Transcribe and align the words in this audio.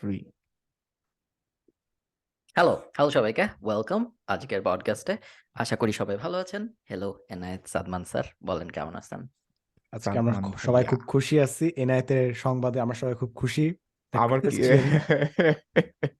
Three 0.00 0.30
hello 2.54 2.70
hello 2.70 3.10
সবাইকে 3.10 3.48
welcome 3.62 4.16
আজকের 4.26 4.60
পডকাস্টে 4.64 5.16
আশা 5.54 5.76
করি 5.76 5.92
সবাই 5.92 6.16
ভালো 6.16 6.38
আছেন। 6.38 6.68
হ্যালো 6.84 7.24
এনায়েত 7.30 7.66
সাদমান 7.66 8.04
স্যার 8.04 8.24
বলেন 8.44 8.68
কেমন 8.68 8.94
আছেন? 8.94 9.26
আজকে 9.92 10.18
আমরা 10.18 10.52
সবাই। 10.58 10.84
খুব 10.84 11.00
খুশি 11.06 11.40
আছি। 11.40 11.72
এনায়েতের 11.76 12.34
সংবাদে 12.34 12.80
আমরা 12.80 12.94
সবাই 12.94 13.14
খুব 13.14 13.32
খুশি। 13.34 13.74
Christian, 14.12 14.78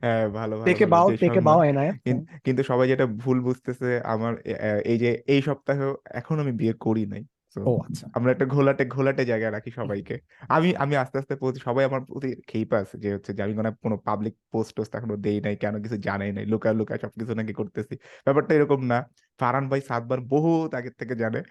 হ্যাঁ 0.00 0.28
ভালো 0.28 0.56
ভালো 0.56 0.64
টেকে 0.64 0.86
বাও 0.86 1.16
টেকে। 1.16 1.40
বাও 1.40 1.64
এনায়েত। 1.64 1.94
কিন- 2.04 2.38
কিন্তু 2.44 2.62
সবাই 2.62 2.88
যেটা 2.88 3.06
ভুল 3.06 3.40
বুঝতেছে 3.40 4.00
আমার 4.00 4.38
এই 4.84 4.98
যে 4.98 5.22
এই 5.26 5.42
সপ্তাহেও 5.42 5.96
এখন 6.04 6.40
আমি 6.40 6.52
বিয়ে 6.52 6.72
করি 6.72 7.06
নাই। 7.06 7.24
ও 7.58 7.80
আচ্ছা। 7.80 8.06
আমরা 8.14 8.32
একটা 8.32 8.46
ঘোলাটে 8.46 8.86
ঘোলাটে 8.86 9.24
জায়গায় 9.24 9.50
রাখি 9.50 9.70
সবাইকে। 9.70 10.18
আমি 10.48 10.76
আমি 10.76 10.96
আস্তে 10.96 11.18
আস্তে 11.18 11.36
প্রতি- 11.36 11.62
সবাই 11.62 11.84
আমার 11.84 12.00
প্রতি 12.00 12.40
খেইপা 12.46 12.78
আছে 12.78 12.98
যে 12.98 13.14
হচ্ছে 13.14 13.34
যে 13.34 13.42
আমি 13.42 13.54
কোনো 13.54 13.72
কোনো 13.72 13.96
পাবলিক 13.98 14.36
পোস্ট 14.52 14.74
টোস্ট 14.74 14.94
এখনও 14.94 15.16
দেই 15.16 15.40
নাই 15.40 15.56
কেন 15.56 15.82
কিছু 15.82 15.96
জানাই 15.96 16.32
নাই 16.32 16.46
লুকা 16.46 16.72
লুকা 16.72 16.98
সবকিছু 17.02 17.34
নাকি 17.34 17.52
করতেছি। 17.52 17.94
ব্যাপারটা 17.96 18.54
এরকম 18.54 18.84
না। 18.84 19.04
ফারান 19.38 19.68
ভাই 19.68 19.80
সাতবার 19.80 20.20
বহুত 20.20 20.74
আগের 20.74 20.92
থেকে 20.98 21.16
জানে। 21.16 21.42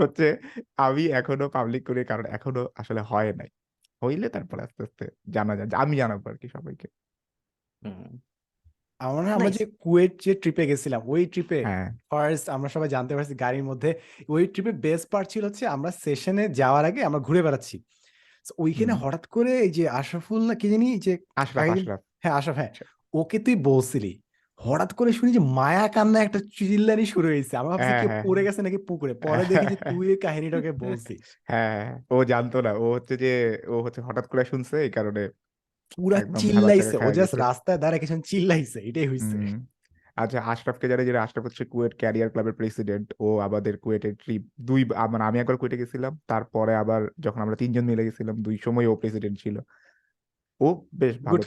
হচ্ছে 0.00 0.36
আমি 0.76 1.06
এখনও 1.06 1.48
পাবলিক 1.48 1.86
করি 1.86 2.04
কারণ 2.04 2.26
এখনও 2.26 2.68
আসলে 2.76 3.00
হয় 3.00 3.32
নাই। 3.32 3.48
হইলে 4.04 4.28
তারপরে 4.28 4.62
আস্তে 4.62 4.82
আস্তে 4.82 5.08
জানা 5.30 5.56
যায় 5.56 5.68
আমি 5.72 5.96
জানাব 5.96 6.28
আর 6.28 6.36
কি 6.36 6.48
সবাইকে। 6.48 6.88
আমরা 9.06 9.30
আমরা. 9.36 9.50
যে 9.56 9.64
কুয়েট 9.82 10.12
যে 10.24 10.32
ট্রিপে 10.42 10.64
গেছিলাম 10.70 11.00
ওই 11.06 11.22
ট্রিপে 11.32 11.58
হ্যাঁ 11.62 11.88
ফার্স্ট 12.10 12.46
আমরা 12.54 12.68
সবাই 12.68 12.88
জানতে 12.88 13.12
পারছি 13.14 13.34
গাড়ির 13.36 13.64
মধ্যে 13.64 13.90
ওই 14.28 14.42
ট্রিপে 14.52 14.72
বেস্ট 14.84 15.06
পার্ট 15.12 15.26
ছিল 15.32 15.42
হচ্ছে 15.44 15.64
আমরা 15.74 15.90
সেশনে 16.02 16.44
যাওয়ার 16.60 16.84
আগে 16.84 17.00
আমরা 17.08 17.20
ঘুরে 17.26 17.40
বেড়াচ্ছি 17.42 17.76
ওইখানে 18.58 18.92
হুম। 18.92 19.00
হঠাৎ 19.02 19.24
করে 19.34 19.52
এই 19.60 19.72
যে 19.78 19.84
আশরাফুল 20.00 20.40
না 20.48 20.54
কি 20.60 20.66
জানি 20.72 20.86
যে 21.06 21.12
আশরাফ 21.36 21.64
হ্যাঁ 22.22 22.34
আশরাফ 22.38 22.56
হ্যাঁ 22.58 22.72
ওকে 23.14 23.36
তুই 23.46 23.56
বলছিলি 23.66 24.12
হঠাৎ 24.60 24.90
করে 24.98 25.10
শুনি 25.12 25.30
যে 25.32 25.42
মায়া 25.58 25.86
কান্না 25.94 26.18
একটা 26.22 26.40
চিল্লানি 26.56 27.04
শুরু 27.06 27.26
হয়েছে 27.28 27.54
আমরা 27.56 27.72
ভাবছি 27.72 27.86
হ্যাঁ, 27.86 28.00
কেউ 28.02 28.10
হ্যাঁ, 28.10 28.24
পড়ে। 28.26 28.42
গেছে 28.46 28.60
নাকি 28.62 28.78
পুকুরে 28.88 29.14
পরে 29.22 29.42
দেখি 29.50 29.66
যে 29.72 29.76
তুই 29.86 30.04
এই 30.12 30.18
কাহিনীটাকে 30.24 30.70
বলছিস 30.84 31.24
হ্যাঁ। 31.48 31.84
ও 32.10 32.16
জানতো 32.30 32.58
না 32.66 32.72
ও 32.76 32.94
হচ্ছে 32.96 33.14
যে 33.16 33.32
ও 33.66 33.84
হচ্ছে 33.84 34.00
হঠাৎ 34.08 34.24
করে 34.26 34.42
শুনছে 34.44 34.76
এই 34.86 34.92
কারণে 34.96 35.22
পুরা 35.96 36.22
চিল্লাইছে 36.38 36.96
ও 36.96 37.12
জাস্ট 37.12 37.34
রাস্তায় 37.34 37.78
দাঁড়ায় 37.78 38.00
কিছু 38.00 38.20
চিল্লাইছে 38.26 38.80
এটাই 38.80 39.06
হুম। 39.06 39.66
আচ্ছা 40.16 40.40
আশরাফকে 40.40 40.88
জানি 40.88 41.04
যে 41.04 41.18
আশরাফ 41.18 41.44
হচ্ছে 41.44 41.64
কুয়েট 41.64 41.98
ক্যারিয়ার 41.98 42.30
ক্লাবের 42.30 42.52
প্রেসিডেন্ট 42.52 43.14
ও 43.20 43.38
আমাদের 43.38 43.78
কুয়েটের 43.78 44.14
ট্রিপ 44.14 44.48
দুই 44.60 44.84
মানে 44.84 45.24
আমি 45.24 45.38
একবার 45.38 45.56
কুয়েটে 45.56 45.78
গেছিলাম 45.78 46.18
তারপরে 46.26 46.74
আবার 46.74 47.08
যখন 47.18 47.40
আমরা 47.40 47.56
তিনজন 47.56 47.84
মিলে 47.84 48.04
গেছিলাম 48.04 48.42
দুই 48.42 48.58
সময় 48.64 48.86
ও 48.86 48.96
প্রেসিডেন্ট 48.96 49.38
ছিল। 49.38 49.60
ও 50.60 50.86
বেশ 50.94 51.22
ভালো 51.22 51.42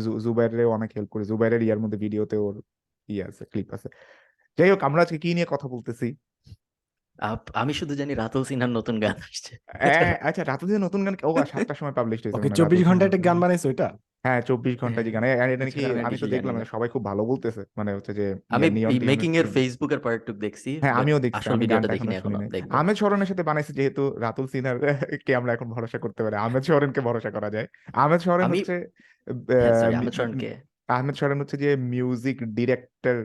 জু- 0.00 0.20
জুবাইরের 0.20 0.66
অনেক 0.66 0.90
হেল্প 0.96 1.10
করে। 1.10 1.24
জুবাইরের 1.24 1.62
ইয়ার 1.62 1.78
মধ্যে 1.78 1.98
ভিডিওতে 1.98 2.36
ওর 2.36 2.62
ইয়ে 3.08 3.24
আছে 3.24 3.44
ক্লিপ 3.44 3.74
আছে। 3.74 3.88
যাই 4.58 4.70
হোক 4.70 4.84
আমরা 4.84 5.02
আজকে 5.02 5.18
কি 5.18 5.34
নিয়ে 5.34 5.46
কথা 5.50 5.68
বলতেছি? 5.68 6.16
আপ- 7.22 7.50
আমি 7.54 7.72
শুধু 7.72 7.94
জানি 7.94 8.12
রাতুল 8.14 8.44
সিনহার 8.44 8.70
নতুন 8.70 8.96
গান 9.00 9.16
আসছে। 9.22 9.52
হ্যাঁ, 9.80 10.12
আচ্ছা 10.22 10.42
রাতুদের 10.44 10.80
নতুন 10.80 11.00
গান 11.04 11.14
ও 11.22 11.44
সাতটার 11.46 11.76
সময় 11.76 11.92
পাবলিশ 11.92 12.18
হয়েছে 12.18 12.28
ওকে 12.30 12.40
মনে 12.40 12.48
হয়, 12.48 12.56
চব্বিশ 12.56 12.78
রাতুল 12.78 12.88
ঘণ্টা 12.88 13.04
সিনহার 13.04 13.10
একটা 13.10 13.28
গান 13.28 13.36
গান। 13.36 13.42
বানাইছে 13.42 13.66
ওইটা? 13.68 13.88
হ্যাঁ 14.24 14.40
চব্বিশ 14.40 14.74
ঘণ্টা 14.78 15.00
যে 15.02 15.10
গান। 15.10 15.22
আর 15.36 15.48
এটা 15.50 15.64
নাকি 15.64 15.72
সেটা 15.74 15.86
আমি 15.86 15.98
আমি 15.98 16.04
তো 16.04 16.14
কিছু 16.14 16.26
দেখলাম 16.26 16.52
মানে 16.54 16.64
সবাই 16.64 16.88
খুব 16.88 17.02
ভালো 17.04 17.22
বলতেছে 17.24 17.62
মানে 17.76 17.90
হচ্ছে 17.94 18.12
যে 18.14 18.26
আমি 18.48 18.66
নিয়ন 18.70 18.90
মেকিং 19.04 19.30
এর 19.36 19.44
scene। 19.44 19.54
ফেসবুকের 19.54 19.98
পার্টটুক 19.98 20.36
দেখছি 20.36 20.70
হ্যাঁ 20.80 20.94
but 20.94 21.00
আমিও 21.00 21.18
দেখছি 21.18 21.38
আসল 21.38 21.50
আমি 21.50 21.60
ভিডিওটা 21.60 21.80
গানটা 21.80 21.92
দেখিনি 21.94 22.14
এখনও 22.14 22.22
শুনি 22.24 22.34
এখনও 22.34 22.42
নাই 22.44 22.50
দেখব। 22.56 22.68
আহমেদ 22.72 22.96
সরনের 22.96 23.26
সাথে 23.26 23.42
বানাইছে 23.42 23.72
যেহেতু 23.72 24.16
রাতুল 24.18 24.46
সিনহার 24.46 24.76
কে 25.26 25.32
আমরা 25.34 25.52
এখন 25.52 25.68
ভরসা 25.70 25.98
করতে 25.98 26.22
পারি 26.22 26.36
আহমেদ 26.36 26.62
সরেনকে 26.62 27.00
ভরসা 27.00 27.30
করা 27.30 27.50
যায়। 27.50 27.66
আহমেদ 27.94 28.20
সরেন 28.20 28.46
আমি- 28.46 28.58
হচ্ছে 28.58 28.76
হ্যাঁ 29.50 29.80
সরি 29.80 29.94
আহমেদ 29.94 30.12
শরণকে। 30.12 30.50
আহমেদ 30.88 31.14
সরেন 31.14 31.40
হচ্ছে 31.40 31.56
যে 31.56 31.76
মিউজিক 31.84 32.38
ডিরেক্টর 32.54 33.16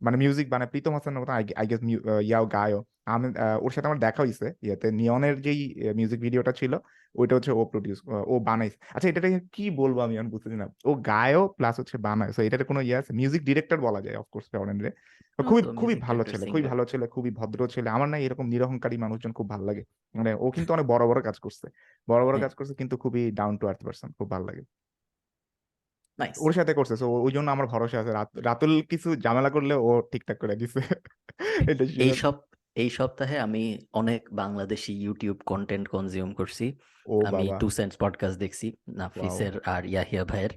মানে 0.00 0.16
মিউজিক 0.16 0.46
বানায় 0.50 0.70
প্রীতম 0.72 0.92
হাসানের 0.94 1.20
মতো 1.22 1.32
আই 1.60 1.66
গেস 1.70 1.80
ইয়াও 2.28 2.44
গায়ও। 2.48 2.80
আহ, 3.06 3.20
ওর 3.64 3.72
সাথে 3.74 3.86
আমার 3.86 4.00
দেখা 4.00 4.20
হয়েছে 4.22 4.46
ইয়েতে। 4.62 4.88
নিয়নের 4.92 5.34
যেই 5.40 5.60
মিউজিক 5.96 6.18
ভিডিওটা 6.20 6.52
ছিল 6.52 6.72
ওইটা 7.14 7.34
হচ্ছে 7.34 7.52
ও 7.52 7.62
প্রডিউস 7.72 7.98
ও 8.26 8.34
বানাইছে। 8.48 8.78
আচ্ছা 8.94 9.08
এটা 9.10 9.20
কি 9.52 9.64
বলব 9.80 9.96
আমি 10.00 10.14
আমি 10.18 10.30
বুঝতেছি 10.30 10.56
না। 10.56 10.66
ও 10.84 10.90
গায়ও 11.06 11.42
প্লাস 11.58 11.74
হচ্ছে 11.80 11.96
বানায়। 11.98 12.30
সো 12.32 12.40
এটার 12.42 12.62
কোনো 12.64 12.80
ইয়ে 12.80 12.96
আছে? 12.96 13.10
মিউজিক 13.12 13.42
ডিরেক্টর 13.44 13.78
বলা 13.86 14.00
যায় 14.00 14.16
অফকোর্স 14.16 14.46
সরেন 14.52 14.78
রে 14.80 14.90
খুবই 15.38 15.62
খুবই 15.80 15.94
ভালো 16.06 16.22
ছেলে 16.24 16.44
খুবই 16.46 16.64
ভালো 16.70 16.82
ছেলে 16.84 17.04
খুবই 17.14 17.30
ভদ্র 17.30 17.60
ছেলে। 17.74 17.88
আমার 17.90 18.08
না 18.08 18.18
এরকম 18.18 18.46
নিরহংকারী 18.48 18.96
মানুষজন 18.96 19.32
খুব 19.32 19.46
ভালো 19.50 19.64
লাগে। 19.64 19.82
মানে 20.14 20.30
ও 20.40 20.46
কিন্তু 20.56 20.70
অনেক 20.72 20.86
বড় 20.86 21.04
বড় 21.06 21.20
কাজ 21.22 21.36
করছে। 21.38 21.66
বড় 22.08 22.22
বড় 22.26 22.36
কাজ 22.40 22.52
করছে 22.54 22.72
কিন্তু 22.74 22.94
খুবই 22.96 23.22
ডাউন 23.30 23.54
টু 23.60 23.64
আর্থ 23.68 23.80
পারসন 23.84 24.08
খুব 24.18 24.28
ভালো 24.30 24.44
লাগে। 24.44 24.62
নাইস 26.18 26.36
ওর 26.40 26.52
সাথে 26.52 26.74
করছে। 26.74 26.96
তো 26.96 27.10
ওই 27.10 27.32
জন্য 27.32 27.50
আমার 27.50 27.66
ভরসা 27.66 28.00
আছে। 28.00 28.40
রাতুল 28.40 28.82
কিছু 28.82 29.16
ঝামেলা 29.16 29.50
করলে 29.50 29.74
ও 29.74 30.02
ঠিকঠাক 30.12 30.38
করে 30.38 30.56
দিছে। 30.56 30.80
এই। 32.02 32.10
সব 32.10 32.34
এই 32.74 32.90
সপ্তাহে 32.90 33.38
আমি 33.38 33.78
অনেক 33.92 34.28
বাংলাদেশি 34.32 35.02
ইউটিউব 35.02 35.36
কন্টেন্ট 35.46 35.88
কনজিউম 35.88 36.32
করছি। 36.32 36.78
আমি 37.26 37.50
টু 37.60 37.70
সেন্টস 37.70 37.96
পডকাস্ট 37.96 38.38
দেখছি 38.38 38.76
নাফিসের 38.88 39.60
আর 39.60 39.86
ইয়াহিয়া 39.86 40.24
ভাইয়ের। 40.24 40.50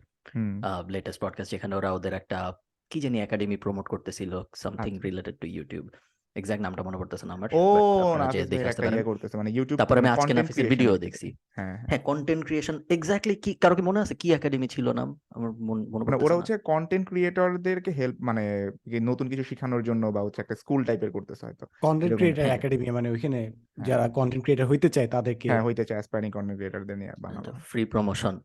লেটেস্ট 0.90 1.22
পডকাস্ট 1.22 1.52
যেখানে 1.52 1.76
ওরা 1.76 1.92
ওদের 1.92 2.14
একটা 2.14 2.54
কি 2.90 3.00
জানি 3.00 3.20
একাডেমি 3.20 3.58
প্রমোট 3.58 3.88
করতেছিল 3.88 4.44
something. 4.56 5.00
Related 5.04 5.38
to 5.38 5.48
YouTube 5.48 5.90
exact 6.36 6.62
নামটা 6.64 6.84
মনে 6.84 6.98
পড়তেছে 6.98 7.26
না 7.26 7.34
আমার 7.34 7.50
ও 7.54 7.64
নাফিস 8.18 8.46
দেখে 8.50 8.66
আসতে 8.66 8.82
একটা 8.82 8.96
ইয়ে 8.96 9.04
করতেছে 9.04 9.38
মানে 9.38 9.50
ইউটিউব 9.52 9.78
তারপরে 9.78 10.00
আমি 10.00 10.10
আজকে 10.10 10.22
কন্টেন্ট 10.22 10.40
নাফিসের 10.42 10.68
ভিডিও 10.70 10.98
দেখছি। 10.98 11.28
হ্যাঁ। 11.56 11.68
হ্যাঁ। 11.68 11.86
হ্যাঁ 11.88 12.00
কন্টেন্ট 12.00 12.46
ক্রিয়েশন 12.46 12.76
এক্স্যাক্টলি 12.90 13.36
কি 13.36 13.52
কারও 13.54 13.76
কি 13.76 13.82
মনে 13.82 14.00
আছে 14.00 14.16
কি 14.16 14.34
একাডেমি 14.34 14.68
ছিল 14.68 14.92
নাম? 14.92 15.10
আমার 15.30 15.50
মন- 15.60 15.88
মনে 15.90 16.04
মানে 16.06 16.18
ওরা 16.24 16.30
না। 16.30 16.40
হচ্ছে 16.40 16.58
কন্টেন্ট 16.64 17.10
ক্রিয়েটরদেরকে 17.10 17.92
হেল্প 17.92 18.18
মানে 18.20 18.44
নতুন 19.02 19.30
কিছু 19.30 19.44
শেখানোর 19.44 19.84
জন্য 19.84 20.08
বা 20.08 20.22
হচ্ছে 20.22 20.42
একটা 20.42 20.56
স্কুল 20.56 20.84
টাইপের 20.84 21.12
করতেছে 21.12 21.46
হয়তো। 21.46 21.66
কন্টেন্ট 21.82 22.16
ক্রিয়েটার 22.16 22.46
হ্যাঁ। 22.46 22.58
একাডেমি 22.58 22.92
মানে 22.92 23.10
ওইখানে 23.10 23.40
যারা 23.86 24.10
কন্টেন্ট 24.10 24.44
ক্রিয়েটার 24.44 24.68
হইতে 24.68 24.90
চায় 24.90 25.08
তাদেরকে 25.08 25.46
হ্যাঁ 25.50 25.62
হইতে 25.62 25.86
চায় 25.86 25.98
অ্যাসপায়ারিং 25.98 26.32
কন্টেন্ট 26.32 26.58
ক্রিয়েটরদের 26.58 26.98
নিয়ে 26.98 27.14
বানানো। 27.20 27.52
ফ্রি 27.66 27.86
প্রমোশন 27.86 28.36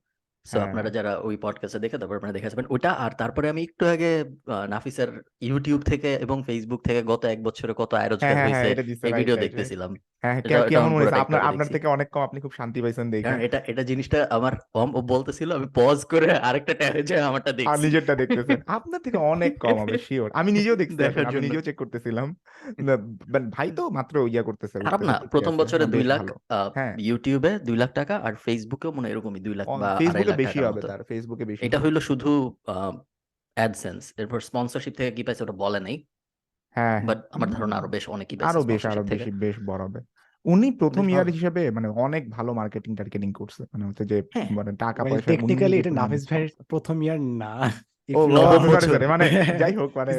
সো 0.47 0.57
হ্যাঁ। 0.57 0.67
আপনারা 0.69 0.91
যারা 0.91 1.13
ওই 1.19 1.35
পডকাস্টে 1.37 1.79
দেখে 1.79 1.97
তারপর 1.99 2.17
আপনারা 2.17 2.33
দেখে 2.33 2.47
আসবেন। 2.47 2.67
ওটা 2.71 2.91
আর 2.95 3.13
তারপরে 3.19 3.47
আমি 3.49 3.63
একটু 3.63 3.85
আগে 3.87 4.11
নাফিসের 4.69 5.11
ইউটিউব 5.41 5.81
থেকে 5.83 6.11
এবং 6.15 6.43
ফেসবুক 6.43 6.81
থেকে 6.83 7.03
গত 7.03 7.25
এক 7.25 7.43
বছরে 7.43 7.73
কত 7.77 7.95
আয় 7.95 8.01
হ্যাঁ 8.01 8.11
রোজগার 8.11 8.35
হ্যাঁ 8.35 8.47
হয়েছে 8.47 8.61
হ্যাঁ 8.65 9.09
এই 9.09 9.13
ভিডিও 9.13 9.37
দেখতেছিলাম। 9.37 9.91
আমি 9.91 9.99
আপনার। 11.43 11.67
থেকে 11.67 11.87
অনেক 11.87 12.09
কম 12.11 12.23
আপনি 12.23 12.39
খুব 12.41 12.53
শান্তি 12.53 12.79
পাইছেন 12.83 13.07
দেখে। 13.11 13.33
এটা 13.45 13.59
এটা 13.67 13.83
জিনিসটা 13.83 14.19
আমার 14.31 14.53
কম 14.73 14.89
বলতেছিল 15.07 15.49
আমি 15.53 15.67
পজ 15.75 15.99
করে 16.05 16.29
আরেকটা 16.39 16.75
ট্যাবে 16.75 17.03
যে 17.03 17.17
আমারটা 17.21 17.53
দেখছি। 17.53 17.83
নিজেরটা 17.83 18.15
দেখতেছেন। 18.15 18.59
আপনার 18.67 19.01
থেকে 19.03 19.17
অনেক 19.17 19.53
কম 19.59 19.77
হবে 19.79 19.99
শিওর 19.99 20.29
আমি 20.35 20.51
নিজেও 20.53 20.77
দেখছি 20.77 20.97
আমি 21.31 21.41
নিজেও 21.41 21.61
চেক 21.61 21.77
করতেছিলাম। 21.77 22.27
ভাই 23.51 23.69
তো 23.71 23.83
মাত্র 23.91 24.15
ইয়া 24.29 24.43
করতেছে 24.43 24.77
খারাপ 24.81 25.03
না 25.03 25.15
প্রথম 25.31 25.57
বছরে 25.57 25.85
দুই 25.87 26.05
লাখ। 26.05 26.23
ইউটিউবে 26.99 27.51
দুই 27.59 27.77
লাখ 27.77 27.91
টাকা 27.93 28.15
আর 28.17 28.35
ফেসবুকেও 28.35 28.93
মনে 28.93 29.07
হয় 29.07 29.13
এরকমই 29.13 29.41
দুই 29.41 29.55
লাখ 29.55 29.67
বা 29.67 29.91
ফেসবুকে 29.99 30.33
বেশি 30.37 30.59
হবে 30.61 30.81
মতো 30.81 30.89
তার 30.89 31.03
ফেসবুকে 31.05 31.45
বেশি 31.45 31.63
এটা 31.63 31.79
হবে। 31.79 31.85
হইল 31.85 31.97
শুধু 32.09 32.31
অ্যাডসেন্স 33.57 34.03
এরপর 34.17 34.39
স্পন্সরশিপ 34.41 34.95
থেকে 34.95 35.11
কি 35.11 35.23
পাইছে 35.23 35.43
ওটা 35.43 35.57
বলে 35.65 35.81
নাই 35.81 35.97
হ্যাঁ 36.77 36.99
বাট 37.05 37.19
আমার 37.31 37.49
ধারণা 37.51 37.75
আরও 37.77 37.89
বেশ 37.89 38.05
অনেকই 38.09 38.37
আরও 38.51 38.63
বেশ 38.63 38.83
আরও 38.87 39.03
বেশি 39.05 39.31
বেশ 39.45 39.57
বড় 39.67 39.83
হবে। 39.85 40.01
উনি 40.45 40.69
প্রথম 40.81 41.05
ইয়ার 41.09 41.29
হিসেবে 41.29 41.63
মানে 41.71 41.89
অনেক 42.05 42.23
ভালো 42.31 42.51
মার্কেটিং 42.55 42.93
টার্গেটিং 42.95 43.31
করছে। 43.33 43.63
মানে 43.73 43.85
হচ্ছে 43.89 44.05
যে 44.05 44.17
হ্যাঁ। 44.35 44.49
মানে 44.51 44.71
টাকা 44.77 45.01
মানে 45.03 45.11
পয়সা 45.13 45.29
টেকনিক্যালি 45.31 45.77
এটা 45.79 45.93
নাফিস 46.01 46.23
ভাইয়ের 46.31 46.51
প্রথম 46.69 46.97
ইয়ার 47.03 47.19
না। 47.43 47.53
মানে 49.09 49.25
যাই 49.63 49.75
হোক 49.77 49.91
মানে. 49.97 50.11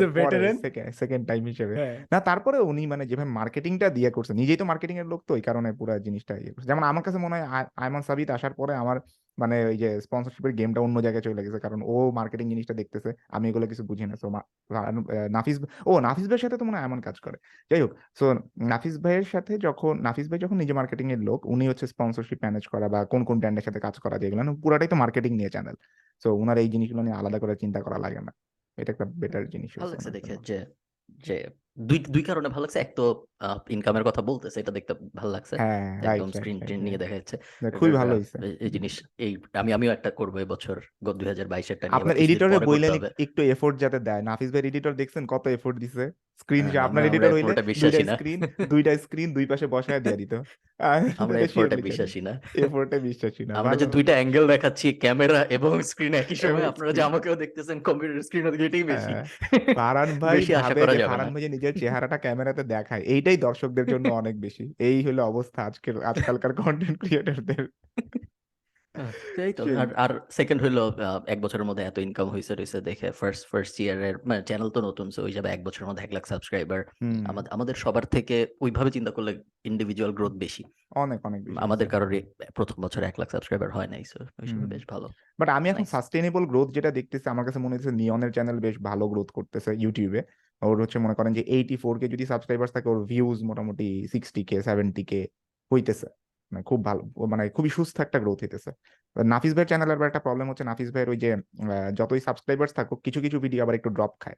সেকেন্ড 1.00 1.24
টাইম 1.28 1.44
হিসেবে। 1.46 1.74
হ্যাঁ। 1.76 1.96
না 2.12 2.20
তারপরে 2.20 2.58
উনি 2.62 2.84
মানে 2.88 3.04
যেভাবে 3.06 3.32
মার্কেটিংটা 3.32 3.88
দিয়ে 3.90 4.10
করছে 4.12 4.32
নিজেই 4.34 4.58
তো 4.58 4.66
মার্কেটিং 4.66 4.96
এর 4.98 5.08
লোক 5.08 5.22
তো 5.28 5.32
এই 5.36 5.42
কারণে 5.42 5.70
পুরো 5.74 5.94
জিনিসটা 6.00 6.34
ইয়ে 6.38 6.52
করছে। 6.54 6.68
যেমন 6.68 6.84
আমার 6.84 7.04
কাছে 7.04 7.20
মনে 7.20 7.36
হয় 7.36 7.46
আয়মান 7.76 8.02
সাবিত 8.02 8.30
আসার 8.30 8.54
পরে 8.54 8.74
আমার 8.76 8.98
মানে 9.38 9.56
ওই 9.70 9.78
যে 9.84 9.90
স্পন্সরশিপের 10.06 10.54
গেমটা 10.60 10.80
অন্য 10.86 10.98
জায়গায় 11.06 11.24
চলে 11.28 11.42
গেছে। 11.46 11.60
কারণ 11.66 11.80
ও 11.86 11.96
মার্কেটিং 12.20 12.46
জিনিসটা 12.54 12.74
দেখতেছে 12.82 13.10
আমি 13.36 13.46
এগুলো 13.52 13.66
কিছু 13.72 13.84
বুঝি 13.90 14.06
না। 14.10 14.16
সো 14.22 14.28
নাফিস 15.36 15.58
ও 15.86 15.92
নাফিস 16.08 16.26
ভাইয়ের 16.30 16.44
সাথে 16.46 16.58
তো 16.60 16.64
মনে 16.68 16.78
হয় 16.78 16.86
এমন 16.86 17.00
কাজ 17.02 17.16
করে। 17.26 17.38
যাই 17.72 17.82
হোক 17.84 17.92
সো 18.20 18.26
নাফিস 18.72 18.96
ভাইয়ের 19.04 19.28
সাথে 19.34 19.54
যখন 19.58 19.94
নাফিস 20.02 20.28
ভাই 20.30 20.40
যখন 20.40 20.58
নিজে 20.58 20.74
মার্কেটিং 20.74 21.08
এর 21.12 21.22
লোক 21.30 21.40
উনি 21.46 21.66
হচ্ছে 21.68 21.86
স্পন্সরশিপ 21.88 22.40
ম্যানেজ 22.44 22.64
করা 22.68 22.88
বা 22.94 23.00
কোন 23.06 23.22
কোন 23.24 23.36
ব্র্যান্ডের 23.40 23.66
সাথে 23.68 23.80
কাজ 23.80 23.96
করা 24.00 24.16
যেগুলো 24.18 24.42
পুরাটাই 24.64 24.90
তো 24.90 24.96
মার্কেটিং 24.96 25.32
নিয়ে 25.36 25.50
চ্যানেল 25.50 25.76
সো 26.24 26.28
ওনার 26.36 26.58
এই 26.58 26.70
জিনিসগুলো 26.70 27.04
নিয়ে 27.04 27.18
আলাদা 27.18 27.38
করে 27.40 27.54
চিন্তা 27.56 27.80
করা 27.82 27.98
লাগে 27.98 28.22
না। 28.28 28.32
এটা 28.78 28.90
একটা 28.92 29.06
বেটার 29.22 29.44
জিনিস 29.50 29.72
দেখে 30.16 30.34
যে 30.50 30.58
যে 31.10 31.38
দুই 31.80 32.04
দুই 32.10 32.24
কারণে 32.24 32.50
ভালো 32.50 32.62
লাগছে। 32.62 32.80
এক 32.80 32.94
তো 32.96 33.26
ইনকামের 33.70 34.04
কথা 34.04 34.22
বলতেছে 34.22 34.60
এটা 34.60 34.72
দেখতে 34.72 34.94
ভালো 35.16 35.32
লাগছে। 35.32 35.56
হ্যাঁ 35.56 36.02
একদম 36.04 36.32
স্ক্রিন 36.32 36.60
রাইট 36.60 36.72
নিয়ে 36.72 36.98
দেখা 36.98 37.16
যাচ্ছে। 37.16 37.38
খুবই 37.72 37.92
ভালো 37.92 38.16
হয়েছে। 38.16 38.38
এই- 38.46 38.58
এই 38.60 38.70
জিনিস 38.70 39.08
এই 39.18 39.38
আমি 39.54 39.74
আমিও 39.74 39.92
একটা 39.92 40.12
করব 40.12 40.34
দুই 41.14 41.28
হাজার 41.28 41.48
বাইশেরটা 41.48 41.88
নিয়ে 41.88 41.96
আপনার 41.96 42.18
এবার 42.18 42.28
কিছুদিন 42.28 42.30
এডিটরে 42.30 42.48
পরে 42.48 42.66
করতে 42.66 42.66
বললেন 42.66 42.92
হবে। 42.92 43.24
একটু 43.24 43.42
এফোর্ট 43.42 43.80
যাতে 43.80 44.00
দেয়? 44.00 44.22
নাফিস 44.22 44.52
ভাই 44.52 44.62
এডিটর 44.62 44.94
দেখছেন 44.94 45.26
কত 45.26 45.48
এফোর্ট 45.48 45.78
দিছে? 45.78 46.12
স্ক্রিন 46.40 46.68
হ্যাঁ, 46.68 46.84
আপনার 46.84 47.04
আমরা- 47.06 47.18
আমরা 47.18 47.28
এডিটর 47.28 47.62
হইলে 47.62 47.74
দুইটা 47.74 48.14
স্ক্রিন 48.14 48.66
দুইটা 48.70 48.98
স্ক্রিন 48.98 49.34
দুই 49.34 49.46
পাশে 49.46 49.68
বসায় 49.68 50.00
দিয়ে 50.00 50.18
দিত। 50.18 50.34
আমরা 51.18 51.40
এফোর্টে 51.40 51.76
বিশ্বাসী 51.76 52.22
না। 52.22 52.42
এফোর্টে 52.56 53.00
বিশ্বাসী 53.00 53.46
না। 53.46 53.56
আমরা 53.56 53.76
যে 53.76 53.86
দুইটা 53.86 54.12
অ্যাঙ্গেল 54.12 54.48
দেখাচ্ছি 54.48 54.94
ক্যামেরা 54.94 55.44
এবং 55.44 55.82
স্ক্রিন 55.82 56.14
একই 56.14 56.36
সময় 56.36 56.66
আপনারা 56.66 56.92
যে 56.92 57.02
আমাকেও 57.02 57.36
দেখতেছেন 57.36 57.80
কম্পিউটার 57.80 58.22
স্ক্রিন 58.22 58.48
এটাই 58.48 58.84
বেশি। 58.84 59.14
হ্যাঁ, 59.14 59.26
ভাই 60.20 60.38
বেশি 60.38 60.56
আশা 60.56 60.68
ভাবে 60.68 60.82
করা 60.82 60.96
যাবে 60.96 61.10
ফারহান 61.10 61.34
ভাই 61.34 61.42
যে 61.42 61.50
নিজের 61.68 61.80
চেহারাটা 61.80 62.18
ক্যামেরাতে 62.18 62.64
দেখায়। 62.64 63.02
এইটাই 63.02 63.38
দর্শকদের 63.38 63.86
জন্য 63.88 64.08
অনেক 64.14 64.36
বেশি। 64.42 64.74
এই 64.80 64.98
হলো 65.04 65.22
অবস্থা 65.26 65.60
আজকের, 65.64 65.96
আজকালকার 66.04 66.54
কন্টেন্ট 66.54 66.98
ক্রিয়েটরদের 67.00 67.64
এই 69.46 69.52
তো। 69.58 69.62
আর 69.82 69.90
আর 70.04 70.12
সেকেন্ড 70.38 70.60
হইল 70.64 70.80
এক 71.34 71.40
বছরের 71.46 71.66
মধ্যে 71.70 71.84
এত 71.86 71.98
ইনকাম 72.08 72.28
হয়েছে 72.34 72.54
রয়েছে 72.54 72.78
দেখে 72.90 73.08
ফার্স্ট 73.20 73.44
ফার্স্ট 73.52 73.76
ইয়ারের 73.84 74.16
মানে 74.30 74.42
চ্যানেল 74.50 74.70
তো 74.76 74.80
নতুন 74.88 75.08
সো 75.16 75.20
ওই 75.28 75.34
যাবে 75.38 75.48
এক 75.52 75.62
বছরের 75.68 75.88
মধ্যে 75.90 76.04
এক 76.06 76.12
লাখ 76.16 76.24
সাবস্ক্রাইবার 76.32 76.80
আমাদের 77.32 77.50
আমাদের 77.56 77.76
সবার 77.84 78.06
থেকে 78.16 78.36
ওইভাবে 78.66 78.90
চিন্তা 78.96 79.12
করলে 79.16 79.32
ইন্ডিভিজুয়াল 79.72 80.12
গ্রোথ 80.18 80.34
বেশি। 80.44 80.64
অনেক 81.04 81.20
অনেক 81.30 81.42
আমাদের 81.66 81.88
কারোর 81.94 82.12
প্রথম 82.58 82.78
বছরে 82.86 83.06
এক 83.08 83.16
লাখ 83.22 83.30
সাবস্ক্রাইবার 83.36 83.70
হয় 83.78 83.90
নাই 83.94 84.04
সো 84.12 84.20
বেশ 84.74 84.84
ভালো। 84.94 85.08
বাট 85.40 85.50
আমি 85.58 85.68
এখন. 85.72 85.86
সাস্টেনেবল 85.96 86.44
গ্রোথ 86.52 86.68
যেটা 86.78 86.90
দেখতেছি 87.00 87.28
আমার 87.34 87.46
কাছে 87.48 87.60
মনে 87.66 87.74
হচ্ছে 87.76 87.92
নিয়নের 88.02 88.32
চ্যানেল 88.36 88.58
বেশ 88.66 88.76
ভালো 88.90 89.06
গ্রোথ 89.14 89.30
করতেছে 89.38 89.72
ইউটিউবে 89.84 90.22
ওর 90.62 90.78
হচ্ছে 90.84 90.98
মনে 91.06 91.16
করেন 91.18 91.32
যে 91.38 91.44
এইটি 91.58 91.76
ফোর 91.84 91.96
কে 92.02 92.06
যদি 92.14 92.26
সাবস্ক্রাইবার 92.32 92.68
থাকে 92.76 92.88
ওর 92.94 93.00
ভিউজ 93.12 93.38
মোটামুটি 93.50 93.88
সিক্সটি 94.14 94.42
কে 94.50 94.58
সেভেন্টি 94.68 95.04
কে 95.12 95.20
হইতেছে। 95.72 96.08
মানে 96.52 96.62
খুব 96.70 96.80
ভালো 96.90 97.02
মানে 97.34 97.44
খুবই 97.56 97.72
সুস্থ 97.78 97.96
একটা 98.06 98.18
গ্রোথ 98.24 98.40
হইতেছে। 98.44 98.72
নাফিস 99.16 99.54
ভাইয়ের 99.56 99.70
চ্যানেলের 99.72 100.10
একটা 100.10 100.22
প্রবলেম 100.26 100.46
হচ্ছে 100.50 100.66
নাফিস 100.70 100.90
ভাইয়ের 100.94 101.10
ওই 101.14 101.18
যে 101.24 101.30
যতই 102.00 102.22
সাবস্ক্রাইবার্স 102.28 102.72
থাকুক 102.78 103.00
কিছু 103.06 103.20
কিছু 103.26 103.38
ভিডিও 103.46 103.60
আবার 103.64 103.76
একটু 103.80 103.90
ড্রপ 103.98 104.14
খায়। 104.24 104.38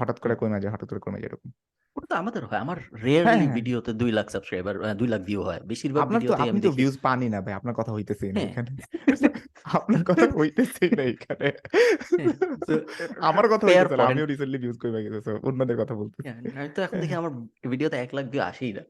হঠাৎ 0.00 0.16
করে 0.22 0.34
কমে 0.40 0.58
যায় 0.62 0.72
হঠাৎ 0.74 0.88
করে 0.90 1.00
কমে 1.06 1.18
যায় 1.22 1.30
এরকম। 1.32 1.50
ওটা 1.96 2.06
তো 2.12 2.16
আমাদের 2.22 2.42
হয় 2.48 2.60
আমার 2.64 2.78
রেয়ারলি 3.06 3.46
হ্যাঁ। 3.46 3.54
ভিডিওতে 3.58 3.90
দুই 4.00 4.10
লাখ 4.18 4.26
সাবস্ক্রাইবার 4.34 4.74
দুই 5.00 5.08
লাখ 5.12 5.20
ভিউ 5.28 5.40
হয়। 5.48 5.60
বেশিরভাগ 5.70 6.02
আপনার 6.06 6.20
তো 6.20 6.24
ভিডিওতেই 6.24 6.42
আপনি 6.44 6.50
আমি 6.52 6.60
তো 6.66 6.70
ভিউজ 6.80 6.96
পানি 7.06 7.26
না 7.34 7.38
ভাই 7.44 7.54
আপনার 7.60 7.74
কথা 7.78 7.92
হইতেছেই 7.96 8.32
না 8.34 8.38
হ্যাঁ। 8.40 8.50
এখানে। 8.50 8.70
আপনার 9.78 10.02
কথা 10.10 10.26
হইতেছেই 10.38 10.90
না 10.98 11.02
এখানে। 11.14 11.48
হ্যাঁ, 12.18 12.82
আমার 13.30 13.44
কথা 13.52 13.64
হইতেছে 13.66 13.96
না 13.98 14.04
আমিও 14.10 14.26
রিসেন্টলি 14.32 14.58
ভিউজ 14.64 14.76
কমে 14.82 15.00
গেছে 15.04 15.30
অন্যদের 15.48 15.76
কথা 15.82 15.94
বলতে 16.00 16.18
হ্যাঁ, 16.26 16.38
আমি 16.60 16.70
তো 16.76 16.80
এখন 16.86 16.96
দেখি 17.02 17.14
আমার 17.20 17.32
ভিডিওতে 17.72 17.96
এক 18.04 18.10
লাখ 18.16 18.24
ভিউ 18.32 18.42
আসেই 18.50 18.72
না। 18.78 18.82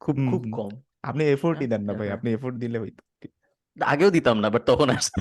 খুব 0.00 0.16
খুব 0.30 0.42
কম। 0.56 0.72
আপনি 1.04 1.22
এফোর্টই 1.26 1.58
হ্যাঁ, 1.60 1.72
দেন 1.72 1.82
না 1.84 1.92
ভাই 1.92 2.06
হ্যাঁ। 2.06 2.16
আপনি 2.16 2.28
এফোর্ট 2.32 2.54
দিলে 2.56 2.78
হইতো। 2.78 3.02
আগেও 3.76 4.10
দিতাম 4.10 4.36
না 4.40 4.48
বাট 4.50 4.62
তখন 4.66 4.88
আসতো। 4.90 5.18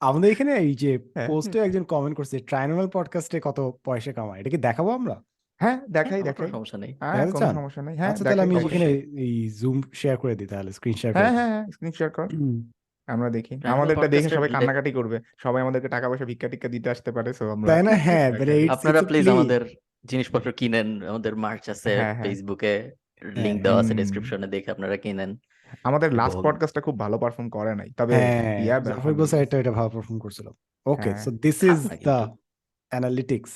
আমাদের 0.00 0.28
এখানে 0.30 0.52
এই 0.58 0.72
যে 0.74 0.90
হ্যাঁ। 1.14 1.28
পোস্টে 1.28 1.58
একজন 1.60 1.84
কমেন্ট 1.84 2.14
করছে 2.16 2.36
ট্রাইনোমাল 2.40 2.86
পডকাস্টে 2.88 3.38
কত 3.40 3.58
পয়সা 3.84 4.12
কামায়? 4.12 4.38
এটা 4.40 4.50
কি 4.50 4.58
দেখাবো 4.58 4.90
আমরা? 4.92 5.16
হ্যাঁ 5.60 5.78
দেখাই 5.88 6.18
আমার 6.18 6.28
দেখাই। 6.28 6.48
সমস্যা 6.50 6.78
নেই। 6.78 6.92
হ্যাঁ 7.04 7.26
কোনো 7.34 7.48
সমস্যা 7.60 7.82
নেই। 7.82 7.94
হ্যাঁ 7.96 8.10
আচ্ছা 8.12 8.24
তাহলে 8.24 8.42
আমি 8.42 8.54
এখানে 8.60 8.88
এই 9.24 9.34
জুম 9.60 9.76
শেয়ার 9.92 10.16
করে 10.16 10.34
দিই 10.34 10.48
তাহলে 10.52 10.70
স্ক্রিন 10.72 10.96
শেয়ার 11.00 11.12
করে 11.14 11.22
হ্যাঁ 11.22 11.34
হ্যাঁ 11.38 11.50
হ্যাঁ 11.52 11.64
স্ক্রিন 11.74 11.92
শেয়ার 11.92 12.10
কর। 12.10 12.26
আমরা 13.08 13.28
দেখি। 13.30 13.54
আমাদেরটা 13.74 14.08
দেখে 14.08 14.28
সবাই 14.28 14.48
কান্নাকাটি 14.48 14.90
করবে। 14.92 15.16
সবাই 15.38 15.60
আমাদেরকে 15.62 15.88
টাকা 15.88 16.06
পয়সা 16.10 16.26
ভিক্ষা 16.30 16.48
টিক্ষা 16.48 16.68
দিতে 16.68 16.88
আসতে 16.90 17.10
পারে 17.12 17.30
সো 17.32 17.44
আমরা 17.54 17.66
তাই 17.70 17.82
না? 17.82 17.92
হ্যাঁ 18.06 18.26
মানে 18.40 18.54
আপনারা 18.74 19.00
প্লিজ 19.02 19.24
আমাদের 19.28 19.62
জিনিসপত্র 20.04 20.48
কিনেন 20.52 20.88
আমাদের 21.02 21.32
মার্চ 21.36 21.64
আছে 21.74 21.90
হ্যাঁ, 21.92 22.14
হ্যাঁ। 22.14 22.24
ফেসবুকে 22.24 22.72
লিংক 23.44 23.58
দেওয়া 23.62 23.78
আছে 23.80 23.92
ডেসক্রিপশনে 23.94 24.46
দেখে 24.46 24.68
আপনারা 24.70 24.96
কিনেন 24.96 25.30
আমাদের 25.84 26.10
লাস্ট 26.12 26.38
পডকাস্টটা 26.44 26.80
খুব 26.80 26.96
ভালো 26.98 27.16
পারফর্ম 27.18 27.48
করে 27.50 27.72
নাই 27.74 27.90
তবে 27.96 28.14
হ্যাঁ 28.14 28.58
ইয়া 28.64 28.76
জাফর 28.78 29.12
গোসা 29.14 29.36
এটা 29.38 29.56
এটা 29.58 29.72
ভালো 29.72 29.90
পারফর্ম 29.90 30.18
করছিল। 30.18 30.46
ওকে 30.86 31.10
হ্যাঁ। 31.10 31.22
সো 31.24 31.30
দিস 31.44 31.58
ইজ 31.62 31.80
কিন্তু। 31.88 32.16
অ্যানালিটিক্স 32.92 33.52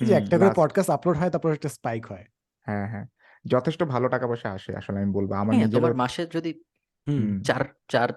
যে 0.00 0.12
একটা 0.14 0.34
করে 0.38 0.52
পডকাস্ট 0.56 0.90
আপলোড 0.90 1.16
হয় 1.16 1.30
তারপর 1.30 1.50
একটা 1.52 1.68
স্পাইক 1.68 2.02
হয়। 2.06 2.26
হ্যাঁ 2.66 2.86
হ্যাঁ। 2.88 3.06
যথেষ্ট 3.44 3.80
ভালো 3.84 4.06
টাকা 4.08 4.26
পয়সা 4.26 4.48
আসে 4.52 4.70
আসলে 4.76 4.96
আমি 5.00 5.10
বলব। 5.12 5.30
আমার 5.32 5.54
হ্যাঁ 5.54 5.66
নিজের 5.66 5.76
তোমার 5.78 5.94
মাসে 5.94 6.22
যদি 6.26 6.50
চার 7.44 7.62
চার 7.88 8.08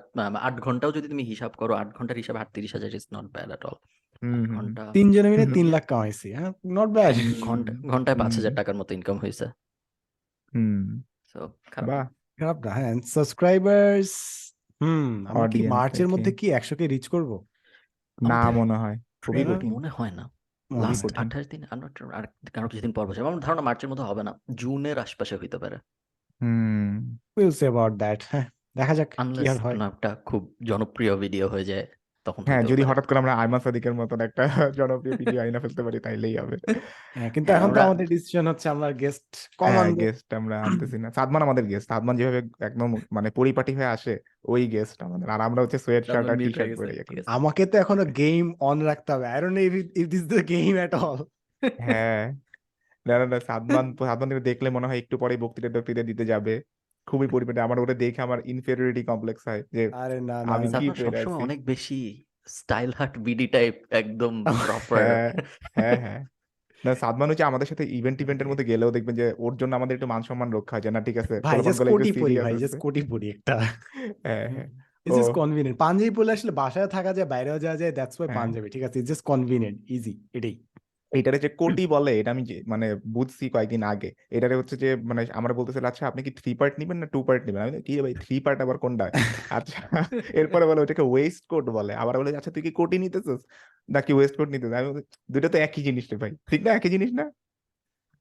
আট 0.41 0.55
ঘন্টাও 0.61 0.91
যদি 0.91 1.07
তুমি 1.07 1.23
হিসাব 1.23 1.51
করো 1.51 1.73
আট 1.73 1.89
ঘণ্টার 1.97 2.17
হিসাবে 2.17 2.39
আটত্রিশ 2.39 2.71
হাজার 2.73 2.91
is 2.95 3.05
not 3.13 3.27
bad 3.31 3.49
at 3.51 3.63
all 3.65 3.77
তিনজনে 4.93 5.29
মিলে 5.29 5.45
তিন 5.57 5.67
লাখ 5.67 5.83
কামাইছি 5.85 6.27
হ্যাঁ? 6.33 6.51
নট 6.67 6.89
ব্যাড 6.89 7.15
ঘণ্টা 7.41 7.71
ঘন্টায় 7.87 8.17
পাঁচ 8.17 8.31
হাজার 8.35 8.53
টাকার 8.55 8.75
মতো 8.75 8.91
ইনকাম 8.93 9.17
হয়েছে 9.17 9.45
হুম 10.53 10.77
সো 11.29 11.39
খারাপ। 11.73 11.89
বাহ। 11.89 12.03
খারাপ 12.39 12.57
না 12.65 12.71
হ্যাঁ 12.77 12.93
সাবস্ক্রাইবার্স 13.13 14.11
হুম 14.81 15.05
আমরা 15.25 15.47
কি 15.49 15.59
Audience 15.59 15.69
মার্চের। 15.71 16.07
মধ্যে 16.13 16.31
কি 16.39 16.47
একশো 16.57 16.73
কে 16.79 16.85
রিচ 16.87 17.05
করব? 17.13 17.31
না 18.23 18.35
আমাদের 18.35 18.57
মনে 18.59 18.75
হয় 18.75 18.97
খুবই 19.21 19.43
Trailer 19.43 19.49
কঠিন। 19.49 19.73
মনে 19.73 19.89
হয় 19.89 20.11
না। 20.11 20.23
মনে 20.71 20.83
লাস্ট 20.83 21.01
কঠিন। 21.03 21.13
আঠাশ 21.21 21.45
দিন 21.47 21.61
I'm 21.65 21.79
not 21.79 21.93
sure, 21.97 22.11
আর 22.13 22.23
কারও 22.55 22.69
কিছুদিন 22.71 22.93
পর 22.93 23.05
বসে 23.07 23.21
আমার 23.23 23.43
ধারণা 23.47 23.63
মার্চের 23.67 23.89
মধ্যে 23.91 24.05
হবে 24.05 24.23
না 24.23 24.31
জুনের 24.55 24.97
আশপাশে 24.99 25.35
হইতে 25.37 25.57
পারে। 25.63 25.77
হুম। 26.41 26.89
উইল 27.35 27.51
সে 27.51 27.65
অ্যাবাউট 27.67 27.93
দ্যাট 28.01 28.19
হ্যাঁ 28.31 28.45
দেখা 28.77 28.93
যাক 28.99 29.09
কি 29.13 29.19
আনলেস 29.21 29.51
আর 29.51 29.57
হয়। 29.57 29.71
কোনো 29.71 29.83
একটা 29.85 30.09
খুব 30.25 30.41
জনপ্রিয় 30.63 31.13
ভিডিও 31.17 31.45
হয়ে 31.47 31.65
যায়। 31.65 31.85
তখন 32.25 32.41
হ্যাঁ 32.49 32.63
যদি 32.71 32.81
হঠাৎ 32.89 33.05
করে 33.07 33.17
আমরা 33.23 33.33
আইমান 33.41 33.61
সাদিকের 33.65 33.95
মতন 33.99 34.19
একটা 34.27 34.43
জনপ্রিয় 34.79 35.15
ভিডিও 35.21 35.39
আইনা 35.43 35.59
ফেলতে 35.63 35.81
পারি 35.85 35.97
তাইলেই 36.05 36.35
হবে। 36.41 36.55
হ্যাঁ 37.15 37.29
কিন্তু 37.35 37.49
হ্যাঁ, 37.49 37.59
এখন 37.59 37.69
তো 37.75 37.79
আমাদের 37.81 38.05
ডিসিশন 38.13 38.43
হচ্ছে 38.47 38.67
আমরা 38.69 38.87
গেস্ট 39.01 39.29
কম 39.61 39.71
হ্যাঁ 39.73 39.91
গেস্ট 40.01 40.27
আমরা 40.39 40.55
আনতেছি 40.63 40.97
না। 41.03 41.07
সাদমান 41.17 41.41
আমাদের 41.47 41.63
গেস্ট 41.71 41.87
সাদমান 41.91 42.15
যেভাবে 42.19 42.41
একদম 42.69 42.89
মানে 43.17 43.29
পরিপাটি 43.39 43.71
হয়ে 43.77 43.91
আসে 43.95 44.13
ওই 44.45 44.61
গেস্ট 44.75 44.97
আমাদের। 45.07 45.27
আর 45.29 45.41
আমরা 45.47 45.59
হচ্ছে 45.63 45.79
সোয়েট 45.85 46.03
শার্ট 46.07 46.27
আর 46.31 46.37
টি 46.39 46.51
শার্ট 46.57 46.71
পরে 46.79 46.91
আমাকে 47.35 47.63
তো 47.71 47.75
এখনও 47.77 48.05
গেম 48.21 48.45
অন 48.69 48.77
রাখতে 48.89 49.09
হবে। 49.13 49.25
I 49.33 49.39
don't 49.41 49.55
know 49.57 49.61
if 49.67 49.73
if 50.01 50.07
this 50.15 50.23
the 50.33 50.39
game 50.51 50.73
at 50.85 50.93
all 51.03 51.19
হ্যাঁ। 51.83 52.23
না 53.05 53.15
না 53.19 53.25
না 53.25 53.37
সাদমান 53.49 53.85
সাদমানকে 53.99 54.43
দেখলে 54.49 54.67
মনে 54.69 54.87
হয় 54.87 54.99
একটু 55.03 55.15
পরে 55.17 55.33
বক্তৃতা 55.43 55.69
বক্তৃতা 55.75 56.03
দিতে 56.03 56.23
যাবে। 56.25 56.55
খুবই 57.11 57.27
পরিপাটি 57.27 57.59
আমার 57.59 57.77
ওটা 57.79 57.95
দেখে 58.03 58.19
আমার 58.21 58.39
ইনফেরিয়রিটি 58.53 59.01
কমপ্লেক্স 59.03 59.41
হয় 59.47 59.61
যে 59.75 59.83
আরে 60.03 60.17
না 60.21 60.37
না 60.39 60.51
আমি 60.55 60.67
কি 60.73 60.85
সবসময় 60.97 61.41
অনেক 61.45 61.59
বেশি 61.65 61.99
স্টাইল 62.49 62.91
হাট 62.97 63.13
বিডি 63.17 63.47
টাইপ 63.47 63.75
একদম 64.01 64.33
প্রপার 64.65 65.01
হ্যাঁ 65.01 65.29
হ্যাঁ 65.77 65.97
হ্যাঁ। 66.05 66.21
না 66.83 66.91
সাদমান 66.95 67.27
হচ্ছে 67.29 67.45
আমাদের 67.45 67.67
সাথে 67.67 67.83
ইভেন্ট 67.99 68.17
ইভেন্টের 68.21 68.49
মধ্যে 68.49 68.65
গেলেও 68.65 68.91
দেখবেন 68.91 69.15
যে 69.15 69.25
ওর 69.37 69.53
জন্য 69.55 69.71
আমাদের 69.75 69.95
একটু 69.95 70.07
মান 70.07 70.21
সম্মান 70.21 70.49
রক্ষা 70.51 70.73
হয় 70.75 70.83
যে 70.83 70.89
না 70.91 71.01
ঠিক 71.01 71.17
আছে 71.17 71.33
ভাই 71.45 71.59
জাস্ট 71.63 71.81
কোটি 71.85 72.11
পরি 72.21 72.35
ভাই 72.37 72.55
জাস্ট 72.57 72.77
কোটি 72.77 73.01
পরি 73.01 73.27
একটা। 73.29 73.55
হ্যাঁ 74.25 74.47
হ্যাঁ। 74.49 74.67
It's 75.05 75.17
just. 75.17 75.33
কনভিনিয়েন্ট 75.33 75.77
পাঞ্জাবি 75.79 76.11
পরলে 76.11 76.31
আসলে 76.31 76.51
বাসায় 76.51 76.87
থাকা 76.87 77.11
যায় 77.13 77.27
বাইরেও 77.27 77.57
যাওয়া 77.59 77.77
যায় 77.77 77.91
দ্যাটস 77.91 78.15
ওয়াই। 78.17 78.29
পাঞ্জাবি 78.35 78.67
ঠিক 78.69 78.83
আছে? 78.83 78.97
ইটস 78.99 79.09
জাস্ট 79.09 79.23
কনভিনিয়েন্ট 79.23 79.77
ইজি 79.89 80.13
এটাই। 80.33 80.55
এইটারে 81.11 81.37
যে 81.39 81.49
কোটি 81.61 81.83
বলে 81.87 82.11
এটা 82.19 82.31
আমি 82.31 82.43
যে- 82.45 82.63
মানে 82.67 82.85
বুঝছি 83.13 83.45
কয়েকদিন 83.49 83.81
আগে 83.83 84.09
এটারে 84.29 84.55
হচ্ছে 84.55 84.75
যে 84.77 84.89
মানে 85.03 85.21
আমরা 85.33 85.53
বলতেছিল 85.53 85.83
আচ্ছা 85.85 86.03
আপনি 86.07 86.21
কি 86.23 86.31
থ্রি 86.39 86.51
পার্ট 86.53 86.73
নিবেন 86.79 86.97
না 86.97 87.07
টু 87.07 87.19
পার্ট 87.23 87.41
নিবেন? 87.45 87.61
আমি 87.63 87.71
বলি, 87.71 87.83
কি 87.83 87.93
রে 87.95 88.01
ভাই 88.01 88.13
থ্রি 88.23 88.35
পার্ট 88.39 88.59
আবার 88.61 88.77
কোনটা? 88.77 89.05
আচ্ছা 89.57 89.79
এরপরে 90.33 90.63
বলে 90.65 90.79
ওটাকে 90.81 91.03
ওয়েস্ট 91.05 91.43
কোট 91.47 91.65
বলে। 91.69 91.93
আবার 91.95 92.15
বলে 92.19 92.29
আচ্ছা 92.35 92.51
তুই 92.55 92.63
কি 92.63 92.71
কোটি 92.71 92.97
নিতেছিস? 92.97 93.41
নাকি 93.89 94.11
ওয়েস্ট 94.13 94.35
কোট 94.37 94.49
নিতেছিস? 94.49 94.75
আমি 94.79 94.87
বলি, 94.91 95.03
দুটো 95.29 95.47
তো 95.49 95.57
একই 95.59 95.81
জিনিস 95.83 96.05
রে 96.11 96.17
ভাই। 96.17 96.31
ঠিক 96.49 96.61
না? 96.65 96.71
একই 96.73 96.89
জিনিস 96.89 97.11
না? 97.11 97.25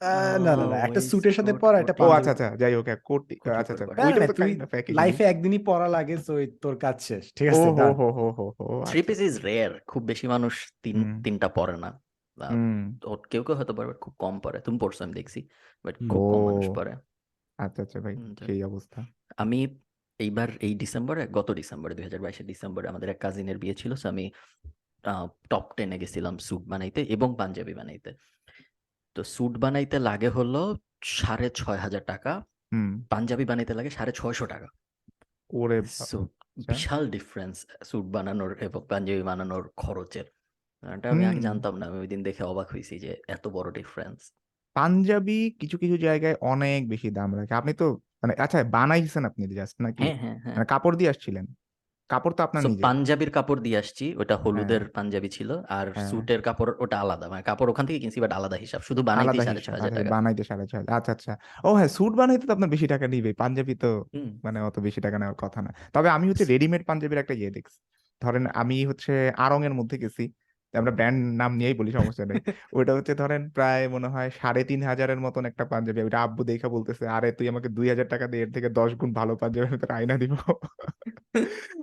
আহ, 0.01 0.09
না 0.39 0.53
না 0.57 0.65
না 0.67 0.77
একটা 0.79 1.01
স্যুটের 1.01 1.35
সাথে 1.39 1.53
পরা 1.63 1.77
একটা 1.79 1.95
ও 2.01 2.11
আচ্ছা 2.11 2.31
আচ্ছা 2.35 2.49
যাই 2.57 2.73
হোক 2.75 2.87
হ্যাঁ, 2.87 3.01
কোটি 3.05 3.35
কোটি 3.35 3.51
আচ্ছা 3.53 3.73
আচ্ছা 3.75 3.87
পরে 3.89 3.97
না, 3.97 4.05
ওইটা 4.07 4.21
না, 4.21 4.27
তো 4.27 4.35
তুই 4.35 4.51
kind 4.51 4.63
of 4.67 4.73
একই 4.81 4.93
লাইফে 4.93 5.25
একদিনই 5.25 5.61
পরা 5.69 5.89
লাগে 5.89 6.17
সো 6.19 6.33
তোর 6.61 6.75
কাজ 6.77 6.97
শেষ। 7.01 7.25
ঠিক 7.37 7.47
ও 7.47 7.51
আছে 7.53 7.61
হো 7.63 7.71
done. 7.79 7.95
হো 7.95 8.07
হো 8.11 8.27
হো 8.39 8.47
হো 8.59 8.65
থ্রি 8.83 9.01
আচ্ছা। 9.01 9.09
পিস 9.09 9.21
ইজ 9.21 9.35
রেয়ার 9.41 9.73
খুব 9.87 10.03
বেশি 10.05 10.27
মানুষ 10.27 10.55
তিন 10.85 10.97
হুম। 10.99 11.13
তিনটা 11.23 11.49
পরে 11.51 11.77
না। 11.77 11.91
হুম 12.47 12.81
কেউ 13.31 13.43
কেউ 13.43 13.55
হয়তো 13.57 13.73
পারে 13.75 13.89
খুব 13.95 14.15
কম 14.19 14.35
পরে 14.41 14.59
তুমি 14.61 14.79
পড়ছো 14.79 15.01
আমি 15.05 15.15
দেখছি 15.15 15.41
বাট। 15.85 15.95
খুব 16.11 16.23
কম 16.31 16.41
মানুষ। 16.47 16.67
পরে 16.75 16.93
আচ্ছা 17.59 17.83
আচ্ছা 17.83 17.99
ভাই 18.01 18.15
হুম, 18.15 18.33
সেই 18.39 18.63
অবস্থা 18.63 19.01
আমি 19.37 19.59
এইবার 20.21 20.49
এই 20.61 20.75
ডিসেম্বরে 20.75 21.23
গত 21.29 21.49
ডিসেম্বরে 21.51 21.93
দুই 21.95 22.05
হাজার 22.05 22.21
বাইশের 22.21 22.47
ডিসেম্বরে 22.47 22.89
আমাদের 22.89 23.09
এক 23.09 23.19
কাজিনের 23.19 23.59
বিয়ে 23.59 23.75
ছিল 23.75 23.93
so 23.93 24.07
আমি 24.09 24.25
টপ 25.51 25.67
টেনে 25.77 25.99
গেছিলাম 25.99 26.39
স্যুট 26.39 26.65
বানাইতে 26.69 27.01
এবং 27.03 27.29
পাঞ্জাবি 27.37 27.75
বানাইতে 27.75 28.11
তো 29.17 29.25
স্যুট 29.25 29.55
বানাইতে 29.59 29.99
লাগে 29.99 30.29
হলো 30.29 30.63
সাড়ে 31.03 31.49
ছয় 31.51 31.79
হাজার 31.79 32.05
টাকা 32.05 32.33
হুম 32.73 32.91
পাঞ্জাবি 33.11 33.45
বানাইতে 33.45 33.75
লাগে 33.75 33.91
সাড়ে 33.91 34.13
ছয়শো 34.13 34.47
টাকা 34.47 34.69
ওরে 35.51 35.79
সো 36.01 36.19
আচ্ছা। 36.23 36.73
বিশাল 36.73 37.03
ডিফারেন্স 37.11 37.57
স্যুট 37.83 38.07
বানানোর 38.07 38.51
এবং 38.59 38.81
পাঞ্জাবি 38.89 39.23
বানানোর 39.23 39.65
খরচের 39.77 40.27
এটা 40.83 41.09
আমি 41.11 41.25
আগে 41.27 41.41
হুম। 41.41 41.47
জানতাম 41.47 41.75
না 41.79 41.85
আমি 41.87 41.99
ওই 41.99 42.09
দিন 42.09 42.21
দেখে 42.27 42.43
অবাক 42.45 42.69
হয়েছি 42.75 42.95
যে 43.05 43.11
এত 43.29 43.45
বড় 43.57 43.69
ডিফারেন্স 43.73 44.21
পাঞ্জাবি 44.77 45.33
কিছু 45.61 45.77
কিছু 45.79 45.97
জায়গায় 45.99 46.37
অনেক 46.45 46.81
বেশি 46.89 47.09
দাম 47.13 47.31
রাখে। 47.35 47.55
আপনি 47.55 47.73
তো 47.75 47.85
মানে 48.23 48.33
আচ্ছা 48.39 48.59
বানাইছেন 48.73 49.23
আপনি 49.31 49.43
জাস্ট 49.53 49.77
নাকি? 49.87 50.05
হ্যাঁ 50.05 50.17
হ্যাঁ 50.17 50.37
হ্যাঁ। 50.45 50.55
মানে 50.55 50.67
কাপড় 50.73 50.95
দিয়ে 50.99 51.11
আসছিলেন। 51.11 51.45
কাপড় 52.11 52.35
তো 52.37 52.43
আপনার 52.43 52.63
সো 52.63 52.67
নিজের। 52.67 52.85
পাঞ্জাবির 52.85 53.31
কাপড় 53.31 53.61
দিয়ে 53.61 53.79
আসছি 53.79 54.05
ওটা 54.17 54.35
হ্যাঁ। 54.47 54.71
হলুদের 54.71 54.83
পাঞ্জাবি 54.97 55.29
ছিল 55.31 55.51
আর 55.71 55.87
হ্যাঁ। 55.91 56.07
স্যুটের 56.07 56.41
কাপড় 56.43 56.73
ওটা 56.79 56.97
আলাদা। 57.01 57.27
মানে 57.29 57.43
কাপড় 57.43 57.69
ওখান 57.73 57.85
থেকে 57.87 57.99
কিনছি 58.03 58.19
বাট 58.21 58.33
আলাদা 58.39 58.57
হিসাব। 58.57 58.81
শুধু 58.89 59.01
বানাইতেই 59.11 59.41
আলাদা 59.41 59.43
সাড়ে 59.43 59.61
হিসাব 59.61 59.75
হাজার 59.79 59.93
আচ্ছা 59.93 59.99
টাকা। 59.99 60.13
বানাইতে 60.13 60.43
সাড়ে 60.45 60.65
ছয় 60.65 60.79
হাজার। 60.81 60.95
আচ্ছা 60.95 61.13
আচ্ছা। 61.13 61.33
ও 61.65 61.79
হ্যাঁ 61.79 61.91
স্যুট 61.91 62.13
বানাইতে 62.17 62.45
তো 62.47 62.57
আপনার 62.57 62.71
বেশি 62.75 62.87
টাকা 62.93 63.07
নিবে 63.07 63.31
পাঞ্জাবি 63.35 63.75
তো 63.77 63.91
হুম। 64.15 64.41
মানে 64.45 64.59
অত 64.69 64.77
বেশি 64.87 65.01
টাকা 65.01 65.17
নেওয়ার 65.19 65.39
কথা 65.45 65.59
না। 65.63 65.71
তবে 65.95 66.09
আমি 66.17 66.27
হচ্ছে 66.31 66.45
রেডিমেড 66.53 66.83
পাঞ্জাবির 66.89 67.21
একটা 67.23 67.35
ইয়ে 67.35 67.51
দেখছি। 67.51 67.79
ধরেন 68.23 68.45
আমি 68.55 68.77
হচ্ছে 68.87 69.13
আড়ং 69.39 69.61
এর 69.65 69.75
মধ্যে 69.79 69.97
গেছি। 69.99 70.25
আমরা 70.79 70.93
ব্র্যান্ড 70.93 71.37
নাম 71.37 71.57
নিয়েই 71.57 71.75
বলি 71.75 71.93
সমস্যা 71.93 72.27
নেই 72.27 72.53
ওটা 72.73 72.95
হচ্ছে 72.95 73.15
ধরেন 73.15 73.51
প্রায় 73.51 73.89
মনে 73.89 74.09
হয় 74.09 74.31
সাড়ে 74.41 74.65
তিন 74.65 74.83
হাজারের 74.83 75.21
মতন 75.21 75.45
একটা 75.45 75.65
পাঞ্জাবি। 75.65 76.03
ওইটা 76.03 76.23
আব্বু 76.23 76.45
দেখা 76.45 76.69
বলতেছে 76.69 77.09
আরে 77.09 77.33
তুই 77.33 77.49
আমাকে 77.49 77.69
দুই 77.69 77.89
হাজার 77.89 78.09
টাকা 78.09 78.27
দিয়ে 78.27 78.43
এর 78.43 78.53
থেকে 78.53 78.69
দশ 78.69 78.95
গুণ 78.95 79.13
ভালো 79.13 79.37
পাঞ্জাবি 79.37 79.69
আমি 79.69 79.79
তোর 79.79 79.91
আয়না 79.91 80.19
দিব। 80.19 80.35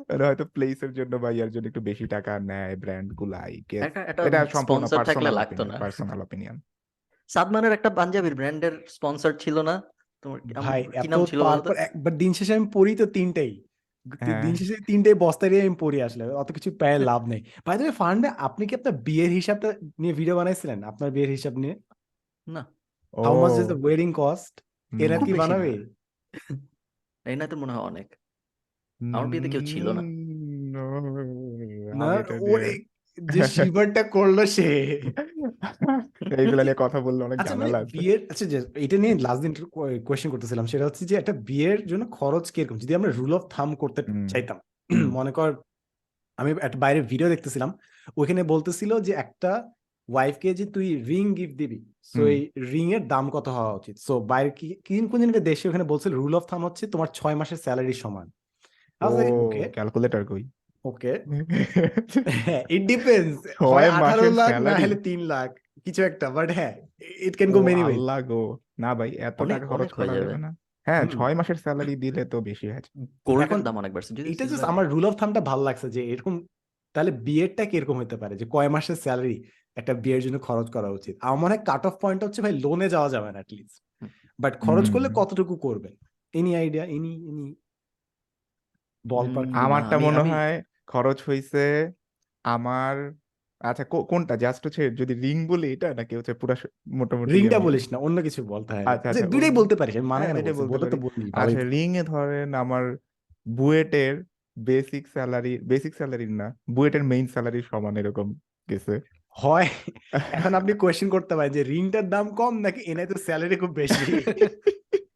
ওরা 0.10 0.28
হয়তো 0.28 0.46
প্লেসের 0.46 0.94
জন্য 0.94 1.16
বা 1.16 1.32
ইয়ার 1.32 1.52
জন্য 1.52 1.68
একটু 1.68 1.82
বেশি 1.82 2.08
টাকা 2.08 2.40
নেয় 2.40 2.76
ব্র্যান্ড 2.76 3.14
গুলাই। 3.14 3.64
এটা 3.72 4.46
সম্পূর্ণ 4.46 4.86
স্পন্সর 4.86 4.96
থাকলে 4.96 4.96
পার্সোনাল 4.98 5.34
লাগতো 5.34 5.50
অপিনিয়ন 5.50 5.74
না। 5.74 5.80
পার্সোনাল 5.80 6.22
অপিনিয়ন 6.22 6.60
সাদমানের 7.28 7.72
একটা 7.72 7.90
পাঞ্জাবির 7.90 8.36
ব্র্যান্ডের 8.36 8.72
স্পন্সর 8.90 9.34
ছিল 9.40 9.62
না। 9.62 9.82
তোমার 10.22 10.42
কি- 10.42 10.62
ভাই 10.62 10.84
কি 10.84 10.98
এত 10.98 11.08
নাম 11.08 11.26
ছিল 11.26 11.44
বলতো? 11.44 11.52
তারপর 11.52 11.76
একবার 11.76 12.18
দিন 12.18 12.34
শেষে 12.34 12.54
আমি 12.54 12.68
পড়ি 12.74 12.96
তো 12.96 13.06
তিনটাই। 13.06 13.64
দিন 14.44 14.54
শেষে 14.60 14.76
তিনটে 14.90 15.10
বস্তা 15.26 15.46
দিয়ে 15.52 15.62
আমি 15.66 15.76
পরে 15.84 16.00
আসলে 16.08 16.24
অত 16.42 16.50
কিছু 16.56 16.70
পায়ে 16.82 16.98
লাভ 17.10 17.22
নেই। 17.32 17.42
ভাই 17.66 17.76
তুমি 17.80 17.92
ফান্ডে 18.02 18.28
আপনি 18.48 18.64
কি 18.70 18.74
আপনার 18.80 18.96
বিয়ের 19.08 19.32
হিসাবটা 19.38 19.70
নিয়ে 20.02 20.14
ভিডিও 20.20 20.36
বানাইছিলেন? 20.40 20.80
আপনার 20.92 21.10
বিয়ের 21.16 21.32
হিসাব 21.38 21.54
নিয়ে? 21.64 21.76
না। 22.48 22.62
How 23.14 23.34
much 23.42 23.54
is 23.62 23.68
the 23.74 23.78
wedding 23.84 24.10
cost 24.20 24.56
এরা 24.92 25.18
কি 25.26 25.32
বানাবে 25.42 25.72
এই 27.26 27.36
না। 27.40 27.46
তো 27.52 27.56
মনে 27.62 27.72
হয় 27.76 27.86
অনেক। 27.92 28.08
আমার 29.02 29.28
বিয়েতে 29.32 29.50
কেউ 29.54 29.64
ছিল 29.72 29.86
না। 29.98 30.02
না 32.00 32.08
নিয়ে 32.46 32.72
যে 33.18 33.40
শিবারটা 33.56 34.02
করল 34.16 34.38
সে। 34.56 34.68
এইগুলা 36.40 36.64
নিয়ে 36.64 36.82
কথা 36.84 37.00
বললে 37.02 37.22
অনেক 37.24 37.38
আচ্ছা 37.42 37.56
মানে 37.56 37.64
ঝামেলা 37.64 37.80
বিয়ের 37.96 38.20
আচ্ছা 38.32 38.46
যে 38.52 38.58
এটা 38.86 38.98
নিয়ে 38.98 39.14
লাস্ট 39.26 39.42
দিন 39.44 39.54
কোয়েশ্চেন 40.08 40.30
করতেছিলাম 40.34 40.66
সেটা 40.66 40.86
হচ্ছে 40.88 41.04
যে 41.10 41.16
একটা 41.18 41.34
বিয়ের 41.50 41.80
জন্য 41.88 42.04
খরচ 42.12 42.46
কীরকম? 42.56 42.78
যদি 42.84 42.94
আমরা 42.96 43.10
রুল 43.12 43.32
অফ 43.34 43.44
থাম 43.50 43.70
করতে 43.76 44.02
চাইতাম 44.30 44.58
মনে 45.18 45.32
কর 45.32 45.50
আমি 46.38 46.50
একটা 46.62 46.78
বাইরে 46.78 47.00
ভিডিও 47.02 47.30
দেখতেছিলাম 47.30 47.70
ওইখানে 48.18 48.42
বলতেছিল 48.44 48.92
যে 49.00 49.14
একটা 49.16 49.52
ওয়াইফকে 50.10 50.50
যে 50.54 50.66
তুই 50.66 50.88
রিং 51.04 51.26
গিফট 51.34 51.56
দিবি 51.58 51.80
সো 52.12 52.22
এই 52.28 52.40
রিং 52.72 52.88
এর 52.94 53.04
দাম 53.08 53.26
কত 53.30 53.48
হওয়া 53.50 53.74
উচিত? 53.74 53.96
সো 53.98 54.14
বাইরে 54.32 54.50
কি 54.50 54.68
কোন 54.88 55.06
কোন 55.12 55.20
একটা 55.24 55.44
দেশে 55.50 55.66
ওখানে 55.70 55.84
বলছিল 55.84 56.12
রুল 56.14 56.34
অফ 56.36 56.44
থাম 56.46 56.62
হচ্ছে 56.66 56.84
তোমার 56.88 57.10
ছয় 57.14 57.36
মাসের 57.36 57.60
স্যালারি 57.66 57.96
সমান। 58.04 58.28
ক্যালকুলেটর 59.76 60.24
কই? 60.26 60.44
ওকে 60.90 61.14
ইট 62.76 62.84
ডিপেন্ডস 62.92 63.38
হয় 63.64 63.88
ছয় 63.88 63.90
আঠারো 63.98 64.22
মাসের 64.22 64.34
লাখ 64.40 64.50
না 64.66 64.72
হলে 64.84 64.98
তিন 65.08 65.20
লাখ 65.34 65.50
কিছু 65.86 66.02
একটা 66.10 66.26
বাট 66.38 66.50
হ্যাঁ 66.58 66.74
it 67.28 67.36
can 67.40 67.50
go 67.56 67.60
many 67.70 67.82
way 67.86 67.96
আল্লাহ 68.00 68.20
গো। 68.32 68.42
না 68.84 68.90
ভাই 69.00 69.10
এত 69.30 69.40
টাকা 69.52 69.66
খরচ 69.72 69.92
করা 69.98 70.14
যাবে। 70.18 70.36
না। 70.46 70.50
হ্যাঁ 70.88 71.04
ছয় 71.16 71.34
মাসের 71.40 71.58
স্যালারি 71.64 71.96
দিলে 72.04 72.22
তো 72.34 72.38
বেশি 72.50 72.66
হয়েছে 72.72 72.92
গোল্ডের 73.28 73.62
দাম 73.68 73.76
অনেক 73.82 73.92
বাড়ছে? 73.96 74.12
এটা 74.34 74.46
জাস্ট 74.52 74.66
আমার 74.72 74.86
রুল 74.94 75.06
অফ 75.10 75.14
থামটা 75.22 75.42
ভালো 75.50 75.64
লাগছে 75.68 75.88
যে 75.96 76.02
এরকম 76.12 76.34
তাহলে 76.96 77.12
বিয়েরটা 77.26 77.64
কীরকম 77.72 77.96
হতে 78.02 78.18
পারে? 78.22 78.34
যে 78.40 78.46
কয় 78.56 78.70
মাসের 78.76 78.98
স্যালারি 79.06 79.38
একটা 79.80 79.94
বিয়ের 80.04 80.22
জন্য 80.26 80.38
খরচ 80.48 80.68
করা 80.76 80.90
উচিত? 80.98 81.16
আমার 81.26 81.40
মনে 81.42 81.54
হয় 81.54 81.64
কাট 81.70 81.84
অফ 81.90 81.96
পয়েন্ট 82.04 82.22
হচ্ছে 82.26 82.40
ভাই 82.46 82.54
লোনে 82.64 82.88
যাওয়া 82.96 83.10
যাবে 83.14 83.28
না 83.34 83.40
অ্যাটলিস্ট 83.42 83.78
বাট 84.40 84.54
খরচ 84.66 84.86
করলে 84.94 85.10
কতটুকু 85.20 85.56
করবেন? 85.66 85.94
এনি 86.34 86.52
আইডিয়া 86.62 86.86
এনি 86.96 87.14
এনি 87.30 87.46
বল 89.06 89.26
আমারটা 89.66 89.96
মনে 90.06 90.22
হয় 90.32 90.56
খরচ 90.90 91.18
হয়েছে 91.28 91.64
আমার 92.46 92.96
আচ্ছা 93.62 93.84
কোনটা? 94.12 94.34
জাস্ট 94.38 94.62
হচ্ছে 94.66 94.84
যদি 95.00 95.14
রিং 95.24 95.38
বলি 95.48 95.68
এটা 95.72 95.88
নাকি 95.94 96.14
হচ্ছে 96.16 96.34
পুরা 96.34 96.56
মোটামুটি 97.00 97.30
রিংটা 97.32 97.60
বলিস 97.60 97.86
না 97.92 97.98
অন্য 97.98 98.18
কিছু 98.22 98.42
বল 98.44 98.62
তাহলে 98.68 98.86
আচ্ছা 98.86 99.08
আচ্ছা 99.12 99.32
দুইটাই 99.34 99.54
বলতে 99.60 99.76
পারিস 99.76 99.94
মানা 100.12 100.26
হ্যাঁ 100.26 100.36
এটা 100.42 100.54
বলছি 100.54 100.72
বলতে 100.74 100.88
তো 100.88 100.98
বললি 100.98 101.28
আচ্ছা 101.34 101.62
রিং 101.74 101.90
এ 101.98 102.04
ধরেন 102.04 102.50
আমার 102.56 102.84
বুয়েটের 103.46 104.14
বেসিক 104.58 105.04
স্যালারি 105.08 105.54
বেসিক 105.64 105.94
স্যালারি 105.96 106.26
না 106.42 106.48
বুয়েটের 106.70 107.04
মেইন 107.04 107.26
স্যালারি 107.28 107.60
সমান 107.72 107.94
এরকম 107.98 108.28
গেছে। 108.70 108.94
হয়। 109.36 109.68
এখন 110.32 110.54
আপনি 110.54 110.72
কোয়েশ্চেন 110.74 111.10
করতে 111.10 111.34
পারেন 111.36 111.54
যে 111.54 111.62
রিংটার 111.64 112.06
দাম 112.10 112.26
কম 112.34 112.54
নাকি 112.62 112.82
এনআই 112.82 113.08
তো 113.08 113.18
স্যালারি 113.18 113.56
খুব 113.56 113.72
বেশি? 113.74 114.04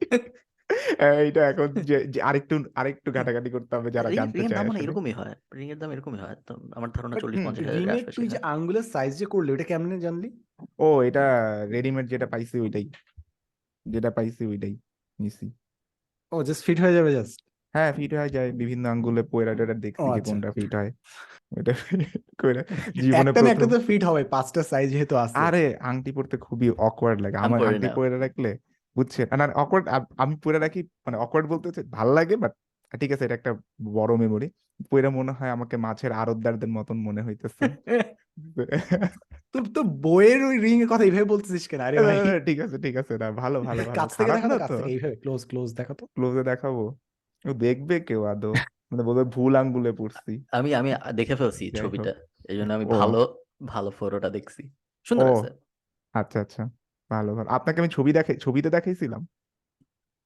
এইটা 1.21 1.41
এখন 1.51 1.67
যে 1.89 1.97
যে 2.13 2.19
আরেকটু 2.21 2.55
আরেকটু 2.75 3.09
ঘাটাঘাটি 3.11 3.49
করতে 3.49 3.73
হবে 3.77 3.89
যারা 3.91 4.09
জানতে 4.11 4.37
রিং 4.37 4.45
চায় 4.45 4.57
দাম 4.57 4.65
মানে 4.65 4.77
আসলে 4.77 4.85
এরকমই 4.85 5.13
হয় 5.19 5.33
রিং 5.57 5.67
এর 5.69 5.77
দাম 5.77 5.89
এরকমই 5.91 6.19
হয় 6.23 6.35
তো 6.47 6.53
আমার 6.73 6.89
ধারণা 6.91 7.15
বাট 7.15 7.21
চল্লিশ 7.23 7.37
হুম 7.37 7.45
পঞ্চাশ 7.47 7.63
হাজারের 7.63 7.79
রিংয়ের 7.79 7.97
আশপাশে 7.97 8.17
তুই 8.17 8.27
যে 8.27 8.37
আঙ্গুলের 8.53 8.85
সাইজ 8.93 9.11
যে 9.17 9.25
করলি 9.25 9.49
ওটা 9.51 9.65
কেমনে 9.71 9.97
জানলি? 9.99 10.29
ও 10.79 10.89
এটা 11.03 11.25
রেডিমেড 11.75 12.05
যেটা 12.07 12.27
পাইছি 12.27 12.55
ওইটাই। 12.59 12.85
যেটা 13.85 14.09
পাইছি 14.11 14.41
ওইটাই 14.45 14.73
নিছি। 15.19 15.45
ও 16.31 16.37
জাস্ট 16.47 16.61
ফিট 16.65 16.77
হয়ে 16.79 16.95
যাবে 16.97 17.11
জাস্ট 17.11 17.37
হ্যাঁ 17.75 17.91
ফিট 17.93 18.11
হয়ে 18.13 18.31
যায় 18.35 18.49
বিভিন্ন 18.51 18.83
আঙ্গুলে 18.89 19.21
পয়রা 19.23 19.53
টয়রা 19.55 19.75
দেখছি 19.85 20.07
যে 20.07 20.11
আচ্ছা। 20.13 20.27
কোনটা 20.27 20.49
ফিট 20.51 20.71
হয়। 20.75 20.91
ওইটা 21.55 21.73
কইরা 22.39 22.63
জীবনে 22.95 23.19
একটা 23.21 23.41
না 23.41 23.49
একটা 23.49 23.59
প্রথম 23.59 23.71
তো 23.73 23.79
ফিট 23.87 24.01
হবে 24.03 24.21
পাঁচটা 24.33 24.61
সাইজ 24.63 24.87
যেহেতু 24.91 25.15
আছে। 25.15 25.35
আরে 25.45 25.63
আংটি 25.81 26.11
পরতে 26.11 26.35
খুবই 26.37 26.67
অকওয়ার্ড 26.79 27.19
লাগে। 27.21 27.35
আমার 27.37 27.59
আংটি 27.69 27.87
না। 27.87 27.93
পরে 27.95 28.17
রাখলে 28.17 28.51
বুঝছেন? 28.95 29.27
না 29.31 29.45
অকওয়ার্ড 29.53 29.85
আমি 30.17 30.35
পরে 30.35 30.57
রাখি 30.59 30.81
মানে 31.05 31.17
অকওয়ার্ড 31.17 31.47
বলতে 31.49 31.65
হচ্ছে 31.67 31.83
ভালো 31.89 32.11
লাগে 32.13 32.35
বাট 32.37 32.53
ঠিক 32.91 33.11
আছে 33.11 33.23
এটা 33.25 33.35
একটা 33.35 33.51
বড় 33.93 34.13
মেমোরি 34.17 34.47
পরে 34.91 35.09
মনে 35.09 35.31
হয় 35.31 35.51
আমাকে 35.51 35.75
মাছের 35.77 36.11
আড়তদারদের 36.11 36.69
মতন 36.69 36.97
মনে 36.97 37.21
হইতেছে। 37.21 37.63
তোর 39.53 39.63
তো 39.75 39.81
বইয়ের 39.83 40.41
ওই 40.43 40.55
রিং 40.57 40.77
এর 40.81 40.87
কথা 40.87 41.03
এইভাবে 41.03 41.27
বলতেছিস 41.27 41.65
কেন? 41.67 41.81
আরে 41.81 41.97
ভাই। 41.97 42.17
ঠিক 42.47 42.59
আছে 42.59 42.77
ঠিক 42.77 42.95
আছে 42.95 43.13
না 43.17 43.27
ভালো 43.31 43.57
ভালো 43.61 43.81
ভালো। 43.89 43.97
কাছ 43.99 44.09
থেকে 44.17 44.31
দেখো 44.31 44.47
তো 44.49 44.57
কাছ 44.57 44.69
তো? 44.71 44.75
থেকে 44.77 44.91
এইভাবে 44.91 45.15
ক্লোজ 45.15 45.41
ক্লোজ 45.45 45.69
দেখো 45.73 45.93
তো। 45.93 46.03
ক্লোজে 46.07 46.43
দেখাবো। 46.43 46.83
ও 47.45 47.51
দেখবে 47.57 47.95
কেউ 47.99 48.21
আদৌ? 48.23 48.53
মানে 48.91 49.03
বলবে 49.03 49.23
ভুল 49.23 49.53
আঙ্গুলে 49.55 49.91
পড়ছি। 49.91 50.31
আমি 50.51 50.69
আমি 50.75 50.89
দেখে 51.13 51.35
ফেলছি 51.35 51.65
ছবিটা 51.71 52.11
এই 52.45 52.55
জন্য 52.57 52.71
আমি 52.73 52.85
ভালো 52.85 53.21
ভালো 53.65 53.89
ফটোটা 53.91 54.29
দেখছি। 54.29 54.61
সুন্দর 55.05 55.25
আছে 55.31 55.49
আচ্ছা 56.15 56.37
আচ্ছা। 56.39 56.63
ভালো 57.11 57.31
ভালো। 57.35 57.49
আপনাকে 57.49 57.77
আমি 57.81 57.89
ছবি 57.89 58.11
দেখে 58.13 58.33
ছবিতে 58.37 58.69
দেখাইছিলাম? 58.69 59.21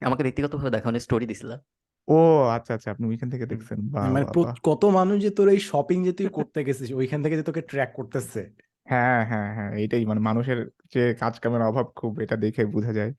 আমাকে 0.01 0.24
ব্যক্তিগতভাবে 0.24 0.70
দেখানো 0.70 0.98
স্টোরি 1.00 1.25
দিছিলাম। 1.25 1.60
ও 2.08 2.18
আচ্ছা 2.48 2.72
আচ্ছা 2.74 2.89
আপনি 2.92 3.06
ওইখান 3.08 3.30
থেকে 3.30 3.46
দেখছেন। 3.46 3.80
বাহ 3.89 4.06
মানে 4.12 4.25
বাহ 4.25 4.54
কত 4.63 4.86
মানুষ 4.86 5.15
যে 5.22 5.30
তোর 5.30 5.48
এই 5.50 5.60
শপিং 5.60 5.98
যে 6.04 6.13
তুই 6.13 6.27
করতে 6.30 6.60
গেছিস 6.63 6.89
ওইখান 6.92 7.20
থেকে 7.24 7.36
যে 7.38 7.44
তোকে 7.44 7.62
ট্র্যাক 7.62 7.92
করতেছে। 7.96 8.42
হ্যাঁ 8.88 9.25
হ্যাঁ 9.25 9.50
হ্যাঁ 9.54 9.72
এইটাই 9.74 10.06
মানে 10.06 10.20
মানুষের 10.20 10.60
যে 10.94 11.13
কাজ 11.13 11.34
কামের 11.39 11.62
অভাব 11.62 11.86
খুব 11.96 12.12
এটা 12.20 12.36
দেখে 12.36 12.63
বোঝা 12.65 12.94
যায়। 12.94 13.12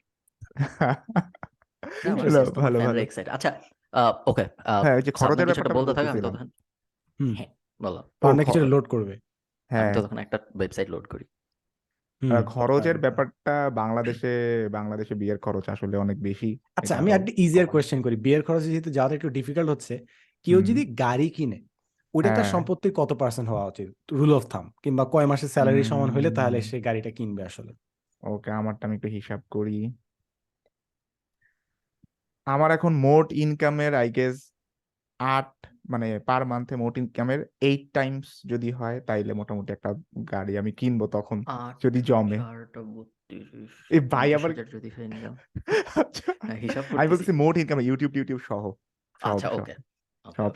ভালো 2.57 2.79
ভালো। 2.81 2.99
এক্সাইট 3.01 3.29
আচ্ছা 3.29 3.51
ওকে 4.27 4.45
হ্যাঁ 4.83 4.95
ওই 4.95 5.03
যে 5.03 5.13
খরচের 5.13 5.47
ব্যাপারটা 5.47 5.75
বলতে 5.75 5.93
থাকা 5.95 6.11
আমি 6.11 6.21
বলতেছিলাম 6.21 6.35
তখন 6.37 6.49
হুম। 7.21 7.35
হ্যাঁ 7.35 7.51
বলো। 7.81 8.01
খ- 8.23 8.45
কিছু 8.45 8.61
লোড 8.67 8.87
করবে 8.89 9.15
আমি 9.15 9.21
হ্যাঁ 9.71 9.93
তখন 9.95 10.19
একটা 10.19 10.37
ওয়েবসাইট 10.55 10.89
লোড 10.91 11.05
করি। 11.07 11.25
হুম। 12.23 12.41
খরচের 12.49 12.97
পারবে। 12.97 13.03
ব্যাপারটা 13.05 13.55
বাংলাদেশে 13.73 14.33
বাংলাদেশে 14.71 15.15
বিয়ের 15.15 15.39
খরচ 15.39 15.65
আসলে 15.69 15.97
অনেক 15.99 16.19
বেশি। 16.23 16.51
আচ্ছা 16.79 16.95
আমি 16.97 17.11
একটা 17.13 17.33
ইজিয়ার। 17.37 17.67
কোয়েশ্চেন 17.67 18.01
করি। 18.03 18.17
বিয়ের 18.17 18.43
খরচ 18.43 18.63
যেহেতু 18.67 18.91
যাওয়াটা 18.91 19.15
একটু 19.15 19.29
ডিফিকাল্ট 19.29 19.69
হচ্ছে 19.71 19.95
কেউ 20.47 20.59
হুম। 20.59 20.69
যদি 20.69 20.83
গাড়ি 20.99 21.29
কিনে 21.31 21.59
ওটা 22.15 22.31
তার 22.31 22.45
হ্যাঁ। 22.45 22.53
সম্পত্তির 22.53 22.93
কত 22.93 23.11
পার্সেন্ট 23.13 23.49
হওয়া 23.49 23.65
উচিত? 23.67 23.89
রুল 24.13 24.33
অফ 24.35 24.45
থাম 24.49 24.65
কিংবা 24.83 25.05
কয় 25.13 25.27
মাসের 25.27 25.49
স্যালারি 25.49 25.83
সমান 25.85 26.09
হলে 26.11 26.29
তাহলে 26.31 26.59
সে 26.63 26.77
গাড়িটা 26.81 27.11
কিনবে 27.11 27.43
আসলে? 27.45 27.73
ওকে 28.23 28.51
আমারটা 28.53 28.83
আমি 28.87 28.95
একটু 28.97 29.09
হিসাব 29.11 29.41
করি। 29.51 29.73
আমার 32.47 32.71
এখন 32.71 32.93
মোট 33.01 33.27
ইনকামের 33.37 33.93
আই 33.95 34.09
গেস 34.11 34.37
আট 35.21 35.53
মানে 35.89 36.19
পার 36.19 36.47
মান্থে 36.47 36.77
মোট 36.77 36.99
ইনকামের 36.99 37.47
এইট 37.61 37.93
টাইমস 37.93 38.41
যদি 38.47 38.71
হয় 38.71 39.01
তাইলে 39.01 39.33
মোটামুটি 39.33 39.73
একটা 39.73 39.95
গাড়ি 40.33 40.59
আমি 40.59 40.73
কিনবো 40.73 41.07
তখন 41.07 41.45
যদি 41.83 42.03
জমে। 42.03 42.39
এই 43.91 44.01
ভাই 44.01 44.35
আবার 44.35 44.51
যদি 44.71 44.89
আচ্ছা। 45.97 46.33
হিসাব 46.55 46.85
আমি 46.99 47.09
বলতেছি 47.09 47.33
মোট 47.33 47.57
ইনকাম 47.57 47.81
ইউটিউব 47.81 48.13
টিউটিউব 48.13 48.41
সহ 48.41 48.63
সব 49.21 49.29
আচ্ছা 49.31 49.49
সব 49.49 49.61
ওকে 49.61 49.75
ওকে 50.27 50.39
সব 50.39 50.53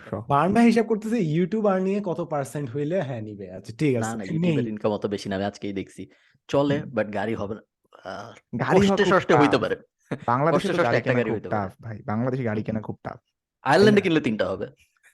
ওকে। 0.51 0.61
হিসাব 0.61 0.87
করতেছে 0.87 1.19
ইউটিউব 1.19 1.67
আর 1.67 1.83
নিয়ে 1.83 2.01
কত 2.05 2.21
পার্সেন্ট 2.21 2.71
হইলে? 2.71 3.03
হ্যাঁ 3.03 3.21
নিবে। 3.21 3.47
আচ্ছা 3.51 3.73
ঠিক 3.79 3.97
আছে 3.97 4.11
না 4.11 4.17
নেই? 4.17 4.27
ইউটিউবের 4.29 4.69
ইনকাম 4.69 4.93
অত 4.93 5.07
বেশি 5.07 5.29
না 5.29 5.37
আমি 5.37 5.45
আজকেই 5.45 5.73
দেখছি। 5.73 6.03
চলে 6.49 6.83
বাট 6.87 7.15
গাড়ি 7.15 7.35
হবে 7.35 7.55
না। 7.55 7.63
আহ, 8.05 8.33
গাড়ি 8.59 8.87
হওয়া 8.87 9.19
কষ্টে 9.19 9.35
হইতে 9.35 9.59
পারে। 9.59 9.77
বাংলাদেশে 10.27 10.73
গাড়ি 10.73 11.01
কেনা 11.01 11.23
খুব 11.25 11.43
টাফ 11.51 11.71
ভাই। 11.83 12.03
বাংলাদেশে 12.07 12.43
গাড়ি 12.43 12.63
কেনা 12.63 12.81
খুব 12.81 12.99
টাফ 13.05 13.19
আয়ারল্যান্ডে 13.65 14.01
কিনলে 14.01 14.21
তিনটা 14.21 14.45
হবে। 14.49 14.67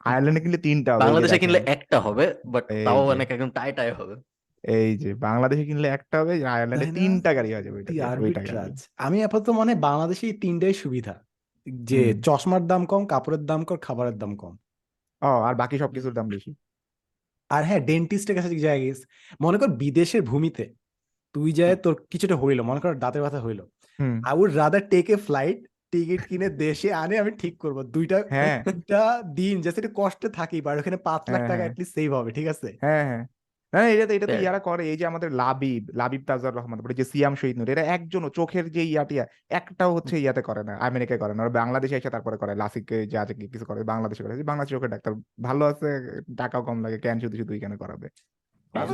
আয়ারল্যান্ডে 0.07 0.41
কিনলে 0.43 0.61
তিনটা 0.67 0.91
হবে 0.93 1.05
বাংলাদেশে 1.05 1.39
কিনলে 1.43 1.61
একটা 1.67 1.99
হবে 2.01 2.25
বাট 2.53 2.65
এই 2.71 2.85
তাও 2.87 3.01
যে। 3.01 3.13
অনেক 3.15 3.29
একদম 3.31 3.51
টাই 3.51 3.71
টাই 3.73 3.91
হবে। 3.93 4.15
এই 4.65 4.91
যে 4.97 5.11
বাংলাদেশে 5.27 5.65
কিনলে 5.65 5.89
একটা 5.89 6.17
হবে 6.21 6.33
আয়ারল্যান্ডে 6.47 6.89
তিনটা 6.99 7.31
গাড়ি 7.35 7.51
হয়ে 7.53 7.65
যাবে 7.67 7.79
আমি 8.97 9.19
আপাতত 9.23 9.49
মানে 9.51 9.73
বাংলাদেশে 9.89 10.25
এই 10.27 10.37
তিনটাই 10.43 10.75
সুবিধা 10.75 11.15
যে 11.85 12.01
চশমার 12.27 12.63
দাম 12.67 12.83
কম 12.87 13.03
কাপড়ের 13.07 13.43
দাম 13.45 13.61
কম 13.65 13.79
খাবারের 13.83 14.17
দাম 14.19 14.33
কম। 14.37 14.55
ও 15.23 15.33
আর 15.49 15.55
বাকি 15.55 15.77
সবকিছুর 15.79 16.15
দাম 16.15 16.27
বেশি। 16.29 16.51
আর 17.51 17.63
হ্যাঁ 17.65 17.81
ডেন্টিস্টের 17.81 18.35
কাছে 18.37 18.49
জায়গা 18.61 18.87
গেছে 18.87 19.05
মনে 19.41 19.57
কর 19.59 19.69
বিদেশের 19.83 20.23
ভূমিতে 20.23 20.65
তুই 21.35 21.51
যায় 21.53 21.77
তোর 21.77 21.95
কিছুটা 22.11 22.37
হইল 22.37 22.59
মনে 22.63 22.81
কর 22.81 22.93
দাঁতের 22.95 23.23
ব্যথা 23.23 23.41
হইল 23.41 23.61
I 24.29 24.35
would 24.39 24.51
rather 24.55 24.85
take 24.89 25.07
a 25.11 25.17
flight 25.17 25.59
ticket 25.97 26.23
কিনে 26.31 26.49
দেশে 26.59 26.89
আনে 26.95 27.15
আমি 27.19 27.33
ঠিক 27.43 27.55
করব। 27.59 27.79
দুইটা 27.95 28.19
হ্যাঁ। 28.35 28.59
দুইটা 28.67 29.01
দিন 29.39 29.55
জাস্ট 29.65 29.79
একটু 29.79 29.93
কষ্টে 29.97 30.29
থাকি 30.39 30.59
বা 30.61 30.71
ওখানে 30.81 30.99
পাঁচ 31.09 31.23
লাখ 31.25 31.31
হ্যাঁ, 31.31 31.41
টাকা 31.43 31.53
হ্যাঁ। 31.53 31.63
অ্যাটলিস্ট 31.63 31.93
সেভ 31.95 32.11
হবে 32.19 32.31
ঠিক 32.39 32.47
আছে? 32.47 32.69
হ্যাঁ 32.85 33.05
হ্যাঁ। 33.11 33.25
না 33.73 33.81
এটা 33.95 34.05
তো 34.09 34.13
এটা 34.13 34.27
তো 34.27 34.37
ইয়ারা 34.43 34.61
করে 34.69 34.83
এই 34.93 34.97
যে 35.01 35.05
আমাদের 35.07 35.31
লাবিব 35.43 35.83
লাবিব 36.01 36.23
তাজার 36.29 36.57
রহমান 36.59 36.77
তারপরে 36.79 36.99
যে 37.01 37.07
সিয়াম 37.13 37.35
শহীদ 37.41 37.57
নূর 37.59 37.69
এরা 37.75 37.85
একজনও 37.97 38.31
চোখের 38.39 38.65
যে 38.71 38.83
ইয়াটিয়া 38.85 39.25
একটাও 39.51 39.91
হচ্ছে 39.97 40.15
ইয়াতে 40.25 40.43
করে 40.43 40.63
না 40.63 40.75
আমেরিকায় 40.89 41.21
করে 41.23 41.33
না। 41.35 41.41
ওরা 41.43 41.55
বাংলাদেশে 41.61 41.95
এসে 41.97 42.11
তারপরে 42.11 42.37
করে 42.37 42.53
লাসিককে 42.55 42.97
যা 43.07 43.19
আছে 43.23 43.35
কিছু 43.45 43.65
করে 43.65 43.81
বাংলাদেশে 43.85 44.23
করে। 44.23 44.35
বাংলাদেশ 44.43 44.71
চোখের 44.73 44.91
ডাক্তার 44.91 45.13
ভালো 45.43 45.63
আছে 45.65 45.89
টাকাও 46.37 46.63
কম 46.63 46.77
লাগে 46.85 46.99
কেন 46.99 47.17
শুধু 47.19 47.37
শুধু 47.37 47.53
এখানে 47.55 47.77
করাবে? 47.77 48.07
হ্যাঁ, 48.75 48.87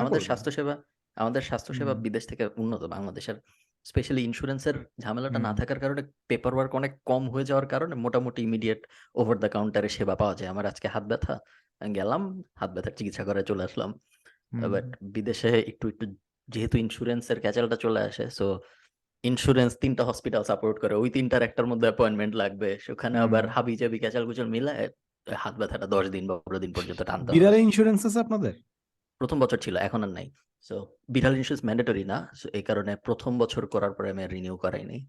আমাদের 0.00 0.22
স্বাস্থ্যসেবা 0.22 0.74
আমাদের 1.16 1.42
স্বাস্থ্যসেবা। 1.42 1.92
বিদেশ 2.04 2.24
থেকে 2.26 2.44
উন্নত 2.56 2.82
বাংলাদেশের 2.86 3.36
স্পেশালি 3.90 4.22
ইন্স্যুরেন্সের 4.28 4.76
ঝামেলাটা 5.02 5.38
না 5.46 5.52
থাকার 5.58 5.78
কারণে 5.82 6.02
পেপার 6.30 6.52
ওয়ার্ক 6.54 6.72
অনেক 6.80 6.92
কম 7.10 7.22
হয়ে 7.32 7.48
যাওয়ার 7.50 7.66
কারণে 7.72 7.94
মোটামুটি 8.04 8.40
ইমিডিয়েট 8.48 8.80
ওভার 9.20 9.36
দ্য 9.42 9.48
কাউন্টারে 9.56 9.88
সেবা 9.96 10.14
পাওয়া 10.22 10.34
যায়। 10.38 10.50
আমার 10.52 10.66
আজকে 10.72 10.86
হাত 10.94 11.04
ব্যথা 11.10 11.34
গেলাম 11.98 12.22
হাত 12.60 12.70
ব্যথার 12.74 12.94
চিকিৎসা 12.98 13.22
করে 13.28 13.40
চলে 13.50 13.62
আসলাম। 13.68 13.90
বাট 14.74 14.86
বিদেশে 15.14 15.50
একটু 15.70 15.84
একটু 15.92 16.04
যেহেতু 16.48 16.76
ইন্স্যুরেন্সের 16.84 17.38
ক্যাচালটা 17.44 17.76
চলে 17.84 18.00
আসে 18.08 18.24
সো 18.38 18.46
ইন্স্যুরেন্স 19.24 19.72
তিনটা 19.82 20.02
হসপিটাল 20.08 20.42
সাপোর্ট 20.50 20.76
করে। 20.82 20.94
ওই 21.02 21.08
তিনটার 21.16 21.42
একটার 21.48 21.66
মধ্যে 21.70 21.86
অ্যাপয়েন্টমেন্ট 21.88 22.32
লাগবে। 22.42 22.70
সেখানে 22.86 23.16
আবার 23.26 23.44
হাবি 23.54 23.74
জাবি 23.80 23.98
ক্যাচাল 24.02 24.24
কুচাল 24.28 24.48
মিলায় 24.56 24.86
হাত 25.26 25.54
ব্যথাটা 25.60 25.86
দশ 25.94 26.04
দিন 26.14 26.24
বা 26.28 26.34
পনেরো 26.42 26.60
দিন 26.64 26.72
পর্যন্ত 26.76 27.00
টানতে 27.08 27.28
বিড়ালে 27.34 27.58
ইন্স্যুরেন্স 27.66 28.00
আছে 28.08 28.18
আপনাদের? 28.24 28.54
প্রথম 29.22 29.38
বছর 29.40 29.58
ছিল 29.58 29.74
এখন 29.86 30.00
আর 30.02 30.12
নাই। 30.18 30.26
সো 30.66 30.74
বিড়াল 31.08 31.34
ইন্স্যুরেন্স 31.36 31.64
ম্যান্ডেটরি 31.64 32.04
না। 32.04 32.18
সো 32.34 32.46
এই 32.52 32.62
কারণে 32.62 32.92
প্রথম 32.96 33.32
বছর 33.38 33.62
করার 33.66 33.92
পরে 33.92 34.08
আমি 34.10 34.22
রিনিউ 34.26 34.54
করাই 34.56 34.84
নাই 34.84 35.00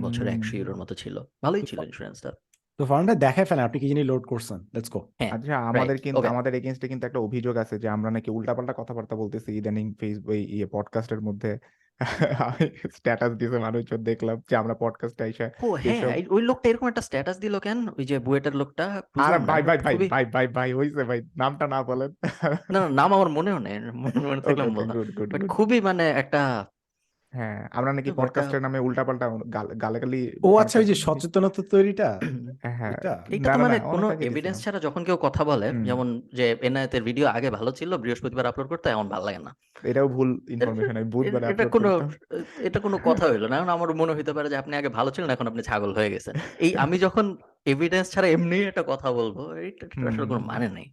বছরে 0.00 0.28
একশো। 0.30 0.52
ইউরোর 0.56 0.76
মতো 0.76 0.94
ছিল। 0.94 1.16
ভালোই 1.44 1.62
ছিল 1.62 1.78
ইন্স্যুরেন্সটা 1.78 2.30
তো 2.78 2.82
ফার্মটা 2.86 3.14
দেখায় 3.14 3.46
ফেলেন 3.46 3.64
আপনি 3.64 3.78
কি 3.80 3.86
জিনিস 3.88 4.04
লোড 4.04 4.22
করছেন? 4.26 4.58
লেটস 4.74 4.90
গো 4.90 5.00
হ্যাঁ 5.18 5.30
আচ্ছা 5.30 5.54
আমাদের 5.70 5.96
কিন্তু. 5.98 6.22
আমাদের 6.22 6.52
এগেইনস্টে 6.54 6.86
কিন্তু 6.88 7.04
একটা 7.06 7.18
অভিযোগ 7.18 7.54
আছে 7.56 7.74
যে 7.78 7.88
আমরা 7.88 8.10
নাকি 8.10 8.30
উল্টাপাল্টা 8.30 8.74
কথাবার্তা 8.76 9.14
বলতেছি 9.16 9.48
ইদানিং 9.58 9.86
ফেসবুক 10.00 10.34
এই 10.54 10.60
পডকাস্টের 10.72 11.20
মধ্যে। 11.20 11.52
আমি 12.40 12.64
স্ট্যাটাস 12.92 13.32
দিয়েছে 13.32 13.58
মানুষজন 13.58 14.00
দেখলাম 14.02 14.36
যে 14.50 14.54
আমরা 14.56 14.74
পডকাস্টে 14.74 15.22
আইসা 15.24 15.46
ও 15.62 15.68
হ্যাঁ 15.76 16.00
ওই 16.30 16.42
লোকটা 16.42 16.66
এরকম 16.68 16.86
একটা 16.88 17.00
স্ট্যাটাস 17.00 17.36
দিল 17.38 17.54
কেন? 17.58 17.78
ওই 17.98 18.04
যে 18.04 18.16
বুয়েটার 18.18 18.54
লোকটা 18.54 18.84
আর 19.20 19.38
ভাই 19.40 19.62
ভাই 19.62 19.78
ভাই 19.78 19.94
খুবই- 19.94 20.10
ভাই 20.10 20.24
ভাই 20.26 20.46
ভাই 20.48 20.70
হইছে 20.72 21.02
ভাই 21.04 21.20
নামটা 21.36 21.64
না 21.66 21.82
বলেন। 21.82 22.10
না 22.70 22.78
না, 22.80 22.88
নাম 22.90 23.10
আমার 23.14 23.28
মনেও 23.28 23.58
নেই 23.58 23.76
মনে 23.94 24.18
মনে 24.20 24.40
থাকলে 24.46 24.62
আমি 24.62 24.74
বললাম। 24.74 24.94
গুড 24.96 25.08
গুড 25.16 25.28
বাট 25.32 25.42
খুবই 25.48 25.80
মানে 25.80 26.04
একটা 26.12 26.40
হ্যাঁ 27.32 27.68
আমরা 27.70 27.92
নাকি 27.92 28.10
পডকাস্টের 28.12 28.60
নামে 28.60 28.78
উল্টাপাল্টা 28.78 29.26
গালাগালি 29.80 30.32
ও 30.42 30.50
আচ্ছা 30.58 30.78
ওই 30.78 30.84
যে 30.84 30.94
সচেতনতা 30.94 31.62
তৈরিটা? 31.70 32.08
হ্যাঁ 32.62 32.76
হ্যাঁ। 32.76 32.92
এটা? 32.92 33.14
তো 33.54 33.58
মানে 33.58 33.78
কোনো 33.80 34.06
এভিডেন্স 34.20 34.56
ছাড়া 34.64 34.78
যখন 34.78 35.04
কেউ 35.04 35.16
কথা 35.16 35.44
বলে 35.44 35.72
যেমন 35.84 36.22
যে 36.32 36.56
এনআইতের 36.62 37.02
ভিডিও 37.02 37.26
আগে 37.26 37.50
ভালো 37.50 37.70
ছিল 37.72 37.96
বৃহস্পতিবার 37.96 38.46
আপলোড 38.46 38.68
করতে 38.68 38.90
এখন 38.90 39.08
ভালো 39.08 39.24
লাগে 39.24 39.38
না। 39.38 39.52
এটাও 39.82 40.08
ভুল 40.08 40.40
ইনফরমেশন 40.48 40.96
আমি 40.96 41.04
বুধবারে 41.04 41.46
এটা 41.46 41.64
কোনো 41.64 41.90
এটা 42.58 42.80
কোনো 42.80 42.98
কথা 43.04 43.24
হইল 43.28 43.46
না। 43.46 43.56
এখন 43.56 43.68
আমার 43.68 43.94
মনে 43.94 44.12
হইতে 44.14 44.32
পারে 44.32 44.48
যে 44.48 44.56
আপনি 44.56 44.76
আগে 44.76 44.88
ভালো 44.88 45.10
ছিলেন 45.10 45.30
এখন 45.30 45.46
আপনি 45.46 45.62
ছাগল 45.62 45.94
হয়ে 45.94 46.10
গেছেন। 46.10 46.34
এই 46.58 46.76
আমি 46.76 46.98
যখন 46.98 47.36
এভিডেন্স 47.64 48.10
ছাড়া 48.10 48.28
এমনি 48.28 48.62
একটা 48.62 48.82
কথা 48.82 49.12
বলব 49.12 49.36
এটা 49.58 49.86
আসলে 50.08 50.26
কোনো 50.26 50.40
মানে 50.40 50.68
নেই। 50.68 50.88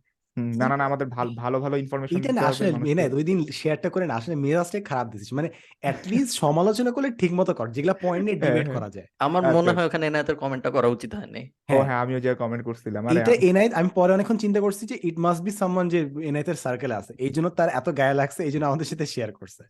না 0.59 0.65
না 0.71 0.75
না 0.79 0.83
আমাদের 0.89 1.07
ভালো 1.17 1.31
ভালো 1.43 1.57
ভালো 1.59 1.75
ইনফরমেশন 1.83 2.15
এটা 2.17 2.31
না 2.37 2.43
আসলে 2.51 2.69
মেনে 2.85 3.03
ওই 3.17 3.23
দিন 3.29 3.37
শেয়ারটা 3.59 3.89
করে 3.89 4.05
না 4.09 4.13
আসলে 4.19 4.35
মেজাজটাই 4.43 4.83
খারাপ 4.89 5.05
দিছিস 5.11 5.29
মানে 5.33 5.49
অ্যাটলিস্ট 5.83 6.31
সমালোচনা 6.43 6.91
করলে 6.95 7.09
ঠিক 7.21 7.31
মতো 7.39 7.51
কর 7.53 7.67
যেগুলা 7.75 7.95
পয়েন্ট 8.05 8.23
নিয়ে 8.27 8.37
ডিবেট 8.43 8.65
হ্যাঁ। 8.65 8.75
করা 8.77 8.89
যায়। 8.95 9.07
আমার 9.25 9.41
আচ্ছা, 9.41 9.53
মনে 9.55 9.61
আচ্ছা। 9.61 9.73
হয় 9.77 9.87
ওখানে 9.89 10.03
এনায়েতের 10.07 10.37
কমেন্টটা 10.43 10.69
করা 10.75 10.87
উচিত 10.95 11.11
হয়নি। 11.15 11.41
ও 11.45 11.51
হ্যাঁ। 11.69 11.83
হ্যাঁ 11.87 11.99
আমিও 12.03 12.19
যে 12.25 12.29
কমেন্ট 12.43 12.63
করছিলাম 12.67 13.01
আরে 13.05 13.19
এটা 13.19 13.33
এনআইট 13.49 13.73
আমি 13.73 13.89
পরে 13.97 14.11
অনেকক্ষণ 14.13 14.37
চিন্তা 14.45 14.59
করছি 14.65 14.83
যে 14.91 14.95
ইট 15.09 15.17
মাস্ট 15.25 15.41
বি 15.45 15.51
সামওয়ান 15.61 15.85
যে 15.93 15.99
এনআইটের 16.29 16.57
সার্কেলে 16.65 16.95
আছে 16.95 17.11
এই 17.25 17.31
জন্য 17.35 17.47
তার 17.49 17.69
এত 17.79 17.87
গায়ে 17.99 18.15
লাগছে 18.21 18.41
এই 18.47 18.51
জন্য 18.53 18.65
আমাদের 18.65 18.87
সাথে 18.91 19.05
শেয়ার 19.05 19.31
করছে। 19.39 19.61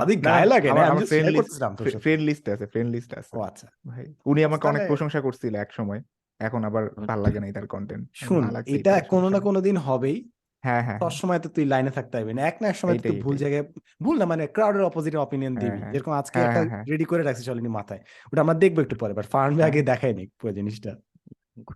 যদি 0.00 0.14
গায়ে 0.28 0.46
লাগে 0.46 0.70
না 0.78 0.82
আমি 0.90 1.02
ফ্রেন্ড 1.10 1.26
লিস্ট 1.26 1.38
করতেছিলাম 1.40 1.72
ফ্রেন্ড 2.04 2.22
লিস্টে 2.28 2.50
আছে 2.54 2.66
ফ্রেন্ড 2.66 2.90
লিস্টে 2.94 3.14
আছে। 3.20 3.32
ও 3.36 3.40
আচ্ছা। 3.40 3.66
ভাই 3.90 4.04
উনি 4.26 4.40
আমাকে 4.44 4.64
অনেক 4.68 4.82
প্রশংসা 4.86 5.20
করছিল 5.20 5.52
এক 5.56 5.70
সময় 5.72 6.00
এখন 6.40 6.60
আবার 6.64 6.82
ভালো 7.06 7.22
লাগে 7.22 7.38
না 7.40 7.46
তার 7.52 7.66
কন্টেন্ট 7.66 8.04
শুন 8.14 8.42
এটা 8.66 9.00
কোনো 9.00 9.28
না 9.28 9.40
কোনো 9.40 9.60
দিন 9.60 9.76
হবেই। 9.76 10.18
হ্যাঁ 10.64 10.82
হ্যাঁ 10.82 10.98
সব 10.98 11.10
সময় 11.10 11.38
তো 11.38 11.48
তুই 11.48 11.64
লাইনে 11.64 11.90
থাকতে 11.90 12.14
হবে 12.18 12.32
না। 12.34 12.42
এক 12.42 12.56
না 12.62 12.68
এক 12.68 12.76
সময় 12.76 12.98
তুই 12.98 13.20
ভুল 13.20 13.36
জায়গায় 13.36 13.64
ভুল 14.02 14.18
না 14.18 14.24
মানে 14.24 14.46
ক্রাউডের 14.46 14.82
অপোজিটে 14.82 15.16
অপিনিয়ন 15.16 15.52
হ্যাঁ, 15.52 15.62
দিবি। 15.62 15.78
হ্যাঁ। 15.78 15.92
যেরকম 15.92 16.12
আজকে 16.12 16.38
হ্যাঁ, 16.38 16.48
একটা 16.48 16.60
হ্যাঁ, 16.60 16.70
হ্যাঁ। 16.70 16.84
রেডি 16.84 17.04
করে 17.04 17.22
রাখছিস 17.22 17.48
অলরেডি 17.48 17.68
মাথায়। 17.68 18.00
ওটা 18.32 18.40
আমরা 18.40 18.54
দেখব 18.54 18.80
একটু 18.80 18.96
পরে 18.96 19.12
বাট 19.14 19.26
ফার্মে 19.26 19.62
আগে 19.62 19.82
দেখাই 19.82 20.12
নি 20.14 20.24
পুরো 20.38 20.52
জিনিসটা। 20.52 20.92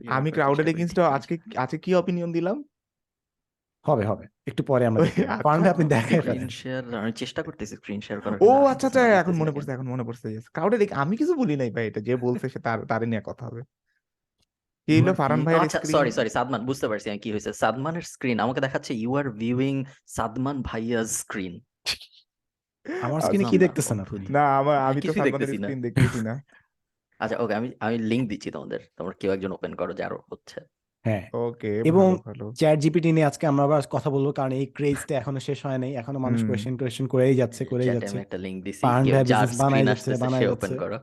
আমি 0.09 0.31
ক্রাউডের 0.31 0.69
এগেইনস্ট 0.69 0.99
আজকে 0.99 1.39
আজকে 1.57 1.79
কি 1.79 1.95
অপিনিয়ন 1.95 2.33
দিলাম? 2.33 2.65
হবে 3.87 4.05
হবে। 4.07 4.25
একটু 4.47 4.63
পরে 4.63 4.87
আমরা 4.87 5.01
ওই, 5.03 5.09
আচ্ছা। 5.09 5.71
আপনি 5.71 5.85
দেখাই 5.85 6.21
ফেলেন। 6.21 6.23
স্ক্রিন 6.25 6.49
শেয়ার 6.49 6.83
আমি 6.95 7.13
চেষ্টা 7.13 7.43
করতেছি 7.43 7.77
স্ক্রিন 7.77 8.01
শেয়ার 8.01 8.21
করার 8.21 8.39
ও 8.41 8.51
আচ্ছা 8.67 8.87
আচ্ছা 8.87 9.01
এখন 9.01 9.35
মনে 9.35 9.53
পড়ছে 9.53 9.71
এখন 9.73 9.87
মনে 9.89 10.05
পড়ছে। 10.05 10.27
ক্রাউডের 10.53 10.81
আমি 10.93 11.17
কিছু 11.17 11.35
বলি 11.35 11.57
নাই 11.57 11.71
ভাই 11.71 11.87
এটা 11.87 12.01
যে 12.01 12.17
বলছে 12.17 12.49
সে 12.49 12.59
তার 12.59 12.79
তারে 12.85 13.07
নিয়ে 13.07 13.23
কথা 13.25 13.47
হবে। 13.47 13.63
হলো? 14.89 15.13
ভাইয়ের 15.47 15.63
আচ্ছা 15.65 15.79
স্ক্রিন 15.79 15.95
সরি 15.97 16.11
সরি 16.11 16.31
সাদমান 16.31 16.61
বুঝতে 16.65 16.87
পারছি 16.89 17.07
আমি 17.11 17.21
কি 17.25 17.29
হয়েছে। 17.31 17.51
সাদমানের 17.53 18.03
স্ক্রিন 18.03 18.37
আমাকে 18.41 18.61
দেখাচ্ছে 18.61 18.93
ইউ 18.95 19.11
আর 19.17 19.27
ভিউইং 19.31 19.75
সাদমান 20.07 20.57
ভাইয়ার 20.63 21.05
স্ক্রিন 21.21 21.55
আমার 22.87 23.21
স্ক্রিনে 23.21 23.45
কি 23.45 23.57
দেখতেছেন 23.59 23.97
আপনি? 24.01 24.27
না 24.31 24.45
আমার 24.61 24.77
আমি 24.89 25.01
তো 25.01 25.13
না। 25.13 25.67
স্ক্রিন 25.67 25.81
দেখতেছি 25.81 26.21
না। 26.21 26.35
আচ্ছা 27.21 27.37
ওকে 27.39 27.55
আমি 27.55 27.69
আমি 27.81 27.97
লিংক 28.11 28.25
দিচ্ছি 28.29 28.49
তোমাদের। 28.51 28.81
তোমরা 28.99 29.15
কেউ 29.21 29.31
একজন 29.33 29.51
ওপেন 29.53 29.73
করো 29.75 29.93
যার 29.93 30.13
হচ্ছে। 30.33 30.61
হ্যাঁ। 31.05 31.25
ওকে 31.35 31.71
এবং 31.85 32.09
চ্যাট 32.57 32.79
জিপিটি 32.81 33.11
নিয়ে 33.13 33.27
আজকে 33.27 33.45
আমরা 33.47 33.63
আবার 33.65 33.81
কথা 33.91 34.09
বলব 34.11 34.27
কারণ 34.33 34.53
এই 34.53 34.67
ক্রেজটা 34.67 35.15
এখনও 35.15 35.41
শেষ 35.41 35.59
হয় 35.67 35.79
নাই। 35.79 35.93
এখনও 35.95 36.19
মানুষ। 36.19 36.41
কোয়েশ্চেন 36.45 36.75
কোয়েশ্চেন 36.77 37.07
করেই 37.07 37.35
যাচ্ছে 37.35 37.63
করেই 37.65 37.89
যাচ্ছে। 37.89 38.17
একটা 38.19 38.39
লিংক 38.39 38.59
দিছি 38.65 38.83
কেউ 39.05 39.15
business 39.15 39.61
বানাই 39.63 39.85
যাচ্ছে, 39.87 40.11
বানাই 40.17 40.47
ওপেন 40.47 40.73
করো। 40.77 40.99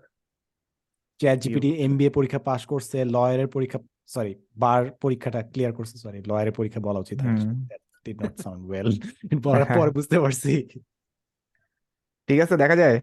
চ্যাট 1.21 1.37
জিপিটি 1.43 1.69
এমবিএ 1.85 2.11
পরীক্ষা 2.17 2.39
পাশ 2.49 2.61
করছে 2.65 2.97
লয়ারের 3.13 3.49
পরীক্ষা 3.55 3.79
সরি 4.09 4.33
বার 4.57 4.81
পরীক্ষাটা 5.03 5.39
ক্লিয়ার 5.51 5.73
করছে 5.73 5.95
সরি 5.97 6.19
লয়ারের 6.29 6.55
পরীক্ষা 6.59 6.81
বলা 6.87 6.99
উচিত। 6.99 7.19
ডিড 8.05 8.17
নট 8.23 8.35
সাউন্ড 8.43 8.63
ওয়েল 8.67 8.87
পরে 9.43 9.65
পরে 9.77 9.91
বুঝতে 9.97 10.17
পারছি। 10.23 10.53
ঠিক 12.29 12.39
আছে 12.43 12.55
দেখা 12.63 12.75
যায়। 12.75 12.97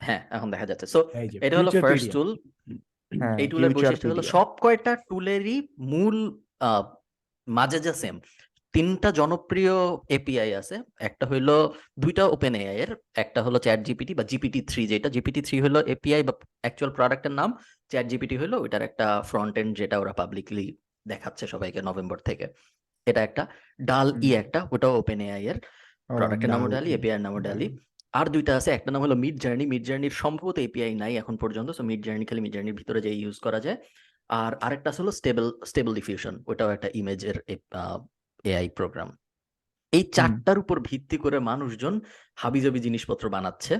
হ্যাঁ 0.00 0.22
এখন 0.30 0.48
দেখা 0.54 0.66
যাচ্ছে। 0.70 0.86
সো 0.94 0.98
এই 1.20 1.26
এটা 1.46 1.56
হলো 1.60 1.70
ফার্স্ট 1.84 2.08
টুল 2.14 2.28
হ্যাঁ 3.12 3.36
এই 3.42 3.46
টুলের 3.52 3.70
বৈশিষ্ট্য 3.76 4.06
হলো 4.12 4.22
সব 4.34 4.48
কয়টা 4.62 4.92
টুলেরই 5.08 5.56
মূল 5.92 6.16
আহ, 6.60 6.82
মাঝে 7.48 7.78
যা 7.80 7.92
সেম 8.02 8.16
তিনটা 8.78 9.08
জনপ্রিয় 9.20 9.74
এপিআই 10.18 10.50
আছে। 10.60 10.76
একটা 11.08 11.24
হইল 11.30 11.48
দুইটা 12.02 12.24
ওপেন 12.34 12.54
এআই 12.62 12.76
এর 12.84 12.90
একটা 13.22 13.40
হলো 13.46 13.58
চ্যাট 13.64 13.80
জিপিটি 13.88 14.12
বা 14.18 14.24
জিপিটি 14.30 14.60
থ্রি 14.70 14.82
যেটা 14.92 15.08
জিপিটি 15.14 15.40
থ্রি 15.46 15.56
হলো 15.64 15.78
এপিআই 15.94 16.22
বা 16.28 16.32
অ্যাকচুয়াল 16.64 16.90
প্রোডাক্টের 16.98 17.34
নাম। 17.40 17.50
চ্যাট 17.90 18.06
জিপিটি 18.10 18.36
হলো 18.42 18.56
ওইটার 18.64 18.82
একটা 18.88 19.06
ফ্রন্ট 19.30 19.54
এন্ড 19.60 19.70
যেটা 19.80 19.96
ওরা 20.02 20.12
পাবলিকলি 20.20 20.66
দেখাচ্ছে 21.06 21.44
সবাইকে 21.52 21.80
নভেম্বর 21.88 22.18
থেকে। 22.28 22.46
এটা 23.06 23.20
একটা। 23.28 23.42
ডাল 23.88 24.08
ই 24.26 24.30
একটা 24.42 24.60
ওটাও 24.74 24.94
ওপেন 25.00 25.20
এআই 25.26 25.42
এর 25.50 25.58
প্রোডাক্টের 26.18 26.50
নামও। 26.54 26.68
ডালি 26.74 26.90
এপিআই 26.98 27.16
এর 27.18 27.22
নামও 27.26 27.40
ডালি 27.46 27.66
আর 28.18 28.26
দুইটা 28.34 28.52
আছে 28.58 28.70
একটা 28.78 28.90
নাম 28.92 29.00
হলো 29.06 29.16
মিড 29.24 29.36
জার্নি 29.44 29.64
মিড 29.72 29.84
জার্নির 29.88 30.14
সম্ভবত 30.22 30.56
এপিআই 30.68 30.92
নাই 31.02 31.12
এখন 31.22 31.34
পর্যন্ত 31.42 31.68
সো 31.78 31.82
মিড 31.90 32.00
জার্নি 32.06 32.24
খালি 32.28 32.40
মিড 32.44 32.52
জার্নির 32.56 32.76
ভিতরে 32.80 32.98
যে 33.06 33.10
ইউজ 33.22 33.36
করা 33.46 33.58
যায়। 33.66 33.78
আর 34.40 34.52
আরেকটা 34.66 34.88
আছে 34.92 35.00
হলো 35.02 35.12
স্টেবল 35.20 35.46
স্টেবল 35.70 35.92
ডিফিউশন 35.98 36.34
ওটাও 36.50 36.70
একটা 36.76 36.88
ইমেজের 37.00 37.36
এআই 38.44 38.68
প্রোগ্রাম 38.68 39.08
এই 39.92 40.04
চারটার 40.16 40.58
উপর 40.58 40.76
ভিত্তি 40.80 41.16
করে 41.18 41.38
মানুষজন 41.40 41.94
হাবিজাবি 42.36 42.80
জিনিসপত্র 42.80 43.24
বানাচ্ছে। 43.28 43.74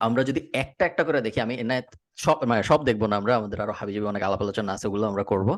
আমরা 0.00 0.22
যদি 0.24 0.40
একটা 0.54 0.82
একটা 0.86 1.02
করে 1.04 1.18
দেখি 1.20 1.38
আমি 1.40 1.54
এনায়েত 1.54 1.88
সব 2.18 2.36
মানে 2.50 2.62
সব 2.62 2.80
দেখব 2.84 3.02
না 3.06 3.16
আমরা 3.16 3.32
আমাদের 3.36 3.58
আরও 3.60 3.72
হাবিজাবি 3.72 4.06
অনেক 4.06 4.22
আলাপ 4.22 4.40
আলোচনা 4.42 4.70
আছে 4.72 4.86
ওগুলো 4.88 5.04
আমরা 5.06 5.24
করব। 5.32 5.48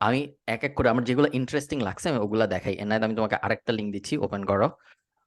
আমি 0.00 0.20
এক 0.46 0.62
এক 0.64 0.72
করে 0.78 0.88
আমার 0.88 1.04
যেগুলো 1.04 1.28
ইন্টারেস্টিং 1.32 1.78
লাগছে 1.80 2.06
আমি 2.08 2.20
ওগুলা 2.24 2.46
দেখাই। 2.46 2.74
এনায়েত 2.74 3.02
আমি 3.02 3.14
তোমাকে 3.14 3.36
আরেকটা 3.44 3.72
লিঙ্ক 3.72 3.90
দিচ্ছি 3.96 4.14
ওপেন 4.26 4.42
করো। 4.44 4.66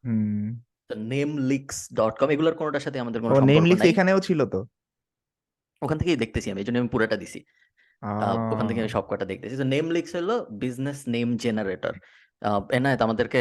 হুম। 0.04 0.48
নেম 1.12 1.30
লিক্স 1.52 1.78
ডট 1.94 2.14
কম 2.20 2.30
এগুলোর 2.36 2.56
কোনোটার 2.60 2.84
সাথে 2.86 2.98
আমাদের 3.00 3.20
কোনো 3.22 3.34
সম্পর্ক 3.34 3.80
নাই। 3.82 3.90
এখানেও 3.94 4.20
ছিল 4.28 4.40
তো? 4.54 4.60
ওখান 5.82 5.98
থেকেই 6.02 6.20
দেখতেছি 6.24 6.48
আমি 6.52 6.60
এই 6.62 6.68
জন্য 6.68 6.78
আমি 6.82 6.90
পুরোটা 6.94 7.18
দিছি। 7.22 7.40
ওখান 8.52 8.66
থেকে 8.68 8.80
আমি 8.80 8.90
আহ, 8.90 8.96
সব 8.96 9.06
কটা 9.10 9.26
দেখতেছি 9.26 9.56
তো 9.58 9.66
নেম 9.66 9.86
লিক্স 9.90 10.12
হলো 10.16 10.36
বিজনেস 10.60 11.00
নেম 11.08 11.30
জেনারেটর 11.38 11.96
এনায়েত 12.72 13.02
আমাদেরকে 13.02 13.40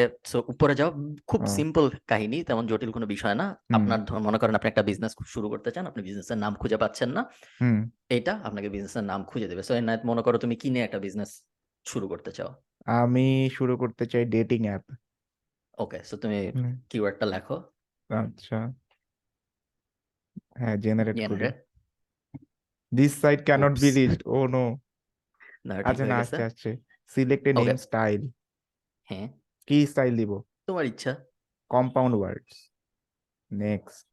উপরে 0.49 0.75
যাও। 0.75 0.91
খুব 1.27 1.41
সিম্পল 1.57 1.85
কাহিনী 2.07 2.39
তেমন 2.45 2.65
জটিল 2.67 2.91
কোনো 2.91 3.07
বিষয় 3.07 3.37
না। 3.41 3.47
আপনার 3.73 3.99
মনে 4.27 4.39
করেন 4.39 4.55
আপনি 4.55 4.69
একটা 4.71 4.83
বিজনেস 4.83 5.13
শুরু 5.27 5.47
করতে 5.49 5.71
চান 5.71 5.85
আপনি 5.87 6.01
বিজনেসের 6.03 6.39
নাম 6.39 6.53
খুঁজে 6.55 6.77
পাচ্ছেন 6.77 7.09
না। 7.11 7.23
হুম। 7.61 7.79
এইটা 8.09 8.33
আপনাকে 8.45 8.69
বিজনেসের 8.69 9.05
নাম 9.05 9.21
খুঁজে 9.25 9.47
দেবে। 9.49 9.63
সো 9.63 9.73
এনায়েত 9.75 10.03
মনে 10.05 10.23
করো 10.23 10.37
তুমি 10.39 10.55
কিনে 10.57 10.81
একটা 10.81 10.99
বিজনেস 10.99 11.31
শুরু 11.87 12.07
করতে 12.09 12.31
চাও? 12.33 12.51
আমি 13.01 13.27
শুরু 13.53 13.75
করতে 13.77 14.05
চাই 14.07 14.25
ডেটিং 14.25 14.61
অ্যাপ 14.67 14.85
ওকে 15.79 15.99
সো 16.05 16.15
তুমি 16.17 16.39
কিওয়ার্ডটা 16.91 17.27
লেখো। 17.27 17.57
আচ্ছা। 18.11 18.59
হ্যাঁ 20.59 20.77
জেনারেট 20.77 21.17
করি 21.17 21.23
generate 21.23 21.57
site 23.23 23.41
cannot 23.49 23.75
be 23.83 23.89
Oops. 23.91 24.23
Oh 24.37 24.39
no 24.55 24.65
না 25.69 25.75
ঠিক 25.77 25.87
আচ্ছা 25.89 26.03
হয়ে 26.05 26.13
না 26.13 26.19
গেছে? 26.21 26.37
আসছে 26.37 26.43
আসছে 26.49 26.71
select 27.11 27.45
a 27.49 27.53
Okay. 27.53 27.67
Name 27.69 27.79
style 27.87 28.21
হ্যাঁ। 29.09 29.27
কি 29.69 29.79
স্টাইল 29.93 30.13
দিব। 30.21 30.33
তোমার 30.69 30.85
ইচ্ছা। 30.93 31.13
Compound 31.71 32.15
words 32.21 32.55
next 33.51 34.09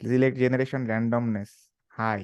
select 0.00 0.36
generation 0.42 0.82
randomness 0.90 1.50
high 1.92 2.22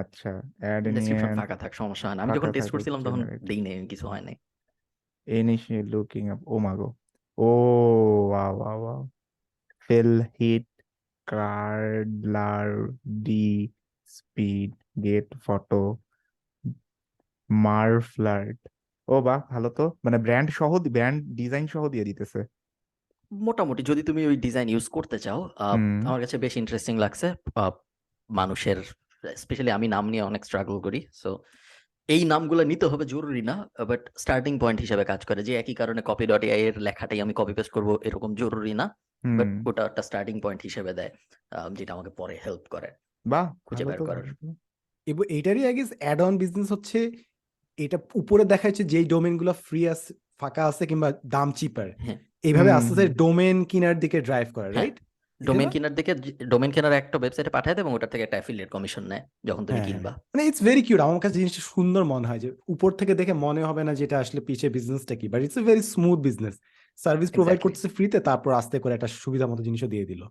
আচ্ছা 0.00 0.30
অ্যাড 0.62 0.82
ডেসক্রিপশন 0.96 1.32
ফাঁকা 1.40 1.56
থাক 1.62 1.72
সমস্যা 1.80 2.06
হয় 2.08 2.16
না। 2.16 2.20
আমি 2.22 2.30
ফাঁকা 2.30 2.38
যখন 2.38 2.50
টেস্ট 2.54 2.68
থাকুক, 2.68 2.74
করছিলাম 2.74 3.00
তখন 3.06 3.20
generate. 3.20 3.44
দেই 3.48 3.60
নাই 3.64 3.74
কিছু 3.92 4.04
হয় 4.12 4.24
নাই। 4.28 4.36
Initial 5.26 5.84
looking 5.94 6.26
up. 6.32 6.40
Oh 6.52 6.60
my 6.66 6.74
god. 6.80 6.94
Oh 7.38 8.32
wow 8.32 8.52
wow 8.62 8.78
wow. 8.84 9.00
Fill 9.88 10.12
hit. 10.38 10.66
Cardlar 11.30 12.68
d 13.26 13.28
speed 14.16 14.70
get 15.06 15.28
photo 15.46 15.80
mar 17.50 17.90
flirt 18.12 18.60
ও 19.08 19.14
বাহ 19.26 19.40
ভালো 19.52 19.68
তো। 19.78 19.84
মানে 20.04 20.16
ব্র্যান্ড 20.24 20.48
সহ 20.58 20.70
ব্র্যান্ড 20.96 21.18
ডিজাইন 21.40 21.64
সহ 21.74 21.82
দিয়ে 21.92 22.06
দিতেছে। 22.10 22.40
মোটামুটি 23.32 23.82
যদি 23.90 24.02
তুমি 24.08 24.22
ওই 24.30 24.36
ডিজাইন 24.46 24.66
ইউজ 24.74 24.86
করতে 24.96 25.16
চাও 25.24 25.40
আমার 26.08 26.20
কাছে 26.24 26.36
বেশ 26.44 26.54
ইন্টারেস্টিং 26.62 26.94
লাগছে 27.04 27.26
মানুষের 28.30 28.78
স্পেশালি 29.42 29.70
আমি 29.78 29.86
নাম 29.94 30.04
নিয়ে 30.12 30.24
অনেক 30.30 30.42
স্ট্রাগল 30.48 30.76
করি 30.86 31.00
সো 31.22 31.30
এই 32.08 32.22
নামগুলো 32.24 32.62
নিতে 32.64 32.86
হবে 32.92 33.04
জরুরি 33.04 33.42
না 33.42 33.56
বাট 33.88 34.02
স্টার্টিং 34.16 34.52
পয়েন্ট 34.62 34.78
হিসেবে 34.80 35.04
কাজ 35.04 35.20
করে 35.28 35.40
যে 35.42 35.52
একই 35.56 35.74
কারণে 35.74 36.00
কপি 36.02 36.24
ডট 36.26 36.42
এআই 36.46 36.62
এর 36.68 36.76
লেখাটাই 36.86 37.20
আমি 37.20 37.32
কপি 37.36 37.54
পেস্ট 37.58 37.72
করব 37.76 37.90
এরকম 38.08 38.30
জরুরি 38.34 38.72
না 38.80 38.86
বাট 39.24 39.48
ওটা 39.68 39.82
একটা 39.86 40.02
স্টার্টিং 40.02 40.34
পয়েন্ট 40.44 40.60
হিসেবে 40.62 40.92
দেয় 40.98 41.12
যেটা 41.78 41.92
আমাকে 41.96 42.10
পরে 42.10 42.34
হেল্প 42.44 42.64
করে 42.74 42.88
বাহ 43.26 43.46
খুঁজে 43.66 43.84
বের 43.84 44.00
করার। 44.00 44.24
এইটারই 45.30 45.62
I 45.68 45.74
guess 45.78 45.90
add 46.02 46.18
on 46.26 46.34
business 46.42 46.68
হচ্ছে 46.74 46.98
এটা 47.78 47.98
উপরে 48.20 48.42
দেখা 48.44 48.66
যাচ্ছে 48.68 48.84
যেই 48.84 49.06
ডোমেনগুলো 49.14 49.52
ফ্রি 49.66 49.80
আছে 49.88 50.10
ফাঁকা 50.40 50.62
আছে 50.70 50.84
কিংবা 50.90 51.08
দাম 51.34 51.48
চিপার 51.52 51.88
হ্যাঁ। 52.04 52.18
এইভাবে 52.48 52.70
আস্তে 52.70 52.92
আস্তে। 52.94 53.14
ডোমেন 53.22 53.56
কিনার 53.70 53.96
দিকে 54.00 54.18
ড্রাইভ 54.20 54.48
করে 54.56 54.66
হ্যাঁ, 54.66 54.76
রাইট 54.78 54.96
ডোমেন 55.40 55.68
কেনার 55.70 55.94
দিকে 55.94 56.12
ডোমেন 56.46 56.70
কেনার 56.70 56.92
একটা 56.92 57.16
ওয়েবসাইটে 57.18 57.50
পাঠায় 57.50 57.74
দেয় 57.74 57.84
এবং 57.84 57.92
ওটার 57.94 58.10
থেকে 58.10 58.22
একটা 58.22 58.36
অ্যাফিলিয়েট 58.36 58.70
কমিশন 58.70 59.04
নেয় 59.06 59.22
যখন 59.44 59.62
তুমি 59.66 59.78
হ্যাঁ, 59.78 59.88
কিনবা। 59.88 60.12
মানে 60.32 60.42
ইটস 60.48 60.62
ভেরি 60.62 60.82
কিউট 60.82 61.00
আমার 61.00 61.20
কাছে 61.20 61.36
জিনিসটা 61.38 61.62
সুন্দর 61.74 62.02
মনে 62.04 62.26
হয় 62.28 62.38
যে 62.38 62.48
উপর 62.68 62.90
থেকে 62.92 63.12
দেখে 63.14 63.34
মনে 63.46 63.62
হবে 63.64 63.82
না 63.84 63.92
যেটা 63.94 64.16
আসলে 64.18 64.40
পিছে 64.40 64.66
বিজনেসটা 64.68 65.14
কি 65.14 65.26
but 65.28 65.40
it's 65.42 65.56
a 65.56 65.62
very 65.62 65.82
smooth 65.94 66.18
business 66.18 66.54
service 66.98 67.30
provide. 67.30 67.58
করতেছে 67.60 67.88
ফ্রিতে 67.88 68.18
তারপর 68.20 68.50
আস্তে 68.52 68.76
করে 68.78 68.92
একটা 68.94 69.08
সুবিধা 69.22 69.46
মতো 69.46 69.62
জিনিসও 69.62 69.88
দিয়ে 69.88 70.06
দিল। 70.06 70.22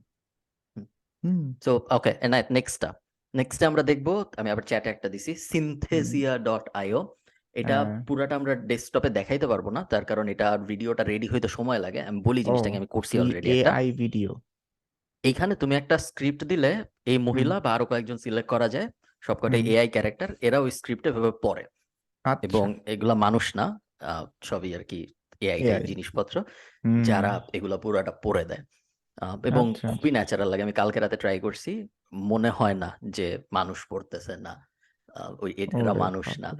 হুম। 1.23 1.45
সো 1.65 1.71
ওকে 1.89 2.11
নেক্সটটা 2.49 2.89
নেক্সটে 3.33 3.63
আমরা 3.65 3.83
দেখব 3.83 4.07
আমি 4.37 4.49
আবার 4.51 4.63
চ্যাটে 4.63 4.89
একটা 4.89 5.07
দিছি 5.09 5.31
সিনথেসিয়া 5.49 6.33
ডট 6.37 6.65
আইও 6.73 6.99
এটা 7.55 7.77
হ্যাঁ। 7.79 8.03
পুরাটা 8.07 8.35
আমরা 8.35 8.53
ডেস্কটপে 8.55 9.09
দেখাইতে 9.09 9.45
পারব 9.47 9.67
না 9.69 9.81
তার 9.83 10.03
কারণ 10.05 10.25
এটা 10.27 10.47
ভিডিওটা 10.69 11.03
রেডি 11.03 11.27
হইতে 11.27 11.47
সময় 11.47 11.79
লাগে। 11.79 11.99
আমি 12.01 12.19
বলি 12.21 12.41
জিনিসটাকে 12.43 12.77
আমি 12.77 12.89
করছি 12.89 13.13
অলরেডি 13.19 13.47
এআই 13.49 13.85
ভিডিও 13.91 14.31
এইখানে 15.27 15.55
তুমি 15.55 15.75
একটা 15.75 15.97
স্ক্রিপ্ট 15.97 16.43
দিলে 16.43 16.83
এই 17.05 17.17
মহিলা 17.17 17.59
বা 17.59 17.73
আরও 17.73 17.85
কয়েকজন 17.85 18.17
সিলেক্ট 18.17 18.49
করা 18.49 18.67
যায় 18.69 18.89
সবকটা। 19.21 19.57
এআই 19.69 19.87
ক্যারেক্টার 19.87 20.29
এরা 20.41 20.59
ওই 20.59 20.71
স্ক্রিপ্টে 20.71 21.11
ভাবে 21.11 21.31
পড়ে। 21.43 21.63
আচ্ছা। 22.23 22.47
এবং 22.47 22.79
এগুলা 22.85 23.13
মানুষ 23.13 23.55
না 23.55 23.79
সবই 24.43 24.75
আর 24.75 24.83
কি 24.83 25.13
এআই 25.41 25.63
জিনিসপত্র 25.85 26.43
যারা 27.03 27.41
এগুলা 27.53 27.77
পুরোটা 27.77 28.11
পড়ে 28.11 28.45
দেয়। 28.45 28.63
এবং 29.43 29.71
আচ্ছা। 29.71 29.87
খুবই 29.87 30.11
ন্যাচারাল 30.11 30.49
লাগে 30.49 30.63
আমি 30.63 30.71
কালকে 30.71 30.99
রাতে 30.99 31.17
ট্রাই 31.17 31.39
করছি 31.39 31.87
মনে 32.13 32.49
হয় 32.49 32.73
না 32.73 32.97
যে 33.09 33.43
মানুষ 33.51 33.85
পড়তেছে 33.89 34.37
না। 34.37 34.67
ওই 35.39 35.51
এ- 35.51 35.67
এরা 35.81 35.93
মানুষ 35.93 36.39
না। 36.39 36.51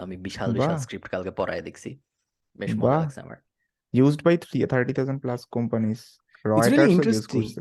আমি 0.00 0.16
বিশাল 0.16 0.52
বিশাল 0.52 0.76
স্ক্রিপ্ট 0.76 1.08
কালকে 1.08 1.30
পড়ায় 1.30 1.62
দেখছি। 1.62 2.00
বেশ 2.56 2.74
মজা। 2.74 3.00
লাগছে 3.00 3.20
আমার। 3.20 3.36
By 3.94 4.36
three, 4.36 4.66
30,000 4.66 5.18
plus 5.18 5.40
companies. 5.56 5.98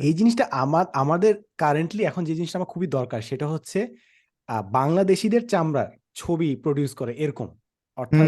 এই 0.02 0.14
জিনিসটা 0.14 0.44
আমার 0.54 0.86
আমাদের 0.94 1.34
কারেন্টলি 1.58 2.02
এখন 2.04 2.22
যে 2.24 2.34
জিনিসটা 2.36 2.58
আমার 2.60 2.72
খুবই 2.74 2.88
দরকার 2.88 3.20
সেটা 3.22 3.48
হচ্ছে 3.48 3.80
বাংলাদেশিদের 4.72 5.44
চামড়ার 5.48 5.90
ছবি 6.16 6.50
প্রডিউস 6.56 6.92
করে 6.94 7.14
এরকম। 7.16 7.50
অর্থাৎ 7.98 8.28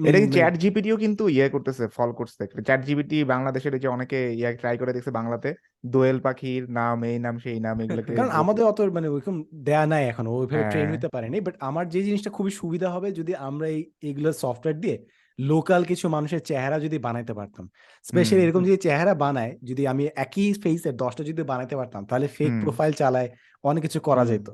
এটা 0.00 0.18
চ্যাট 0.32 0.54
জিপিটিও 0.56 0.96
কিন্তু 0.96 1.22
ইয়ে 1.28 1.48
করতেছে 1.48 1.84
ফল 1.96 2.10
করছে। 2.12 2.42
চ্যাট 2.66 2.80
জিপিটি 2.86 3.18
বাংলাদেশের 3.24 3.74
যে 3.78 3.88
অনেকে 3.88 4.18
ইয়ে 4.32 4.50
ট্রাই 4.52 4.76
করে 4.78 4.92
দেখছে 4.92 5.10
বাংলাতে 5.10 5.48
দোয়েল 5.84 6.18
পাখির 6.20 6.62
নাম 6.70 6.96
এই 7.04 7.16
নাম 7.18 7.34
সেই 7.38 7.58
নাম 7.60 7.76
এগুলোকে 7.80 8.10
কারণ 8.12 8.32
আমাদের 8.32 8.64
অত 8.64 8.78
মানে 8.96 9.08
ওইরকম 9.08 9.36
দেয়া 9.68 9.84
নাই 9.86 10.04
এখন 10.08 10.24
ওইভাবে 10.28 10.64
ট্রেন 10.64 10.86
হ্যাঁ। 10.86 10.98
হতে 10.98 11.08
পারেনি 11.08 11.38
বাট 11.40 11.54
আমার 11.60 11.84
যে 11.88 12.00
জিনিসটা 12.02 12.30
খুবই 12.30 12.52
সুবিধা 12.60 12.88
হবে 12.94 13.08
যদি 13.18 13.32
আমরা 13.48 13.66
এই 13.74 13.80
এগুলো 14.02 14.28
সফটওয়্যার 14.42 14.78
দিয়ে 14.80 14.96
লোকাল 15.40 15.84
কিছু 15.84 16.08
মানুষের 16.08 16.40
চেহারা 16.40 16.76
যদি 16.80 16.98
বানাইতে 16.98 17.34
পারতাম। 17.34 17.64
স্পেশালি 18.02 18.42
এরকম 18.42 18.64
যদি 18.64 18.76
চেহারা 18.76 19.14
বানায় 19.14 19.58
যদি 19.64 19.82
আমি 19.86 20.08
একই 20.16 20.52
ফেসের 20.52 20.96
দশটা 20.96 21.24
যদি 21.24 21.42
বানাইতে 21.42 21.76
পারতাম 21.76 22.06
তাহলে 22.06 22.26
ফেক 22.28 22.52
প্রোফাইল 22.60 22.92
চালায় 22.92 23.30
অনেক 23.62 23.82
কিছু 23.82 24.00
করা 24.00 24.24
যেত। 24.24 24.50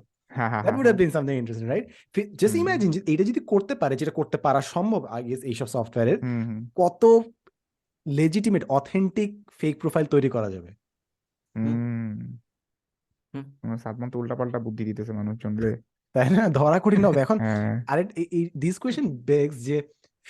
That 0.62 0.74
would 0.74 0.86
have 0.86 0.96
been 0.96 1.10
something 1.10 1.36
interesting 1.36 1.68
right 1.68 1.86
just. 2.40 2.56
Imagine 2.56 2.90
এটা 3.06 3.24
যদি 3.24 3.40
করতে 3.46 3.74
পারে 3.74 3.96
যেটা 3.96 4.10
করতে 4.10 4.36
পারা 4.36 4.60
সম্ভব 4.60 5.04
আই 5.04 5.22
গেস 5.24 5.42
এইসব 5.42 5.66
সফটওয়্যারের 5.66 6.18
কত 6.76 7.02
লেজিটিমেট 8.08 8.64
অথেন্টিক 8.68 9.50
ফেক 9.60 9.80
প্রোফাইল 9.80 10.06
তৈরি 10.06 10.28
করা 10.28 10.50
যাবে। 10.50 10.70
সাদমান 13.78 14.10
তো 14.10 14.18
উল্টাপাল্টা 14.18 14.58
বুদ্ধি 14.58 14.84
দিতেছে 14.84 15.12
মানুষজন 15.12 15.56
রে। 15.56 15.72
তাই 16.14 16.30
না? 16.30 16.48
ধরা 16.48 16.80
কঠিন 16.84 17.04
হবে। 17.04 17.20
এখন 17.20 17.38
আরে 17.86 18.02
দিস 18.56 18.78
কোয়েশ্চেন 18.78 19.06
বেগস 19.16 19.56
যে 19.64 19.76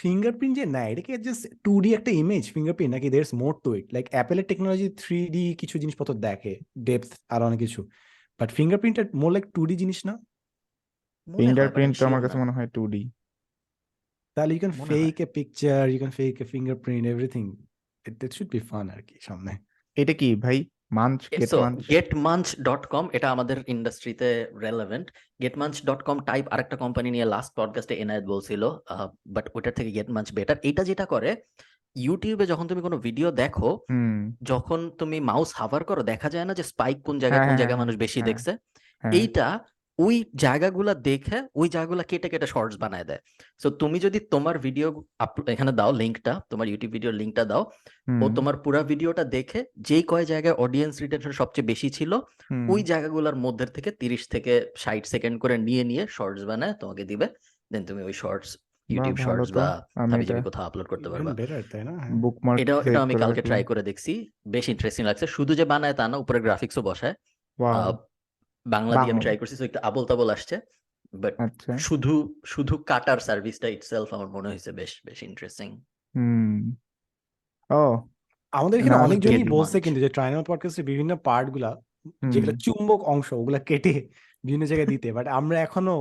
ফিঙ্গারপ্রিন্ট 0.00 0.54
যে 0.58 0.64
না 0.76 0.82
এটা 0.92 1.02
কি 1.06 1.10
জাস্ট 1.28 1.42
টু 1.64 1.72
ডি 1.80 1.88
একটা 1.94 2.10
ইমেজ 2.22 2.44
ফিঙ্গারপ্রিন্ট 2.54 2.94
নাকি 2.94 3.08
দের 3.14 3.24
মোর 3.34 3.52
টু 3.64 3.70
ইট 3.74 3.86
লাইক 3.94 4.04
অ্যাপেলের 4.10 4.46
টেকনোলজি 4.50 4.88
থ্রি 5.02 5.20
ডি 5.34 5.44
কিছু 5.54 5.78
জিনিসপত্র 5.78 6.12
দেখে 6.26 6.52
ডেপথ 6.88 7.10
আর 7.28 7.40
অনেক 7.42 7.58
কিছু 7.58 7.80
but 8.40 8.48
fingerprint 8.52 8.96
more 9.14 9.30
like 9.32 9.44
two 9.54 9.62
D 9.66 9.74
জিনিস 9.76 9.98
না? 10.06 10.14
but 11.26 11.38
ফিঙ্গারপ্রিন্ট 11.38 11.92
তো 11.98 12.04
আমার 12.06 12.20
কাছে 12.22 12.36
মনে 12.38 12.52
হয় 12.52 12.68
টু 12.76 12.82
ডি 12.86 13.02
তাহলে 14.36 14.52
you 14.54 14.60
can 14.60 14.74
fake 14.90 15.14
a 15.20 15.26
picture 15.36 15.82
you 15.88 15.98
can 15.98 16.10
fake 16.10 16.34
a 16.40 16.44
fingerprint 16.44 17.04
everything 17.06 17.44
it 18.04 18.32
should 18.32 18.50
be 18.50 18.60
fun 18.60 18.84
আর 18.90 19.00
কি 19.02 19.14
সামনে। 19.20 19.52
এটা 19.96 20.14
কি 20.14 20.28
ভাই? 20.36 20.58
মাঞ্চ 20.90 21.20
গেট 21.32 21.50
গেটমাঞ্চ 21.90 22.46
ডট 22.62 22.82
কম 22.86 23.04
এটা 23.12 23.28
আমাদের 23.30 23.56
ইন্ডাস্ট্রিতে 23.66 24.28
রেলেভেন্ট 24.60 25.06
গেটমাঞ্চ 25.40 25.74
ডট 25.84 26.00
কম 26.02 26.16
টাইপ 26.20 26.44
আরেকটা 26.48 26.76
কোম্পানি 26.76 27.08
নিয়ে 27.10 27.26
লাস্ট 27.26 27.50
পডকাস্টে 27.56 27.94
এনায়েত 27.94 28.24
বলছিল 28.24 28.62
বাট 29.26 29.46
ওটার 29.54 29.74
থেকে 29.74 29.90
গেটমাঞ্চ 29.92 30.28
বেটার 30.32 30.58
এটা 30.62 30.82
যেটা 30.84 31.04
করে 31.04 31.30
ইউটিউবে 31.96 32.44
যখন 32.46 32.66
তুমি 32.66 32.82
কোনো 32.82 32.96
ভিডিও 32.98 33.28
দেখো 33.32 33.70
যখন 34.42 34.80
তুমি 34.98 35.18
মাউস 35.20 35.50
হাভার 35.54 35.82
করো 35.84 36.02
দেখা 36.02 36.28
যায় 36.30 36.46
না 36.48 36.52
যে 36.54 36.64
স্পাইক 36.64 36.98
কোন 37.02 37.16
জায়গায় 37.18 37.38
হ্যাঁ, 37.38 37.46
কোন 37.46 37.50
হ্যাঁ, 37.50 37.60
জায়গায় 37.60 37.76
হ্যাঁ, 37.76 37.92
মানুষ 37.92 37.94
বেশি 38.04 38.20
দেখছে। 38.22 38.52
এইটা 39.04 39.46
ওই 39.98 40.24
জায়গাগুলা 40.34 40.92
দেখে 40.94 41.38
ওই 41.54 41.68
জায়গাগুলা 41.68 42.02
কেটে 42.02 42.28
কেটে 42.28 42.46
শর্টস 42.46 42.76
বানায় 42.78 43.04
দেয়। 43.04 43.20
সো 43.60 43.68
তুমি 43.70 43.98
যদি 43.98 44.18
তোমার 44.30 44.58
ভিডিও 44.58 44.88
এখানে 45.46 45.72
দাও 45.72 45.90
লিঙ্কটা 45.92 46.40
তোমার 46.50 46.66
ইউটিউব 46.68 46.92
ভিডিওর 46.92 47.14
লিঙ্কটা 47.14 47.44
দাও 47.44 47.62
ও 48.22 48.26
তোমার 48.28 48.56
পুরা 48.56 48.82
ভিডিওটা 48.82 49.24
দেখে 49.24 49.60
যেই 49.78 50.02
কয় 50.02 50.24
জায়গায় 50.24 50.54
অডিয়েন্স 50.54 50.94
রিটেনশন 51.02 51.32
সবচেয়ে 51.32 51.66
বেশি 51.66 51.88
ছিল 51.90 52.12
ওই 52.68 52.80
জায়গাগুলোর 52.82 53.36
মধ্যে 53.36 53.66
থেকে 53.66 53.90
তিরিশ 53.92 54.22
থেকে 54.28 54.52
ষাট 54.76 55.04
সেকেন্ড 55.06 55.36
করে 55.40 55.54
নিয়ে 55.58 55.82
নিয়ে 55.84 56.02
শর্টস 56.08 56.42
বানায় 56.44 56.72
তোমাকে 56.72 57.02
দিবে। 57.04 57.26
দেন 57.70 57.82
তুমি 57.84 58.02
ওই 58.02 58.12
শর্টস 58.12 58.50
ইউটিউব 58.88 59.16
শর্টস 59.26 59.50
বা 59.52 59.66
আমি 60.04 60.22
এটা 60.24 60.42
কোথাও 60.42 60.64
আপলোড 60.64 60.86
করতে 60.86 61.08
পারবা। 61.12 61.30
বেটার 61.32 61.62
তাই 61.72 61.82
না? 61.84 61.92
হ্যাঁ। 61.92 62.10
এটাও 62.62 62.78
এটা 62.80 62.98
আমি 63.02 63.14
কালকে 63.14 63.42
ট্রাই 63.42 63.62
করে 63.64 63.82
দেখছি। 63.82 64.12
বেশ 64.48 64.68
ইন্টারেস্টিং 64.68 65.06
লাগছে। 65.06 65.26
শুধু 65.26 65.52
যে 65.54 65.64
বানায় 65.64 65.94
তা 65.94 66.04
না 66.08 66.16
উপরে 66.16 66.38
গ্রাফিক্সও 66.40 66.82
বসায়। 66.82 67.14
আহ, 67.68 67.92
বাংলা 68.66 68.94
দিয়ে 68.94 69.12
আমি 69.12 69.12
বাংলা। 69.12 69.24
ট্রাই 69.24 69.36
করছি 69.40 69.54
তো 69.56 69.64
একটু 69.64 69.78
আবল 69.82 70.04
তাবল 70.04 70.28
আসছে 70.30 70.56
বাট 71.14 71.34
আচ্ছা। 71.38 71.72
শুধু 71.78 72.12
শুধু 72.44 72.74
কাটার 72.86 73.18
সার্ভিসটা 73.20 73.68
ইটসেলফ 73.68 74.08
আমার 74.14 74.28
মনে 74.28 74.48
হয়েছে 74.48 74.70
বেশ 74.72 74.92
বেশ 75.04 75.18
ইন্টারেস্টিং 75.22 75.68
হুম। 76.14 76.56
ও। 77.70 77.82
আমাদের 78.52 78.76
এখানে 78.80 78.96
না, 78.96 79.04
অনেকজনই 79.06 79.38
Get 79.38 79.50
বলছে। 79.50 79.76
কিন্তু 79.84 79.98
যে 80.00 80.08
ট্রাইনাল 80.08 80.42
পডকাস্টের 80.42 80.84
বিভিন্ন 80.84 81.12
পার্টগুলা 81.24 81.70
হুম, 82.16 82.30
যেগুলো 82.32 82.52
চুম্বক 82.64 83.00
অংশ 83.04 83.28
ওগুলা 83.32 83.58
কেটে 83.60 83.94
বিভিন্ন 84.44 84.64
জায়গায় 84.66 84.88
দিতে 84.88 85.08
বাট 85.12 85.26
আমরা 85.38 85.56
এখনও 85.60 85.96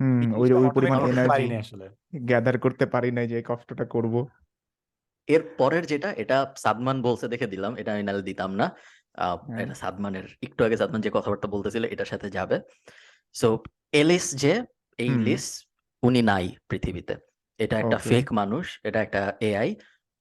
হুম 0.00 0.20
এই 0.22 0.28
ওই 0.32 0.48
জিনিসটা 0.48 0.54
ওই 0.54 0.68
automate 0.68 0.74
পরিমাণ 0.76 0.98
করতে 0.98 1.12
এনার্জি 1.12 1.44
আসলে। 1.64 1.86
গ্যাদার 2.24 2.56
করতে 2.58 2.84
পারি 2.86 3.10
নাই 3.10 3.26
যে 3.26 3.36
এই 3.36 3.46
কষ্টটা 3.46 3.84
করব। 3.86 4.14
এর 5.28 5.42
পরের 5.58 5.84
যেটা 5.86 6.08
এটা 6.16 6.36
সাদমান 6.56 6.96
বলছে 7.02 7.26
দেখে 7.28 7.46
দিলাম 7.46 7.72
এটা 7.76 7.90
আমি 7.92 8.02
নাহলে 8.02 8.22
দিতাম 8.22 8.50
না। 8.54 8.66
এটা 9.62 9.74
সাদমানের 9.74 10.26
একটু 10.46 10.60
আগে 10.64 10.76
সাদমান 10.76 11.00
যে 11.00 11.10
কথাবার্তা 11.16 11.48
বলতেছিল 11.54 11.84
এটার 11.84 12.10
সাথে 12.12 12.28
যাবে। 12.30 12.56
সো 13.34 13.48
এলিস 13.92 14.26
যে 14.42 14.52
এই 14.98 15.10
লিস 15.26 15.44
উনি 16.02 16.20
নাই 16.22 16.44
পৃথিবীতে। 16.68 17.14
এটা 17.60 17.76
একটা 17.78 17.98
ফেক 18.10 18.26
মানুষ 18.32 18.64
এটা 18.84 18.98
একটা 19.02 19.20
এআই 19.40 19.70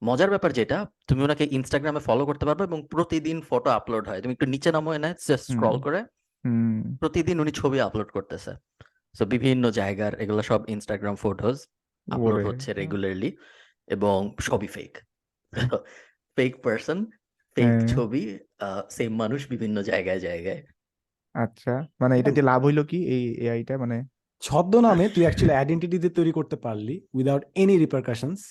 মজার 0.02 0.30
ব্যাপার 0.30 0.52
যেটা 0.54 0.78
তুমি 1.08 1.22
ওনাকে 1.24 1.44
ইনস্টাগ্রামে 1.58 2.00
ফলো 2.00 2.24
করতে 2.26 2.46
পারবে 2.46 2.64
এবং 2.64 2.80
প্রতিদিন 2.88 3.38
ফটো 3.42 3.70
আপলোড 3.70 4.06
হয়। 4.10 4.22
তুমি 4.22 4.34
একটু 4.34 4.48
নিচে 4.54 4.70
নামো 4.72 4.90
এনে 4.94 5.10
স্ক্রল 5.46 5.78
করে। 5.86 6.00
প্রতিদিন 7.00 7.38
উনি 7.40 7.52
ছবি 7.52 7.78
আপলোড 7.88 8.10
করতেছে। 8.12 8.52
সো 9.16 9.24
বিভিন্ন 9.26 9.64
জায়গার 9.72 10.14
এগুলো 10.24 10.42
সব 10.42 10.62
ইনস্টাগ্রাম 10.76 11.16
ফটোজ 11.16 11.58
আপলোড 12.08 12.44
হচ্ছে 12.46 12.70
রেগুলারলি 12.74 13.30
এবং 13.88 14.18
সবই 14.48 14.70
ফেক 14.76 14.92
ফেক 16.38 16.54
পারসন 16.64 16.98
ফেক 17.60 17.70
হ্যাঁ। 17.70 17.88
ছবি 17.88 18.24
সেম 18.90 19.12
মানুষ 19.16 19.42
বিভিন্ন 19.50 19.78
জায়গায় 19.82 20.20
জায়গায়। 20.20 20.62
আচ্ছা 21.36 21.74
মানে 22.02 22.14
এটা 22.20 22.32
যে 22.32 22.42
লাভ 22.42 22.62
হইল 22.66 22.80
কি 22.84 23.00
এই 23.16 23.24
এআইটা 23.46 23.74
মানে? 23.78 23.98
ছদ্মনামে 24.44 25.06
তুই 25.16 25.24
অ্যাকচুয়ালি 25.24 25.56
আইডেন্টিটি 25.56 25.98
দিয়ে 26.00 26.18
তৈরি 26.18 26.32
করতে 26.32 26.56
পারলি 26.56 26.96
উইদাউট 27.14 27.44
এনি 27.56 27.76
রিপারকাশনস 27.78 28.42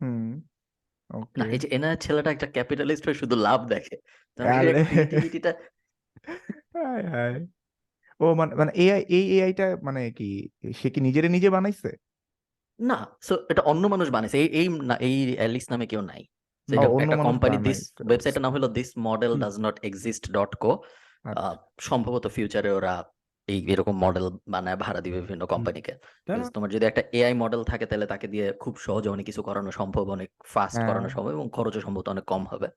হুম 0.00 0.28
না 1.10 1.18
ওকে 1.18 1.40
এই 1.54 1.58
যে 1.58 1.68
এনার 1.68 1.96
ছেলেটা 1.96 2.30
একটা 2.30 2.46
ক্যাপিটালিস্ট 2.46 3.04
হয়ে 3.06 3.20
শুধু 3.22 3.34
লাভ 3.36 3.60
দেখে। 3.68 3.96
তার 4.38 4.44
মানে 4.46 4.58
আরে 4.60 4.72
ক্রিয়েটিভিটিটা 4.88 5.50
হায় 6.74 7.04
হায়। 7.04 7.38
ও 8.20 8.26
মানে 8.34 8.52
মানে 8.54 8.72
এআই 8.74 9.00
এই 9.08 9.24
এআইটা 9.36 9.66
মানে 9.82 10.02
কি 10.18 10.28
সে 10.72 10.88
কি 10.90 11.00
নিজেরে 11.00 11.28
নিজে 11.28 11.48
বানাইছে? 11.50 11.90
না 12.80 12.98
সো 13.22 13.34
এটা 13.48 13.62
অন্য 13.62 13.84
মানুষ 13.86 14.06
বানাইছে। 14.10 14.36
এই 14.38 14.48
এই 14.60 14.66
না 14.90 14.94
এই 15.06 15.14
নামে 15.70 15.86
কেউ 15.86 16.00
নাই। 16.00 16.22
একটা 16.68 17.18
কোম্পানি 17.24 17.56
দিস 17.66 17.80
ওয়েবসাইটের 18.08 18.42
নাম 18.44 18.52
হলো 18.52 18.68
this 18.68 18.88
model 19.08 19.32
does 19.38 19.54
not 19.58 19.76
exist 19.82 20.24
dot 20.32 20.52
co 20.62 20.70
সম্ভবত 21.80 22.24
ফিউচারে 22.26 22.70
ওরা 22.72 22.94
এই 23.48 23.58
এরকম 23.68 23.94
মডেল 24.04 24.26
বানায় 24.48 24.78
ভাড়া 24.84 25.00
দিবে 25.00 25.18
বিভিন্ন। 25.20 25.42
কোম্পানিকে 25.44 25.92
তোমার 26.54 26.70
যদি 26.70 26.84
একটা 26.86 27.02
এআই 27.12 27.34
মডেল 27.34 27.62
থাকে 27.64 27.84
তাহলে 27.86 28.06
তাকে 28.06 28.26
দিয়ে 28.28 28.46
খুব 28.52 28.74
সহজে 28.76 29.08
অনেক 29.08 29.24
কিছু 29.26 29.40
করানো 29.42 29.70
সম্ভব 29.70 30.04
অনেক 30.08 30.28
ফাস্ট 30.44 30.76
হ্যাঁ। 30.76 30.88
করানো 30.88 31.08
সম্ভব 31.08 31.32
এবং 31.32 31.46
খরচও 31.48 31.80
সম্ভবত 31.80 32.06
অনেক 32.08 32.24
কম 32.24 32.42
হবে 32.46 32.68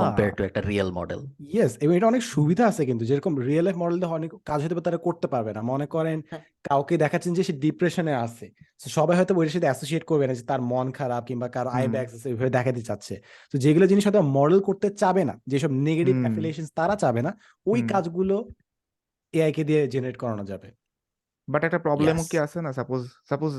কম্পেয়ার 0.00 0.30
টু 0.36 0.42
একটা 0.44 0.60
রিয়েল 0.60 0.90
মডেল 0.92 1.20
ইয়েস 1.48 1.72
এবং 1.80 1.92
এটা 1.96 2.06
অনেক 2.06 2.22
সুবিধা 2.34 2.64
আছে 2.66 2.82
কিন্তু 2.86 3.04
যেরকম 3.04 3.32
রিয়েল 3.40 3.64
লাইফ 3.64 3.76
মডেল 3.76 3.98
অনেক 4.18 4.30
কাজ 4.44 4.58
হয়তো 4.62 4.76
বা 4.78 4.82
তারা 4.82 4.98
করতে 4.98 5.26
পারবে 5.26 5.50
না। 5.56 5.60
মনে 5.62 5.86
করেন 5.86 6.18
হ্যাঁ। 6.30 6.42
কাউকে 6.64 6.94
দেখাচ্ছেন 6.96 7.32
যে 7.34 7.42
সে 7.42 7.54
ডিপ্রেশনে 7.64 8.14
আছে। 8.16 8.46
সবাই 8.90 9.14
হয়তো 9.16 9.32
ওইটার 9.38 9.54
সাথে 9.56 9.68
অ্যাসোসিয়েট 9.70 10.04
করবে 10.04 10.24
না 10.28 10.34
যে 10.34 10.44
তার 10.46 10.60
মন 10.72 10.86
খারাপ 10.90 11.22
কিংবা 11.28 11.46
কারও 11.48 11.70
আই 11.70 11.84
ব্যাগস 11.88 12.12
আছে 12.16 12.26
ওইভাবে 12.32 12.50
দেখাতে 12.50 12.80
চাচ্ছে। 12.88 13.14
তো 13.54 13.56
যেগুলো 13.64 13.84
জিনিস 13.86 14.02
হয়তো 14.06 14.20
মডেল 14.38 14.60
করতে 14.68 14.86
চাবে 15.02 15.22
না 15.28 15.34
যেসব 15.46 15.70
নেগেটিভ 15.86 16.14
অ্যাফিলিয়েশন 16.22 16.64
তারা 16.74 16.94
চাবে 17.02 17.20
না 17.26 17.30
ওই 17.66 17.80
কাজগুলো 17.92 18.36
এআই 19.34 19.52
কে 19.56 19.62
দিয়ে 19.68 19.80
জেনারেট 19.92 20.16
করানো 20.22 20.44
যাবে। 20.44 20.68
বাট 21.48 21.62
একটা 21.64 21.80
প্রবলেমও 21.86 22.22
ইয়াস 22.22 22.30
কি 22.32 22.36
আছে 22.46 22.58
না? 22.64 22.70
সাপোজ 22.78 23.00
সাপোজ 23.30 23.52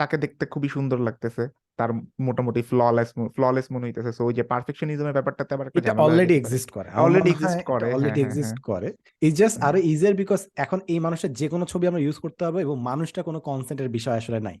তাকে 0.00 0.16
দেখতে 0.24 0.44
খুবই 0.52 0.68
সুন্দর 0.76 0.98
লাগতেছে 1.08 1.44
তার 1.78 1.90
মোটামুটি 2.26 2.60
ফ্ললেস 2.70 3.08
ফ্ললেস 3.36 3.66
মনে 3.74 3.84
হইতেছে। 3.86 4.10
সো 4.18 4.22
ওই 4.28 4.34
যে 4.38 4.44
পারফেকশনিজমের 4.52 5.16
ব্যাপারটাতে 5.18 5.52
আবার 5.54 5.66
একটা 5.66 5.78
এটা 5.78 5.88
ঝামেলা 5.88 6.02
হয়ে 6.02 6.08
অলরেডি 6.08 6.34
এক্সিস্ট 6.36 6.68
করে। 6.70 6.88
অলরেডি 7.04 7.30
এক্সিস্ট 7.32 7.62
করে 7.70 7.84
হ্যাঁ 7.84 7.94
অলরেডি 7.96 8.20
হ্যাঁ 8.20 8.26
এক্সিস্ট 8.26 8.56
হ্যাঁ। 8.56 8.66
করে। 8.70 8.88
ইজ 9.22 9.34
জাস্ট 9.40 9.56
আর 9.58 9.64
আরও 9.68 9.78
ইজিয়ার 9.92 10.14
বিকজ 10.14 10.40
এখন 10.64 10.78
এই 10.92 11.00
মানুষের 11.06 11.30
যে 11.40 11.46
কোনো 11.48 11.64
ছবি 11.66 11.84
আমরা 11.86 12.02
ইউজ 12.02 12.16
করতে 12.24 12.42
হবে 12.46 12.58
এবং 12.66 12.76
মানুষটা 12.90 13.20
কোনো 13.22 13.38
কনসেন্টের 13.48 13.88
বিষয় 13.88 14.16
আসলে 14.16 14.40
নাই। 14.40 14.56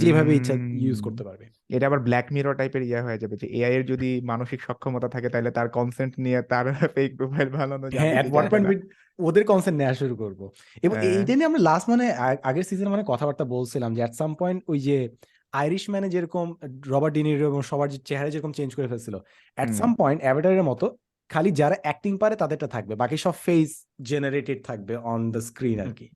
যেভাবে 0.00 0.30
ইচ্ছা 0.34 0.54
ইউজ 0.84 0.98
করতে 1.02 1.22
পারবে। 1.24 1.44
এটা 1.70 1.84
আবার 1.86 2.00
ব্ল্যাক 2.00 2.26
মিরর 2.32 2.54
টাইপের 2.54 2.82
ইয়ে 2.82 3.00
হয়ে 3.00 3.18
যাবে 3.18 3.34
যে 3.36 3.46
এআই 3.48 3.72
এর 3.74 3.82
যদি 3.82 4.10
মানসিক 4.22 4.60
সক্ষমতা 4.62 5.08
থাকে 5.08 5.28
তাহলে 5.28 5.50
তার 5.50 5.68
কনসেন্ট 5.68 6.12
নিয়ে 6.18 6.40
তার 6.42 6.64
ফেক 6.94 7.10
প্রোফাইল 7.16 7.48
বানানো 7.48 7.86
হ্যাঁ 7.92 8.12
যাবে 8.14 8.30
ওয়ান 8.30 8.46
পয়েন্ট 8.48 8.66
ওদের 9.18 9.44
কনসেন্ট 9.44 9.76
নেওয়া 9.78 9.94
শুরু 9.94 10.14
করব। 10.16 10.40
এবং 10.82 10.96
হ্যাঁ। 10.96 11.10
এইটা 11.10 11.32
নিয়ে 11.34 11.46
আমরা 11.46 11.60
লাস্ট 11.60 11.86
মানে 11.88 12.06
আগের 12.42 12.64
সিজনে 12.64 12.90
মানে 12.90 13.04
কথাবার্তা 13.06 13.44
বলছিলাম 13.44 13.90
যে 13.94 14.00
অ্যাট 14.00 14.14
সাম 14.14 14.30
পয়েন্ট 14.34 14.60
ওই 14.68 14.78
যে 14.80 14.96
আইরিশ 15.52 15.84
ম্যানে 15.90 16.08
যেরকম 16.08 16.46
রবার্ট 16.86 17.14
ডিনিরো 17.14 17.46
এবং 17.46 17.60
সবার 17.62 17.88
যে 17.88 17.98
চেহারা 17.98 18.30
যেরকম 18.30 18.52
চেঞ্জ 18.52 18.70
করে 18.74 18.88
ফেলছিল 18.88 19.14
অ্যাট 19.58 19.68
সাম 19.74 19.90
পয়েন্ট 19.94 20.18
অ্যাভাটারের 20.22 20.62
মতো 20.62 20.86
খালি 21.30 21.50
যারা 21.50 21.76
অ্যাক্টিং 21.82 22.12
পারে 22.18 22.34
তাদেরটা 22.36 22.66
থাকবে 22.66 22.94
বাকি 22.94 23.16
সব 23.16 23.34
ফেস 23.44 23.70
জেনারেটেড 24.02 24.58
থাকবে 24.64 24.94
অন 25.04 25.20
দ্য 25.30 25.40
স্ক্রিন 25.40 25.78
আর 25.80 25.90
কি। 25.94 26.06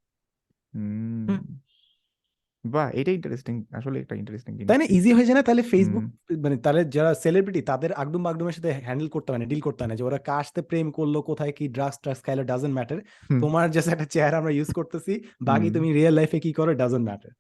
বাহ 2.65 2.89
এটা 2.95 3.11
ইন্টারেস্টিং 3.19 3.55
আসলে 3.79 3.97
একটা 4.01 4.15
ইন্টারেস্টিং 4.21 4.53
তাই 4.63 4.79
না? 4.79 4.87
ইজি 4.97 5.11
হয়ে 5.17 5.27
যায় 5.29 5.37
না? 5.39 5.45
তাহলে 5.49 5.63
ফেসবুক 5.73 6.05
মানে 6.45 6.57
তাহলে 6.65 6.83
যারা 6.97 7.11
সেলিব্রিটি 7.25 7.61
তাদের 7.71 7.91
আগডুম 8.03 8.23
বাগডুমের 8.27 8.55
সাথে 8.59 8.71
হ্যান্ডেল 8.87 9.09
করতে 9.15 9.29
হয় 9.31 9.41
না 9.41 9.47
ডিল 9.51 9.63
করতে 9.67 9.81
হয় 9.83 9.91
না 9.91 9.97
যে 9.99 10.05
ওরা 10.05 10.19
কার 10.29 10.45
সাথে 10.49 10.63
প্রেম 10.71 10.87
করল 10.99 11.15
কোথায় 11.31 11.53
কি 11.59 11.65
ড্রাগস 11.77 11.97
ট্রাগস 12.03 12.21
খাইলো 12.27 12.45
ডাজেন্ট 12.51 12.75
ম্যাটার 12.79 12.99
তোমার 13.43 13.67
জাস্ট 13.75 13.89
একটা 13.95 14.07
চেহারা 14.15 14.37
আমরা 14.41 14.53
ইউজ 14.53 14.71
করতেছি 14.79 15.13
বাকি 15.49 15.69
তুমি 15.77 15.89
রিয়েল 15.99 16.15
লাইফে 16.15 16.39
কি 16.41 16.51
করো 16.59 16.73
ডাজেন্ট 16.75 17.05
ম্যাটার 17.09 17.33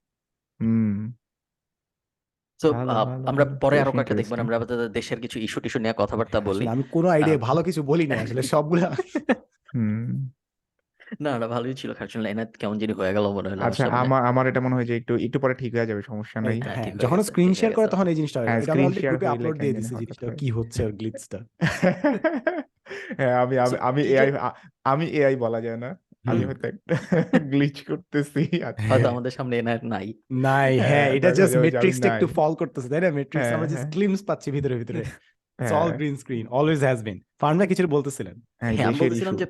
হুম 0.60 0.94
তো 2.60 2.66
আমরা 3.30 3.44
পরে 3.62 3.76
আরও 3.82 3.92
কয়েকটা 3.96 4.14
দেখব 4.20 4.32
আমরা 4.36 4.54
আপাতত 4.58 4.80
দেশের 4.98 5.18
কিছু 5.20 5.36
ইস্যু 5.46 5.58
টিস্যু 5.60 5.78
নিয়ে 5.80 5.94
কথাবার্তা 6.02 6.38
বলি। 6.48 6.64
আমি 6.66 6.84
কোনো 6.94 7.08
আইডিয়া 7.14 7.36
ভালো 7.48 7.60
কিছু 7.68 7.80
বলি 7.90 8.04
না 8.10 8.16
আসলে 8.24 8.42
সবগুলা 8.52 8.88
হুম। 9.68 10.06
না 11.20 11.32
না 11.38 11.46
ভালোই 11.46 11.74
ছিল 11.74 11.90
এনার 12.26 12.48
কেমন 12.60 12.76
জানি 12.78 12.92
হয়ে 12.92 13.12
গেল 13.12 13.26
মনে 13.28 13.48
হলো 13.50 13.60
আমার 13.60 13.68
আচ্ছা 13.68 13.84
সামনে 13.84 13.98
আমার 14.02 14.20
আমার 14.30 14.44
এটা 14.46 14.60
মনে 14.60 14.74
হয় 14.74 14.86
যে 14.86 14.94
একটু 14.96 15.12
একটু 15.26 15.38
পরে 15.40 15.54
ঠিক 15.54 15.70
হয়ে 15.74 15.88
যাবে 15.90 16.02
সমস্যা 16.02 16.38
নাই। 16.40 16.56
হ্যাঁ 16.56 16.76
হ্যাঁ 16.76 16.84
ঠিক 16.84 16.92
হয়ে 16.92 17.02
যখন 17.04 17.18
গেছে 17.18 17.28
স্ক্রিন 17.28 17.50
ঠিক 17.50 17.52
হয়ে 17.52 17.60
শেয়ার 17.60 17.72
করে 17.74 17.84
গেছে। 17.84 17.92
তখন 17.94 18.06
এই 18.08 18.16
জিনিসটা 18.16 18.38
হয়। 18.40 18.48
হ্যাঁ 18.48 18.60
এটা 18.60 18.72
গ্রুপে 18.74 19.00
হইলে 19.06 19.26
আপলোড 19.34 19.56
দিয়ে 19.58 19.72
কেন 19.72 19.80
জানি 19.80 19.80
দিছি 19.80 19.94
হঠাৎ 19.94 20.00
জিনিসটা 20.00 20.26
করে 20.26 20.36
কি 20.36 20.48
হচ্ছে 20.50 20.80
ওর 20.84 20.92
গ্লিচটা 20.92 21.38
হ্যাঁ 23.18 23.34
আমি 23.42 23.54
আমি 23.58 23.76
আমি 23.80 24.02
এই 24.04 24.08
যে 24.08 24.14
এআই 24.16 24.28
আমি 24.84 25.04
এআই 25.18 25.34
বলা 25.36 25.60
যায় 25.60 25.76
না। 25.76 25.90
আমি 26.24 26.40
হুম। 26.40 26.48
হয়তো 26.50 26.66
গ্লিচ 27.52 27.76
করতেছি 27.90 28.42
আচ্ছা। 28.68 28.84
হয়তো 28.84 29.00
হ্যাঁ 29.00 29.12
আমাদের 29.14 29.32
সামনে 29.32 29.54
এনার 29.58 29.80
নাই। 29.84 30.06
নাই 30.46 30.72
হ্যাঁ 30.78 30.88
হ্যাঁ 30.90 31.08
এটা 31.16 31.28
জাস্ট 31.30 31.54
যে 31.54 31.58
নাই। 32.00 32.10
একটু 32.10 32.26
ফল 32.36 32.52
করতেছে 32.54 32.88
তাই 32.88 33.00
না? 33.00 33.08
মেট্রিক্স 33.10 33.46
হ্যাঁ 33.46 33.56
আমরা 33.56 33.68
জাস্ট 33.68 33.80
হ্যাঁ। 33.80 33.92
গ্লিমস 33.94 34.20
পাচ্ছি 34.22 34.48
ভিতরে 34.50 34.74
ভিতরে। 34.78 35.00
ইটস 35.58 35.72
অল 35.72 35.80
হ্যাঁ। 35.82 35.96
Green 35.98 36.14
screen 36.16 36.44
always 36.50 36.80
has 36.82 36.98
been 37.02 37.18
ফার্মরা 37.40 37.66
কিছু 37.66 37.82
বলতেছিলেন। 37.88 38.36
হ্যাঁ 38.60 38.72
হ্যাঁ 38.72 38.86
আমি 38.86 38.98
দেশের 38.98 39.12
ইস্যু 39.18 39.36
যে 39.36 39.46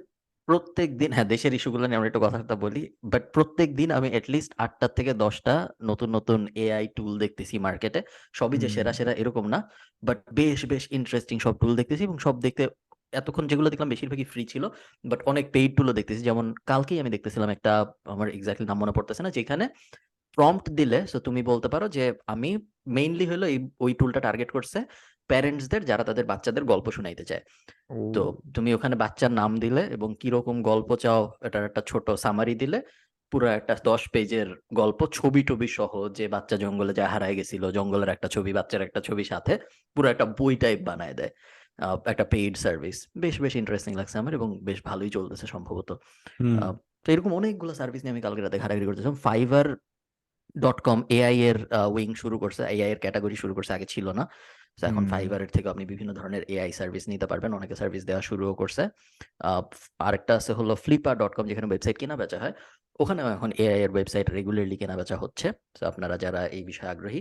প্রত্যেক 0.48 0.88
দিন 0.98 1.10
হ্যাঁ 1.12 1.24
দেশের 1.24 1.52
ইস্যুগুলো 1.54 1.84
নিয়ে 1.86 1.96
আমরা 1.96 2.08
একটু 2.08 2.20
কথাবার্তা 2.20 2.56
বলি 2.56 2.82
বাট 3.04 3.22
প্রত্যেক 3.32 3.68
দিন 3.76 3.88
আমি 3.90 4.08
অ্যাটলিস্ট 4.10 4.52
আটটা 4.58 4.88
থেকে 4.88 5.12
দশটা 5.14 5.54
নতুন 5.82 6.08
নতুন 6.10 6.40
এআই 6.54 6.84
টুল 6.96 7.12
দেখতেছি 7.18 7.54
মার্কেটে 7.58 8.00
সবই 8.32 8.58
যে 8.58 8.68
সেরা 8.68 8.92
সেরা 8.92 9.12
এরকম 9.12 9.44
না 9.48 9.58
বাট 10.02 10.18
বেশ 10.32 10.60
বেশ 10.66 10.84
ইন্টারেস্টিং 10.90 11.36
সব 11.40 11.54
টুল 11.58 11.72
দেখতেছি 11.76 12.02
এবং 12.04 12.18
সব 12.18 12.34
দেখতে 12.40 12.68
এতক্ষণ 13.12 13.46
যেগুলো 13.46 13.68
দেখলাম 13.70 13.88
বেশিরভাগই 13.88 14.24
ফ্রি 14.24 14.42
ছিল 14.44 14.64
বাট 15.04 15.20
অনেক 15.26 15.44
পেইড 15.52 15.70
টুলও 15.76 15.92
দেখতেছি। 15.92 16.22
যেমন 16.22 16.54
কালকেই 16.66 17.00
আমি 17.00 17.10
দেখতেছিলাম 17.10 17.50
একটা 17.50 17.72
আমার 18.04 18.28
এক্স্যাক্টলি 18.28 18.66
নাম 18.66 18.78
মনে 18.78 18.92
পড়তেছে 18.92 19.22
না 19.22 19.30
যেখানে 19.30 19.64
প্রম্পট 20.38 20.66
দিলে 20.70 20.98
সো 21.06 21.18
তুমি 21.20 21.40
বলতে 21.42 21.68
পারো 21.68 21.86
যে 21.88 22.04
আমি 22.26 22.50
মেইনলি 22.86 23.26
হলো 23.26 23.46
এই 23.46 23.58
ওই 23.80 23.92
টুলটা 23.94 24.20
টার্গেট 24.20 24.50
করছে 24.50 24.78
প্যারেন্টসদের 25.30 25.82
যারা 25.90 26.04
তাদের 26.08 26.24
বাচ্চাদের 26.32 26.64
গল্প 26.72 26.86
শোনাইতে 26.96 27.24
চায়। 27.30 27.42
তো 28.14 28.22
তুমি 28.54 28.70
ওখানে 28.76 28.94
বাচ্চার 28.96 29.32
নাম 29.40 29.50
দিলে 29.64 29.82
এবং 29.96 30.08
কীরকম 30.20 30.56
গল্প 30.70 30.90
চাও 31.04 31.22
এটার 31.46 31.64
একটা 31.68 31.82
ছোট 31.90 32.06
সামারি 32.24 32.54
দিলে 32.62 32.78
পুরো 33.32 33.46
একটা 33.58 33.74
দশ 33.90 34.02
পেজের 34.14 34.48
গল্প 34.80 35.00
ছবি 35.12 35.42
টবি 35.48 35.68
সহ 35.78 35.92
যে 36.18 36.24
বাচ্চা 36.28 36.56
জঙ্গলে 36.56 36.92
যা 36.98 37.04
হারায় 37.12 37.34
গেছিল 37.38 37.62
জঙ্গলের 37.70 38.10
একটা 38.14 38.28
ছবি 38.34 38.50
বাচ্চার 38.58 38.80
একটা 38.86 39.00
ছবি 39.00 39.24
সাথে 39.32 39.52
পুরো 39.96 40.06
একটা 40.08 40.26
বই 40.38 40.54
টাইপ 40.56 40.80
বানায় 40.88 41.14
দেয়। 41.20 41.32
একটা 42.12 42.24
পেইড 42.32 42.54
সার্ভিস 42.64 42.96
বেশ 43.22 43.36
বেশ 43.42 43.54
ইন্টারেস্টিং 43.62 43.92
লাগছে 44.00 44.16
আমার 44.22 44.32
এবং 44.38 44.48
বেশ 44.68 44.78
ভালোই 44.88 45.10
চলতেছে 45.16 45.46
সম্ভবত। 45.54 45.90
তো 47.04 47.08
এরকম 47.12 47.32
অনেকগুলো 47.34 47.72
সার্ভিস 47.74 48.00
নিয়ে 48.02 48.14
আমি 48.14 48.22
কালকে 48.26 48.40
রাতে 48.40 48.56
ঘাটাঘাটি 48.58 48.86
করতেছিলাম 48.86 49.16
ফাইবার 49.26 49.66
ডট 50.64 50.78
কম 50.86 50.98
এআই 51.16 51.36
এর 51.48 51.58
উইং 51.94 52.10
শুরু 52.22 52.36
করছে 52.38 52.62
এআই 52.76 52.90
এর 52.94 52.98
ক্যাটাগরি 52.98 53.36
শুরু 53.42 53.52
করছে 53.56 53.72
আগে 53.76 53.86
ছিল 53.94 54.06
না। 54.18 54.24
তো 54.78 54.84
এখন 54.90 55.04
ফাইবারের 55.12 55.50
থেকে 55.54 55.66
আপনি 55.68 55.84
বিভিন্ন 55.92 56.10
ধরনের 56.20 56.42
এআই 56.54 56.70
সার্ভিস 56.80 57.04
নিতে 57.12 57.26
পারবেন। 57.30 57.50
অনেকে 57.58 57.74
সার্ভিস 57.80 58.02
দেওয়া 58.08 58.22
শুরুও 58.28 58.54
করছে। 58.60 58.82
আরেকটা 60.06 60.32
আছে 60.38 60.52
হলো 60.58 60.72
ফ্লিপার 60.84 61.14
ডট 61.20 61.32
কম 61.36 61.44
যেখানে 61.50 61.66
ওয়েবসাইট 61.70 61.96
কেনা 62.00 62.16
বেচা 62.22 62.38
হয়। 62.44 62.54
ওখানেও 63.00 63.28
এখন 63.36 63.50
এআই 63.62 63.80
এর 63.86 63.90
ওয়েবসাইট 63.94 64.26
রেগুলারলি 64.38 64.76
কেনা 64.82 64.94
বেচা 65.00 65.16
হচ্ছে। 65.22 65.46
তো 65.76 65.82
আপনারা 65.90 66.14
যারা 66.24 66.40
এই 66.56 66.62
বিষয়ে 66.70 66.90
আগ্রহী 66.94 67.20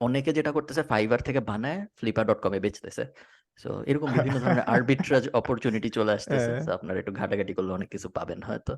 অনেকে 0.00 0.30
যেটা 0.38 0.50
করতেছে 0.56 0.82
ফাইবার 0.90 1.20
থেকে 1.28 1.40
বানায় 1.50 1.78
ফ্লিপার 1.98 2.24
ডট 2.28 2.40
কমে 2.44 2.58
বেচতেছে। 2.64 3.04
সো 3.60 3.70
এরকম 3.90 4.08
বিভিন্ন 4.16 4.36
ধরনের 4.44 4.64
আরবিট্রাজ 4.74 5.24
অপরচুনিটি 5.40 5.88
চলে 5.98 6.12
আসতেছে। 6.12 6.50
হ্যাঁ। 6.56 6.74
আপনারা 6.76 6.98
একটু 7.02 7.12
ঘাটাঘাটি 7.20 7.52
করলে 7.58 7.72
অনেক 7.72 7.88
কিছু 7.94 8.08
পাবেন 8.18 8.40
হয়তো। 8.42 8.72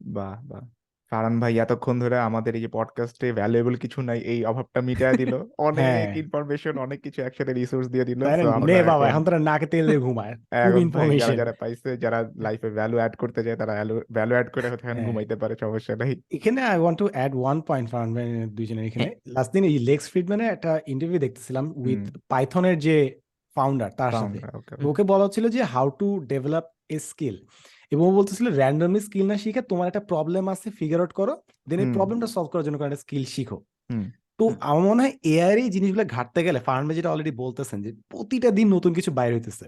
বাহ 0.00 0.36
বাহ। 0.50 0.64
ফারহান 1.12 1.40
ভাই 1.40 1.58
এতক্ষণ 1.58 2.00
ধরে 2.00 2.16
আমাদের 2.18 2.54
এই 2.54 2.60
যে 2.60 2.68
পডকাস্টে 2.68 3.32
ভ্যালুয়েবল 3.32 3.74
কিছু 3.76 4.02
নাই 4.02 4.20
এই 4.32 4.44
অভাবটা 4.44 4.80
মিটায় 4.80 5.16
দিল। 5.16 5.32
অনেক 5.58 5.78
হ্যাঁ 5.78 6.14
ইনফরমেশন 6.14 6.78
অনেক 6.78 6.98
কিছু 7.02 7.22
একসাথে 7.22 7.52
রিসোর্স 7.52 7.86
দিয়ে 7.88 8.04
দিল। 8.04 8.20
বাবা 8.86 9.08
এখন 9.08 9.24
তোরা 9.24 9.38
নাকে 9.38 9.66
তেল 9.66 9.86
দিয়ে 9.86 10.00
ঘুমায়। 10.00 10.34
ইনফরমেশন 10.80 11.36
যারা 11.36 11.52
পাইছে 11.60 11.96
যারা 11.96 12.18
লাইফে 12.36 12.68
ভ্যালু 12.70 12.96
অ্যাড 12.96 13.14
করতে 13.16 13.40
চায় 13.44 13.56
তারা 13.56 13.72
ভ্যালু 14.12 14.34
অ্যাড 14.34 14.48
করে 14.50 14.68
হয়তো 14.68 14.84
এখন 14.86 14.96
হ্যাঁ। 14.96 15.06
ঘুমাইতে 15.06 15.36
পারে 15.36 15.54
সমস্যা 15.60 15.96
নাই। 15.96 16.12
এখানে 16.30 16.60
I 16.62 16.78
want 16.78 16.98
to 16.98 17.06
add 17.12 17.32
one 17.34 17.60
point 17.60 17.90
Farhan 17.90 18.14
ভাই 18.14 18.26
দুইজনের 18.48 18.84
এখানে। 18.84 19.10
লাস্ট 19.26 19.52
দিন 19.52 19.64
এই 19.64 19.78
লেক্স 19.78 20.10
ফ্রিডম্যানের 20.10 20.50
একটা 20.52 20.80
ইন্টারভিউ 20.86 21.18
দেখতেছিলাম 21.18 21.64
উইথ 21.76 22.02
পাইথনের 22.28 22.78
যে 22.78 22.96
ফাউন্ডার 23.56 23.90
তার 23.90 24.12
সাথে। 24.12 24.38
ওকে 24.58 24.74
ওকে 24.86 25.02
বলা 25.02 25.24
হচ্ছিল 25.24 25.48
যে 25.48 25.62
how 25.62 25.90
to 25.90 26.08
develop 26.28 26.64
a 26.90 26.98
skill 26.98 27.36
এবং 27.92 28.04
ও 28.10 28.12
বলতেছিল 28.12 28.46
র্যান্ডমলি 28.60 29.00
স্কিল 29.00 29.26
না 29.26 29.36
শিখে 29.36 29.62
তোমার 29.70 29.86
একটা 29.86 30.02
প্রবলেম 30.10 30.44
আছে 30.48 30.70
ফিগার 30.78 31.00
আউট 31.00 31.12
করো 31.12 31.34
দেন 31.66 31.78
এই 31.80 31.88
প্রবলেমটা 31.96 32.28
সলভ 32.34 32.48
করার 32.52 32.64
জন্য 32.66 32.76
একটা 32.78 33.00
স্কিল 33.04 33.24
শিখো। 33.34 33.58
তো 34.38 34.44
আমার 34.60 34.82
মনে 34.90 35.00
হয় 35.02 35.14
এআই 35.34 35.54
এই 35.64 35.70
জিনিসগুলো 35.70 36.04
ঘাটতে 36.14 36.40
গেলে 36.46 36.58
ভাই 36.66 36.94
যেটা 36.98 37.10
অলরেডি 37.12 37.32
বলতেছেন 37.44 37.78
যে 37.84 37.90
প্রতিটা 38.12 38.48
দিন 38.50 38.66
নতুন 38.76 38.92
কিছু 38.98 39.10
বাইর 39.18 39.32
হইতেছে। 39.34 39.66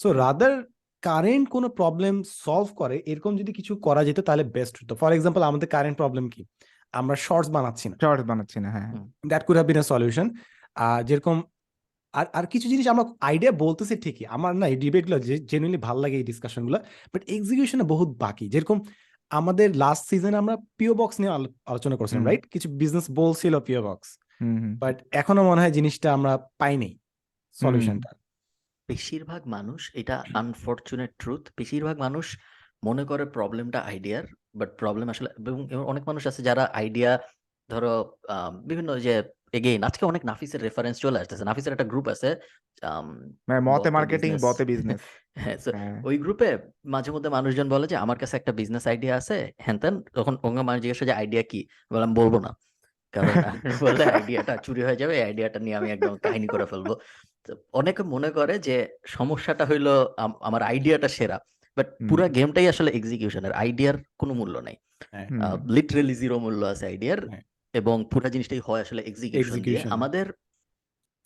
সো 0.00 0.08
রাদার 0.22 0.54
কারেন্ট 1.02 1.46
কোনো 1.54 1.68
প্রবলেম 1.78 2.14
সলভ 2.44 2.68
করে 2.80 2.96
এরকম 3.06 3.32
যদি 3.40 3.52
কিছু 3.52 3.72
করা 3.86 4.02
যেত 4.08 4.18
তাহলে 4.28 4.44
বেস্ট 4.56 4.74
হতো। 4.80 4.92
ফর 5.00 5.10
এক্সাম্পল 5.12 5.42
আমাদের 5.50 5.68
কারেন্ট 5.74 5.96
প্রবলেম 6.02 6.24
কি? 6.34 6.42
আমরা 6.94 7.16
শর্টস 7.26 7.48
বানাচ্ছি 7.50 7.86
না। 7.90 7.96
শর্টস 8.04 8.24
বানাচ্ছি 8.30 8.58
না 8.64 8.68
হ্যাঁ। 8.74 8.88
That 9.30 9.42
could 9.46 9.56
have 9.58 9.68
been 9.70 9.78
a 9.82 9.84
solution 9.92 10.26
আর 10.76 11.00
যেরকম 11.08 11.36
আর 12.14 12.26
আর 12.38 12.44
কিছু 12.52 12.66
জিনিস 12.72 12.86
আমরা 12.92 13.04
আইডিয়া 13.28 13.52
বলতেছি 13.64 13.94
ঠিকই। 14.04 14.24
আমার 14.36 14.52
না 14.60 14.66
এই 14.72 14.76
ডিবেটগুলো 14.82 15.16
জেনুইনলি 15.50 15.80
ভালো 15.88 15.98
লাগে 16.04 16.16
এই 16.20 16.26
ডিসকাশনগুলো 16.30 16.78
বাট 17.12 17.22
এক্সিকিউশনে 17.36 17.84
বহুত 17.92 18.10
বাকি। 18.24 18.44
যেরকম 18.54 18.78
আমাদের 19.30 19.68
লাস্ট 19.76 20.04
সিজনে 20.10 20.36
আমরা 20.42 20.54
পিও 20.78 20.92
বক্স 20.94 21.16
নিয়ে 21.20 21.32
আলোচনা 21.72 21.96
করছিলাম 21.96 22.24
রাইট 22.24 22.44
কিছু 22.54 22.68
বিজনেস 22.82 23.06
বলছিল 23.20 23.54
পিও 23.66 23.82
বক্স 23.88 24.08
বাট 24.82 24.96
এখনও 25.12 25.42
মনে 25.50 25.60
হয় 25.62 25.74
জিনিসটা 25.78 26.08
আমরা 26.12 26.32
পাইনি 26.60 26.90
সলিউশনটা 27.56 28.10
বেশিরভাগ 28.88 29.42
মানুষ 29.46 29.80
এটা 29.94 30.16
আনফরচুনেট 30.34 31.10
ট্রুথ 31.18 31.42
বেশিরভাগ 31.58 31.96
মানুষ 31.98 32.26
মনে 32.84 33.04
করে 33.04 33.24
প্রবলেমটা 33.36 33.80
আইডিয়ার 33.90 34.24
বাট 34.58 34.70
প্রবলেম 34.80 35.06
আসলে 35.08 35.30
এবং 35.40 35.60
অনেক 35.86 36.04
মানুষ 36.06 36.22
আছে 36.26 36.40
যারা 36.42 36.64
আইডিয়া 36.80 37.10
ধরো 37.70 37.92
বিভিন্ন 38.66 38.90
যে 38.98 39.14
এগেইন 39.54 39.80
আজকে 39.84 40.04
অনেক 40.06 40.22
নাফিসের 40.24 40.60
রেফারেন্স 40.62 40.96
চলে 41.00 41.18
আসতেছে। 41.20 41.44
নাফিসের 41.44 41.72
একটা 41.72 41.84
গ্রুপ 41.84 42.06
আছে 42.08 42.30
মানে 43.48 43.60
মতে 43.60 43.88
মার্কেটিং 43.90 44.30
বিজনেস 44.32 44.44
বতে 44.46 44.64
বিজনেস 44.64 45.00
হ্যাঁ 45.44 45.56
হ্যাঁ। 45.74 45.96
ওই 46.04 46.16
গ্রুপে 46.18 46.48
মাঝে 46.84 47.10
মধ্যে 47.12 47.30
মানুষজন 47.30 47.68
বলে 47.68 47.86
যে 47.86 47.96
আমার 47.96 48.18
কাছে 48.18 48.34
একটা 48.36 48.52
বিজনেস 48.52 48.84
আইডিয়া 48.86 49.14
আছে 49.16 49.52
হ্যান 49.58 49.76
ত্যান। 49.78 49.94
তখন 50.14 50.34
অন্য 50.42 50.58
মানুষ 50.60 50.80
জিজ্ঞাসা 50.82 51.04
যে 51.04 51.12
আইডিয়া 51.12 51.42
কি? 51.42 51.60
বললাম 51.90 52.14
বলব 52.14 52.34
না। 52.38 52.50
কারণ 53.14 53.32
বলে 53.82 54.04
আইডিয়াটা 54.04 54.56
চুরি 54.56 54.82
হয়ে 54.82 54.96
যাবে 54.96 55.14
আইডিয়াটা 55.22 55.58
নিয়ে 55.58 55.76
আমি 55.76 55.88
একদম 55.90 56.14
কাহিনী 56.16 56.46
করে 56.46 56.66
ফেলব। 56.66 56.88
তো 57.48 57.52
অনেকে 57.72 58.02
মনে 58.02 58.30
করে 58.30 58.58
যে 58.58 58.76
সমস্যাটা 59.06 59.64
হইল 59.64 59.86
আমার 60.40 60.62
আইডিয়াটা 60.62 61.08
সেরা। 61.08 61.38
বাট 61.76 61.86
পুরা 62.08 62.28
গেমটাই 62.28 62.68
আসলে 62.68 62.90
এক্সিকিউশনের 62.90 63.52
আইডিয়ার 63.52 63.96
কোনো 64.18 64.34
মূল্য 64.34 64.58
নাই। 64.58 64.76
হ্যাঁ। 65.12 65.26
লিটারেলি 65.66 66.14
জিরো 66.14 66.38
মূল্য 66.38 66.66
আছে 66.66 66.86
আইডিয়ার 66.86 67.20
হ্যাঁ। 67.28 67.44
এবং 67.80 67.96
পুরা 68.12 68.28
জিনিসটাই 68.34 68.62
হয় 68.66 68.82
আসলে 68.82 69.00
এক্সিকিউশন 69.02 69.58
দিয়ে। 69.66 69.80
আমাদের 69.96 70.26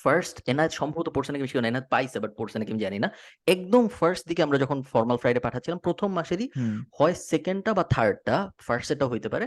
ফার্স্ট 0.00 0.36
এনায়েত 0.52 0.72
সম্ভবত 0.72 1.06
পড়ছে 1.14 1.30
নাকি 1.32 1.44
বেশি 1.44 1.56
এনায়েত 1.62 1.86
পাইছে 1.94 2.18
বাট 2.22 2.32
পড়ছে 2.38 2.56
নাকি 2.58 2.70
আমি 2.74 2.82
জানি 2.86 2.98
না। 3.04 3.08
একদম 3.48 3.82
ফার্স্ট 3.98 4.22
দিকে 4.28 4.40
আমরা 4.46 4.58
যখন 4.58 4.78
ফর্মাল 4.92 5.18
ফ্রাইডে 5.22 5.40
পাঠাচ্ছিলাম 5.40 5.78
প্রথম 5.78 6.08
মাসেরই 6.18 6.46
হুম। 6.56 6.76
হয় 6.98 7.14
সেকেন্ডটা 7.30 7.70
বা 7.78 7.84
থার্ডটা 7.94 8.36
ফার্স্ট 8.66 8.86
সেটা 8.90 9.04
হইতে 9.06 9.28
পারে। 9.28 9.46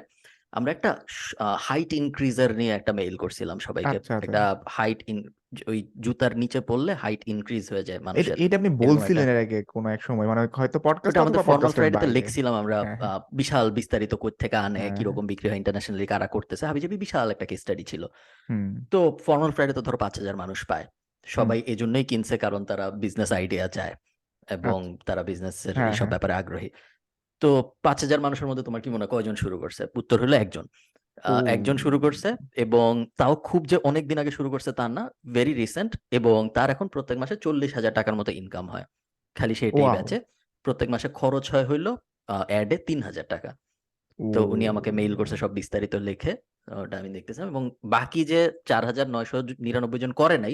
আমরা 0.54 0.72
একটা 0.72 0.90
হাইট 1.68 1.94
ইনক্রিজার 1.94 2.56
নিয়ে 2.56 2.74
একটা 2.74 2.94
মেইল 2.94 3.16
করছিলাম 3.18 3.60
সবাইকে। 3.60 3.98
আচ্ছা 3.98 4.14
আচ্ছা। 4.16 4.28
একটা 4.28 4.42
হাইট 4.70 5.04
ইন 5.08 5.20
ওই 5.68 5.80
জুতার 6.00 6.38
নিচে 6.38 6.62
পড়লে 6.62 6.94
হাইট 6.94 7.22
ইনক্রিজ 7.26 7.70
হয়ে 7.72 7.84
যায় 7.84 8.00
মানুষের। 8.00 8.36
এটা 8.42 8.56
আপনি 8.58 8.70
বলছিলেন 8.70 9.30
এর 9.30 9.38
আগে 9.38 9.64
কোনো 9.64 9.90
এক 9.90 10.02
সময়। 10.04 10.28
মানে 10.28 10.42
হয়তো 10.54 10.80
পডকাস্ট 10.80 11.18
আমাদের 11.18 11.42
ফর্মাল 11.50 11.72
ফ্রাইডেতে 11.72 12.08
লিখছিলাম 12.08 12.54
আমরা 12.54 12.78
হ্যাঁ 12.84 12.98
হ্যাঁ। 12.98 13.20
বিশাল 13.32 13.66
বিস্তারিত 13.72 14.14
কই 14.16 14.32
থেকে 14.40 14.58
আনে 14.66 14.80
হ্যাঁ 14.80 14.96
কীরকম 14.98 15.28
বিক্রি 15.28 15.50
হয় 15.50 15.58
ইন্টারন্যাশনালি 15.58 16.06
কারা 16.06 16.28
করতেছে 16.28 16.64
হাবিজাবি 16.66 16.98
বিশাল 16.98 17.28
একটা 17.32 17.46
কেস 17.46 17.60
স্টাডি 17.62 17.84
ছিল। 17.84 18.04
তো 18.92 19.00
ফর্মাল 19.26 19.52
ফ্রাইডে 19.52 19.74
তো 19.74 19.82
ধরো 19.82 19.98
পাঁচ 19.98 20.14
হাজার 20.20 20.36
মানুষ 20.36 20.60
পায়। 20.66 20.86
সবাই 21.26 21.60
এজন্যই 21.68 22.04
কিনছে 22.04 22.38
কারণ 22.38 22.66
তারা 22.66 22.92
বিজনেস 23.04 23.32
আইডিয়া 23.32 23.68
চায় 23.68 23.94
এবং 24.48 24.80
আচ্ছা। 24.84 25.04
তারা 25.06 25.24
বিজনেসের 25.24 25.76
সব 25.76 25.82
হ্যাঁ। 25.82 26.10
ব্যাপারে 26.10 26.34
আগ্রহী। 26.34 26.70
তো 27.42 27.50
পাঁচ 27.86 27.98
হাজার 28.04 28.20
মানুষের 28.26 28.48
মধ্যে 28.50 28.64
তোমার 28.64 28.82
কি 28.84 28.90
মনে 28.90 29.04
হয় 29.04 29.12
কয়জন 29.14 29.36
শুরু 29.36 29.56
করছে? 29.60 29.84
উত্তর 29.96 30.18
হলো 30.22 30.36
একজন। 30.36 30.66
একজন 31.48 31.76
শুরু 31.78 31.98
করছে 32.00 32.30
এবং 32.56 32.90
তাও 33.20 33.34
খুব 33.48 33.62
যে 33.66 33.78
অনেক 33.90 34.04
দিন 34.10 34.18
আগে 34.18 34.32
শুরু 34.32 34.50
করছে 34.50 34.70
তার 34.80 34.92
না 34.92 35.04
ভেরি 35.34 35.54
রিসেন্ট 35.54 35.92
এবং 36.12 36.40
তার 36.56 36.70
এখন 36.70 36.88
প্রত্যেক 36.88 37.18
মাসে 37.20 37.36
চল্লিশ 37.36 37.72
হাজার 37.74 37.94
টাকার 37.94 38.16
মতো 38.16 38.32
ইনকাম 38.32 38.66
হয়। 38.70 38.86
খালি 39.36 39.56
সেটাই 39.56 39.88
বেচে 39.96 40.18
প্রত্যেক 40.66 40.90
মাসে 40.90 41.08
খরচ 41.20 41.46
হয় 41.54 41.66
হইল 41.66 41.88
অ্যাডে 42.50 42.78
তিন 42.88 43.00
হাজার 43.04 43.26
টাকা। 43.30 43.50
তো 44.20 44.40
উনি 44.54 44.64
আমাকে 44.68 44.90
মেইল 44.92 45.14
করছে 45.16 45.36
সব 45.38 45.52
বিস্তারিত 45.60 45.94
লিখে 46.08 46.34
ওটা 46.84 46.96
আমি 47.00 47.10
দেখতেছিলাম 47.10 47.50
এবং 47.50 47.64
বাকি 47.86 48.22
যে 48.26 48.40
চার 48.70 48.84
হাজার 48.86 49.08
নয়শো 49.10 49.38
নিরানব্বই 49.60 50.00
জন 50.00 50.12
করে 50.12 50.38
নাই 50.38 50.54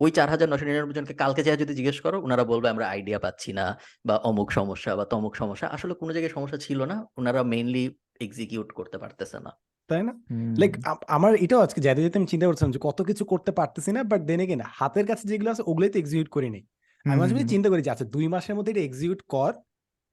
ওই 0.00 0.10
চার 0.16 0.28
হাজার 0.32 0.48
নশো 0.52 0.64
নিরানব্বই 0.68 0.96
জনকে 0.98 1.14
কালকে 1.22 1.40
যা 1.46 1.52
যদি 1.62 1.72
জিজ্ঞেস 1.78 1.98
করো 2.04 2.16
ওনারা 2.26 2.44
বলবে 2.52 2.66
আমরা 2.74 2.84
আইডিয়া 2.94 3.18
পাচ্ছি 3.24 3.50
না 3.58 3.66
বা 4.08 4.14
অমুক 4.30 4.48
সমস্যা 4.58 4.90
বা 4.98 5.04
তমুক 5.12 5.34
সমস্যা। 5.42 5.66
আসলে 5.76 5.92
কোনো 6.00 6.10
জায়গায় 6.14 6.32
সমস্যা 6.36 6.58
ছিল 6.66 6.78
না 6.90 6.96
ওনারা 7.18 7.40
মেইনলি 7.52 7.84
এক্সিকিউট 8.26 8.68
করতে 8.78 8.96
পারতেছে 9.02 9.38
না। 9.46 9.50
তাই 9.90 10.02
না? 10.08 10.12
লাইক 10.60 10.72
আমার 11.16 11.32
এটাও 11.44 11.60
আজকে 11.66 11.80
যাতে 11.86 12.00
যেতে 12.04 12.16
আমি 12.20 12.28
চিন্তা 12.32 12.46
করছিলাম 12.48 12.72
যে 12.76 12.80
কত 12.86 12.98
কিছু 13.08 13.22
করতে 13.32 13.50
পারতেছি 13.58 13.90
না 13.96 14.00
বাট 14.10 14.20
দেন 14.28 14.40
এগেন 14.44 14.60
হাতের 14.78 15.06
কাছে 15.10 15.24
যেগুলো 15.30 15.48
আছে 15.54 15.62
ওগুলোই 15.70 15.90
তো 15.92 15.98
এক্সিকিউট 16.02 16.28
করি 16.36 16.48
নাই। 16.54 16.62
আমি 17.04 17.18
মাঝে 17.20 17.32
মাঝে 17.36 17.48
চিন্তা 17.54 17.68
করি 17.72 17.80
যে 17.86 17.90
আচ্ছা 17.94 18.06
দুই 18.14 18.26
মাসের 18.34 18.54
মধ্যে 18.58 18.70
এটা 18.74 18.82
এক্সিকিউট 18.88 19.20
কর 19.34 19.52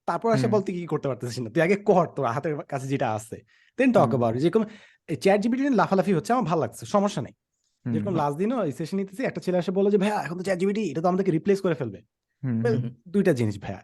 তারপর 0.08 0.30
আসে 0.36 0.48
বলতে 0.56 0.70
কি 0.76 0.82
করতে 0.94 1.08
পারতেছিস 1.10 1.38
না? 1.44 1.50
তুই 1.54 1.62
আগে 1.66 1.76
কর 1.90 2.06
তোর 2.16 2.26
হাতের 2.36 2.54
কাছে 2.72 2.88
যেটা 2.94 3.08
আছে। 3.18 3.38
দেন 3.80 3.90
টক 3.96 4.10
অ্যাবাউট 4.14 4.34
যেরকম 4.44 4.64
চ্যাট 5.24 5.40
নিয়ে 5.52 5.78
লাফালাফি 5.82 6.12
হচ্ছে 6.18 6.32
আমার 6.36 6.46
ভালো 6.52 6.60
লাগছে 6.64 6.84
সমস্যা 6.96 7.22
নেই। 7.26 7.34
যেরকম 7.86 8.14
লাস্ট 8.22 8.38
দিনও 8.42 8.58
সেশন 8.78 8.96
নিতেছি 9.00 9.22
একটা 9.30 9.42
ছেলে 9.46 9.58
এসে 9.62 9.72
বলল 9.78 9.88
যে 9.94 10.00
ভাইয়া 10.04 10.18
এখন 10.26 10.36
তো 10.40 10.44
চ্যাট 10.48 10.58
জিপিটি 10.62 10.84
এটা 10.92 11.02
তো 11.04 11.08
আমাদেরকে 11.12 11.32
রিপ্লেস 11.38 11.60
করে 11.66 11.76
ফেলবে। 11.80 12.00
দুইটা 13.14 13.32
জিনিস 13.40 13.58
ভাইয়া 13.66 13.82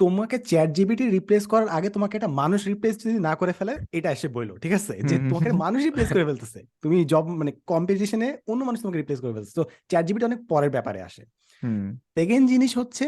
তোমাকে 0.00 0.36
চ্যাট 0.50 0.70
জিপিটি 0.76 1.04
রিপ্লেস 1.16 1.44
করার 1.52 1.68
আগে 1.76 1.88
তোমাকে 1.96 2.14
একটা 2.18 2.30
মানুষ 2.40 2.60
রিপ্লেস 2.72 2.94
যদি 3.02 3.18
না 3.28 3.32
করে 3.40 3.52
ফেলে 3.58 3.74
এটা 3.98 4.08
এসে 4.16 4.28
বইলো 4.36 4.54
ঠিক 4.62 4.72
আছে? 4.78 4.94
যে 5.10 5.16
তোমাকে 5.30 5.50
মানুষ 5.64 5.80
রিপ্লেস 5.88 6.08
করে 6.14 6.24
ফেলতেছে। 6.28 6.60
তুমি 6.82 6.96
জব 7.12 7.24
মানে 7.40 7.52
কম্পিটিশনে 7.72 8.28
অন্য 8.50 8.60
মানুষ 8.68 8.78
তোমাকে 8.82 8.98
রিপ্লেস 9.02 9.18
করে 9.22 9.32
ফেলতেছে। 9.36 9.56
তো 9.60 9.64
চ্যাট 9.90 10.04
জিপিটি 10.06 10.24
অনেক 10.30 10.40
পরের 10.52 10.70
ব্যাপারে 10.76 11.00
আসে। 11.08 11.22
সেকেন্ড 12.16 12.44
জিনিস 12.52 12.72
হচ্ছে 12.80 13.04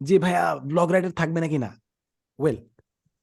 যে 0.00 0.14
ভাইয়া 0.24 0.44
ব্লগ 0.70 0.88
রাইটার 0.94 1.14
থাকবে 1.20 1.38
নাকি 1.44 1.58
না? 1.64 1.70
ওয়েল 2.38 2.58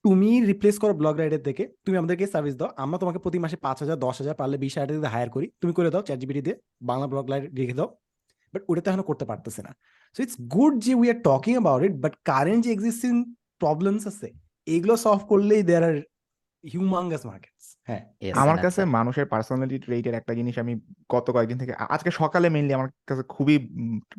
তুমি 0.05 0.29
রিপ্লেস 0.49 0.75
করো 0.81 0.93
ব্লগ 1.01 1.15
রাইডার 1.21 1.41
থেকে, 1.47 1.63
তুমি 1.85 1.95
আমাদেরকে 2.01 2.25
সার্ভিস 2.33 2.55
দাও। 2.59 2.69
আমরা 2.83 2.97
তোমাকে 3.01 3.19
প্রতি 3.23 3.37
মাসে 3.43 3.57
পাঁচ 3.65 3.77
হাজার, 3.83 3.97
দশ 4.05 4.15
হাজার 4.21 4.35
পারলে 4.39 4.57
বিশ 4.63 4.73
হাজার 4.77 4.87
দিয়ে 4.89 5.13
হায়ার 5.15 5.29
করি। 5.35 5.47
তুমি 5.61 5.73
করে 5.77 5.89
দাও 5.93 6.01
চ্যাট 6.07 6.19
জিপিটি 6.21 6.41
দিয়ে, 6.47 6.57
বাংলা 6.89 7.05
ব্লগ 7.11 7.25
রাইড 7.31 7.43
রেখে 7.59 7.75
দাও। 7.79 7.89
বাট 8.53 8.61
ওটা 8.69 8.81
তো 8.83 8.87
এখনও 8.91 9.05
করতে 9.09 9.25
পারতেছে 9.31 9.61
না। 9.67 9.71
সো 10.15 10.19
ইটস 10.25 10.37
গুড 10.53 10.73
যে 10.85 10.91
we 10.99 11.07
are 11.13 11.17
talking 11.29 11.53
about 11.57 11.81
it 11.87 11.95
but 12.03 12.13
current 12.29 12.61
যে 12.65 12.69
এক্সিস্টিং 12.75 13.11
প্রবলেমস 13.61 14.03
আছে, 14.11 14.27
এগুলো 14.75 14.93
সলভ 15.05 15.21
করলেই 15.31 15.61
দেয়ার 15.69 15.83
আর 15.89 15.95
হিউমাঙ্গাস 16.63 17.23
মার্কেটস 17.25 17.65
হ্যাঁ। 17.87 18.03
আমার 18.33 18.57
কাছে 18.57 18.85
মানুষের 18.85 19.25
পার্সোনালিটি 19.25 19.79
ট্রেটের 19.79 20.13
একটা 20.13 20.33
জিনিস 20.33 20.55
আমি 20.57 20.73
গত 21.09 21.27
কয়েকদিন 21.31 21.57
থেকে 21.57 21.73
আজকে 21.89 22.11
সকালে 22.11 22.49
মেইনলি 22.49 22.73
আমার 22.73 22.89
কাছে 23.07 23.23
খুবই 23.29 23.55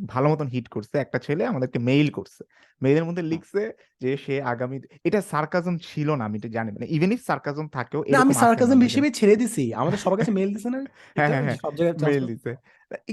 ভালো 0.07 0.26
মতন 0.28 0.46
হিট 0.46 0.68
করছে 0.68 0.98
একটা 0.98 1.18
ছেলে 1.18 1.42
আমাদেরকে 1.46 1.78
মেইল 1.78 2.09
করছে। 2.11 2.42
মেইলের 2.83 3.05
মধ্যে 3.05 3.22
লিখছে 3.22 3.72
যে 4.00 4.16
সে 4.16 4.42
আগামী 4.42 4.76
এটা 5.05 5.20
সার্কাজম 5.31 5.78
ছিল 5.78 6.09
না 6.14 6.24
আমি 6.24 6.38
এটা 6.38 6.48
জানি 6.48 6.70
মানে 6.72 6.87
ইভেন 6.87 7.12
ইফ 7.12 7.20
সার্কাজম 7.26 7.66
থাকেও 7.68 8.00
আমি 8.16 8.35
সার্কাজম 8.35 8.78
হিসেবে 8.81 9.11
ছেড়ে 9.11 9.37
দিছি। 9.37 9.74
আমাদের 9.74 9.98
সবার 9.98 10.18
কাছে 10.18 10.33
মেল 10.33 10.50
দিছে 10.55 10.68
না? 10.70 10.78
হ্যাঁ, 11.16 11.28
হ্যাঁ, 11.28 11.42
হ্যাঁ, 11.42 11.57
সব 11.57 11.72
জায়গায় 11.76 11.96
মেইল 12.09 12.24
দিছে। 12.26 12.50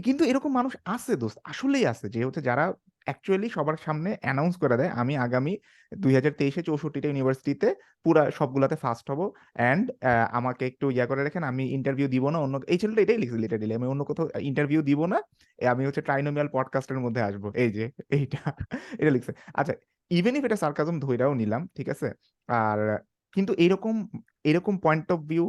কিন্তু 0.03 0.23
এরকম 0.25 0.51
মানুষ 0.53 0.73
আছে 0.85 1.15
দোস্ত 1.15 1.37
আসলেই 1.43 1.85
আছে। 1.85 2.09
যে 2.09 2.25
হচ্ছে 2.25 2.41
যারা 2.41 2.65
অ্যাকচুয়ালি 3.09 3.47
সবার 3.55 3.77
সামনে 3.85 4.09
অ্যানাউন্স 4.23 4.55
করে 4.63 4.75
দেয়, 4.79 4.91
আমি 5.01 5.13
আগামী 5.25 5.53
দুই 5.91 6.13
হাজার 6.17 6.33
তেইশে 6.39 6.61
চৌষট্টিটা 6.67 7.07
ইউনিভার্সিটিতে 7.09 7.69
পুরা 8.03 8.23
সবগুলাতে 8.37 8.75
ফার্স্ট 8.83 9.05
হব 9.11 9.21
অ্যান্ড 9.59 9.85
আমাকে 10.39 10.63
একটু 10.71 10.85
ইয়া 10.95 11.05
করে 11.09 11.21
রাখেন, 11.27 11.43
আমি 11.51 11.63
ইন্টারভিউ 11.77 12.07
দিব 12.15 12.25
না, 12.33 12.37
অন্য, 12.45 12.55
এই 12.73 12.77
ছেলেটা 12.81 13.01
এটাই 13.05 13.19
লিখছে 13.23 13.39
লিটারেলি 13.43 13.73
আমি 13.79 13.87
অন্য 13.93 14.01
কোথাও 14.09 14.25
ইন্টারভিউ 14.49 14.79
দিব 14.89 14.99
না 15.13 15.17
আমি 15.73 15.83
হচ্ছে 15.87 16.01
ট্রাইনোমিয়াল 16.07 16.47
পডকাস্টের 16.55 16.99
মধ্যে 17.05 17.21
আসব, 17.27 17.43
এই 17.63 17.69
যে, 17.77 17.85
এইটা, 18.17 18.41
এটা 19.01 19.11
লিখছে। 19.15 19.31
আচ্ছা 19.59 19.73
ইভেন 20.11 20.33
ইফ 20.37 20.43
এটা 20.47 20.57
সার্কাজম 20.63 20.95
ধৈরাও 21.03 21.33
নিলাম, 21.41 21.61
ঠিক 21.77 21.87
আছে? 21.93 22.07
আর, 22.49 22.79
কিন্তু 23.35 23.51
এরকম 23.65 23.95
এরকম 24.49 24.73
পয়েন্ট 24.85 25.07
অফ 25.15 25.19
ভিউ 25.31 25.45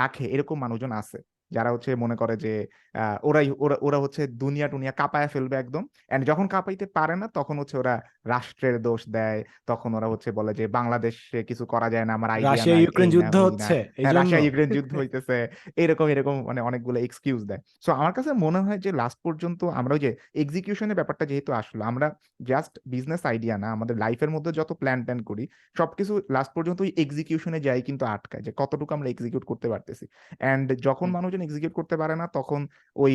রাখে, 0.00 0.24
এরকম 0.34 0.56
মানুষজন 0.64 0.92
আছে। 1.02 1.18
যারা 1.50 1.70
হচ্ছে 1.70 1.90
মনে 1.96 2.16
করে 2.16 2.34
যে 2.38 2.52
আহ, 2.94 3.16
ওরাই 3.22 3.46
ওরা 3.58 3.76
ওরা 3.82 3.98
হচ্ছে 3.98 4.22
দুনিয়া 4.42 4.66
টুনিয়া 4.68 4.92
কাঁপায় 4.94 5.28
ফেলবে 5.28 5.56
একদম। 5.58 5.82
এন্ড 6.10 6.22
যখন 6.30 6.46
কাঁপাইতে 6.48 6.86
পারে 6.96 7.14
না 7.16 7.26
তখন 7.36 7.54
হচ্ছে 7.60 7.76
ওরা 7.78 7.94
রাষ্ট্রের 8.26 8.76
দোষ 8.82 9.02
দেয়। 9.10 9.40
তখন 9.68 9.90
ওরা 9.96 10.08
হচ্ছে 10.12 10.28
বলে 10.38 10.52
যে 10.54 10.64
বাংলাদেশে 10.76 11.38
কিছু 11.48 11.64
করা 11.72 11.88
যায় 11.90 12.06
না 12.08 12.12
আমার 12.18 12.30
আইডিয়া 12.32 12.64
রাশিয়া 12.64 12.76
ইউক্রেন 12.76 13.08
যুদ্ধ 13.12 13.34
হচ্ছে 13.46 13.76
হ্যাঁ, 13.96 14.14
রাশিয়া 14.14 14.40
ইউক্রেন 14.40 14.70
যুদ্ধ 14.70 14.92
হইতেছে। 14.94 15.36
এরকম 15.76 16.06
এরকম 16.12 16.34
মানে 16.48 16.60
অনেকগুলো 16.62 16.98
এক্সকিউজ 17.00 17.40
দেয়। 17.44 17.62
সো 17.84 17.90
আমার 17.96 18.12
কাছে 18.12 18.30
মনে 18.44 18.60
হয় 18.60 18.78
যে 18.78 18.90
লাস্ট 18.94 19.18
পর্যন্ত 19.24 19.60
আমরা 19.76 19.92
ওই 19.94 20.02
যে 20.02 20.10
এক্সিকিউশনের 20.42 20.96
ব্যাপারটা 20.96 21.24
যেহেতু 21.26 21.50
আসলো 21.60 21.82
আমরা 21.84 22.06
জাস্ট 22.44 22.72
বিজনেস 22.86 23.22
আইডিয়া 23.26 23.56
না 23.56 23.68
আমাদের 23.76 23.96
লাইফের 23.98 24.30
মধ্যে 24.30 24.50
যত 24.52 24.70
প্ল্যান 24.80 25.00
ট্যান 25.04 25.20
করি 25.22 25.44
সবকিছু 25.76 26.12
লাস্ট 26.30 26.52
পর্যন্ত 26.56 26.78
ওই 26.80 26.92
এক্সিকিউশনে 26.96 27.58
যাই 27.60 27.80
কিন্তু 27.82 28.04
আটকায় 28.14 28.42
যে 28.42 28.52
কতটুকু 28.60 28.92
আমরা 28.96 29.08
এক্সিকিউট 29.10 29.44
করতে 29.44 29.66
পারতেছি। 29.72 30.04
এন্ড 30.44 30.66
যখন 30.86 31.08
হুম। 31.08 31.16
মানুষজন 31.36 31.46
এক্সিকিউট 31.46 31.72
করতে 31.72 31.96
পারে 31.96 32.16
না 32.16 32.26
তখন 32.32 32.60
ওই 32.96 33.14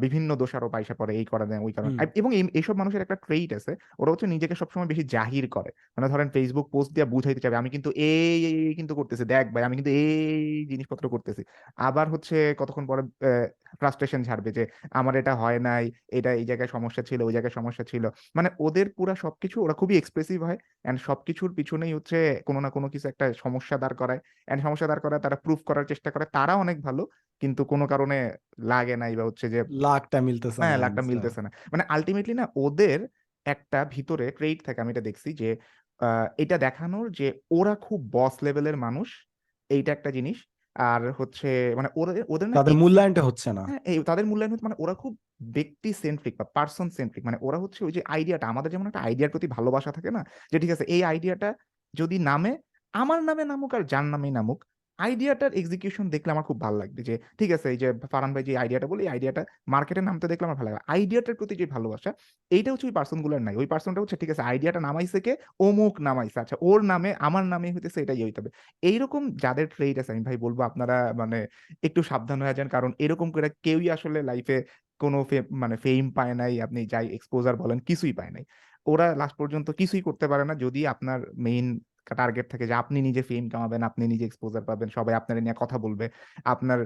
বিভিন্ন 0.00 0.36
দোষারোপ 0.36 0.74
আইসা 0.74 0.94
পড়ে 0.94 1.16
এই 1.16 1.24
করা 1.24 1.46
দেয় 1.46 1.60
ওই 1.60 1.72
কারণে। 1.72 1.92
এবং 2.14 2.34
এই- 2.34 2.48
এইসব 2.54 2.76
মানুষের 2.76 3.00
একটা 3.00 3.14
ট্রেইট 3.16 3.52
আছে 3.52 3.70
ওরা 3.98 4.12
হচ্ছে 4.12 4.26
নিজেকে 4.26 4.54
সবসময় 4.54 4.86
বেশি 4.86 5.02
জাহির 5.04 5.48
করে। 5.50 5.70
মানে 5.96 6.08
ধরেন 6.08 6.28
ফেসবুক 6.30 6.70
পোস্ট 6.72 6.92
দিয়ে 6.92 7.06
বুঝাইতে 7.06 7.40
চাবে 7.40 7.56
আমি 7.56 7.70
কিন্তু 7.70 7.90
এই 7.96 8.40
কিন্তু 8.76 8.94
করতেছি 8.94 9.24
দেখ 9.24 9.52
ভাই 9.54 9.64
আমি 9.64 9.76
কিন্তু 9.76 9.90
এই 9.90 10.66
জিনিসপত্র 10.66 11.08
করতেছি। 11.08 11.42
আবার 11.76 12.10
হচ্ছে 12.10 12.54
কতক্ষণ 12.58 12.86
পরে 12.86 13.02
ফ্রাস্ট্রেশন 13.80 14.20
ঝাড়বে 14.22 14.50
যে 14.52 14.64
আমার 14.92 15.14
এটা 15.16 15.32
হয় 15.34 15.58
নাই 15.60 15.84
এটা 16.10 16.30
এই 16.32 16.46
জায়গায় 16.50 16.70
সমস্যা 16.72 17.02
ছিল 17.02 17.20
ওই 17.22 17.32
জায়গায় 17.32 17.54
সমস্যা 17.58 17.84
ছিল। 17.84 18.04
মানে 18.34 18.48
ওদের 18.58 18.86
পুরা 18.96 19.14
সবকিছু 19.16 19.56
ওরা 19.62 19.74
খুবই 19.74 19.94
এক্সপ্রেসিভ 19.96 20.38
হয় 20.42 20.58
এন্ড 20.84 20.98
সবকিছুর 21.00 21.50
পিছনেই 21.54 21.92
হচ্ছে 21.92 22.18
কোনো 22.48 22.58
না 22.60 22.70
কোনো 22.70 22.86
কিছু 22.92 23.06
একটা 23.08 23.26
সমস্যা 23.36 23.76
দাঁড় 23.78 23.96
করায় 23.96 24.20
এন্ড 24.48 24.60
সমস্যা 24.62 24.86
দাঁড় 24.86 25.02
করায় 25.02 25.22
তারা 25.22 25.36
প্রুফ 25.44 25.60
করার 25.68 25.86
চেষ্টা 25.86 26.08
করে। 26.10 26.24
তারা 26.36 26.54
অনেক 26.56 26.76
ভালো 26.80 27.02
কিন্তু 27.42 27.62
কোনো 27.64 27.84
কারণে 27.92 28.16
লাগে 28.66 28.96
নাই 28.96 29.12
বা 29.18 29.24
হচ্ছে 29.24 29.46
যে 29.48 29.60
লাখটা 29.82 30.18
মিলতেছে 30.26 30.60
হ্যাঁ 30.60 30.76
না 30.76 30.78
লাখটা। 30.84 31.02
মিলতেছে 31.08 31.40
না। 31.42 31.50
মানে 31.72 31.82
আলটিমেটলি 31.88 32.34
না 32.34 32.46
ওদের 32.58 32.98
একটা 33.46 33.78
ভিতরে 33.86 34.26
ট্রেড 34.32 34.58
থাকে 34.66 34.78
আমি 34.82 34.90
এটা 34.92 35.04
দেখছি 35.08 35.28
যে 35.34 35.50
আহ, 36.00 36.26
এটা 36.38 36.56
দেখানোর 36.58 37.06
যে 37.12 37.26
ওরা 37.50 37.74
খুব 37.82 38.00
বস 38.12 38.34
লেভেলের 38.42 38.76
মানুষ 38.78 39.08
এইটা 39.70 39.90
একটা 39.92 40.10
জিনিস। 40.10 40.38
আর 40.84 41.02
হচ্ছে 41.12 41.48
মানে 41.76 41.88
ওদের 41.96 42.24
ওদের 42.28 42.46
তাদের 42.50 42.74
মূল্যায়নটা 42.74 43.22
হচ্ছে 43.22 43.48
না। 43.52 43.62
হ্যাঁ 43.68 43.82
এই 43.84 43.96
তাদের 44.04 44.24
মূল্যায়ন 44.26 44.50
হচ্ছে 44.52 44.66
মানে 44.66 44.78
ওরা 44.78 44.94
খুব 44.94 45.12
ব্যক্তি 45.50 45.90
সেন্ট্রিক 46.02 46.34
বা 46.36 46.46
পার্সন 46.56 46.88
সেন্ট্রিক 46.90 47.22
মানে 47.24 47.38
ওরা 47.42 47.58
হচ্ছে 47.58 47.80
ওই 47.84 47.92
যে 47.92 48.00
আইডিয়াটা 48.06 48.46
আমাদের 48.46 48.70
যেমন 48.70 48.86
একটা 48.86 49.00
আইডিয়ার 49.00 49.30
প্রতি 49.30 49.46
ভালোবাসা 49.46 49.90
থাকে 49.92 50.10
না 50.10 50.22
যে 50.52 50.56
ঠিক 50.58 50.70
আছে 50.70 50.84
এই 50.88 51.02
আইডিয়াটা 51.04 51.50
যদি 51.94 52.16
নামে 52.20 52.52
আমার 52.94 53.20
নামে 53.22 53.42
নামুক 53.44 53.70
আর 53.74 53.82
যার 53.82 54.04
নামেই 54.04 54.30
নামুক 54.30 54.60
আইডিয়াটার 54.98 55.50
এক্সিকিউশন 55.60 56.06
দেখলে 56.14 56.30
আমার 56.34 56.44
খুব 56.50 56.58
ভালো 56.64 56.76
লাগবে 56.82 57.00
যে, 57.08 57.14
ঠিক 57.38 57.50
আছে, 57.56 57.66
এই 57.74 57.78
যে 57.82 57.88
ফারান 58.12 58.30
ভাই 58.34 58.42
যে 58.48 58.52
আইডিয়াটা 58.62 58.86
বলি 58.92 59.04
আইডিয়াটা 59.14 59.42
মার্কেটে 59.74 60.02
নামতে 60.08 60.26
দেখলে 60.32 60.44
আমার 60.48 60.58
ভালো 60.60 60.68
লাগে 60.70 60.80
আইডিয়াটার 60.94 61.34
প্রতি 61.40 61.54
যে 61.60 61.66
ভালোবাসা, 61.74 62.10
এইটা 62.50 62.68
হচ্ছে 62.72 62.86
ওই 62.88 62.94
পার্সনগুলোর 62.98 63.42
নাই। 63.46 63.54
ওই 63.60 63.66
পার্সনটা 63.72 64.00
হচ্ছে, 64.02 64.16
ঠিক 64.22 64.30
আছে, 64.34 64.42
আইডিয়াটা 64.50 64.80
নামাইছে 64.88 65.18
কে? 65.26 65.32
অমুক 65.66 65.94
নামাইছে। 66.08 66.38
আচ্ছা 66.44 66.56
ওর 66.68 66.80
নামে, 66.90 67.10
আমার 67.26 67.44
নামে 67.52 67.68
হইতেছে 67.74 67.98
এটাই 68.04 68.20
হইতে 68.26 68.38
হবে। 68.40 68.50
এইরকম 68.82 69.22
যাদের 69.44 69.66
ট্রেড 69.74 69.96
আছে, 70.00 70.10
আমি 70.14 70.22
ভাই 70.28 70.36
বলব 70.44 70.58
আপনারা 70.70 70.96
মানে 71.20 71.38
একটু 71.86 72.00
সাবধান 72.10 72.38
হয়ে 72.44 72.54
যান, 72.58 72.68
কারণ 72.74 72.90
এরকম 73.04 73.28
করে 73.34 73.48
কেউই 73.64 73.86
আসলে 73.96 74.18
লাইফে 74.30 74.56
কোনো 75.00 75.18
মানে 75.62 75.76
ফেম 75.84 76.04
পায় 76.18 76.34
নাই, 76.40 76.52
আপনি 76.66 76.80
যাই 76.92 77.06
এক্সপোজার 77.16 77.54
বলেন, 77.62 77.78
কিছুই 77.88 78.12
পায় 78.18 78.32
নাই। 78.36 78.44
ওরা 78.86 79.06
লাস্ট 79.20 79.36
পর্যন্ত 79.40 79.68
কিছুই 79.80 80.02
করতে 80.08 80.26
পারে 80.30 80.44
না। 80.48 80.54
যদি 80.64 80.80
আপনার 80.92 81.18
মেইন 81.46 81.66
টার্গেট 82.20 82.46
থাকে 82.52 82.64
যে 82.70 82.74
আপনি 82.82 82.98
নিজে 83.08 83.22
ফেম 83.30 83.44
কামাবেন, 83.52 83.82
আপনি 83.88 84.02
নিজে 84.12 84.24
এক্সপোজার 84.28 84.62
পাবেন, 84.68 84.88
সবাই 84.96 85.14
আপনার 85.20 85.36
নিয়ে 85.44 85.56
কথা 85.62 85.76
বলবে, 85.84 86.06
আপনার 86.52 86.78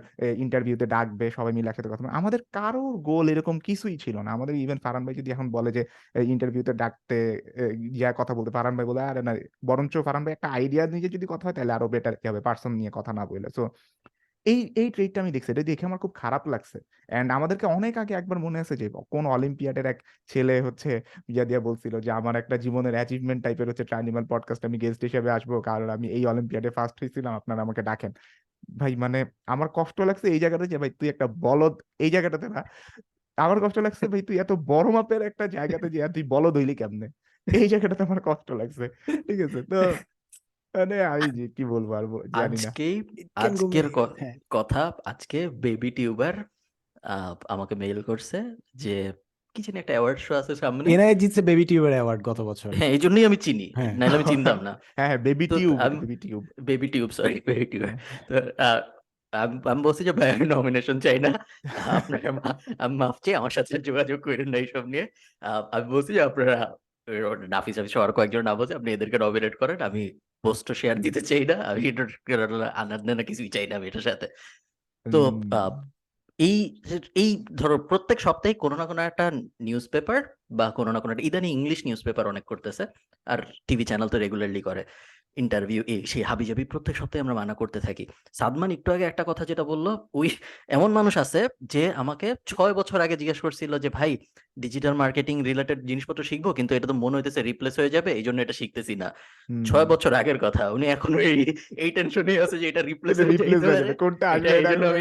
ইন্টারভিউতে 0.45 0.87
ডাকবে, 0.95 1.27
সবাই 1.37 1.53
মিলে 1.57 1.69
একসাথে 1.71 1.91
কথা 1.93 2.03
আমাদের 2.23 2.41
কারোর 2.57 2.95
গোল 3.11 3.27
এরকম 3.33 3.57
কিছুই 3.69 3.97
ছিল 4.05 4.17
না। 4.25 4.31
আমাদের 4.37 4.55
ইভেন 4.65 4.79
ফারান 4.85 5.03
ভাই 5.07 5.15
যদি 5.21 5.29
এখন 5.35 5.47
বলে 5.57 5.71
যে 5.77 5.83
ইন্টারভিউতে 6.35 6.73
ডাকতে 6.83 7.17
যা 8.01 8.09
কথা 8.21 8.33
বলতে 8.39 8.51
ফারান 8.57 8.75
ভাই 8.79 8.87
বলে, 8.91 9.01
আরে 9.11 9.21
না, 9.29 9.33
বরঞ্চ 9.69 9.95
ফারান 10.07 10.23
ভাই 10.25 10.33
একটা 10.37 10.49
আইডিয়া 10.57 10.83
নিজে 10.97 11.09
যদি 11.17 11.27
কথা 11.33 11.45
হয়, 11.47 11.55
তাহলে 11.57 11.73
আরও 11.77 11.87
বেটার 11.95 12.15
কি 12.21 12.27
হবে? 12.31 12.41
পার্সন 12.49 12.73
নিয়ে 12.81 12.91
কথা 12.99 13.13
না 13.19 13.23
বললে। 13.31 13.49
সো 13.57 13.63
এই 14.47 14.61
এই 14.77 14.89
ট্রেডটা 14.95 15.19
আমি 15.23 15.31
দেখছি। 15.35 15.51
এটা 15.53 15.65
দেখে 15.71 15.85
আমার 15.89 16.01
খুব 16.05 16.13
খারাপ 16.23 16.43
লাগছে। 16.53 16.77
এন্ড 17.17 17.29
আমাদেরকে 17.37 17.67
অনেক 17.77 17.95
আগে 18.03 18.13
একবার 18.21 18.39
মনে 18.47 18.59
আছে 18.63 18.75
যে, 18.81 18.87
কোন 19.13 19.25
অলিম্পিয়াডের 19.37 19.87
এক 19.93 19.99
ছেলে 20.33 20.55
হচ্ছে 20.67 20.91
ইয়া 21.33 21.45
দিয়া 21.49 21.61
বলছিল 21.69 21.95
যে, 22.05 22.11
আমার 22.21 22.35
একটা 22.43 22.57
জীবনের 22.65 22.95
অ্যাচিভমেন্ট 22.99 23.41
টাইপের 23.45 23.67
হচ্ছে 23.71 23.85
ট্রাইনিমাল 23.91 24.25
পডকাস্ট 24.33 24.63
আমি 24.69 24.77
গেস্ট 24.83 25.01
হিসেবে 25.09 25.31
আসব। 25.37 25.51
কারণ 25.69 25.89
আমি 25.97 26.07
এই 26.17 26.23
অলিম্পিয়াডে 26.33 26.71
ফার্স্ট 26.77 26.97
হয়েছিলাম 27.03 27.33
আপনারা 27.41 27.61
আমাকে 27.67 27.83
ডাকেন। 27.83 28.13
ভাই 28.81 28.93
মানে 29.05 29.19
আমার 29.55 29.69
কষ্ট 29.79 29.99
লাগছে 30.09 30.27
এই 30.35 30.41
জায়গাতে 30.45 30.67
যে, 30.73 30.77
ভাই, 30.83 30.91
তুই 30.99 31.09
একটা 31.13 31.27
বলদ 31.47 31.75
এই 32.05 32.11
জায়গাটাতে 32.15 32.47
না, 32.55 32.61
আমার 33.39 33.59
কষ্ট 33.65 33.79
লাগছে 33.87 34.05
ভাই, 34.13 34.23
তুই 34.29 34.37
এত 34.45 34.51
বড় 34.71 34.89
মাপের 34.97 35.23
একটা 35.23 35.45
জায়গাতে 35.57 35.87
যে 35.95 35.99
তুই 36.17 36.25
বলদ 36.35 36.55
হইলি 36.59 36.75
কেমনে? 36.81 37.07
এই 37.47 37.69
জায়গাটাতে 37.73 38.03
আমার 38.09 38.21
কষ্ট 38.29 38.49
লাগছে। 38.61 38.85
ঠিক 39.27 39.41
আছে? 39.47 39.61
তো 39.73 39.79
মানে 40.75 40.97
আমি 41.07 41.29
যে 41.31 41.45
কি 41.49 41.65
বলব 41.65 41.91
আর 41.93 42.05
ব- 42.07 42.25
জানি 42.31 42.57
না। 42.57 42.63
আজকেই 42.63 42.95
can 43.37 43.53
go 43.53 43.67
আজকের 43.67 43.87
ক- 43.91 44.15
হ্যাঁ। 44.19 44.37
কথা 44.51 44.83
আজকে 45.05 45.39
বেবি 45.59 45.91
টিউবার 45.91 46.35
আমাকে 47.49 47.75
মেইল 47.75 47.99
করছে 48.03 48.39
যে 48.75 48.95
কি 49.57 49.61
জানি 49.63 49.79
একটা 49.79 49.93
অ্যাওয়ার্ড 49.93 50.19
শো 50.19 50.33
আছে 50.35 50.53
সামনে। 50.55 50.87
এনআই 50.93 51.15
জিতছে 51.15 51.41
বেবি 51.43 51.65
টিউবার 51.65 51.93
অ্যাওয়ার্ড 51.93 52.21
গত 52.23 52.39
বছর। 52.41 52.71
হ্যাঁ 52.75 52.91
এই 52.91 52.99
জন্যই 52.99 53.25
আমি 53.27 53.37
চিনি 53.37 53.67
হ্যাঁ। 53.77 53.93
নাহলে 53.95 54.17
আমি 54.17 54.27
চিনতাম 54.27 54.59
না। 54.63 54.73
হ্যাঁ 54.97 55.09
হ্যাঁ 55.09 55.21
বেবি 55.21 55.47
তো 55.49 55.57
টিউব 55.59 55.77
আমি- 55.81 56.01
baby 56.01 56.17
tube. 56.17 56.43
Baby 56.63 56.87
tube 56.89 57.11
sorry 57.11 57.37
baby 57.47 57.67
tube 57.67 57.89
তো 58.29 58.35
আহ, 58.59 58.81
আমি 59.33 59.55
আমি 59.65 59.81
বলছি 59.83 60.03
যে 60.05 60.13
ভাই 60.13 60.31
নমিনেশন 60.49 60.97
চাই 61.01 61.19
না। 61.19 61.31
আপনাকে 61.91 62.29
মা- 62.31 62.57
আমি 62.79 62.95
মাফ 62.97 63.17
চাই 63.25 63.35
আমার 63.35 63.51
সাথে 63.51 63.79
যোগাযোগ 63.81 64.19
করেন 64.21 64.49
না 64.49 64.59
এইসব 64.59 64.85
নিয়ে। 64.87 65.05
আহ, 65.43 65.63
আমি 65.73 65.87
বলছি 65.91 66.11
যে 66.15 66.23
আপনারা 66.23 66.57
নাফিস 67.49 67.77
আফিস 67.79 67.95
আর 67.99 68.13
কয়েকজন 68.13 68.43
না 68.43 68.55
বলছে 68.55 68.75
আপনি 68.75 68.89
এদেরকে 68.93 69.19
নমিনেট 69.19 69.55
করেন 69.57 69.79
আমি 69.83 70.03
পোস্ট 70.45 70.67
শেয়ার 70.73 70.97
দিতে 71.01 71.21
চাই 71.21 71.43
না 71.45 71.57
আমি 71.71 71.83
আনার 72.75 73.01
না 73.09 73.23
কিছুই 73.23 73.51
চাই 73.51 73.67
না 73.67 73.75
আমি 73.77 73.87
এটার 73.87 74.03
সাথে। 74.03 74.27
তো 75.07 75.19
আহ, 75.53 75.73
এই 76.39 76.57
এই 77.15 77.31
ধরো 77.55 77.77
প্রত্যেক 77.91 78.19
সপ্তাহে 78.21 78.55
কোনো 78.55 78.75
না 78.77 78.85
কোনো 78.87 79.01
একটা 79.03 79.25
নিউজ 79.61 79.85
পেপার 79.89 80.21
বা 80.51 80.67
কোনো 80.71 80.91
না 80.93 80.99
কোনো 81.01 81.13
একটা 81.13 81.27
ইদানি 81.27 81.49
ইংলিশ 81.51 81.81
নিউজ 81.87 82.03
পেপার 82.05 82.25
অনেক 82.27 82.45
করতেছে 82.45 82.85
আর 83.27 83.39
টিভি 83.69 83.85
চ্যানেল 83.85 84.09
তো 84.09 84.17
রেগুলারলি 84.19 84.63
করে। 84.63 84.83
ইন্টারভিউ 85.37 85.81
এই 85.93 86.01
সেই 86.07 86.23
হাবিজাবি 86.23 86.65
প্রত্যেক 86.65 86.95
সপ্তাহে 86.97 87.23
আমরা 87.23 87.35
মানা 87.35 87.55
করতে 87.55 87.79
থাকি। 87.81 88.05
সাদমান 88.39 88.71
একটু 88.71 88.89
আগে 88.93 89.05
একটা 89.09 89.25
কথা 89.25 89.43
যেটা 89.45 89.65
বলল 89.65 89.87
ওই 90.15 90.29
এমন 90.69 90.91
মানুষ 90.93 91.15
আছে 91.25 91.41
যে 91.75 91.83
আমাকে 92.03 92.29
ছয় 92.47 92.75
বছর 92.75 92.99
আগে 93.01 93.17
জিজ্ঞেস 93.17 93.39
করছিল 93.45 93.73
যে 93.79 93.89
ভাই 93.99 94.11
ডিজিটাল 94.57 94.95
মার্কেটিং 94.95 95.37
রিলেটেড 95.43 95.79
জিনিসপত্র 95.87 96.23
শিখব? 96.23 96.47
কিন্তু 96.53 96.73
এটা 96.75 96.87
তো 96.87 96.95
মনে 96.95 97.17
হইতেছে 97.17 97.41
রিপ্লেস 97.43 97.75
হয়ে 97.81 97.95
যাবে 97.97 98.11
এই 98.19 98.25
জন্য 98.27 98.39
এটা 98.43 98.55
শিখতেছি 98.61 98.95
না। 99.03 99.09
ছয় 99.69 99.87
বছর 99.93 100.13
আগের 100.15 100.39
কথা 100.39 100.63
উনি 100.77 100.87
এখনও 100.87 101.19
এই 101.31 101.39
এই 101.85 101.91
টেনশনই 101.91 102.39
আছে 102.45 102.57
যে 102.59 102.67
এটা 102.69 102.83
রিপ্লেস 102.83 103.17
হয়ে 103.21 103.39
যাবে 103.79 103.95
কোনটা 103.95 104.27
আমি 104.31 104.47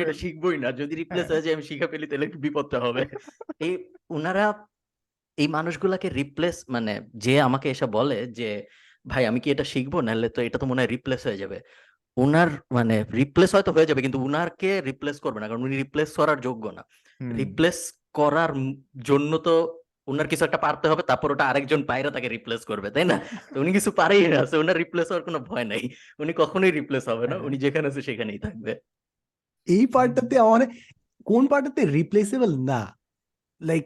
এটা 0.03 0.15
শিখবই 0.21 0.57
না 0.57 0.69
যদি 0.71 0.93
রিপ্লেস 0.95 1.25
হ্যাঁ। 1.25 1.31
হয়ে 1.31 1.43
যায় 1.45 1.55
আমি 1.57 1.65
শিখা 1.69 1.87
ফেলি 1.91 2.05
তাহলে 2.07 2.27
বিপদটা 2.45 2.77
হবে। 2.85 3.01
এই 3.65 3.73
উনারা 4.09 4.45
এই 5.37 5.47
মানুষগুলাকে 5.47 6.07
রিপ্লেস 6.09 6.57
মানে 6.69 6.93
যে 7.25 7.33
আমাকে 7.41 7.67
এসে 7.69 7.87
বলে 7.97 8.17
যে 8.39 8.49
ভাই 9.11 9.23
আমি 9.29 9.39
কি 9.43 9.47
এটা 9.53 9.65
শিখব? 9.73 9.93
নাহলে 10.07 10.27
তো 10.35 10.39
এটা 10.47 10.57
তো 10.61 10.65
মনে 10.69 10.79
হয় 10.81 10.89
রিপ্লেস 10.95 11.21
হয়ে 11.27 11.39
যাবে। 11.43 11.57
উনার 12.17 12.49
মানে 12.77 12.95
রিপ্লেস 13.19 13.49
হয়তো 13.55 13.71
হয়ে 13.75 13.89
যাবে 13.89 14.01
কিন্তু 14.05 14.19
উনারকে 14.27 14.71
রিপ্লেস 14.89 15.17
করবে 15.25 15.39
না 15.41 15.47
কারণ 15.49 15.61
উনি 15.67 15.75
রিপ্লেস 15.83 16.09
করার 16.19 16.37
যোগ্য 16.47 16.65
না। 16.77 16.83
রিপ্লেস 17.41 17.77
করার 18.19 18.51
জন্য 19.09 19.31
তো 19.47 19.53
উনার 20.11 20.27
কিছু 20.31 20.43
একটা 20.45 20.59
পারতে 20.65 20.85
হবে 20.91 21.03
তারপর 21.09 21.29
ওটা 21.33 21.45
আরেকজন 21.49 21.81
বাইরে 21.89 22.09
তাকে 22.15 22.29
রিপ্লেস 22.35 22.61
করবে 22.69 22.87
তাই 22.95 23.05
না? 23.11 23.17
তো 23.53 23.57
উনি 23.63 23.71
কিছু 23.77 23.89
পারেই 23.99 24.23
না 24.33 24.39
উনার 24.63 24.77
রিপ্লেস 24.83 25.07
হওয়ার 25.09 25.23
কোনো 25.27 25.39
ভয় 25.49 25.65
নাই। 25.71 25.81
উনি 26.21 26.31
কখনোই 26.41 26.71
রিপ্লেস 26.79 27.03
হবে 27.11 27.25
না। 27.31 27.35
উনি 27.47 27.55
যেখানে 27.63 27.85
আছে 27.89 28.01
সেখানেই 28.09 28.39
থাকবে। 28.45 28.71
এই 29.67 29.83
পার্টটাতে 29.93 30.35
আমার 30.45 30.61
কোন 31.29 31.43
পার্টটাতে 31.51 31.81
রিপ্লেসেবল 31.97 32.51
না? 32.71 32.81
লাইক 33.61 33.85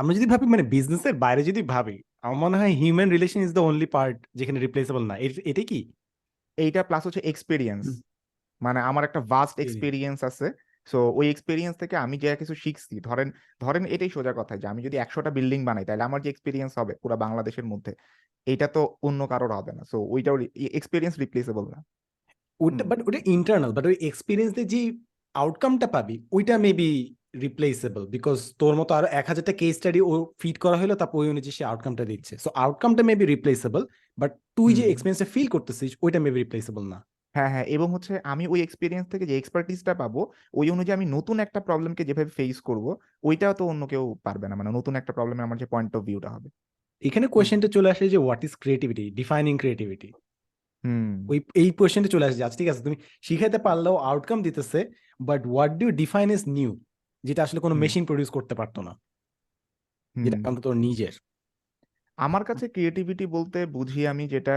আমরা 0.00 0.12
যদি 0.18 0.26
ভাবি 0.32 0.46
মানে 0.46 0.64
বিজনেসের 0.74 1.14
বাইরে 1.24 1.42
যদি 1.50 1.62
ভাবি 1.74 1.96
আমার 2.24 2.38
মনে 2.44 2.56
হয় 2.60 2.72
human 2.80 3.08
relation 3.16 3.40
is 3.46 3.52
the 3.56 3.62
only 3.70 3.88
part 3.96 4.18
যেখানে 4.38 4.58
রিপ্লেসেবল 4.66 5.02
না। 5.10 5.14
এটা 5.50 5.62
কি? 5.70 5.80
এইটা 6.58 6.80
প্লাস 6.88 7.02
হচ্ছে 7.06 7.22
এক্সপিরিয়েন্স 7.32 7.84
মানে 8.60 8.80
আমার 8.90 9.02
একটা 9.08 9.20
ভাস্ট 9.32 9.56
এক্সপিরিয়েন্স 9.64 10.18
আছে। 10.30 10.46
সো 10.90 10.98
ওই 11.18 11.26
এক্সপিরিয়েন্স 11.30 11.74
থেকে 11.82 11.94
আমি 12.04 12.16
যে 12.22 12.28
কিছু 12.40 12.54
শিখছি 12.64 12.94
ধরেন 13.08 13.28
ধরেন 13.60 13.84
এটাই 13.94 14.10
সোজা 14.16 14.32
কথা 14.40 14.54
যে 14.62 14.66
আমি 14.72 14.80
যদি 14.86 14.96
একশোটা 15.04 15.30
বিল্ডিং 15.36 15.60
বানাই 15.68 15.84
তাহলে 15.88 16.04
আমার 16.08 16.20
যে 16.24 16.28
এক্সপিরিয়েন্স 16.30 16.72
হবে 16.78 16.92
পুরো 17.02 17.16
বাংলাদেশের 17.24 17.66
মধ্যে 17.72 17.92
এটা 18.46 18.66
তো 18.76 18.82
অন্য 19.06 19.20
কারোর 19.32 19.52
হবে 19.58 19.72
না। 19.78 19.82
সো 19.90 19.96
ওইটাও 20.14 20.36
এক্সপিরিয়েন্স 20.78 21.14
রিপ্লেসেবল 21.24 21.64
না। 21.74 21.78
ওটা 22.60 22.84
বাট 22.90 22.98
ওটা 23.08 23.20
ইন্টারনাল 23.36 23.70
বাট 23.76 23.84
ওই 23.90 23.96
এক্সপিরিয়েন্স 24.10 24.52
যে 24.72 24.80
আউটকামটা 25.34 25.86
পাবি 25.86 26.16
ওইটা 26.36 26.54
মেবি 26.64 26.90
রিপ্লেসেবল 27.34 28.02
বিকজ 28.06 28.38
তোর 28.58 28.74
মতো 28.74 28.92
আরও 28.94 29.08
এক 29.10 29.26
হাজারটা 29.30 29.52
কেস 29.52 29.72
স্টাডি 29.76 30.00
ও 30.02 30.12
ফিট 30.40 30.56
করা 30.58 30.76
হলো 30.82 30.94
তারপর 31.00 31.18
ওই 31.18 31.28
অনুযায়ী 31.28 31.54
সে 31.58 31.64
আউটকামটা 31.64 32.04
দিচ্ছে 32.04 32.34
সো 32.36 32.48
আউটকামটা 32.56 33.02
মেবি 33.02 33.24
রিপ্লেসেবল 33.26 33.82
বাট 34.18 34.30
তুই 34.56 34.70
যে 34.74 34.82
হুম। 34.82 34.92
এক্সপিরিয়েন্সে 34.92 35.26
ফিল 35.34 35.48
করতেছিস 35.54 35.90
ওইটা 36.02 36.18
মেবি 36.20 36.38
রিপ্লেসেবল 36.38 36.84
না 36.92 36.98
হ্যাঁ, 37.34 37.50
হ্যাঁ 37.54 37.66
এবং 37.76 37.88
হচ্ছে 37.94 38.12
আমি 38.24 38.44
ওই 38.46 38.60
এক্সপেরিয়েন্স 38.62 39.06
থেকে 39.12 39.24
যে 39.26 39.34
এক্সপার্টিসটা 39.36 39.92
পাবো, 39.94 40.20
ওই 40.54 40.66
অনুযায়ী 40.70 40.96
আমি 40.98 41.06
নতুন 41.16 41.36
একটা 41.40 41.60
প্রবলেমকে 41.68 42.02
যেভাবে 42.08 42.30
ফেস 42.38 42.58
করব, 42.60 42.86
ওইটাও 43.24 43.54
তো 43.54 43.62
অন্য 43.68 43.82
কেউ 43.86 44.04
পারবে 44.26 44.46
না। 44.50 44.54
মানে 44.56 44.70
নতুন 44.78 44.92
একটা 44.96 45.12
প্রবলেমে 45.18 45.42
আমার 45.42 45.58
যে 45.62 45.66
পয়েন্ট 45.66 45.92
অফ 45.96 46.02
ভিউটা 46.04 46.30
হবে। 46.34 46.48
এখানে 47.02 47.26
কোয়েশ্চেনটা 47.26 47.68
চলে 47.76 47.88
আসে 47.90 48.04
যে 48.08 48.18
what 48.24 48.40
is 48.46 48.52
creativity 48.62 49.04
defining 49.18 49.54
creativity 49.58 50.08
হুম। 50.84 51.12
ওই 51.30 51.38
এই 51.54 51.68
কোয়েশ্চেনটা 51.78 52.10
চলে 52.14 52.24
আসে 52.26 52.36
আচ্ছা 52.38 52.58
ঠিক 52.60 52.68
আছে 52.68 52.82
তুমি 52.86 52.96
শিখাইতে 53.24 53.58
পারলেও 53.58 53.94
আউটকাম 54.08 54.38
দিতেছে 54.46 54.80
but 55.20 55.40
what 55.50 55.72
do 55.80 55.86
define 56.02 56.28
is 56.36 56.42
new 56.58 56.70
যেটা 57.24 57.40
আসলে 57.46 57.60
কোনো 57.64 57.74
মেশিন 57.82 58.04
প্রডিউস 58.08 58.30
করতে 58.36 58.54
পারতো 58.60 58.80
না 58.88 58.92
যেটা। 60.16 60.38
অন্তত 60.48 60.66
নিজের 60.86 61.14
আমার 62.18 62.42
কাছে 62.48 62.64
ক্রিয়েটিভিটি 62.68 63.24
বলতে 63.36 63.58
বুঝি 63.66 64.02
আমি 64.12 64.24
যেটা 64.28 64.56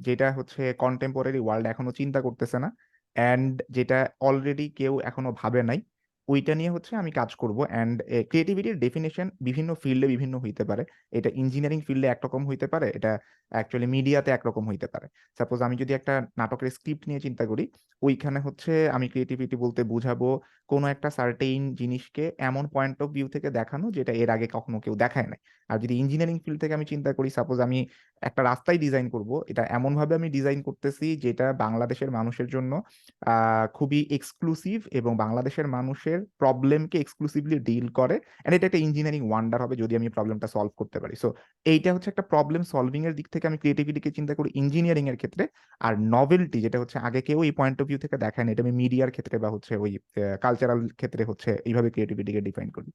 যেটা 0.00 0.28
হচ্ছে 0.32 0.62
কন্টেম্পোরারি 0.82 1.40
ওয়ার্ল্ড 1.42 1.64
এখনও 1.72 1.92
চিন্তা 2.00 2.20
করতেছে 2.26 2.56
না। 2.64 2.68
অ্যান্ড 3.16 3.52
যেটা 3.76 3.98
অলরেডি 4.28 4.66
কেউ 4.78 4.92
এখনও 5.08 5.32
ভাবে 5.40 5.60
নাই। 5.70 5.80
ওইটা 6.28 6.52
নিয়ে 6.54 6.70
হচ্ছে 6.70 6.92
আমি 6.96 7.10
কাজ 7.10 7.30
করব। 7.34 7.58
অ্যান্ড 7.70 7.96
ক্রিয়েটিভিটির 8.30 8.76
ডেফিনেশন 8.84 9.26
বিভিন্ন 9.46 9.70
ফিল্ডে 9.82 10.06
বিভিন্ন 10.14 10.34
হইতে 10.44 10.64
পারে। 10.70 10.82
এটা 11.18 11.30
ইঞ্জিনিয়ারিং 11.42 11.80
ফিল্ডে 11.86 12.08
একরকম 12.14 12.42
হইতে 12.50 12.66
পারে। 12.72 12.86
এটা 12.98 13.12
অ্যাকচুয়ালি 13.52 13.88
মিডিয়াতে 13.96 14.30
একরকম 14.36 14.64
হইতে 14.70 14.86
পারে। 14.92 15.06
সাপোজ 15.38 15.58
আমি 15.66 15.76
যদি 15.82 15.92
একটা 15.98 16.14
নাটকের 16.38 16.68
স্ক্রিপ্ট 16.76 17.02
নিয়ে 17.08 17.20
চিন্তা 17.26 17.44
করি, 17.50 17.64
ওইখানে 18.02 18.38
হচ্ছে 18.46 18.72
আমি 18.96 19.06
ক্রিয়েটিভিটি 19.12 19.56
বলতে 19.64 19.80
বুঝাবো 19.92 20.28
কোনো 20.72 20.86
একটা 20.94 21.08
সার্টেইন 21.18 21.62
জিনিসকে 21.80 22.24
এমন 22.48 22.64
পয়েন্ট 22.74 22.96
অফ 23.04 23.08
ভিউ 23.16 23.26
থেকে 23.34 23.48
দেখানো 23.58 23.86
যেটা 23.96 24.12
এর 24.22 24.28
আগে 24.36 24.46
কখনো 24.56 24.76
কেউ 24.84 24.94
দেখায় 25.04 25.28
নাই। 25.32 25.40
আর 25.70 25.76
যদি 25.82 25.94
ইঞ্জিনিয়ারিং 26.02 26.36
ফিল্ড 26.44 26.58
থেকে 26.62 26.74
আমি 26.78 26.86
চিন্তা 26.92 27.10
করি 27.18 27.28
সাপোজ 27.38 27.58
আমি 27.66 27.78
একটা 28.22 28.40
রাস্তাই 28.50 28.78
ডিজাইন 28.84 29.06
করব। 29.14 29.30
এটা 29.50 29.62
এমনভাবে 29.76 30.12
আমি 30.18 30.28
ডিজাইন 30.36 30.58
করতেছি 30.68 31.06
যেটা 31.24 31.46
বাংলাদেশের 31.64 32.10
মানুষের 32.18 32.48
জন্য 32.54 32.72
খুবই 33.76 34.00
এক্সক্লুসিভ 34.16 34.78
এবং 34.98 35.12
বাংলাদেশের 35.24 35.66
মানুষের 35.76 36.18
প্রবলেমকে 36.40 36.96
এক্সক্লুসিভলি 37.04 37.56
ডিল 37.68 37.86
করে। 37.98 38.16
অ্যান্ড 38.22 38.54
এটা 38.56 38.66
একটা 38.68 38.80
ইঞ্জিনিয়ারিং 38.86 39.22
ওয়ান্ডার 39.30 39.60
হবে 39.64 39.74
যদি 39.82 39.92
আমি 40.00 40.08
প্রবলেমটা 40.16 40.48
সলভ 40.54 40.72
করতে 40.80 40.98
পারি। 41.02 41.14
সো 41.22 41.28
এইটা 41.72 41.88
হচ্ছে 41.94 42.08
একটা 42.12 42.24
প্রবলেম 42.32 42.62
সলভিং 42.72 43.02
এর 43.08 43.14
দিক 43.18 43.28
থেকে 43.34 43.44
আমি 43.50 43.58
ক্রিয়েটিভিটিকে 43.62 44.10
চিন্তা 44.18 44.32
করি 44.38 44.48
ইঞ্জিনিয়ারিং 44.62 45.04
এর 45.12 45.16
ক্ষেত্রে। 45.20 45.44
আর 45.80 45.92
নভেলটি 46.14 46.58
যেটা 46.66 46.78
হচ্ছে 46.82 46.96
আগে 47.08 47.20
কেউ 47.28 47.38
এই 47.46 47.52
পয়েন্ট 47.58 47.76
অফ 47.82 47.86
ভিউ 47.90 47.98
থেকে 48.04 48.16
দেখায় 48.24 48.44
না। 48.46 48.50
এটা 48.54 48.62
আমি 48.66 48.74
মিডিয়ার 48.82 49.10
ক্ষেত্রে 49.14 49.36
বা 49.42 49.48
হচ্ছে 49.54 49.72
ওই, 49.84 49.92
আ 50.22 50.24
কালচারাল 50.62 50.80
ক্ষেত্রে 50.98 51.22
হচ্ছে 51.24 51.50
এইভাবে 51.64 51.88
ক্রিয়েটিভিটিকে 51.90 52.40
ডিফাইন 52.40 52.68
করি। 52.70 52.90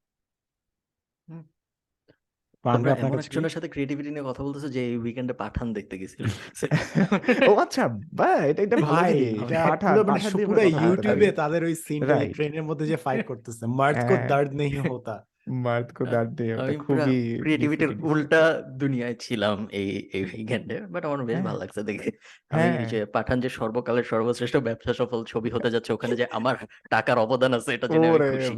এমন 2.65 3.19
একজনের 3.19 3.53
সাথে 3.53 3.67
ক্রিয়েটিভিটি 3.69 4.09
নিয়ে 4.09 4.27
কথা 4.27 4.41
বলতেছে 4.43 4.69
যে 4.69 4.81
এই 4.89 4.95
উইকেন্ডে 4.97 5.33
পাঠান 5.33 5.67
দেখতে 5.73 5.95
গেছিল। 5.97 6.23
ও 7.51 7.53
আচ্ছা 7.55 7.83
বা 8.13 8.29
এটা 8.49 8.61
একটা 8.63 8.77
ভাই 8.87 9.11
এটা 9.43 9.57
পাঠান, 9.69 9.93
পুরো 9.93 10.03
মানে 10.07 10.29
পুরা 10.45 10.63
ইউটিউবে 10.63 11.27
তাদের 11.31 11.61
ওই 11.63 11.75
সিনটা 11.85 12.15
ট্রেনের 12.35 12.63
মধ্যে 12.63 12.85
যে 12.87 12.97
ফাইট 13.05 13.21
করতেছে। 13.31 13.63
মার্চ 13.79 13.99
কো 13.99 14.13
হ্যাঁ। 14.15 14.27
দর্দ 14.27 14.51
নেই 14.53 14.71
হোতা। 14.83 15.17
মার্দ 15.65 15.87
কো 15.93 16.03
আ 16.03 16.11
দার্দ 16.11 16.37
আমি 16.61 16.75
খুবই 16.77 17.17
ক্রিয়েটিভিটির 17.41 17.91
উল্টা 18.03 18.41
দুনিয়ায় 18.79 19.15
ছিলাম 19.19 19.57
এই 19.71 19.89
এই 20.13 20.23
উইকেন্ডে। 20.23 20.77
বাট 20.93 21.05
আমার 21.05 21.19
বেশ 21.19 21.35
হ্যাঁ। 21.35 21.45
ভালো 21.45 21.59
লাগছে 21.59 21.81
দেখে। 21.83 22.09
আমি 22.49 22.67
হ্যাঁ। 22.69 22.87
যে 22.87 22.99
পাঠান 23.05 23.37
যে 23.39 23.49
সর্বকালের 23.49 24.03
সর্বশ্রেষ্ঠ 24.03 24.55
ব্যবসা 24.57 24.93
সফল 24.93 25.19
ছবি 25.23 25.49
হতে 25.49 25.69
যাচ্ছে 25.69 25.91
ওখানে 25.93 26.15
যে 26.15 26.25
আমার 26.31 26.55
টাকার 26.89 27.17
অবদান 27.17 27.51
আছে 27.53 27.73
এটা 27.73 27.87
জেনে 27.87 28.07
আমি 28.07 28.19
খুশি। 28.19 28.53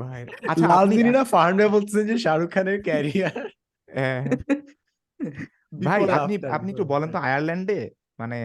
আচ্ছা 0.48 0.66
ফারান 1.24 1.54
ভাই 1.58 1.70
বলতেছেন 1.70 2.04
যে 2.08 2.16
শাহরুখ 2.18 2.50
খানের 2.52 2.82
ক্যারিয়ার। 2.82 3.38
ভাই 5.86 6.00
আপনি 6.10 6.34
আপনি 6.48 6.70
একটু 6.72 6.86
বলেন 6.86 7.10
তো 7.12 7.18
আয়ারল্যান্ডে 7.18 7.80
মানে 8.20 8.38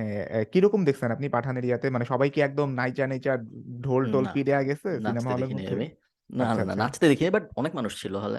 কীরকম 0.53 0.85
দেখছেন 0.85 1.11
আপনি 1.11 1.27
পাঠানের 1.29 1.65
ইয়াতে? 1.65 1.87
মানে 1.91 2.05
সবাই 2.05 2.31
কি 2.31 2.41
একদম 2.41 2.69
নাইচা, 2.73 3.07
নাইচা 3.07 3.33
ঢোল-টোল 3.81 4.25
না, 4.25 4.31
পিড়াইয়া 4.33 4.63
গেছে 4.63 4.89
সিনেমা? 5.07 5.31
আমি। 5.33 5.87
না, 6.31 6.45
আচ্ছা, 6.45 6.59
না, 6.59 6.65
না 6.65 6.73
আচ্ছা। 6.73 6.81
নাচতে 6.81 7.05
দেখিনি 7.09 7.31
বাট 7.31 7.45
অনেক 7.57 7.73
মানুষ 7.75 7.93
ছিল 8.03 8.15
হলে। 8.17 8.39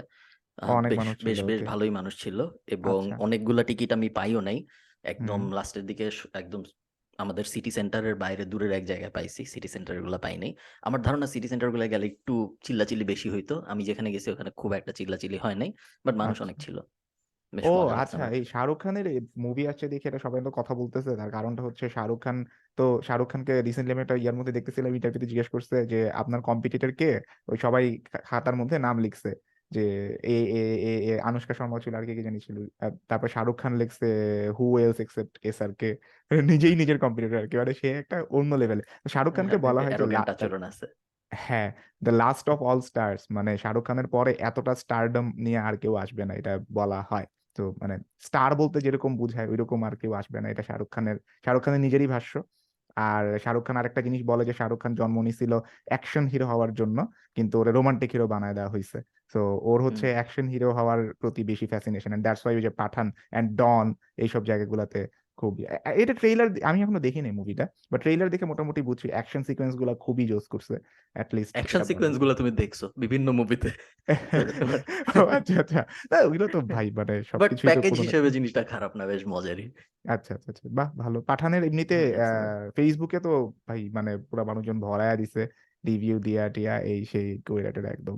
আ 0.57 0.67
অনেক 0.69 0.91
বেশ, 0.91 0.95
মানুষ 0.95 1.15
বেশ, 1.21 1.37
ছিল, 1.37 1.41
বেশ 1.43 1.59
ওকে। 1.59 1.65
ভালোই 1.65 1.91
মানুষ 1.91 2.13
ছিল 2.19 2.37
এবং 2.69 2.99
আচ্ছা। 3.03 3.15
অনেকগুলা 3.19 3.63
টিকিট 3.63 3.91
আমি 3.93 4.09
পাইও 4.11 4.41
নাই। 4.41 4.57
একদম 5.03 5.39
হুম। 5.39 5.51
লাস্টের 5.51 5.85
দিকে 5.85 6.05
স 6.11 6.29
একদম 6.35 6.61
আমাদের 7.19 7.45
সিটি 7.47 7.71
সেন্টারের 7.71 8.15
বাইরে 8.17 8.43
দূরের 8.45 8.71
এক 8.71 8.85
জায়গায় 8.85 9.11
পাইছি। 9.11 9.41
সিটি 9.45 9.69
সেন্টারগুলা 9.69 10.19
পাই 10.19 10.35
নাই। 10.37 10.51
আমার 10.83 11.01
ধারণা 11.01 11.27
সিটি 11.27 11.47
সেন্টার 11.47 11.69
গুলায় 11.71 11.91
গেলে 11.91 12.05
একটু 12.07 12.33
চিল্লাচিল্লি 12.63 13.05
বেশি 13.05 13.27
হইতো। 13.31 13.55
আমি 13.67 13.83
যেখানে 13.83 14.09
গেছি 14.11 14.29
ওখানে 14.31 14.51
খুব 14.57 14.71
একটা 14.73 14.93
চিল্লাচিল্লি 14.93 15.39
হয় 15.39 15.57
নাই। 15.57 15.69
বাট 16.05 16.15
মানুষ 16.17 16.37
অনেক। 16.41 16.57
ছিল। 16.59 16.77
বেশ 17.55 17.67
ও 17.67 17.71
মজা 17.73 17.95
আচ্ছা 17.95 18.15
আমার। 18.15 18.31
এই 18.31 18.43
শাহরুখ 18.51 18.77
খানের 18.79 19.05
এই 19.11 19.17
মুভি 19.45 19.63
আসছে 19.71 19.85
দেখে 19.87 20.07
এটা 20.09 20.19
সবাই 20.19 20.41
তো 20.43 20.51
কথা 20.59 20.73
বলতেছে। 20.75 21.11
তার 21.19 21.31
কারণটা 21.31 21.61
হচ্ছে 21.67 21.85
শাহরুখ 21.95 22.19
খান 22.21 22.37
তো 22.77 23.01
শাহরুখ 23.07 23.27
খানকে 23.29 23.53
রিসেন্টলি 23.67 23.93
আমি 23.93 24.03
একটা 24.05 24.17
ইয়ার 24.17 24.35
মধ্যে 24.39 24.53
দেখতেছিলাম 24.57 24.91
ইন্টারভিউতে 24.95 25.27
জিজ্ঞেস 25.31 25.49
করছে 25.53 25.75
যে, 25.85 25.99
"আপনার 26.13 26.39
কম্পিটিটর 26.41 26.91
কে?" 26.99 27.09
ওই 27.47 27.57
সবাই 27.57 27.83
খা 28.05 28.17
খাতার 28.29 28.55
মধ্যে 28.55 28.75
নাম 28.79 28.95
লিখছে। 28.99 29.29
যে 29.71 29.83
এ 30.27 30.37
এ 30.53 30.61
এ 30.85 30.93
এ 31.09 31.23
আনুশকা 31.23 31.53
শর্মা 31.53 31.77
ছিল 31.79 31.93
আর 31.95 32.05
কে, 32.07 32.13
কে 32.17 32.23
জানি 32.23 32.39
ছিল। 32.47 32.57
তারপর 33.09 33.27
শাহরুখ 33.27 33.55
খান 33.57 33.73
লিখছে 33.81 34.07
"হু 34.57 34.65
এলস 34.79 34.99
এক্সেপ্ট 34.99 35.33
এসআরকে" 35.49 35.89
নিজেই 36.51 36.75
নিজের 36.75 36.97
কম্পিটিটর 36.99 37.37
আরকি। 37.41 37.55
মানে 37.57 37.73
সে 37.73 37.87
একটা 38.01 38.17
অন্য 38.31 38.51
লেভেলে। 38.61 38.83
শাহরুখ 39.13 39.33
খানকে 39.37 39.57
বলা 39.65 39.81
হয় 39.81 39.95
যে 39.95 40.05
লা 40.09 40.21
আচরণ 40.33 40.61
আছে। 40.69 40.85
হ্যাঁ, 41.31 41.69
the 42.01 42.11
last 42.15 42.45
of 42.49 42.59
all 42.63 42.79
stars 42.81 43.23
মানে 43.31 43.51
শাহরুখ 43.57 43.83
খানের 43.87 44.07
পরে 44.09 44.31
এতটা 44.41 44.73
স্টারডম 44.75 45.25
নিয়ে 45.37 45.59
আর 45.67 45.75
কেউ 45.77 45.93
আসবে 46.03 46.23
না 46.25 46.33
এটা 46.35 46.53
বলা 46.73 46.99
হয়। 47.11 47.25
তো 47.55 47.63
মানে 47.81 47.95
স্টার 48.27 48.51
বলতে 48.61 48.77
যেরকম 48.85 49.11
বুঝায় 49.21 49.47
ওইরকম 49.51 49.79
আর 49.87 49.93
কেউ 50.01 50.11
আসবে 50.21 50.37
না। 50.43 50.47
এটা 50.53 50.63
শাহরুখ 50.69 50.89
খানের 50.95 51.17
শাহরুখ 51.45 51.61
খানের 51.65 51.81
নিজেরই 51.85 52.09
ভাষ্য। 52.15 52.33
আর 52.97 53.23
শাহরুখ 53.43 53.63
খান 53.67 53.75
আরেকটা 53.81 54.01
জিনিস 54.07 54.21
বলে 54.31 54.43
যে 54.49 54.53
শাহরুখ 54.59 54.79
খান 54.83 54.93
জন্ম 54.99 55.17
নিয়েছিল 55.25 55.53
অ্যাকশন 55.91 56.25
হিরো 56.31 56.45
হওয়ার 56.51 56.71
জন্য। 56.79 56.97
কিন্তু 57.37 57.55
ওরে 57.61 57.71
রোমান্টিক 57.71 58.09
হিরো 58.15 58.25
বানায় 58.33 58.55
দেওয়া 58.57 58.71
হয়েছে 58.75 58.97
তো 59.33 59.39
ওর 59.69 59.79
হচ্ছে 59.85 60.07
অ্যাকশন 60.17 60.45
হিরো 60.53 60.69
হওয়ার 60.77 60.99
প্রতি 61.21 61.41
বেশি 61.51 61.65
ফ্যাসিনেশন 61.71 62.09
অ্যান্ড 62.11 62.25
দ্যাটস 62.25 62.41
ওয়াই 62.43 62.55
যে 62.67 62.71
পাঠান 62.81 63.07
অ্যান্ড 63.31 63.47
ডন 63.61 63.85
এইসব 64.23 64.41
জায়গাগুলাতে 64.49 64.99
খুব 65.37 65.53
এ 65.59 65.77
এ 65.85 65.91
এটা 66.01 66.13
ট্রেইলার 66.13 66.47
আমি 66.63 66.77
এখনও 66.81 66.99
দেখি 66.99 67.19
নাই 67.21 67.31
মুভিটা। 67.31 67.65
বাট 67.91 67.99
ট্রেইলার 68.01 68.29
দেখে 68.29 68.45
মোটামুটি 68.45 68.81
বুঝছি 68.81 69.07
অ্যাকশন 69.09 69.41
সিকোয়েন্সগুলা 69.43 69.93
খুবই 69.95 70.25
জোস 70.27 70.45
করছে। 70.47 70.75
লিস্ট 71.33 71.53
অ্যাকশন 71.53 71.83
সিকোয়েন্সগুলা 71.83 72.33
তুমি 72.33 72.51
দেখছ 72.51 72.79
বিভিন্ন 72.97 73.27
মুভিতে। 73.31 73.69
আচ্ছা, 75.37 75.55
আচ্ছা। 75.59 75.81
না 76.11 76.17
ওগুলো 76.19 76.45
তো 76.47 76.59
ভাই 76.67 76.91
মানে 76.91 77.13
তো 77.31 77.37
প্যাকেজ 77.61 77.93
হিসেবে 77.99 78.29
জিনিসটা 78.29 78.63
খারাপ 78.63 78.91
না 78.95 79.03
বেশ 79.05 79.21
মজারই। 79.27 79.65
আচ্ছা, 80.05 80.31
আচ্ছা, 80.35 80.49
আচ্ছা। 80.49 80.65
বাহ! 80.71 80.89
ভালো। 80.97 81.17
পাঠানের 81.21 81.63
এমনিতে 81.63 81.97
ফেসবুকে 82.75 83.19
তো 83.19 83.31
ভাই 83.67 83.89
মানে 83.89 84.11
পুরা 84.29 84.43
মানুষজন 84.43 84.77
ভরায়া 84.79 85.15
দিছে। 85.15 85.41
রিভিউ 85.83 86.15
দিয়া-টিয়া 86.19 86.73
এই 86.81 87.05
সেই 87.05 87.27
কইরা-টইরা 87.45 87.89
একদম। 87.89 88.17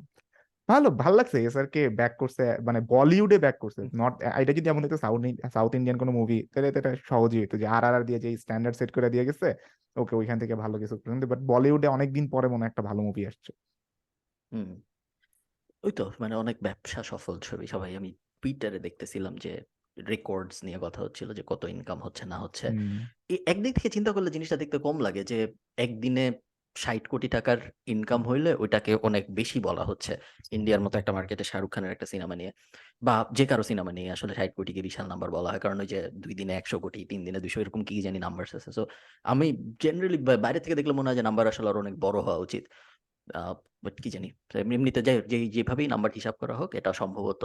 ভালো, 0.70 0.88
ভালো 1.02 1.16
লাগছে 1.20 1.38
এস 1.42 1.56
আর 1.62 1.68
কে 1.74 1.82
ব্যাক 2.00 2.14
করছে 2.22 2.44
মানে 2.68 2.80
বলিউডে 2.92 3.38
ব্যাক 3.46 3.58
করছে। 3.64 3.82
নট 4.00 4.14
এটা 4.42 4.52
যদি 4.58 4.68
এমন 4.70 4.82
হইতো 4.86 4.98
সাউথ 5.04 5.20
সাউথ 5.56 5.72
ইন্ডিয়ান 5.78 5.98
কোনো 6.02 6.12
মুভি 6.20 6.38
তাইলে 6.52 6.70
তো 6.74 6.78
এটা 6.82 6.92
সহজই 7.10 7.40
হইতো 7.42 7.56
যে 7.62 7.68
আরআরআর 7.70 8.04
দিয়ে 8.08 8.20
যে 8.24 8.30
স্ট্যান্ডার্ড 8.44 8.76
সেট 8.80 8.90
করে 8.96 9.08
দিয়ে 9.14 9.26
গেছে, 9.30 9.48
ওকে 9.96 10.14
ওইখান 10.16 10.38
থেকে 10.42 10.54
ভালো 10.64 10.76
কিছু 10.82 10.96
কিন্তু 11.06 11.26
বাট 11.32 11.40
বলিউডে 11.52 11.88
অনেকদিন 11.96 12.26
পরে 12.34 12.48
মনে 12.54 12.66
একটা 12.70 12.82
ভালো 12.90 13.02
মুভি 13.08 13.24
আসছে। 13.32 13.52
হুম। 14.52 14.70
ওই 15.84 15.92
তো 15.94 16.04
মানে 16.20 16.36
অনেক 16.36 16.58
ব্যবসা 16.64 17.00
সফল 17.04 17.36
ছবি। 17.42 17.66
সবাই 17.68 17.92
আমি 17.96 18.10
টুইটারে 18.44 18.80
দেখতেছিলাম 18.80 19.34
যে 19.38 19.52
রেকর্ডস 19.98 20.58
নিয়ে 20.66 20.80
কথা 20.80 21.00
হচ্ছিল 21.06 21.30
যে 21.34 21.44
কত 21.48 21.62
ইনকাম 21.70 22.00
হচ্ছে 22.06 22.24
না 22.26 22.38
হচ্ছে। 22.38 22.68
একদিক 23.48 23.72
থেকে 23.78 23.90
চিন্তা 23.90 24.12
করলে 24.14 24.30
জিনিসটা 24.32 24.58
দেখতে 24.58 24.78
কম 24.80 24.98
লাগে 25.00 25.22
যে 25.32 25.38
একদিনে 25.78 26.26
৬০ 26.84 27.04
কোটি 27.12 27.28
টাকার 27.36 27.58
ইনকাম 27.94 28.22
হইলে 28.30 28.52
ওইটাকে 28.64 28.92
অনেক 29.08 29.24
বেশি 29.40 29.58
বলা 29.68 29.84
হচ্ছে। 29.90 30.14
ইন্ডিয়ার 30.58 30.82
মতো 30.86 30.96
একটা 31.02 31.12
মার্কেটে 31.18 31.44
শাহরুখ 31.52 31.72
খানের 31.76 31.92
একটা 31.96 32.08
সিনেমা 32.14 32.36
নিয়ে 32.40 32.52
বা 33.08 33.16
যে 33.38 33.46
কারও 33.50 33.64
সিনেমা 33.72 33.92
নিয়ে 33.98 34.10
আসলে 34.16 34.34
৬০ 34.40 34.52
কোটিকে 34.58 34.82
বিশাল 34.88 35.06
নাম্বার 35.12 35.30
বলা 35.38 35.50
হয়। 35.52 35.62
কারণ 35.66 35.78
ওই 35.84 35.88
যে 35.94 36.00
দুই 36.24 36.34
দিনে 36.40 36.54
১০০ 36.62 36.78
কোটি, 36.84 37.00
তিন 37.12 37.20
দিনে 37.28 37.40
২০০ 37.46 37.60
এরকম 37.64 37.82
কি 37.90 37.96
জানি 38.08 38.20
নাম্বার 38.26 38.44
আছে। 38.60 38.72
সো 38.78 38.84
আমি 39.26 39.48
জেনারেলি 39.84 40.18
বাইরে 40.46 40.60
থেকে 40.64 40.76
দেখলে 40.80 40.94
মনে 41.00 41.08
হয় 41.10 41.18
যে 41.20 41.26
নাম্বার 41.30 41.46
আসলে 41.52 41.68
আরও 41.72 41.80
অনেক 41.86 41.96
বড় 42.06 42.18
হওয়া 42.26 42.40
উচিত। 42.46 42.64
বাট 43.86 43.96
কি 44.04 44.10
জানি। 44.16 44.28
এমনিতে 44.78 45.02
যাই 45.08 45.18
যেভাবেই 45.56 45.88
নাম্বার 45.94 46.12
হিসাব 46.20 46.36
করা 46.42 46.56
হোক 46.62 46.70
এটা 46.80 46.92
সম্ভবত 47.02 47.44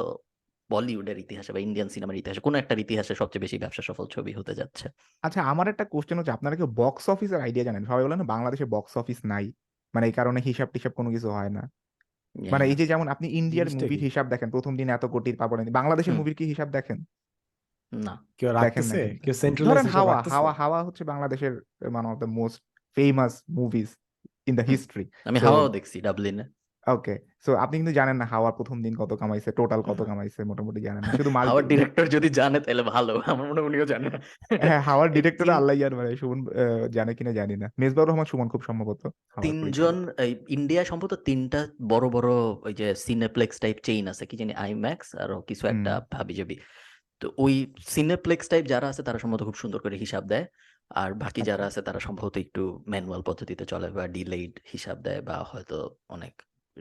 বলিউডের 0.70 1.18
ইতিহাসে 1.18 1.52
বা 1.52 1.58
ইন্ডিয়ান 1.58 1.88
সিনেমার 1.88 2.16
ইতিহাসে 2.16 2.40
কোনো 2.40 2.58
একটা 2.58 2.74
ইতিহাসে 2.74 3.14
সবচেয়ে 3.14 3.40
বেশি 3.40 3.58
ব্যবসা 3.58 3.82
সফল 3.82 4.06
ছবি 4.06 4.32
হতে 4.32 4.54
যাচ্ছে। 4.54 4.88
আচ্ছা 5.22 5.42
আমার 5.42 5.68
একটা 5.68 5.84
কোয়েশ্চেন 5.84 6.18
হচ্ছে 6.18 6.32
আপনারা 6.32 6.56
কি 6.56 6.62
বক্স 6.62 7.10
অফিসের 7.10 7.40
আইডিয়া 7.40 7.64
জানেন? 7.64 7.84
সবাই 7.84 8.04
বলে 8.04 8.16
না 8.16 8.24
বাংলাদেশে 8.24 8.64
বক্স 8.64 8.96
অফিস 8.96 9.16
নাই। 9.24 9.52
মানে 9.94 10.06
এই 10.06 10.12
কারণে 10.12 10.40
হিসাব-টিসাব 10.40 10.92
কোনো 10.92 11.10
কিছু 11.10 11.30
হয় 11.30 11.48
না। 11.48 11.70
মানে 12.50 12.64
এই। 12.64 12.74
যে 12.74 12.86
যেমন 12.86 13.08
আপনি 13.08 13.28
ইন্ডিয়ার 13.28 13.66
মুভির 13.74 14.00
হিসাব 14.00 14.28
দেখেন 14.28 14.50
প্রথম 14.50 14.76
দিন 14.76 14.88
এত 14.88 15.04
কোটির 15.04 15.36
পাবো 15.36 15.56
না। 15.56 15.64
বাংলাদেশের। 15.70 16.14
মুভির 16.14 16.34
কি 16.34 16.44
হিসাব 16.44 16.70
দেখেন? 16.70 17.04
না। 17.92 18.26
কেউ 18.38 18.52
রাখতেছে? 18.52 19.18
সেন্ট্রালাইজ 19.32 19.78
ধরেন 19.78 19.86
হাওয়া, 19.86 20.22
হাওয়া, 20.22 20.52
হাওয়া 20.52 20.84
হচ্ছে 20.84 21.04
বাংলাদেশের 21.04 21.62
মানে 21.90 22.08
of 22.08 22.18
the 22.18 22.26
most 22.26 22.62
famous 22.94 23.42
movies 23.50 23.96
in 24.46 24.54
the. 24.54 24.64
History. 24.64 25.10
আমি 25.24 25.38
হাওয়াও 25.38 25.68
দেখছি 25.68 26.00
ডাবলিনে। 26.00 26.44
ওকে 26.86 27.14
সো 27.44 27.50
আপনি 27.64 27.74
কিন্তু 27.80 27.94
জানেন 27.98 28.16
না 28.20 28.26
হাওয়ার 28.32 28.54
প্রথম 28.58 28.76
দিন 28.84 28.94
কত 29.00 29.12
কামাইছে 29.20 29.50
টোটাল 29.58 29.80
কত 29.88 30.00
কামাইছে 30.10 30.40
মোটামুটি 30.50 30.80
জানেন 30.80 31.02
না। 31.02 31.12
শুধু 31.20 31.30
হাওয়ার 31.36 31.64
ডিরেক্টর 31.70 32.04
যদি 32.14 32.28
জানে 32.38 32.58
তাহলে 32.64 32.82
ভালো 32.94 33.12
আমার 33.32 33.46
মনে 33.50 33.62
উনিও 33.68 33.86
জানে 33.92 34.08
হ্যাঁ 34.64 34.80
হাওয়ার 34.88 35.08
ডিরেক্টর 35.16 35.48
আল্লাহ 35.50 35.74
জানে 35.82 35.94
মানে 36.00 36.10
সুমন 36.16 36.40
জানে 36.96 37.12
কিনা 37.18 37.32
জানি 37.40 37.54
না। 37.56 37.66
মেজবাউর 37.80 38.08
রহমান 38.08 38.26
সুমন 38.30 38.46
খুব 38.52 38.62
সম্ভবত 38.68 39.02
তিনজন 39.42 39.96
এই 40.24 40.32
ইন্ডিয়া 40.56 40.82
সম্ভবত 40.90 41.12
তিনটা 41.28 41.60
বড় 41.92 42.06
বড় 42.08 42.30
ওই 42.66 42.72
যে 42.80 42.88
সিনেপ্লেক্স 43.06 43.56
টাইপ 43.64 43.76
চেইন 43.88 44.04
আছে 44.08 44.24
কি 44.30 44.34
জানি 44.36 44.52
আইম্যাক্স 44.66 45.08
আর 45.22 45.30
কিছু 45.48 45.64
একটা 45.66 45.92
ভাবি 46.14 46.34
যাবি 46.34 46.56
তো 47.20 47.26
ওই 47.38 47.54
সিনেপ্লেক্স 47.94 48.46
টাইপ 48.48 48.64
যারা 48.66 48.86
আছে 48.88 49.02
তারা 49.06 49.18
সম্ভবত 49.18 49.42
খুব 49.48 49.56
সুন্দর 49.62 49.80
করে 49.84 49.96
হিসাব 50.04 50.24
দেয়। 50.32 50.46
আর 50.90 51.10
বাকি 51.14 51.40
যারা 51.42 51.64
আছে 51.66 51.80
তারা 51.82 52.00
সম্ভবত 52.06 52.34
একটু 52.36 52.62
ম্যানুয়াল 52.92 53.22
পদ্ধতিতে 53.28 53.64
চলে 53.72 53.88
বা 53.96 54.04
ডিলেইড 54.16 54.52
হিসাব 54.72 54.96
দেয় 55.06 55.20
বা 55.28 55.36
হয়তো 55.50 55.76
অনেক 56.08 56.34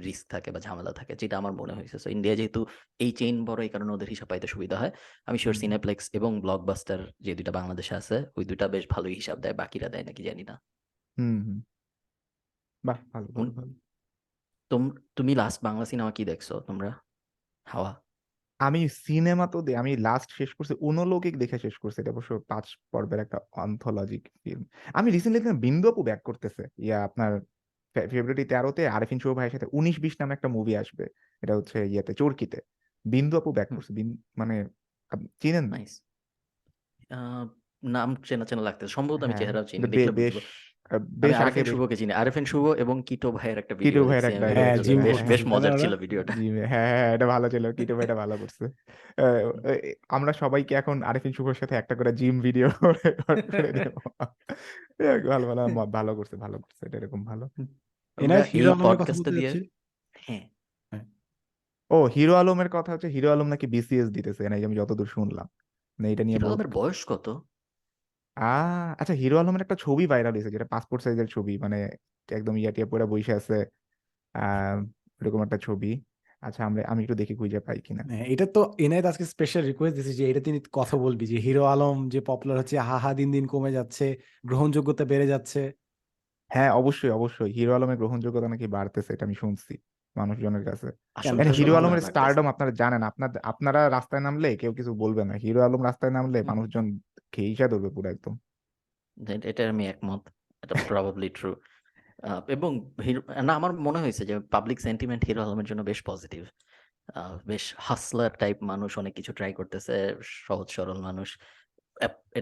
রিস্ক 0.06 0.28
থাকে 0.30 0.52
বা 0.52 0.60
ঝামেলা 0.60 0.92
থাকে 0.92 1.16
যেটা 1.16 1.38
আমার 1.38 1.54
মনে 1.54 1.74
হয়েছে। 1.74 2.00
সো 2.00 2.10
ইন্ডিয়া 2.10 2.36
যেহেতু 2.36 2.66
এই 3.00 3.12
চেইন 3.12 3.46
বড় 3.46 3.64
এই 3.64 3.70
কারণে 3.70 3.92
ওদের 3.94 4.10
হিসাব 4.10 4.28
পাইতে 4.28 4.48
সুবিধা 4.48 4.80
হয়। 4.80 4.92
আমি 5.26 5.38
শিওর 5.38 5.56
সিনেপ্লেক্স 5.56 6.10
এবং 6.14 6.42
ব্লকবাস্টার 6.42 7.12
যে 7.20 7.36
দুইটা 7.36 7.52
বাংলাদেশে 7.52 7.96
আছে 7.96 8.24
ওই 8.38 8.46
দুইটা 8.46 8.68
বেশ 8.68 8.86
ভালোই 8.90 9.14
হিসাব 9.14 9.40
দেয় 9.40 9.54
বাকিরা 9.54 9.90
দেয় 9.90 10.04
নাকি 10.04 10.24
জানি 10.24 10.44
না। 10.44 10.62
হুম 11.18 11.64
বাহ! 12.84 13.00
ভালো 13.14 13.28
ভালো 13.28 13.52
তোম- 14.72 15.36
লাস্ট 15.36 15.64
বাংলা 15.64 15.86
সিনেমা 15.86 16.12
কি 16.12 16.26
দেখছ 16.26 16.54
তোমরা? 16.54 16.94
হাওয়া। 17.66 18.04
আমি 18.60 18.90
সিনেমা 18.90 19.48
তো 19.48 19.62
দে- 19.62 19.80
আমি 19.80 19.98
লাস্ট 19.98 20.32
শেষ 20.32 20.54
করছি 20.56 20.74
অনুলৌকিক 20.82 21.38
দেখে 21.38 21.60
শেষ 21.60 21.78
করছি। 21.78 22.02
এটা 22.02 22.12
অবশ্য 22.12 22.42
পাঁচ 22.48 22.66
পর্বের 22.92 23.20
একটা 23.20 23.40
অন্থোলজিক 23.52 24.30
ফিল্ম 24.44 24.64
আমি 24.94 25.12
রিসেন্টলি 25.12 25.54
বিন্দু 25.54 25.90
আপু 25.90 26.04
ব্যাক 26.04 26.22
করতেছে। 26.24 26.68
ইয়া 26.78 27.04
আপনার 27.06 27.42
ফেব্রুয়ারি 27.94 28.46
তেরোতে 28.46 28.88
আরেফিন 28.88 29.20
শুভ 29.20 29.32
ভাইয়ের 29.36 29.52
সাথে 29.52 29.68
উনিশ 29.72 30.00
বিশ 30.00 30.14
নামে 30.20 30.34
একটা 30.34 30.48
মুভি 30.48 30.74
আসবে। 30.78 31.06
এটা 31.44 31.54
হচ্ছে 31.56 31.78
ইয়েতে 31.86 32.14
চরকিতে। 32.14 32.60
বিন্দু 33.06 33.38
আপু 33.38 33.52
ব্যাক। 33.52 33.68
করছে। 33.70 33.92
মানে 34.38 34.56
চিনেন 35.40 35.66
নাইস 35.66 36.02
নাম 37.84 38.16
চেনা 38.16 38.46
চেনা 38.46 38.62
লাগতেছে। 38.62 38.88
সম্ভবত 38.88 39.24
আমি 39.24 39.34
চেহারা 39.38 39.62
চিনি 39.64 39.88
বেশ 41.00 41.36
আগে 41.36 41.62
শুভকে 41.66 41.96
চিনি। 41.96 42.12
আরেফিন 42.14 42.46
শুভ 42.46 42.66
এবং 42.84 42.96
কিটো 43.06 43.32
ভাইয়ের 43.32 43.58
একটা 43.58 43.74
কিটু 43.76 43.86
ভিডিও 43.86 44.04
ভাইয়ের 44.04 44.26
একটা 44.26 44.48
হ্যাঁ, 44.48 44.78
জিম 44.78 45.00
বেশ 45.02 45.20
বেশ 45.24 45.42
মজার 45.46 45.74
ছিল 45.80 45.94
ভিডিওটা 45.96 46.34
জি 46.34 46.48
হ্যাঁ 46.50 46.88
হ্যাঁ 46.92 47.10
এটা 47.16 47.26
ভালো 47.26 47.48
ছিল। 47.50 47.66
কিটু 47.72 47.94
ভাইটা 47.96 48.16
ভালো 48.16 48.36
করছে। 48.38 48.66
আমরা 50.10 50.34
সবাইকে 50.34 50.76
এখন 50.76 51.04
আরিফিন 51.04 51.32
শুভর 51.34 51.54
সাথে 51.54 51.76
একটা 51.76 51.94
করে 51.96 52.12
জিম 52.14 52.36
ভিডিও 52.42 52.68
করে 52.70 53.70
দেব। 53.72 53.96
ভালো 55.32 55.46
ভালো 55.48 55.62
ভালো 55.92 56.16
করছে 56.16 56.36
ভালো 56.36 56.58
করছে 56.60 56.82
এটা 56.86 56.98
এরকম 56.98 57.22
ভালো। 57.26 57.46
পডকাস্টটা 58.84 59.32
দিয়ে 59.32 59.50
হ্যাঁ। 60.14 60.46
ও 61.92 61.98
হিরো 62.16 62.34
আলমের 62.36 62.70
কথা 62.70 62.92
হচ্ছে 62.92 63.08
হিরো 63.08 63.32
আলম 63.32 63.48
নাকি 63.48 63.68
বিসিএস 63.68 64.08
দিতেছে 64.10 64.50
না 64.50 64.56
আমি 64.68 64.76
যতদূর 64.76 65.06
শুনলাম। 65.06 65.48
মানে 66.00 66.12
এটা 66.14 66.24
নিয়ে 66.24 66.38
হিরো 66.38 66.48
আলমের 66.48 66.68
বয়স 66.68 67.06
কত? 67.08 67.26
আহ 68.38 68.46
আচ্ছা 69.02 69.14
হিরো 69.14 69.36
আলমের 69.40 69.64
একটা 69.66 69.78
ছবি 69.78 70.04
ভাইরাল 70.12 70.34
হয়েছে 70.34 70.52
যেটা 70.56 70.68
পাসপোর্ট 70.74 71.02
সাইজের 71.06 71.28
ছবি 71.36 71.54
মানে 71.64 71.78
একদম 72.30 72.56
ইয়া 72.58 72.72
টিয়া 72.76 72.88
পরে 72.92 73.06
বসে 73.12 73.34
আছে 73.40 73.56
আহ 74.36 74.78
এরকম 75.22 75.42
একটা 75.46 75.58
ছবি। 75.68 75.92
আচ্ছা 76.44 76.62
আমরা 76.68 76.82
আমি 76.92 77.02
একটু 77.06 77.16
দেখি 77.22 77.34
খুঁজে 77.42 77.60
পাই 77.68 77.80
কিনা। 77.88 78.04
হ্যাঁ, 78.06 78.26
এটা 78.34 78.46
তো 78.56 78.62
এনায়েত 78.80 79.06
আজকে 79.12 79.26
স্পেশাল 79.34 79.64
রিকোয়েস্ট 79.66 79.96
দিয়েছে 79.98 80.14
যে 80.20 80.26
এটা 80.32 80.42
তিনি 80.48 80.60
কথা 80.74 80.96
বলবি 80.98 81.26
যে 81.32 81.38
হিরো 81.46 81.64
আলম 81.66 81.98
যে 82.14 82.20
পপুলার 82.30 82.58
হচ্ছে 82.62 82.76
হা 82.82 82.98
হা 83.04 83.12
দিন 83.20 83.30
দিন 83.36 83.46
কমে 83.54 83.72
যাচ্ছে 83.78 84.06
গ্রহণযোগ্যতা 84.44 85.04
বেড়ে 85.12 85.28
যাচ্ছে। 85.34 85.62
হ্যাঁ 86.52 86.72
অবশ্যই 86.74 87.12
অবশ্যই। 87.12 87.52
হিরো 87.52 87.72
আলমের 87.76 87.98
গ্রহণযোগ্যতা 87.98 88.48
নাকি 88.48 88.66
বাড়তেছে 88.76 89.10
এটা 89.14 89.26
আমি 89.26 89.36
শুনছি 89.36 89.74
মানুষজনের 90.16 90.64
কাছে। 90.70 90.88
মানে 91.38 91.52
হিরো 91.58 91.74
আলমের। 91.80 92.02
স্টারডম 92.10 92.46
আপনারা 92.54 92.72
জানেন 92.82 93.02
আপনার 93.10 93.30
আপনারা 93.52 93.82
রাস্তায় 93.96 94.24
নামলে 94.28 94.50
কেউ 94.62 94.72
কিছু 94.80 94.92
বলবে 95.04 95.22
না। 95.26 95.34
হিরো 95.44 95.60
আলম 95.68 95.82
রাস্তায় 95.84 96.14
নামলে 96.18 96.40
মানুষজন 96.44 96.86
খেইসা 97.34 97.66
ধরবে 97.68 97.90
পুরো 97.96 98.08
একদম? 98.10 98.34
এটা 99.50 99.62
আমি 99.70 99.84
একমত 99.88 100.22
এটা 100.64 100.76
প্রবাবলি 100.88 101.30
ট্রু 101.30 101.52
এবং 102.48 102.72
না 103.48 103.54
আমার 103.60 103.72
মনে 103.88 104.00
হয়েছে 104.00 104.24
যে 104.26 104.36
পাবলিক 104.56 104.80
সেন্টিমেন্ট 104.80 105.22
হিরো 105.26 105.42
আলমের 105.46 105.68
জন্য 105.70 105.82
বেশ 105.82 106.00
পজিটিভ 106.06 106.42
বেশ 107.48 107.64
হাসলার 107.78 108.32
টাইপ 108.40 108.58
মানুষ 108.72 108.92
অনেক 108.98 109.14
কিছু 109.16 109.32
ট্রাই 109.34 109.52
করতেছে 109.54 109.96
সহজ 110.46 110.68
সরল 110.70 111.00
মানুষ 111.02 111.30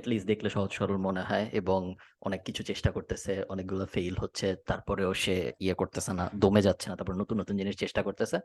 লিস্ট 0.05 0.27
দেখলে 0.27 0.49
সহজ 0.49 0.71
সরল 0.71 0.97
মনে 0.97 1.21
হয় 1.21 1.45
এবং 1.51 1.79
অনেক 2.21 2.41
কিছু 2.43 2.61
চেষ্টা 2.63 2.89
করতেছে 2.91 3.31
অনেকগুলো 3.49 3.85
ফেইল 3.85 4.15
হচ্ছে 4.19 4.47
তারপরেও 4.69 5.11
সে 5.23 5.35
ইয়ে 5.59 5.73
করতেছে 5.73 6.11
না 6.13 6.25
দমে 6.35 6.61
যাচ্ছে 6.61 6.87
না 6.89 6.95
তারপর 6.95 7.15
নতুন 7.21 7.35
নতুন 7.39 7.55
জিনিস 7.57 7.75
চেষ্টা 7.77 8.01
করতেছে। 8.03 8.37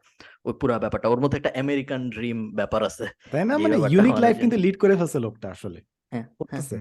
ওই 0.44 0.54
পুরো 0.60 0.72
ব্যাপারটা 0.78 1.06
ওর 1.08 1.20
মধ্যে 1.20 1.38
একটা 1.38 1.52
আমেরিকান 1.60 2.00
ড্রিম 2.10 2.38
ব্যাপার 2.54 2.80
আছে। 2.84 3.06
তাই 3.32 3.44
না? 3.48 3.54
মানে 3.58 3.76
ইউনিক 3.94 4.16
লাইফ 4.24 4.36
কিন্তু 4.40 4.56
লিড 4.56 4.76
করে 4.82 4.94
ফেলছে 4.96 5.18
লোকটা 5.26 5.46
আসলে। 5.50 5.80
হ্যাঁ 6.14 6.26
হ্যাঁ। 6.50 6.64
করতেছে 6.64 6.76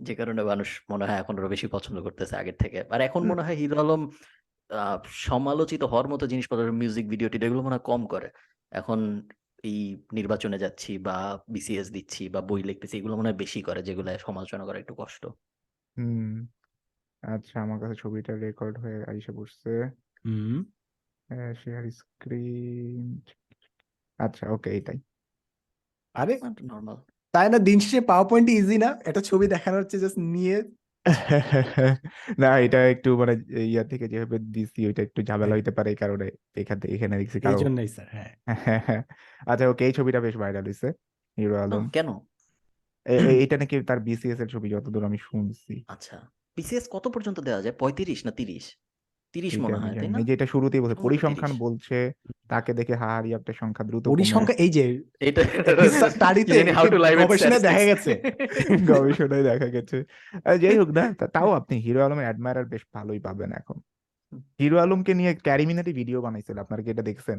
যে 0.00 0.14
কারণে 0.14 0.42
মানুষ 0.44 0.68
মনে 0.92 1.04
হয় 1.06 1.18
এখন 1.22 1.34
আরও 1.38 1.48
বেশি 1.48 1.66
পছন্দ 1.76 1.96
করতেছে 2.06 2.34
আগের 2.36 2.56
থেকে। 2.62 2.78
আর 2.90 3.00
এখন 3.08 3.22
মনে 3.30 3.42
হয় 3.46 3.56
হিরো 3.60 3.76
আলম 3.80 4.02
আহ, 4.70 4.98
সমালোচিত 5.26 5.82
হওয়ার 5.84 6.08
মতো 6.08 6.24
জিনিসপত্র 6.26 6.78
মিউজিক 6.80 7.06
ভিডিও 7.08 7.28
টিডিও 7.32 7.48
এগুলো 7.48 7.62
মনে 7.62 7.76
হয় 7.76 7.86
কম 7.86 8.02
করে। 8.06 8.28
এখন 8.72 9.00
এই 9.64 9.78
নির্বাচনে 10.12 10.58
যাচ্ছি 10.58 10.92
বা 10.98 11.16
বিসিএস 11.48 11.88
দিচ্ছি 11.96 12.22
বা 12.34 12.40
বই 12.48 12.60
লিখতেছি 12.62 12.94
এগুলো 12.96 13.14
মনে 13.16 13.28
হয় 13.28 13.38
বেশি 13.38 13.60
করে 13.62 13.80
যেগুলো 13.82 14.08
সমালোচনা 14.26 14.64
করা 14.64 14.78
একটু 14.78 14.94
কষ্ট। 14.98 15.22
হুম। 15.96 16.30
আচ্ছা 17.22 17.56
আমার 17.60 17.78
কাছে 17.82 17.96
ছবিটা 18.02 18.32
রেকর্ড 18.36 18.74
হয়ে 18.78 18.98
আইসা 19.08 19.32
পড়ছে 19.38 19.70
হুম। 20.24 20.56
শেয়ার 21.60 21.84
স্ক্রিন 21.90 23.04
আচ্ছা 24.18 24.44
ওকে 24.54 24.70
এটাই। 24.78 24.98
আরে 26.14 26.34
নর্মাল 26.70 26.98
তাই 27.34 27.46
না? 27.52 27.58
দিন 27.58 27.78
শেষে 27.80 28.00
পাওয়ার 28.00 28.26
পয়েন্ট 28.30 28.48
ইজি 28.50 28.76
না? 28.78 28.90
একটা 29.04 29.20
ছবি 29.20 29.46
দেখানো 29.46 29.76
হচ্ছে 29.80 29.96
জাস্ট 29.98 30.18
নিয়ে। 30.34 30.56
না 32.38 32.50
এটা 32.66 32.80
একটু 32.94 33.10
মানে 33.16 33.34
ইয়া 33.72 33.84
থেকে 33.84 34.06
যেভাবে 34.08 34.36
দিছি 34.54 34.80
ওইটা 34.86 35.02
একটু 35.02 35.20
ঝামেলা। 35.22 35.54
হইতে 35.54 35.72
পারে 35.76 35.88
এই 35.90 35.98
কারণে 36.02 36.26
এখান 36.54 36.76
থেকে 36.80 36.92
এখানে 36.96 37.14
দেখছি 37.18 37.36
এই 37.38 37.42
কারও 37.42 37.60
জন্যই 37.64 37.88
স্যার 37.88 38.08
হ্যাঁ। 38.14 38.32
আচ্ছা 39.46 39.64
ওকে 39.68 39.82
এই 39.86 39.92
ছবিটা 39.92 40.18
বেশ 40.20 40.34
ভাইরাল 40.36 40.64
হয়েছে 40.64 40.88
হিরো 41.38 41.56
আলম। 41.62 41.84
কেন? 41.88 42.08
এটা 43.44 43.56
নাকি 43.56 43.74
তার 43.82 44.00
বিসিএস 44.00 44.38
এর 44.40 44.48
ছবি 44.48 44.66
যতদূর 44.68 45.04
আমি 45.04 45.18
শুনছি। 45.28 45.72
আচ্ছা 45.88 46.16
বিসিএস 46.56 46.84
কত 46.90 47.04
পর্যন্ত 47.08 47.38
দেওয়া 47.40 47.60
যায়? 47.62 47.74
পঁয়ত্রিশ 47.78 48.20
না 48.26 48.32
তিরিশ? 48.32 48.64
তিরিশ 49.34 49.54
মনে 49.64 49.76
হয় 49.82 49.92
তাই 50.00 50.08
না 50.08 50.12
না? 50.12 50.18
এই 50.20 50.24
যে 50.28 50.32
এটা 50.36 50.46
শুরুতেই 50.52 50.82
বলছে 50.82 50.98
পরিসংখ্যান 51.06 51.52
বলছে 51.64 51.98
তাকে 52.52 52.70
দেখে 52.78 52.94
হাহারি 53.02 53.30
একটা 53.38 53.52
সংখ্যা 53.60 53.84
দ্রুত 53.88 54.04
পরিসংখ্যা 54.14 54.54
এই 54.64 54.70
যে 54.76 54.84
এটা 55.28 55.42
স্টাডিতে 56.14 56.56
হাউ 56.76 56.86
টু 56.94 56.98
লাইভ 57.04 57.16
গবেষণায় 57.22 57.62
দেখা 57.68 57.84
গেছে। 57.90 58.12
গবেষণায় 58.92 59.44
দেখা 59.50 59.68
গেছে। 59.74 59.98
যাই 60.62 60.76
হোক 60.80 60.90
না 60.98 61.04
তাও 61.36 61.50
আপনি 61.60 61.74
হিরো 61.84 62.00
আলমের 62.06 62.26
অ্যাডমায়ার 62.26 62.70
বেশ 62.72 62.82
ভালোই 62.96 63.20
পাবেন 63.26 63.50
এখন। 63.60 63.76
হিরো 64.60 64.76
আলমকে 64.84 65.12
নিয়ে 65.20 65.32
ক্যারিমিনারি 65.46 65.92
ভিডিও 66.00 66.18
বানাইছিল 66.26 66.56
আপনারা 66.64 66.82
কি 66.84 66.88
এটা 66.94 67.04
দেখছেন? 67.10 67.38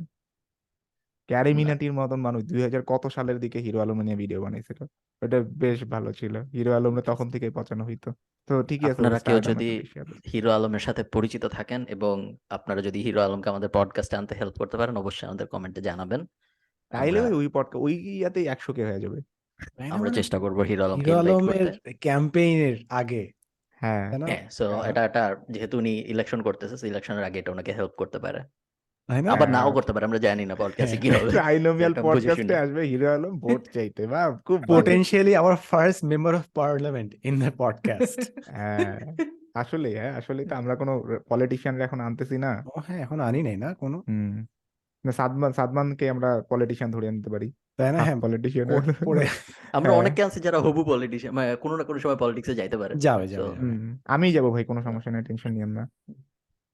ক্যারিমিনাটির 1.29 1.93
মতন 1.93 2.19
মানুষ। 2.21 2.41
দুই 2.43 2.61
হাজার 2.61 2.81
কত 2.87 3.03
সালের 3.07 3.37
দিকে 3.39 3.57
হিরো 3.59 3.79
আলম 3.79 3.97
নিয়ে 4.01 4.17
ভিডিও 4.17 4.39
বানাইছিল? 4.41 4.79
ওটা 5.21 5.37
বেশ 5.57 5.79
ভালো 5.83 6.09
ছিল। 6.13 6.35
হিরো 6.53 6.71
আলমে 6.73 7.01
তখন 7.01 7.27
থেকে 7.29 7.47
পচানো 7.51 7.83
হইতো। 7.85 8.09
তো 8.47 8.53
ঠিকই 8.63 8.85
আছে 8.85 8.91
আপনারা 8.91 9.19
কেউ 9.19 9.37
যদি। 9.41 9.69
হিরো 10.33 10.49
আলমের 10.51 10.79
সাথে 10.79 11.01
পরিচিত 11.11 11.43
থাকেন 11.47 11.81
এবং 11.85 12.15
আপনারা 12.49 12.81
যদি 12.81 12.99
হিরো 13.03 13.19
আলমকে 13.21 13.47
আমাদের 13.49 13.69
পডকাস্টে 13.73 14.15
আনতে 14.15 14.33
হেল্প 14.35 14.55
করতে 14.59 14.75
পারেন 14.77 14.95
অবশ্যই 14.97 15.27
আমাদের 15.27 15.47
কমেন্টে 15.47 15.81
জানাবেন। 15.81 16.21
তাইলে 16.91 17.19
ওই 17.31 17.47
পডকা 17.47 17.77
ওই 17.79 17.93
ইয়াতেই 18.19 18.45
একশো 18.47 18.71
কে 18.73 18.83
হয়ে 18.85 18.99
যাবে। 18.99 19.19
আমরা 19.89 19.97
মানে 20.01 20.15
চেষ্টা 20.15 20.37
করব 20.39 20.57
হিরো 20.61 20.83
আলমকে 20.83 21.11
হিরো 21.11 21.31
ইনভাইট 21.33 21.33
আলমের 21.33 21.67
করতে। 21.67 21.89
ক্যাম্পেইনের 21.99 22.75
আগে 22.91 23.23
হ্যাঁ। 23.81 24.05
হ্যাঁ 24.21 24.43
সো 24.49 24.63
হ্যাঁ। 24.71 24.89
এটা 24.89 25.01
এটা 25.05 25.23
যেহেতু 25.49 25.75
উনি 25.77 25.91
ইলেকশন 26.07 26.39
করতেছে 26.41 26.75
ইলেকশনের 26.87 27.23
আগে 27.23 27.37
এটা 27.39 27.51
ওনাকে 27.51 27.71
হেল্প 27.73 27.93
করতে 27.97 28.17
পারে। 28.19 28.39
তাই 29.07 29.21
না 29.21 29.31
আবার 29.31 29.49
নাও। 29.49 29.71
করতে 29.71 29.93
পারে 29.93 30.05
আমরা 30.05 30.19
জানি 30.19 30.45
না 30.45 30.55
পডকাস্টে। 30.55 30.97
কি 30.97 31.09
হবে। 31.09 31.29
ট্রাইনোমিয়াল 31.31 31.93
পডকাস্টে 32.01 32.55
আসবে 32.55 32.81
হিরো 32.81 33.13
আলম 33.13 33.39
ভোট 33.39 33.61
চাইতে। 33.73 34.07
বা 34.07 34.39
খুব 34.45 34.61
potentially 34.61 35.33
our 35.35 35.55
first 35.71 35.99
member 36.05 36.33
of 36.33 36.43
parliament 36.55 37.11
in 37.29 37.35
the 37.41 37.51
podcast 37.59 38.21
হ্যাঁ 38.47 38.99
আসলে 39.55 39.89
হ্যাঁ 39.97 40.17
আসলে 40.17 40.45
তো 40.45 40.55
আমরা 40.55 40.75
কোনো 40.75 41.03
পলিটিশিয়ানরা 41.29 41.83
এখন 41.83 41.99
আনতেছি 41.99 42.37
না। 42.37 42.63
হ্যাঁ 42.87 43.01
এখন 43.01 43.19
আনি 43.19 43.43
নাই 43.43 43.57
না 43.57 43.73
কোনো। 43.73 43.97
হুম 43.97 44.45
না, 45.05 45.11
সাদমান 45.11 45.51
সাদমানকে 45.51 46.09
আমরা 46.09 46.41
পলিটিশিয়ান 46.49 46.91
ধরে 46.91 47.07
আনতে 47.07 47.29
পারি। 47.29 47.53
তাই 47.77 47.91
না? 47.91 48.03
হ্যাঁ 48.03 48.19
পলিটিশিয়ান 48.21 48.71
আমরা 48.71 49.23
হ্যাঁ। 49.73 49.91
অনেকে 49.91 50.23
আছে 50.23 50.39
যারা 50.39 50.59
হবু 50.59 50.83
পলিটিশিয়ান 50.83 51.35
মানে 51.35 51.55
কোনো 51.55 51.77
না 51.77 51.83
কোনো 51.83 51.99
সময় 51.99 52.15
পলিটিক্সে 52.15 52.55
যাইতে 52.55 52.77
পারে। 52.77 52.95
যাবে 52.95 53.27
যাবে। 53.27 53.49
আমি 54.05 54.33
যাব 54.33 54.51
ভাই 54.51 54.63
কোনো 54.63 54.83
সমস্যা 54.83 55.11
নেই 55.11 55.23
টেনশন 55.23 55.51
নিয়েন 55.51 55.69
না। 55.69 55.89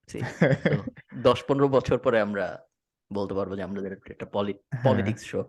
দশ 1.27 1.39
পনেরো 1.47 1.67
বছর 1.67 1.97
পরে 1.97 2.17
আমরা 2.21 2.45
বলতে 3.11 3.33
পারব 3.33 3.51
যে 3.55 3.63
আমাদের 3.63 3.83
একটা 4.13 4.25
পলিটিক্স 4.85 5.23
শো 5.31 5.41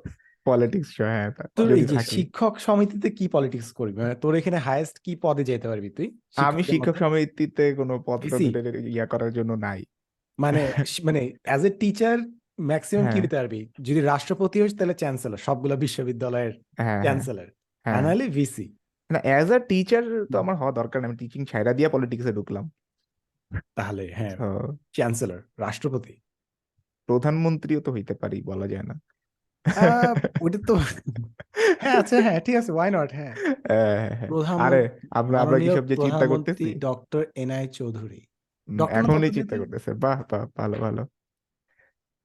পলিটিক্স 0.47 0.91
হ্যাঁ 1.03 1.29
যদি 1.59 1.73
এই 1.75 1.85
যে 1.85 1.97
থাকি। 1.97 2.15
শিক্ষক 2.17 2.55
সমিতিতে 2.59 3.09
কি 3.11 3.27
পলিটিক্স 3.29 3.69
করবি? 3.73 3.95
মানে 4.03 4.15
তোর 4.15 4.33
এখানে 4.35 4.59
হাইয়েস্ট 4.67 4.97
কি 5.05 5.13
পদে 5.25 5.43
যেতে 5.51 5.67
পারবি 5.69 5.89
তুই? 5.91 6.09
আমি 6.49 6.61
শিক্ষক 6.63 6.97
সমিতিতে 7.03 7.65
কোনো 7.75 7.95
পদ 8.09 8.21
ইয়া 8.97 9.07
করার 9.07 9.31
জন্য 9.33 9.51
নাই। 9.67 9.81
মানে 10.39 10.63
মানে 11.03 11.21
অ্যাজ 11.45 11.63
এ 11.65 11.71
টিচার 11.81 12.17
ম্যাক্সিমাম 12.71 13.05
কি 13.05 13.11
হ্যাঁ। 13.11 13.25
হতে 13.25 13.37
পারবি? 13.37 13.61
যদি 13.81 14.01
রাষ্ট্রপতি 14.03 14.57
হোস 14.61 14.73
তাহলে 14.79 14.95
চ্যান্সেলর 14.95 15.41
সবগুলো 15.47 15.75
বিশ্ববিদ্যালয়ের 15.77 16.53
হ্যাঁ 16.79 16.87
হ্যাঁ। 16.89 17.03
চ্যান্সেলর 17.05 17.49
আর 17.49 17.53
হ্যাঁ 17.85 18.03
নাহলে 18.05 18.27
ভিসি 18.37 18.67
না 19.11 19.19
অ্যাজ 19.27 19.49
আ 19.53 19.59
টিচার 19.71 20.03
তো 20.33 20.37
আমার 20.43 20.55
হওয়া 20.61 20.73
দরকার 20.73 20.99
আমি 21.07 21.17
টিচিং 21.23 21.41
ছাইরা 21.51 21.73
দিয়ে 21.73 21.89
পলিটিক্সে 21.89 22.33
ঢুকলাম। 22.33 22.65
তাহলে 23.79 24.05
হ্যাঁ 24.15 24.35
চ্যান্সেলর 24.95 25.41
রাষ্ট্রপতি। 25.59 26.15
প্রধানমন্ত্রীও 27.09 27.81
তো 27.81 27.91
হইতে 27.93 28.15
পারি 28.15 28.39
বলা 28.43 28.67
যায় 28.69 28.87
না। 28.91 28.95
ওটা 30.45 30.59
তো 30.69 30.75
হ্যাঁ 31.83 31.97
আচ্ছা 32.01 32.17
হ্যাঁ 32.27 32.39
ঠিক 32.47 32.57
আছে 32.61 32.71
ওয়াই 32.73 32.91
নট 32.91 33.11
হ্যাঁ। 33.13 33.35
হ্যাঁ, 33.69 33.97
হ্যাঁ, 34.03 34.15
হ্যাঁ। 34.21 34.31
আরে 34.67 34.83
আমরা 35.11 35.37
আমরা 35.45 35.57
কি 35.59 35.69
সব 35.77 35.85
যে 35.91 35.97
চিন্তা 36.05 36.27
করতেছি? 36.27 36.69
Doctor 36.87 37.23
N I 37.35 37.65
Chowdhury. 37.79 38.21
এখনই 38.99 39.31
চিন্তা 39.37 39.55
করতেছে 39.57 39.91
বাহ 40.05 40.19
বাহ 40.31 40.43
ভালো 40.57 40.77
ভালো। 40.85 41.03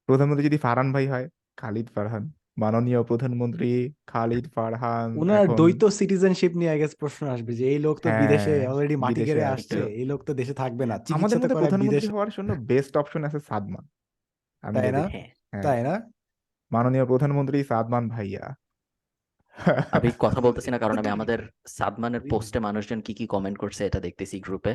প্রধানমন্ত্রী 0.10 0.46
যদি 0.46 0.58
ফারহান 0.58 0.90
ভাই 0.96 1.06
হয় 1.08 1.26
খালিদ 1.58 1.88
ফারহান। 1.96 2.24
মাননীয় 2.58 3.02
প্রধানমন্ত্রী 3.10 3.70
খালিদ 4.08 4.46
ফারহান 4.56 5.10
ওনার 5.22 5.44
এখন 5.44 5.56
দ্বৈত 5.60 5.82
সিটিজেনশিপ 6.00 6.52
নিয়ে 6.60 6.72
আই 6.74 6.80
গেস 6.82 6.94
প্রশ্ন 7.02 7.22
আসবে 7.36 7.52
যে 7.60 7.66
এই 7.74 7.80
লোক 7.86 7.96
তো 8.04 8.08
বিদেশে 8.22 8.54
হ্যাঁ 8.54 8.70
অলরেডি 8.72 8.96
মাটি 8.96 9.12
বিদেশে 9.12 9.28
কেড়ে 9.30 9.44
আছে। 9.46 9.54
আসছে 9.56 9.80
এই 10.00 10.06
লোক 10.12 10.20
তো 10.28 10.32
দেশে 10.40 10.54
থাকবে 10.62 10.84
না 10.86 10.96
আমাদের 11.10 11.10
চিকিৎসা 11.10 11.36
তো 11.36 11.40
মধ্যে 11.42 11.48
করায় 11.48 11.64
প্রধানমন্ত্রী 11.64 11.90
বিদেশে 11.92 12.14
হওয়ার 12.16 12.30
জন্য 12.36 12.50
বেস্ট 12.72 12.94
অপশন 13.02 13.22
আছে 13.28 13.40
সাদমান। 13.50 13.84
আমি 14.64 14.76
তাই 14.76 14.86
যদি 14.86 14.94
না? 14.98 15.04
হ্যাঁ 15.06 15.28
হ্যাঁ। 15.52 15.64
তাই 15.66 15.80
না? 15.88 15.94
মাননীয় 16.72 17.06
প্রধানমন্ত্রী 17.12 17.58
সাদমান 17.72 18.04
ভাইয়া। 18.10 18.44
আমি 19.96 20.10
কথা 20.24 20.40
বলতেছি 20.46 20.70
না 20.74 20.78
কারণ 20.78 20.96
আমি 21.02 21.12
আমাদের 21.18 21.40
সাদমানের 21.78 22.22
পোস্টে 22.32 22.60
মানুষজন 22.68 23.00
কি 23.08 23.14
কি 23.20 23.26
কমেন্ট 23.34 23.58
করছে 23.64 23.82
এটা 23.86 24.00
দেখতেছি 24.08 24.36
গ্রুপে 24.46 24.74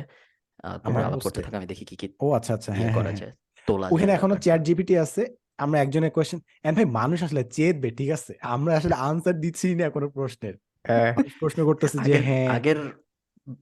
তোমরা 0.83 1.01
আমার 1.01 1.01
আলাপ 1.01 1.19
করতে 1.25 1.25
পোস্টে 1.25 1.39
থাকো 1.45 1.55
আমি 1.59 1.67
দেখি 1.71 1.85
কি 1.89 1.95
কি 2.01 2.07
ও 2.19 2.27
আচ্ছা 2.37 2.51
আচ্ছা 2.57 2.71
ইয়ে 2.71 2.79
হ্যাঁ 2.79 2.87
হ্যাঁ 2.87 2.97
করা 2.97 3.09
হ্যাঁ 3.09 3.19
যায় 3.21 3.33
তোলা 3.67 3.85
ওখানে 3.87 4.11
যায় 4.11 4.17
এখনও 4.17 4.27
ব্যাপারটা 4.29 4.43
চ্যাট 4.45 4.61
জিপিটি 4.67 4.95
আছে? 5.05 5.23
আমরা 5.59 5.77
একজনের 5.79 6.11
কোয়েশ্চেন 6.11 6.39
এন্ড 6.63 6.75
ভাই 6.75 6.85
মানুষ 6.85 7.23
আসলে 7.23 7.41
চেতবে 7.43 7.89
ঠিক 7.91 8.09
আছে? 8.09 8.33
আমরা 8.41 8.71
আসলে 8.75 8.95
আনসার 9.07 9.35
দিচ্ছি 9.39 9.67
না 9.75 9.85
কোনো 9.89 10.07
প্রশ্নের। 10.09 10.55
হ্যাঁ, 10.87 11.11
প্রশ্ন 11.39 11.59
করতেছে 11.65 11.97
যে 12.05 12.13
হ্যাঁ। 12.19 12.47
আগের 12.47 12.79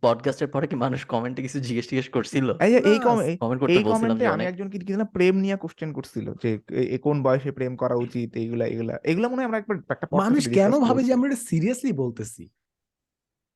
পডকাস্টের 0.01 0.47
পরে 0.47 0.67
কি 0.67 0.75
মানুষ 0.75 0.99
কমেন্টে 1.05 1.41
কিছু 1.41 1.57
জিজ্ঞেস 1.59 1.85
টিজ্ঞেস 1.87 2.09
করছিল? 2.09 2.47
এই 2.59 2.99
কমেন্ট 2.99 3.59
করতে 3.61 3.73
এই 3.73 3.83
বলছিলাম 3.83 3.93
কমেন্টে 3.93 4.25
আমি 4.27 4.43
একজন 4.45 4.67
কি 4.69 4.77
না 4.95 5.03
প্রেম 5.03 5.35
নিয়ে 5.35 5.55
কোশ্চেন 5.55 5.89
করছিল 5.93 6.27
যে 6.43 6.49
কোন 6.97 7.15
বয়সে 7.23 7.51
প্রেম 7.51 7.73
করা 7.75 7.95
উচিত 7.95 8.29
এইগুলা 8.35 8.65
এগুলা 8.65 8.93
এগুলা 9.03 9.27
মনে 9.27 9.39
হয় 9.39 9.45
আমরা 9.45 9.59
একবার 9.59 9.77
একটা 9.89 10.07
মানুষ 10.17 10.43
কেন 10.49 10.73
ভাবে 10.79 11.01
যে 11.03 11.11
আমরা 11.13 11.27
এটা 11.27 11.39
সিরিয়াসলি 11.43 11.91
বলতেছি? 11.93 12.43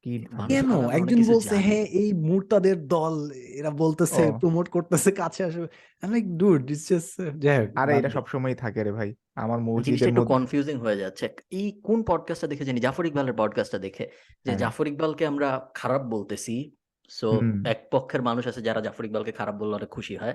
কি 0.03 0.25
কেন? 0.47 0.89
একজন 0.89 1.33
বলছে 1.33 1.55
হ্যাঁ 1.55 1.85
এই 1.85 2.13
মুরতাদের 2.13 2.87
দল 2.87 3.31
এরা 3.31 3.69
বলতেছে 3.69 4.31
প্রমোট 4.39 4.69
করতেছে 4.69 5.11
কাছে 5.11 5.43
আসবে। 5.43 5.67
আমি 6.01 6.11
লাইক 6.11 6.37
ডুড 6.37 6.71
ইটস 6.71 6.89
জাস্ট 6.89 7.39
যাই 7.39 7.57
হোক 7.59 7.69
আরে 7.75 7.97
এটা 7.97 8.09
সবসময় 8.09 8.55
থাকে 8.55 8.83
রে 8.83 8.91
ভাই। 8.91 9.15
আমার 9.35 9.59
মসজিদের 9.59 10.09
একটু 10.09 10.25
কনফিউজিং 10.25 10.77
হয়ে 10.77 10.97
যাচ্ছে। 10.97 11.29
এই 11.51 11.81
কোন 11.83 12.03
পডকাস্টটা 12.03 12.47
দেখে 12.47 12.65
জানি? 12.65 12.79
জাফর 12.79 13.05
ইকবালের 13.05 13.33
পডকাস্টটা 13.37 13.77
দেখে 13.77 14.03
যে 14.05 14.11
হ্যাঁ। 14.45 14.57
জাফর 14.57 14.87
ইকবালকে 14.87 15.25
আমরা 15.25 15.69
খারাপ 15.73 16.01
বলতেছি। 16.01 16.71
সো 17.09 17.39
এক 17.65 17.87
পক্ষের 17.91 18.21
মানুষ 18.21 18.47
আছে 18.47 18.61
যারা 18.61 18.81
জাফর 18.81 19.05
ইকবালকে 19.05 19.31
খারাপ 19.31 19.55
বললে 19.55 19.75
অনেক 19.75 19.89
খুশি 19.89 20.15
হয়। 20.15 20.33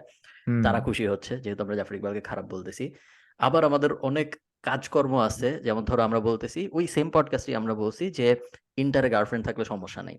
তারা 0.63 0.81
খুশি 0.81 1.07
হচ্ছে 1.07 1.39
যেহেতু 1.41 1.63
আমরা 1.63 1.77
জাফর 1.77 1.95
ইকবালকে 1.95 2.21
খারাপ 2.21 2.45
বলতেছি। 2.45 2.93
আবার 3.39 3.65
আমাদের 3.65 3.93
অনেক 3.93 4.37
কাজকর্ম 4.63 5.19
আছে 5.19 5.61
যেমন 5.65 5.85
ধরো 5.85 6.03
আমরা 6.03 6.21
বলতেছি 6.21 6.69
ওই 6.73 6.87
সেম 6.87 7.11
পডকাস্টে 7.11 7.57
আমরা 7.57 7.75
বলছি 7.75 8.11
যে 8.11 8.37
ইন্টারে 8.77 9.11
গার্লফ্রেন্ড 9.11 9.45
থাকলে 9.47 9.65
সমস্যা 9.65 10.03
নেই। 10.03 10.19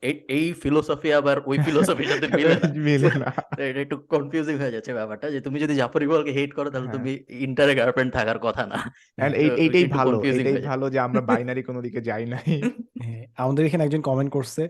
এই 0.00 0.24
এই 0.28 0.52
ফিলোসফি 0.52 1.12
আবার 1.12 1.40
ওই 1.46 1.58
ফিলোসফির 1.58 2.08
সাথে 2.08 2.28
মিলে 2.38 2.54
না। 2.54 2.68
মিলে 2.74 3.10
না। 3.18 3.32
এটা 3.58 3.80
একটু 3.80 3.96
কনফিউজিং 3.96 4.56
হয়ে 4.58 4.70
যাচ্ছে 4.70 4.94
ব্যাপারটা 4.94 5.30
যে 5.30 5.40
তুমি 5.40 5.60
যদি 5.60 5.74
জাফর 5.74 6.02
ইকবালকে 6.02 6.32
হেট 6.32 6.52
করো 6.52 6.70
তাহলে 6.70 6.88
হ্যাঁ। 6.88 6.98
তুমি 6.98 7.24
ইন্টারে 7.28 7.74
গার্লফ্রেন্ড 7.74 8.12
থাকার 8.12 8.38
কথা 8.38 8.66
না। 8.66 8.92
এইটাই 9.18 9.84
ভালো 9.84 10.22
এইটাই 10.22 10.40
এটাই 10.40 10.62
ভালো 10.62 10.90
যে 10.90 10.98
আমরা 10.98 11.20
বাইনারি 11.20 11.62
কোনো 11.62 11.82
দিকে 11.82 12.00
যাই 12.00 12.26
নাই। 12.26 12.62
হ্যাঁ, 13.02 13.26
আমাদের 13.36 13.66
এখানে 13.66 13.84
একজন 13.84 14.00
কমেন্ট 14.00 14.32
করছে 14.32 14.68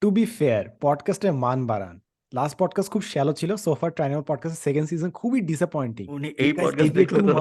টু 0.00 0.10
বি 0.10 0.24
ফেয়ার 0.24 0.64
পডকাস্টের 0.80 1.32
মান 1.32 1.66
বাড়ান। 1.66 2.00
লাস্ট 2.34 2.54
পডকাস্ট 2.58 2.90
খুব 2.90 3.02
শ্যালো 3.02 3.32
ছিল 3.32 3.50
সোফার 3.56 3.90
ট্রাইনাল 3.90 4.22
পডকাস্টের 4.22 4.62
সেকেন্ড 4.62 4.86
সিজন 4.88 5.10
খুবই 5.10 5.40
ডিসঅ্যাপয়েন্টিং 5.40 6.06
উনি 6.08 6.28
এই 6.38 6.52
পডকাস্ট 6.52 6.94
দেখলে 7.00 7.20
তো 7.22 7.34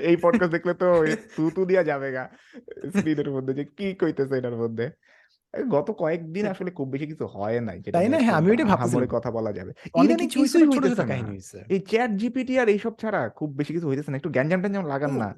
এই 0.00 0.16
পডকাস্ট 0.16 0.52
দেখলে 0.52 0.72
তো 0.82 0.88
তু 1.36 1.44
তু 1.50 1.60
দিয়া 1.64 1.82
যাবে 1.84 2.08
গা 2.12 2.24
স্ক্রিনের 2.88 3.30
মধ্যে 3.30 3.52
যে 3.54 3.64
কি 3.76 3.86
কইতেছে 3.94 4.34
এটার 4.38 4.56
মধ্যে। 4.56 4.86
গত 5.70 5.88
কয়েকদিন 5.98 6.44
আসলে 6.46 6.70
খুব 6.70 6.86
বেশি 6.88 7.06
কিছু 7.06 7.24
হয় 7.26 7.58
নাই 7.60 7.78
তাই 7.92 8.08
না? 8.08 8.18
হ্যাঁ 8.18 8.32
আমি 8.32 8.48
ওইটাই 8.50 8.66
ভাবতেছিলাম। 8.66 9.02
আহামরি 9.02 9.08
কথা 9.16 9.30
বলা 9.30 9.52
যাবে। 9.52 9.72
অনেক 9.94 10.10
ইদানিং 10.10 10.28
কিছু 10.28 10.58
ছোট 10.58 10.84
ছোট 10.88 11.00
কাহিনী 11.06 11.30
হয়েছে 11.30 11.58
এই 11.68 11.80
চ্যাট 11.80 12.10
জিপিটি 12.10 12.54
আর 12.58 12.68
এইসব 12.68 12.92
ছাড়া 12.98 13.20
খুব 13.28 13.48
বেশি 13.56 13.72
কিছু 13.74 13.86
হইতেছে 13.88 14.10
না 14.10 14.16
একটু 14.16 14.30
গ্যাঞ্জাম 14.30 14.60
ট্যাঞ্জাম 14.60 14.84
লাগান 14.86 15.12
না। 15.14 15.28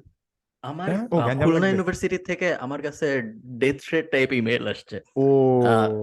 আমার 0.65 0.87
হ্যাঁ? 0.89 1.05
ও 1.13 1.15
গ্যাঞ্জাম 1.19 1.45
খুলনা 1.45 1.59
লাগবে। 1.59 1.71
ইউনিভার্সিটি 1.71 2.17
থেকে 2.29 2.47
আমার 2.65 2.79
কাছে 2.87 3.07
ডেথ 3.61 3.77
থ্রেট 3.85 4.05
টাইপ 4.13 4.29
ইমেল 4.39 4.63
আসছে। 4.73 4.97
ও। 5.15 5.25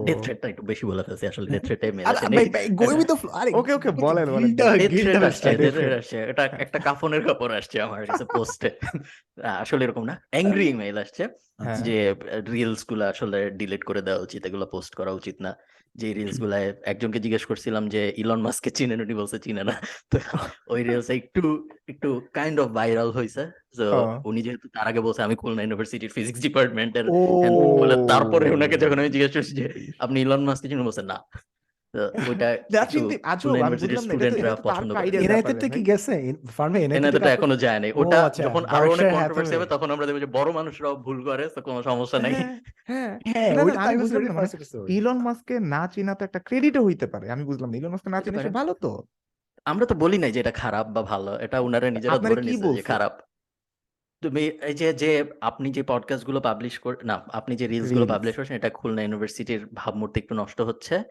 ডেথ 0.07 0.19
থ্রেটটা 0.25 0.47
একটু 0.53 0.63
বেশি 0.71 0.85
বলে 0.91 1.03
ফেলছি 1.07 1.25
আসলে 1.31 1.47
ডেথ 1.55 1.63
থ্রেট 1.67 1.81
টাইপ 1.83 1.95
মেল 1.97 2.05
আরে 2.09 2.19
আসে 2.19 2.27
ভাই 2.31 2.47
ভাই 2.55 2.65
গোয়িং 2.81 2.97
উইথ 3.01 3.09
দ্য 3.13 3.19
ফ্লো 3.21 3.31
আরে 3.41 3.51
ওকে 3.61 3.73
ওকে 3.79 3.91
বলেন 4.07 4.27
বলেন। 4.35 4.51
গিলটা 4.51 4.89
গিলটা 4.95 5.19
আসছে 5.31 5.49
ডেথ 5.61 5.75
থ্রেট 5.77 5.95
আসছে। 6.01 6.17
এটা 6.33 6.43
একটা 6.65 6.79
কাফনের 6.87 7.23
কাপড় 7.29 7.53
আসছে 7.61 7.77
আমার 7.87 8.03
কাছে 8.09 8.25
পোস্টে 8.35 8.69
আসলে 9.63 9.83
এরকম 9.87 10.05
না। 10.11 10.15
অ্যাংরি 10.35 10.67
ইমেল 10.73 10.97
আসছে 11.05 11.23
হ্যাঁ। 11.63 11.79
যে 11.87 11.99
রিলসগুলা 12.55 13.07
আসলে 13.15 13.39
ডিলিট 13.61 13.83
করে 13.89 14.01
দেওয়া 14.07 14.21
উচিত 14.27 14.41
এগুলো 14.49 14.65
পোস্ট 14.75 14.93
করা 14.99 15.13
উচিত 15.21 15.37
না। 15.47 15.53
যে 15.97 16.13
রিলসগুলা 16.13 16.57
একজনকে 16.83 17.19
জিজ্ঞেস 17.19 17.45
করছিলাম 17.47 17.89
যে 17.89 18.13
ইলন 18.17 18.41
মাস্ককে 18.41 18.71
চিনেন 18.71 19.01
উনি? 19.01 19.15
বলছে 19.15 19.39
চিনে 19.39 19.65
না। 19.65 19.75
তো 20.11 20.19
ওই 20.69 20.81
রিলস 20.89 21.11
একটু 21.11 21.43
একটু 21.89 22.09
কাইন্ড 22.33 22.61
অফ 22.61 22.69
ভাইরাল 22.69 23.11
হইছে। 23.11 23.43
তো 23.77 23.87
উনি 24.25 24.43
যেহেতু 24.43 24.67
তার 24.69 24.87
আগে 24.89 25.01
বলছে 25.01 25.23
আমি 25.23 25.35
খুলনা 25.37 25.63
ইউনিভার্সিটির 25.63 26.11
ফিজিক্স 26.11 26.41
ডিপার্টমেন্টের 26.41 27.07
বলে 27.79 27.97
তারপরে 28.09 28.51
ওনাকে 28.51 28.77
যখন 28.77 28.99
আমি 28.99 29.09
জিজ্ঞেস 29.09 29.33
করছি 29.37 29.53
যে 29.57 29.67
আপনি 29.99 30.21
ইলন 30.21 30.43
মাস্ক 30.45 30.63
চিনেন? 30.63 30.85
বলছে 30.85 31.03
না। 31.03 31.17
কি। 35.73 35.83
গেছে? 35.83 36.33
ফার্মে 36.49 37.17
তো 37.17 37.29
এখনও 37.29 37.57
যায় 37.57 37.81
নাই। 37.81 37.93
ওটা 37.95 38.25
আচ্ছা 38.25 38.43
যখন 38.43 38.65
আরও 38.65 38.93
অনেক 38.93 39.13
কন্ট্রোভার্সি 39.13 39.55
হবে 39.55 39.67
তখন 39.67 39.91
আমরা 39.91 40.07
দেখব 40.07 40.21
যে 40.21 40.27
বড় 40.27 40.53
মানুষরাও 40.53 40.97
ভুল 40.97 41.25
করে 41.25 41.49
তো 41.49 41.63
কোনো 41.63 41.83
সমস্যা 41.83 42.19
নাই। 42.19 42.33
হ্যাঁ 42.33 42.61
হ্যাঁ 42.87 43.19
হ্যাঁ 43.27 43.57
না 43.57 43.65
মানে 43.65 44.35
ফার্স্ট 44.35 44.55
এপিসোড 44.55 44.91
ইলন 44.91 45.19
মাস্ককে 45.19 45.61
না 45.61 45.87
চিনা 45.87 46.15
তো 46.15 46.25
একটা 46.25 46.39
ক্রেডিটও 46.39 46.85
হইতে 46.85 47.07
পারে 47.07 47.31
আমি 47.31 47.45
বুঝলাম 47.45 47.71
না। 47.71 47.77
ইলন 47.77 47.91
মাস্ককে 47.91 48.11
না 48.11 48.21
চিনে 48.21 48.51
ভালো 48.51 48.75
তো। 48.75 49.05
আমরা 49.67 49.87
তো 49.87 49.95
বলি 49.95 50.19
নাই 50.19 50.33
যে 50.33 50.41
এটা 50.41 50.51
খারাপ 50.51 50.87
বা 50.87 51.03
ভালো 51.03 51.39
এটা 51.39 51.61
উনারা 51.61 51.91
নিজেরা 51.91 52.15
আপনারা 52.15 52.35
ধরে 52.35 52.77
যে 52.77 52.83
খারাপ। 52.83 53.21
তুমি 54.23 54.53
এই 54.63 54.75
যে 54.75 54.93
যে 54.93 55.25
আপনি 55.41 55.73
যে 55.73 55.83
পডকাস্টগুলো 55.83 56.41
পাবলিশ 56.41 56.79
করে 56.79 56.97
না 57.05 57.27
আপনি 57.33 57.57
যে 57.57 57.67
রিলসগুলো 57.67 58.07
পাবলিশ 58.07 58.37
করছেন 58.37 58.57
এটা 58.57 58.71
খুলনা 58.71 59.03
ইউনিভার্সিটির 59.03 59.67
ভাবমূর্তি 59.75 60.21
একটু 60.21 60.35
নষ্ট 60.35 60.61
হচ্ছে। 60.61 61.03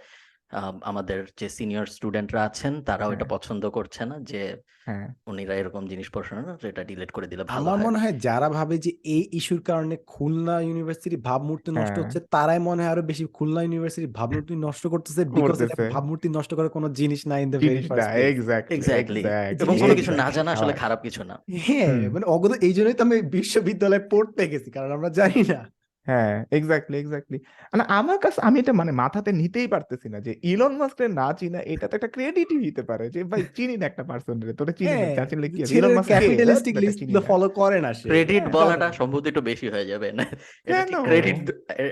আমাদের 0.81 1.19
যে 1.39 1.47
সিনিয়র 1.49 1.85
স্টুডেন্টরা 1.95 2.41
আছেন 2.43 2.73
তারাও 2.81 3.09
এটা 3.11 3.17
হ্যাঁ 3.19 3.33
পছন্দ 3.35 3.63
করছে 3.69 4.01
না 4.05 4.15
যে 4.31 4.41
হ্যাঁ। 4.87 5.07
উনিরা 5.27 5.53
এরকম 5.55 5.83
জিনিস 5.87 6.07
পড়াশোনা 6.13 6.41
না 6.41 6.53
এটা 6.63 6.83
ডিলিট 6.83 7.11
করে 7.11 7.27
দিলে 7.27 7.43
ভালো 7.43 7.61
আমার 7.63 7.79
মনে 7.87 7.97
হয় 8.01 8.13
যারা 8.27 8.47
ভাবে 8.49 8.75
যে 8.77 8.91
এই 9.15 9.23
ইস্যুর 9.31 9.61
কারণে 9.61 9.95
খুলনা 10.13 10.55
ইউনিভার্সিটি 10.61 11.17
ভাবমূর্তি 11.29 11.69
নষ্ট 11.71 11.91
হ্যাঁ 11.91 12.03
হচ্ছে 12.03 12.19
তারাই 12.31 12.59
মনে 12.59 12.81
হয় 12.83 12.91
আরও 12.91 13.03
বেশি 13.11 13.23
খুলনা 13.33 13.61
ইউনিভার্সিটি 13.63 14.07
ভাবমূর্তি 14.19 14.53
নষ্ট 14.67 14.83
করতেছে 14.87 15.21
বিকজ 15.37 15.57
এটা 15.61 15.75
ভাবমূর্তি 15.95 16.27
নষ্ট 16.29 16.51
করার 16.53 16.71
কোনো 16.71 16.87
জিনিস 16.89 17.21
নাই 17.27 17.39
in 17.43 17.49
the 17.51 17.59
very 17.59 17.81
first 17.81 18.09
place 18.09 18.27
exactly 18.31 18.75
exactly 18.75 19.21
exactly 19.21 19.63
এবং 19.63 19.73
কোনো 19.77 19.93
কিছু 19.95 20.11
না 20.11 20.27
জানা 20.31 20.49
আসলে 20.51 20.73
খারাপ 20.73 20.99
কিছু 21.01 21.21
না। 21.23 21.35
হ্যাঁ 21.65 21.91
মানে 22.09 22.25
অগত 22.25 22.51
এই 22.61 22.73
জন্যই 22.73 22.93
তো 22.93 23.03
আমি 23.03 23.17
বিশ্ববিদ্যালয়ে 23.37 24.03
পড়তে 24.11 24.43
গেছি 24.47 24.69
কারণ 24.71 24.89
আমরা 24.91 25.09
জানি 25.09 25.41
না। 25.43 25.59
হ্যাঁ 26.07 26.35
এক্স্যাক্টলি 26.51 26.97
এক্স্যাক্টলি 26.99 27.37
মানে 27.71 27.83
আমার 27.99 28.17
কাছে 28.17 28.39
আমি 28.41 28.57
এটা 28.59 28.73
মানে 28.73 28.91
মাথাতে 29.01 29.31
নিতেই 29.31 29.67
পারতেছি 29.67 30.07
না 30.13 30.19
যে 30.19 30.31
ইলন 30.43 30.73
মাস্কের 30.77 31.09
না 31.19 31.27
চিনা 31.39 31.59
এটা 31.73 31.85
তো 31.87 31.93
একটা 31.95 32.09
ক্রেডিটই 32.15 32.59
হতে 32.65 32.83
পারে 32.89 33.05
যে 33.09 33.19
ভাই 33.23 33.41
চিনি 33.57 33.75
না 33.77 33.85
একটা 33.85 34.03
পার্সন 34.03 34.37
রে 34.41 34.53
তোরা 34.53 34.73
চিনি 34.79 34.93
না 34.93 34.97
হ্যাঁ 34.97 35.15
চা 35.17 35.23
চিনলে 35.25 35.47
কি 35.51 35.57
Elon 35.77 35.91
Musk 35.97 36.09
capitalistic 36.11 36.75
list 36.83 36.99
follow 37.29 37.47
করে 37.59 37.77
না 37.85 37.91
সে। 37.93 38.05
ক্রেডিট 38.11 38.43
হ্যাঁ 38.43 38.53
বলাটা 38.55 38.87
সম্ভবত 38.91 39.25
একটু 39.27 39.41
বেশি 39.41 39.67
হয়ে 39.73 39.85
যাবে। 39.85 40.07
না 40.11 40.25
এটা 40.67 40.97
ক্রেডিট 41.07 41.37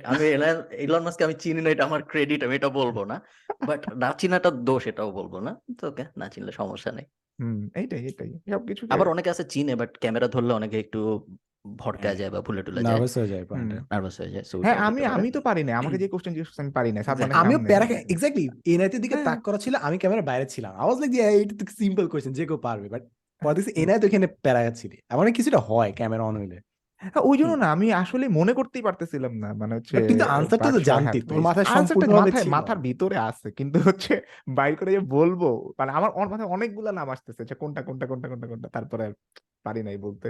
আমি 0.05 0.25
ইলন 0.85 1.01
মাস্ককে 1.05 1.23
আমি 1.23 1.35
চিনি 1.43 1.59
না 1.61 1.69
এটা 1.69 1.83
আমার 1.85 2.01
ক্রেডিট 2.11 2.39
আমি 2.43 2.53
এটা 2.55 2.69
বলব 2.69 2.97
না। 3.11 3.17
বাট 3.67 3.81
না 3.95 4.07
চিনাটা 4.21 4.49
দোষ 4.69 4.83
এটাও 4.87 5.09
বলব 5.11 5.33
না। 5.39 5.51
তো 5.79 5.83
ওকে 5.87 6.03
না 6.17 6.25
চিনলে 6.33 6.51
সমস্যা 6.51 6.91
নেই। 6.91 7.07
হুম 7.39 7.59
এইটাই 7.75 8.01
এইটাই 8.05 8.29
সবকিছু 8.53 8.81
আবার 8.89 9.07
অনেকে 9.07 9.29
আছে 9.29 9.43
চিনে 9.43 9.73
বাট 9.75 9.91
ক্যামেরা 9.97 10.27
ধরলে 10.27 10.53
অনেকে 10.53 10.77
একটু 10.79 10.99
ভড়কা 11.79 12.01
হ্যাঁ। 12.03 12.17
যায় 12.19 12.31
বা 12.31 12.39
ভুলে 12.47 12.61
টুলে 12.65 12.79
যায়। 12.79 12.87
নার্ভাস 12.89 13.13
হয়ে 13.17 13.29
যায় 13.33 13.43
হুম। 13.51 13.69
নার্ভাস 13.91 14.15
হয়ে 14.19 14.31
যায় 14.33 14.43
হ্যাঁ 14.65 14.77
আমি 14.87 15.01
আমি 15.15 15.29
তো 15.31 15.39
পারি 15.41 15.61
না 15.63 15.71
আমাকে 15.81 15.97
যে 15.97 16.07
কোশ্চেন 16.13 16.31
জিজ্ঞেস 16.33 16.47
করছে 16.49 16.61
আমি 16.61 16.73
পারি 16.77 16.89
না 16.91 16.97
এক্স্যাক্টলি 17.01 17.35
আমিও 17.41 17.59
প্যারা 17.69 17.85
এক্স্যাক্টলি 18.13 18.45
এনআইতে 18.73 18.97
দিকে 18.99 19.15
হ্যাঁ। 19.15 19.25
তাক 19.27 19.39
করা 19.41 19.57
ছিল 19.57 19.73
আমি 19.87 19.97
ক্যামেরা 19.97 20.23
বাইরে 20.29 20.45
ছিলাম। 20.45 20.71
আই 20.73 20.85
ওয়াজ 20.87 20.97
লাইক 21.01 21.11
যে 21.15 21.21
এটা 21.35 21.53
তো 21.59 21.63
সিম্পল 21.81 22.05
কোয়েশ্চেন 22.11 22.33
যে 22.33 22.43
কেউ 22.45 22.59
পারবে। 22.67 22.87
বাট 22.93 23.03
পরে 23.41 23.53
দেখছি 23.57 23.71
এনআই 23.81 23.97
তো 24.01 24.05
এখানে 24.07 24.27
প্যারা 24.43 24.61
ছিল। 24.71 24.91
এমন 25.13 25.25
কিছুটা 25.37 25.59
হয় 25.69 25.91
ক্যামেরা 25.91 26.23
অন 26.23 26.35
হইলে। 26.37 26.57
হ্যাঁ, 27.01 27.23
ওই 27.29 27.35
জন্য 27.39 27.53
না 27.55 27.67
আমি 27.75 27.87
আসলে 28.03 28.25
মনে 28.29 28.53
করতেই 28.53 28.83
পারতেছিলাম 28.83 29.33
না। 29.43 29.49
মানে 29.61 29.73
হচ্ছে 29.77 29.91
বাট 29.95 30.03
তুই 30.09 30.17
তো 30.21 30.25
আনসারটা 30.37 30.69
তো 30.75 30.81
জানতি 30.89 31.17
তোর 31.29 31.39
মাথায় 31.47 31.67
সম্পূর্ণভাবে 31.75 32.31
মাথায় 32.31 32.47
মাথার 32.55 32.79
ভিতরে 32.87 33.17
আছে। 33.29 33.47
কিন্তু 33.59 33.77
হচ্ছে 33.87 34.13
বাইর 34.57 34.73
করে 34.79 34.89
যে 34.95 35.01
বলব 35.15 35.41
মানে 35.79 35.91
আমার 35.97 36.09
মাথায় 36.31 36.49
অনেকগুলা 36.55 36.91
নাম 36.91 37.07
আসতেছে 37.15 37.41
যে 37.49 37.53
কোনটা 37.61 37.81
কোনটা 37.87 38.05
কোনটা 38.11 38.27
কোনটা 38.31 38.47
কোনটা 38.51 38.67
তারপরে 38.75 39.03
আর 39.07 39.13
পারি 39.65 39.81
নাই 39.87 39.97
বলতে। 39.97 40.27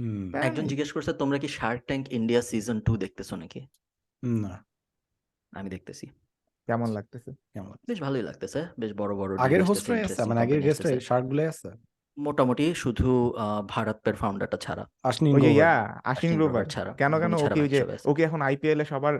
হুম। 0.00 0.22
প্যারা 0.32 0.44
একজন 0.48 0.64
জিজ্ঞেস 0.70 0.90
করছে 0.94 1.12
তোমরা 1.20 1.38
কি 1.38 1.48
Shark 1.58 1.80
Tank 1.88 2.04
India 2.18 2.40
season 2.42 2.76
two 2.86 2.92
দেখতেছো 2.96 3.34
নাকি? 3.36 3.60
না। 4.42 4.54
আমি 5.52 5.68
দেখতেছি। 5.70 6.06
কেমন 6.68 6.88
লাগতেছে? 6.96 7.30
কেমন 7.54 7.70
বেশ 7.88 7.98
ভালোই 8.00 8.22
লাগতেছে 8.22 8.60
বেশ 8.80 8.92
বড় 9.00 9.12
বড় 9.14 9.30
আগের 9.44 9.62
হোস্টরাই 9.68 10.02
আছে 10.06 10.20
মানে 10.22 10.40
আগের 10.40 10.56
company 10.56 10.66
গেস্ট 10.66 10.82
আসতেছে। 10.82 11.06
শার্ট 11.08 11.24
গুলাই 11.30 11.48
আছে? 11.48 11.70
মোটামুটি 12.16 12.66
শুধু 12.74 13.08
আহ, 13.36 13.60
ভারতের 13.66 14.16
ফাউন্ডারটা 14.16 14.58
ছাড়া। 14.64 14.84
আশ্বিন 15.04 15.32
ওই 15.36 15.42
ইয়া 15.50 15.72
আশ্বিন 16.04 16.32
গ্রোভার 16.36 16.64
ছাড়া 16.74 16.92
কেন 16.92 17.12
কেন 17.22 17.32
ওকে 17.38 17.60
ওই 17.64 17.68
যে 17.68 17.78
ওকে 18.04 18.22
এখন 18.28 18.40
আইপিএল 18.42 18.80
এ 18.80 18.86
সবার 18.90 19.14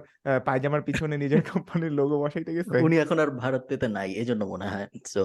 পায়জামার 0.44 0.82
পিছনে 0.88 1.14
নিজের 1.16 1.42
কোম্পানির 1.50 1.92
লোগো 1.92 2.16
বসাইতে 2.22 2.50
গেছে? 2.56 2.76
উনি 2.86 2.96
এখন 2.98 3.16
আর 3.18 3.30
ভারত 3.42 3.62
পেতে 3.70 3.86
নাই 3.96 4.08
এজন্য 4.22 4.42
মনে 4.46 4.66
হয়। 4.72 4.86
সো 5.06 5.22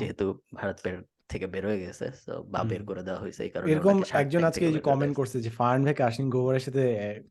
যেহেতু 0.00 0.26
ভারত 0.54 0.76
পের 0.84 0.96
থেকে 1.30 1.46
বের 1.54 1.64
হয়ে 1.68 1.80
গেছে 1.84 2.06
so 2.24 2.32
বা 2.52 2.60
বের 2.70 2.82
করে 2.88 3.02
দেওয়া 3.06 3.20
হয়েছে 3.22 3.40
এই 3.46 3.50
কারণে 3.54 3.68
এরকম 3.72 3.96
ওনাকে 3.96 4.14
একজন 4.22 4.42
আজকে 4.44 4.64
এই 4.68 4.74
যে 4.76 4.80
কমেন্ট 4.88 5.14
করছে 5.14 5.36
যে 5.44 5.50
ফারহান 5.58 5.80
ভাইকে 5.86 6.02
আশ্বিন 6.02 6.28
গ্রোভারের 6.32 6.64
সাথে 6.66 6.82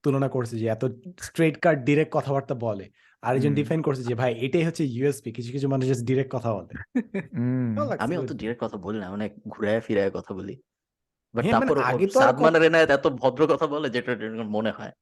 তুলনা 0.04 0.28
করছে 0.36 0.56
যে 0.62 0.66
এত 0.68 0.84
স্ট্রেট 1.28 1.56
কাট 1.64 1.78
ডিরেক্ট 1.88 2.12
কথাবার্তা 2.18 2.56
বলে। 2.66 2.86
আর 3.24 3.34
একজন 3.36 3.52
হুম। 3.52 3.60
ডিফাইন 3.60 3.80
করছে 3.88 4.04
যে 4.10 4.14
ভাই 4.22 4.32
এটাই 4.46 4.64
হচ্ছে 4.68 4.84
ইউএসপি 4.96 5.30
কিছু 5.38 5.50
কিছু 5.56 5.68
মানুষ 5.74 5.86
জাস্ট 5.92 6.04
ডিরেক্ট 6.10 6.32
কথা 6.36 6.50
বলে। 6.58 6.74
আমি 8.04 8.14
অত 8.22 8.32
ডিরেক্ট 8.42 8.60
কথা 8.64 8.78
বলি 8.86 8.98
না 9.04 9.08
অনেক 9.18 9.32
ঘুরায় 9.54 9.82
ফিরায় 9.86 10.12
কথা 10.18 10.32
বলি। 10.40 10.56
বাট 11.34 11.44
হ্যাঁ, 11.44 11.54
মানে 11.54 11.66
তারপর 11.66 11.78
আগে 11.92 12.06
তো 12.08 12.20
সাদমান 12.22 12.54
রেনায়েত 12.64 12.90
এত 12.98 13.06
ভদ্র 13.22 13.42
কথা 13.52 13.66
বলে 13.74 13.88
যেটা 13.96 14.12
মনে 14.56 14.72
হয়। 14.78 14.94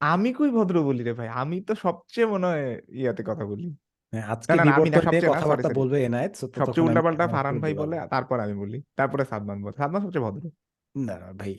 আমি 0.00 0.28
কই 0.38 0.50
ভদ্র 0.50 0.76
বলি 0.84 1.02
রে 1.02 1.12
ভাই? 1.12 1.28
আমি 1.42 1.56
তো 1.68 1.72
সবচেয়ে 1.84 2.26
মনে 2.26 2.46
হয় 2.46 2.66
ইয়াতে 3.00 3.22
কথা 3.30 3.44
বলি। 3.50 3.66
আজকে 4.12 4.52
না, 4.52 4.56
না, 4.56 4.62
আমি 4.62 4.70
না, 4.70 4.76
বিবর্তন 4.78 5.10
নিয়ে 5.10 5.22
কথাবার্তা 5.22 5.62
sorry, 5.62 5.62
sorry. 5.62 5.74
বলবে 5.74 6.04
এনায়েত 6.04 6.34
সবচেয়ে 6.36 6.86
উল্টাপাল্টা 6.86 7.24
comment 7.24 7.60
ভাই 7.60 7.74
করতে 7.74 7.80
বলে 7.80 7.96
তারপর 8.08 8.40
আমি 8.40 8.54
বলি 8.54 8.82
তারপরে 8.96 9.24
সাদমান 9.24 9.62
বলে। 9.62 9.72
সাদমান 9.76 10.02
সবচেয়ে 10.02 10.24
ভদ্র। 10.24 10.50
না 10.94 11.14
না 11.18 11.32
ভাই 11.32 11.52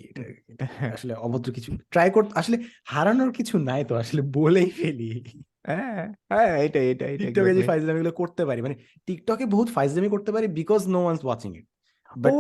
আসলে 0.93 1.14
অভদ্র 1.14 1.52
কিছু 1.52 1.78
ট্রাই 1.91 2.12
করতে 2.12 2.32
আসলে 2.36 2.58
হারানোর 2.86 3.32
কিছু 3.32 3.58
নাই 3.60 3.86
তো 3.86 3.95
আসলে 3.95 4.22
বলেই 4.22 4.70
ফেলি। 4.70 5.24
হ্যাঁ 5.68 6.14
হ্যাঁ 6.32 6.70
টিকটকে 6.70 7.54
যে 7.54 7.62
exactly. 7.62 7.97
গুলো 7.97 8.12
করতে 8.12 8.45
পারি 8.45 8.62
মানে 8.62 8.76
টিকটকে 9.06 9.45
বহুত 9.45 9.70
ফাইজলামি 9.70 10.10
করতে 10.10 10.32
পারি 10.32 10.47
because 10.47 10.88
no 10.88 11.04
one's 11.04 11.26
watching 11.26 11.58
it 11.58 11.68
but 12.16 12.34
ও 12.34 12.39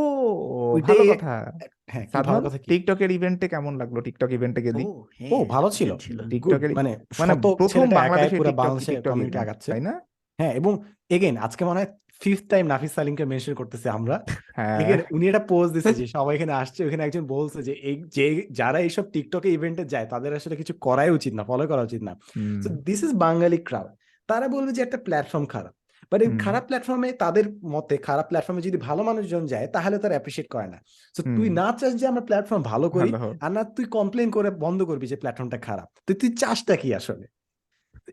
ওইটাই 0.71 0.97
ভালো 0.97 1.13
কথা। 1.13 1.51
হ্যাঁ 1.87 2.05
কি 2.05 2.17
ভালো 2.21 2.39
কথা 2.41 2.57
কি? 2.57 2.67
টিকটকের 2.67 3.11
ইভেন্টে 3.11 3.47
কেমন 3.47 3.77
লাগল? 3.77 4.01
টিকটক 4.01 4.31
ইভেন্টে 4.31 4.61
গেলি? 4.61 4.83
ও 4.83 4.89
ও 4.89 4.95
হ্যাঁ 5.19 5.45
ভালো 5.45 5.69
ছিল। 5.69 5.97
ছিল। 5.97 6.17
গুড 6.19 6.29
টিকটকের 6.29 6.75
মানে 6.75 6.97
মানে 7.19 7.33
শতক 7.33 7.57
প্রথম 7.57 7.67
ছেলেটা 7.67 7.95
একাই 7.95 8.09
বাংলাদেশে 8.09 8.37
পুরো 8.37 8.49
টিকটক 8.49 8.55
বাংলাদেশের 8.55 8.95
টিকটক 8.95 9.13
event, 9.13 9.37
আগাচ্ছে 9.37 9.71
তাই 9.71 9.81
না? 9.81 10.01
হ্যাঁ 10.39 10.53
এবং 10.53 10.83
এগেইন 11.09 11.37
আজকে 11.37 11.65
মনে 11.65 11.79
হয় 11.79 11.91
ফিফথ 12.21 12.49
টাইম 12.49 12.67
নাফিস 12.67 12.91
সালিমকে 12.91 13.25
মেনশন 13.25 13.53
করতেছে 13.53 13.89
আমরা। 13.89 14.25
হ্যাঁ। 14.55 14.79
এখানে 14.79 15.03
উনি 15.11 15.27
একটা 15.27 15.39
পোস্ট 15.39 15.73
দিছে 15.73 15.93
যে 15.93 16.07
সবাই 16.15 16.35
এখানে 16.35 16.51
আসছে 16.53 16.85
ওখানে 16.85 17.03
একজন 17.03 17.25
বলছে 17.25 17.63
যে 17.63 17.71
এই 17.71 18.03
যে 18.07 18.47
যারা 18.51 18.79
এইসব 18.79 19.11
টিকটকে 19.11 19.49
ইভেন্টে 19.51 19.85
যায় 19.85 20.05
তাদের 20.05 20.33
আসলে 20.33 20.55
কিছু 20.55 20.73
করাই 20.81 21.09
উচিত 21.09 21.33
না 21.33 21.43
ফলো 21.43 21.67
করা 21.67 21.81
উচিত 21.81 22.01
না। 22.01 22.13
Hmm, 22.35 22.61
this 22.83 23.03
is 23.03 23.13
Bengali 23.15 23.57
crowd 23.57 23.91
তারা 24.27 24.47
বলবে 24.47 24.71
যে 24.71 24.81
একটা 24.81 24.97
প্ল্যাটফর্ম 24.97 25.45
খারাপ। 25.45 25.73
বাট 26.11 26.19
এই 26.21 26.31
খারাপ 26.43 26.63
প্ল্যাটফর্মে 26.67 27.09
তাদের 27.23 27.45
মতে 27.75 27.95
খারাপ 28.07 28.25
প্ল্যাটফর্মে 28.29 28.61
যদি 28.61 28.77
ভালো 28.87 29.01
মানুষজন 29.03 29.43
যায় 29.45 29.67
তাহলে 29.67 29.95
তারা 30.03 30.13
অ্যাপ্রিসিয়েট 30.15 30.47
করে 30.53 30.67
না। 30.73 30.79
সো 31.15 31.21
তুই 31.37 31.47
না 31.59 31.67
চাস 31.79 31.93
যে 32.01 32.05
আমরা 32.07 32.23
প্ল্যাটফর্ম 32.27 32.61
ভালো 32.71 32.87
করি 32.89 33.09
আর 33.41 33.51
না 33.51 33.61
তুই 33.75 33.85
কমপ্লেন 33.97 34.27
করে 34.31 34.49
বন্ধ 34.65 34.79
করবি 34.83 35.05
যে 35.07 35.17
প্ল্যাটফর্মটা 35.21 35.59
খারাপ। 35.67 35.87
তো 36.07 36.11
তুই 36.13 36.29
চাসটা 36.41 36.73
কি 36.75 36.89
আসলে? 36.99 37.25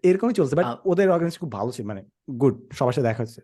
এরকমই 0.09 0.35
চলছে 0.35 0.55
বাট 0.57 0.67
ওদের 0.85 1.09
অর্গানাইজ 1.11 1.37
খুব 1.39 1.53
ভালো 1.53 1.71
ছিল 1.73 1.85
মানে 1.87 2.03
গুড 2.41 2.55
সবার 2.79 2.95
সাথে 2.95 3.09
দেখা 3.09 3.23
হচ্ছে। 3.23 3.43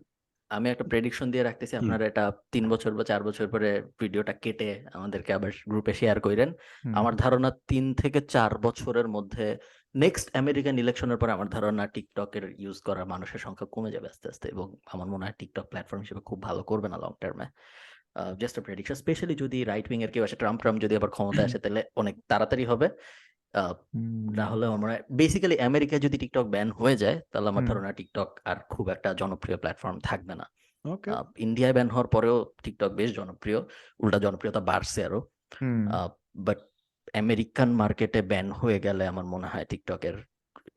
আমি 0.50 0.66
একটা 0.70 0.84
প্রেডিকশন 0.84 1.26
দিয়ে 1.30 1.44
রাখতেছি 1.44 1.74
আপনারা 1.76 2.04
এটা 2.06 2.24
তিন 2.52 2.64
বছর 2.68 2.90
বা 2.98 3.04
চার 3.04 3.22
বছর 3.22 3.46
পরে 3.48 3.70
ভিডিওটা 4.00 4.32
কেটে 4.32 4.70
আমাদেরকে 4.92 5.30
আবার 5.32 5.50
গ্রুপে 5.68 5.92
শেয়ার 5.94 6.18
করেন 6.20 6.50
আমার 6.94 7.14
ধারণা 7.16 7.50
তিন 7.70 7.84
থেকে 7.94 8.20
চার 8.34 8.52
বছরের 8.58 9.08
মধ্যে 9.08 9.46
নেক্সট 9.94 10.26
আমেরিকান 10.36 10.74
ইলেকশনের 10.78 11.18
পর 11.18 11.28
আমার 11.30 11.48
ধারণা 11.48 11.84
টিকটকের 11.86 12.44
ইউজ 12.58 12.78
করা 12.80 13.02
মানুষের 13.04 13.38
সংখ্যা 13.38 13.66
কমে 13.66 13.90
যাবে 13.90 14.06
আস্তে 14.08 14.26
আস্তে 14.28 14.46
এবং 14.48 14.66
আমার 14.86 15.08
মনে 15.08 15.24
হয় 15.24 15.36
টিকটক 15.38 15.66
প্ল্যাটফর্ম 15.70 16.00
হিসেবে 16.00 16.20
খুব 16.20 16.38
ভালো 16.42 16.62
করবে 16.62 16.88
না 16.88 16.96
লং 16.96 17.12
টার্মে 17.20 17.46
জাস্ট 18.38 18.56
আ 18.58 18.62
প্রেডিকশন 18.62 18.94
স্পেশালি 18.94 19.34
যদি 19.34 19.58
রাইট 19.64 19.86
উইং 19.90 20.00
এর 20.02 20.10
কেউ 20.14 20.22
আসে 20.24 20.36
ট্রাম্প 20.36 20.58
ট্রাম্প 20.62 20.78
যদি 20.84 20.94
আবার 20.96 21.10
ক্ষমতায় 21.10 21.46
আসে 21.48 21.58
তাহলে 21.58 21.80
অনেক 21.96 22.14
তাড়াতাড়ি 22.30 22.64
হবে। 22.64 22.86
না 24.38 24.44
হলে 24.46 24.64
আমার 24.66 24.90
বেসিক্যালি 25.10 25.56
আমেরিকায় 25.60 26.02
যদি 26.06 26.16
টিকটক 26.18 26.46
ব্যান 26.54 26.68
হয়ে 26.70 26.96
যায় 26.96 27.16
তাহলে 27.32 27.48
আমার 27.48 27.64
ধারণা 27.64 27.90
টিকটক 27.92 28.28
আর 28.50 28.56
খুব 28.70 28.84
একটা 28.88 29.08
জনপ্রিয় 29.20 29.56
প্ল্যাটফর্ম 29.56 29.96
থাকবে 30.08 30.34
না। 30.40 30.46
ইন্ডিয়ায় 31.46 31.74
ব্যান 31.76 31.88
হওয়ার 31.90 32.08
পরেও 32.14 32.36
টিকটক 32.64 32.90
বেশ 33.00 33.10
জনপ্রিয় 33.18 33.58
উল্টা 34.00 34.18
জনপ্রিয়তা 34.18 34.60
বাড়ছে 34.70 35.00
আরও। 35.06 35.20
বাট 36.46 36.58
আমেরিকান 37.14 37.70
মার্কেটে 37.72 38.22
ব্যান 38.22 38.52
হয়ে 38.52 38.80
গেলে 38.80 39.06
আমার 39.06 39.24
মনে 39.24 39.46
হয় 39.46 39.64
টিকটকের 39.64 40.16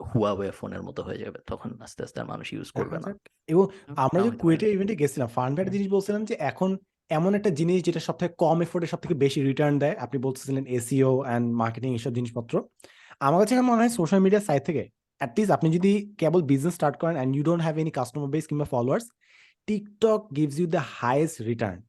হুয়াওয়ে 0.09 0.51
ফোনের 0.51 0.83
মতো 0.83 1.03
হয়ে 1.03 1.17
যাবে। 1.17 1.39
তখন 1.47 1.69
আস্তে 1.81 2.03
আস্তে 2.03 2.19
আর 2.19 2.25
মানুষ 2.25 2.53
ইউজ 2.53 2.71
করবে 2.71 2.97
না। 2.99 3.09
এবং 3.47 3.67
আমরা 3.95 4.21
যে। 4.23 4.31
কুয়েটের 4.31 4.69
ইভেন্টে 4.69 4.95
গেছিলাম 4.95 5.27
ফান 5.27 5.57
একটা 5.57 5.71
জিনিস 5.71 5.89
বলছিলাম 5.89 6.25
যে 6.25 6.35
এখন 6.39 6.77
এমন 7.09 7.35
একটা 7.35 7.49
জিনিস 7.49 7.83
যেটা 7.83 7.99
সব 7.99 8.17
থেকে 8.17 8.33
কম 8.37 8.61
এফোর্টে 8.61 8.87
সব 8.87 8.97
থেকে 8.97 9.13
বেশি 9.13 9.41
রিটার্ন 9.41 9.79
দেয় 9.79 9.95
আপনি 9.95 10.19
বলতেছিলেন 10.19 10.65
এসিও 10.67 11.19
অ্যান্ড 11.21 11.55
মার্কেটিং 11.55 11.91
এইসব 11.93 12.13
জিনিসপত্র। 12.13 12.63
আমার 13.19 13.39
কাছে 13.41 13.61
মনে 13.61 13.81
হয় 13.81 13.89
সোশ্যাল 13.89 14.19
মিডিয়ার 14.19 14.43
সাইড 14.43 14.63
থেকে 14.63 14.89
অ্যাটলিস্ট 15.21 15.51
আপনি 15.51 15.69
যদি 15.69 16.13
কেবল 16.17 16.41
বিজনেস 16.41 16.73
স্টার্ট 16.73 16.95
করেন 16.97 17.15
and 17.15 17.35
you 17.35 17.43
don't 17.43 17.61
have 17.61 17.77
any 17.77 17.91
customer 17.91 18.29
base 18.29 18.47
কিংবা 18.47 18.65
followers 18.65 19.05
TikTok 19.67 20.35
gives 20.35 20.59
you 20.59 20.67
the 20.67 20.81
highest 21.01 21.41
return 21.41 21.81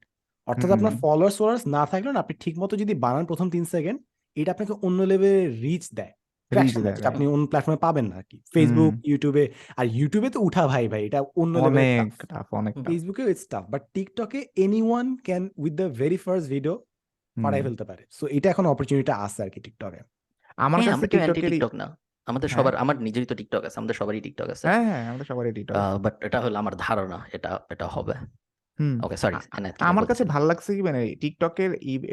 অর্থাৎ 0.46 0.70
আপনার 0.70 0.92
ফলোয়ার্স 0.92 1.36
ফলোয়ার্স 1.36 1.66
না 1.66 1.86
থাকলেন 1.86 2.16
আপনি 2.16 2.36
ঠিক 2.40 2.58
মতো 2.58 2.76
যদি 2.76 2.94
বানান 2.94 3.24
প্রথম 3.26 3.50
তিন 3.50 3.64
সেকেন্ড 3.64 3.98
এটা 4.36 4.50
আপনাকে 4.52 4.74
অন্য 4.86 4.98
লেভেলের 5.02 5.48
রিচ 5.64 5.84
দেয়। 5.92 6.14
আপনি 7.10 7.24
অন্য 7.26 7.44
প্ল্যাটফর্মে 7.50 7.80
পাবেন 7.86 8.06
না 8.12 8.18
কি। 8.22 8.36
ফেসবুক 8.54 8.92
ইউটিউবে 9.10 9.44
আর 9.76 9.86
ইউটিউবে 9.98 10.28
তো 10.30 10.38
উঠা 10.40 10.64
ভাই 10.66 10.84
ভাই 10.92 11.02
এটা 11.08 11.20
অন্য 11.42 11.54
অনেক 11.68 12.74
ফেসবুকে 12.86 13.22
ইটস 13.32 13.46
টাফ 13.52 13.64
বাট 13.72 13.82
টিকটকে 13.94 14.40
any 14.64 14.80
one 14.88 15.06
can 15.26 15.42
with 15.62 15.72
the 15.80 15.86
very 16.00 16.18
first 16.24 16.46
video 16.54 16.74
পাঠাই 17.36 17.62
ফেলতে 17.62 17.84
পারে। 17.84 18.02
সো 18.10 18.24
এটা 18.36 18.48
এখন 18.50 18.64
অপরচুনিটি 18.66 19.12
আছে 19.26 19.40
আর 19.44 19.50
কি 19.54 19.60
টিকটকে 19.66 20.00
আমার 20.58 20.78
হ্যাঁ, 20.80 20.94
কাছে 20.94 21.06
টিকটক 21.44 21.72
না। 21.74 21.86
আমাদের 22.28 22.48
হ্যাঁ। 22.48 22.56
সবার 22.56 22.74
আমার 22.76 22.96
নিজেরই 22.98 23.28
তো 23.30 23.34
টিকটক 23.34 23.62
আছে 23.68 23.76
আমাদের 23.78 23.96
সবারই 24.00 24.20
টিকটক 24.20 24.48
আছে। 24.54 24.64
হ্যাঁ 24.68 24.84
হ্যাঁ 24.88 25.04
আমাদের 25.10 25.26
সবারই 25.30 25.52
টিকটক 25.56 25.74
বাট 26.04 26.14
এটা 26.26 26.38
হলো 26.40 26.56
আমার 26.62 26.74
ধারণা 26.86 27.18
এটা 27.36 27.50
এটা 27.70 27.86
হবে। 27.86 28.14
ওকে 29.02 29.16
সরি 29.16 29.36
আমার 29.80 30.06
কাছে 30.06 30.24
ভালো 30.24 30.46
লাগছে 30.46 30.74
কি 30.74 30.82
মানে 30.82 31.14
টিকটকের 31.14 31.72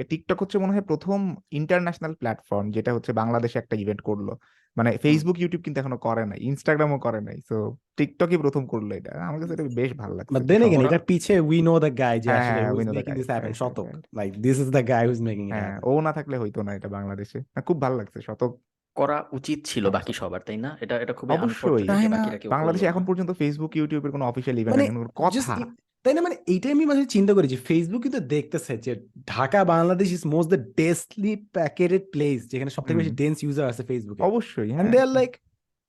টিকটক 0.09 0.41
হচ্ছে 0.41 0.57
মনে 0.57 0.71
হয় 0.73 0.81
প্রথম 0.81 1.35
ইন্টারন্যাশনাল 1.51 2.13
প্ল্যাটফর্ম 2.13 2.71
যেটা 2.71 2.93
হচ্ছে 2.93 3.13
বাংলাদেশে 3.13 3.59
একটা 3.59 3.75
ইভেন্ট 3.75 4.01
করল। 4.01 4.29
মানে 4.77 4.97
ফেসবুক 4.97 5.39
ইউটিউব 5.39 5.63
কিন্তু 5.63 5.81
এখনও 5.81 5.97
করে 5.97 6.25
নাই 6.25 6.39
ইনস্টাগ্রামও 6.41 6.99
করে 6.99 7.21
নাই 7.21 7.37
সো 7.49 7.77
টিকটকই 7.97 8.37
প্রথম 8.37 8.67
করল 8.67 8.91
এটা। 8.91 9.27
আমার 9.27 9.41
কাছে 9.41 9.53
এটা 9.53 9.63
বেশ 9.63 9.93
ভালো 9.93 10.15
লাগছে। 10.15 10.33
বাট 10.33 10.43
দেন 10.43 10.61
সবার- 10.61 10.85
এটার 10.85 10.99
পিছে 10.99 11.39
উই 11.39 11.61
নো 11.61 11.79
দ্য 11.79 11.97
গাই 11.97 12.19
যে 12.19 12.31
আসলে 12.31 12.69
know 12.69 12.81
the 12.81 12.93
making 12.93 13.03
guy. 13.03 13.15
This 13.15 13.29
happen 13.29 13.53
শতক. 13.53 13.87
Like 14.15 14.33
this 14.33 14.59
is 14.59 14.69
the 14.69 14.87
guy 14.87 15.05
who 15.05 15.11
is 15.11 15.21
making 15.21 15.47
it 15.47 15.53
হ্যাঁ 15.53 15.79
ও 15.83 16.01
না 16.01 16.13
থাকলে 16.13 16.37
হইতো 16.37 16.61
না 16.61 16.75
এটা 16.75 16.89
বাংলাদেশে। 16.89 17.39
না, 17.39 17.61
খুব 17.61 17.81
ভালো 17.81 17.95
লাগছে 17.95 18.21
শতক। 18.21 18.57
করা 18.95 19.25
উচিত 19.31 19.65
ছিল 19.65 19.89
বাকি 19.89 20.13
সবার 20.13 20.41
তাই 20.45 20.57
না? 20.57 20.77
এটা 20.81 20.97
এটা 20.97 21.13
খুবই 21.13 21.37
অবশ্যই। 21.37 21.83
না? 22.07 22.29
বাংলাদেশে 22.49 22.85
এখন 22.85 23.05
পর্যন্ত 23.05 23.31
ফেসবুক 23.31 23.75
ইউটিউবের 23.75 24.11
কোনো 24.11 24.25
অফিসিয়াল 24.25 24.59
ইভেন্ট 24.59 24.91
মানে 24.91 25.05
কথা 25.15 25.39
just 25.39 25.67
i- 25.67 25.75
তাই 26.05 26.13
না? 26.15 26.21
মানে 26.21 26.35
এইটাই 26.47 26.71
আমি 26.71 26.85
মাঝে 26.85 27.03
চিন্তা 27.15 27.31
করেছি 27.33 27.51
যে 27.55 27.59
ফেসবুক 27.69 28.01
কিন্তু 28.01 28.19
দেখতেছে 28.35 28.73
যে 28.85 28.91
Dhaka 29.27 29.59
Bangladesh 29.63 30.07
is 30.17 30.23
most 30.25 30.49
the 30.49 30.61
densely 30.79 31.33
packeted 31.57 32.03
place 32.13 32.37
যেখানে 32.51 32.71
সব 32.75 32.83
থেকে 32.83 32.97
বেশি 32.99 33.13
ডেন্স 33.21 33.37
ইউজার 33.43 33.65
আছে 33.71 33.83
ফেসবুকে 33.89 34.21
অবশ্যই 34.23 34.69
হ্যাঁ 34.69 34.81
এন্ড 34.81 34.91
দে 34.93 34.99
আর 34.99 35.11
লাইক 35.17 35.31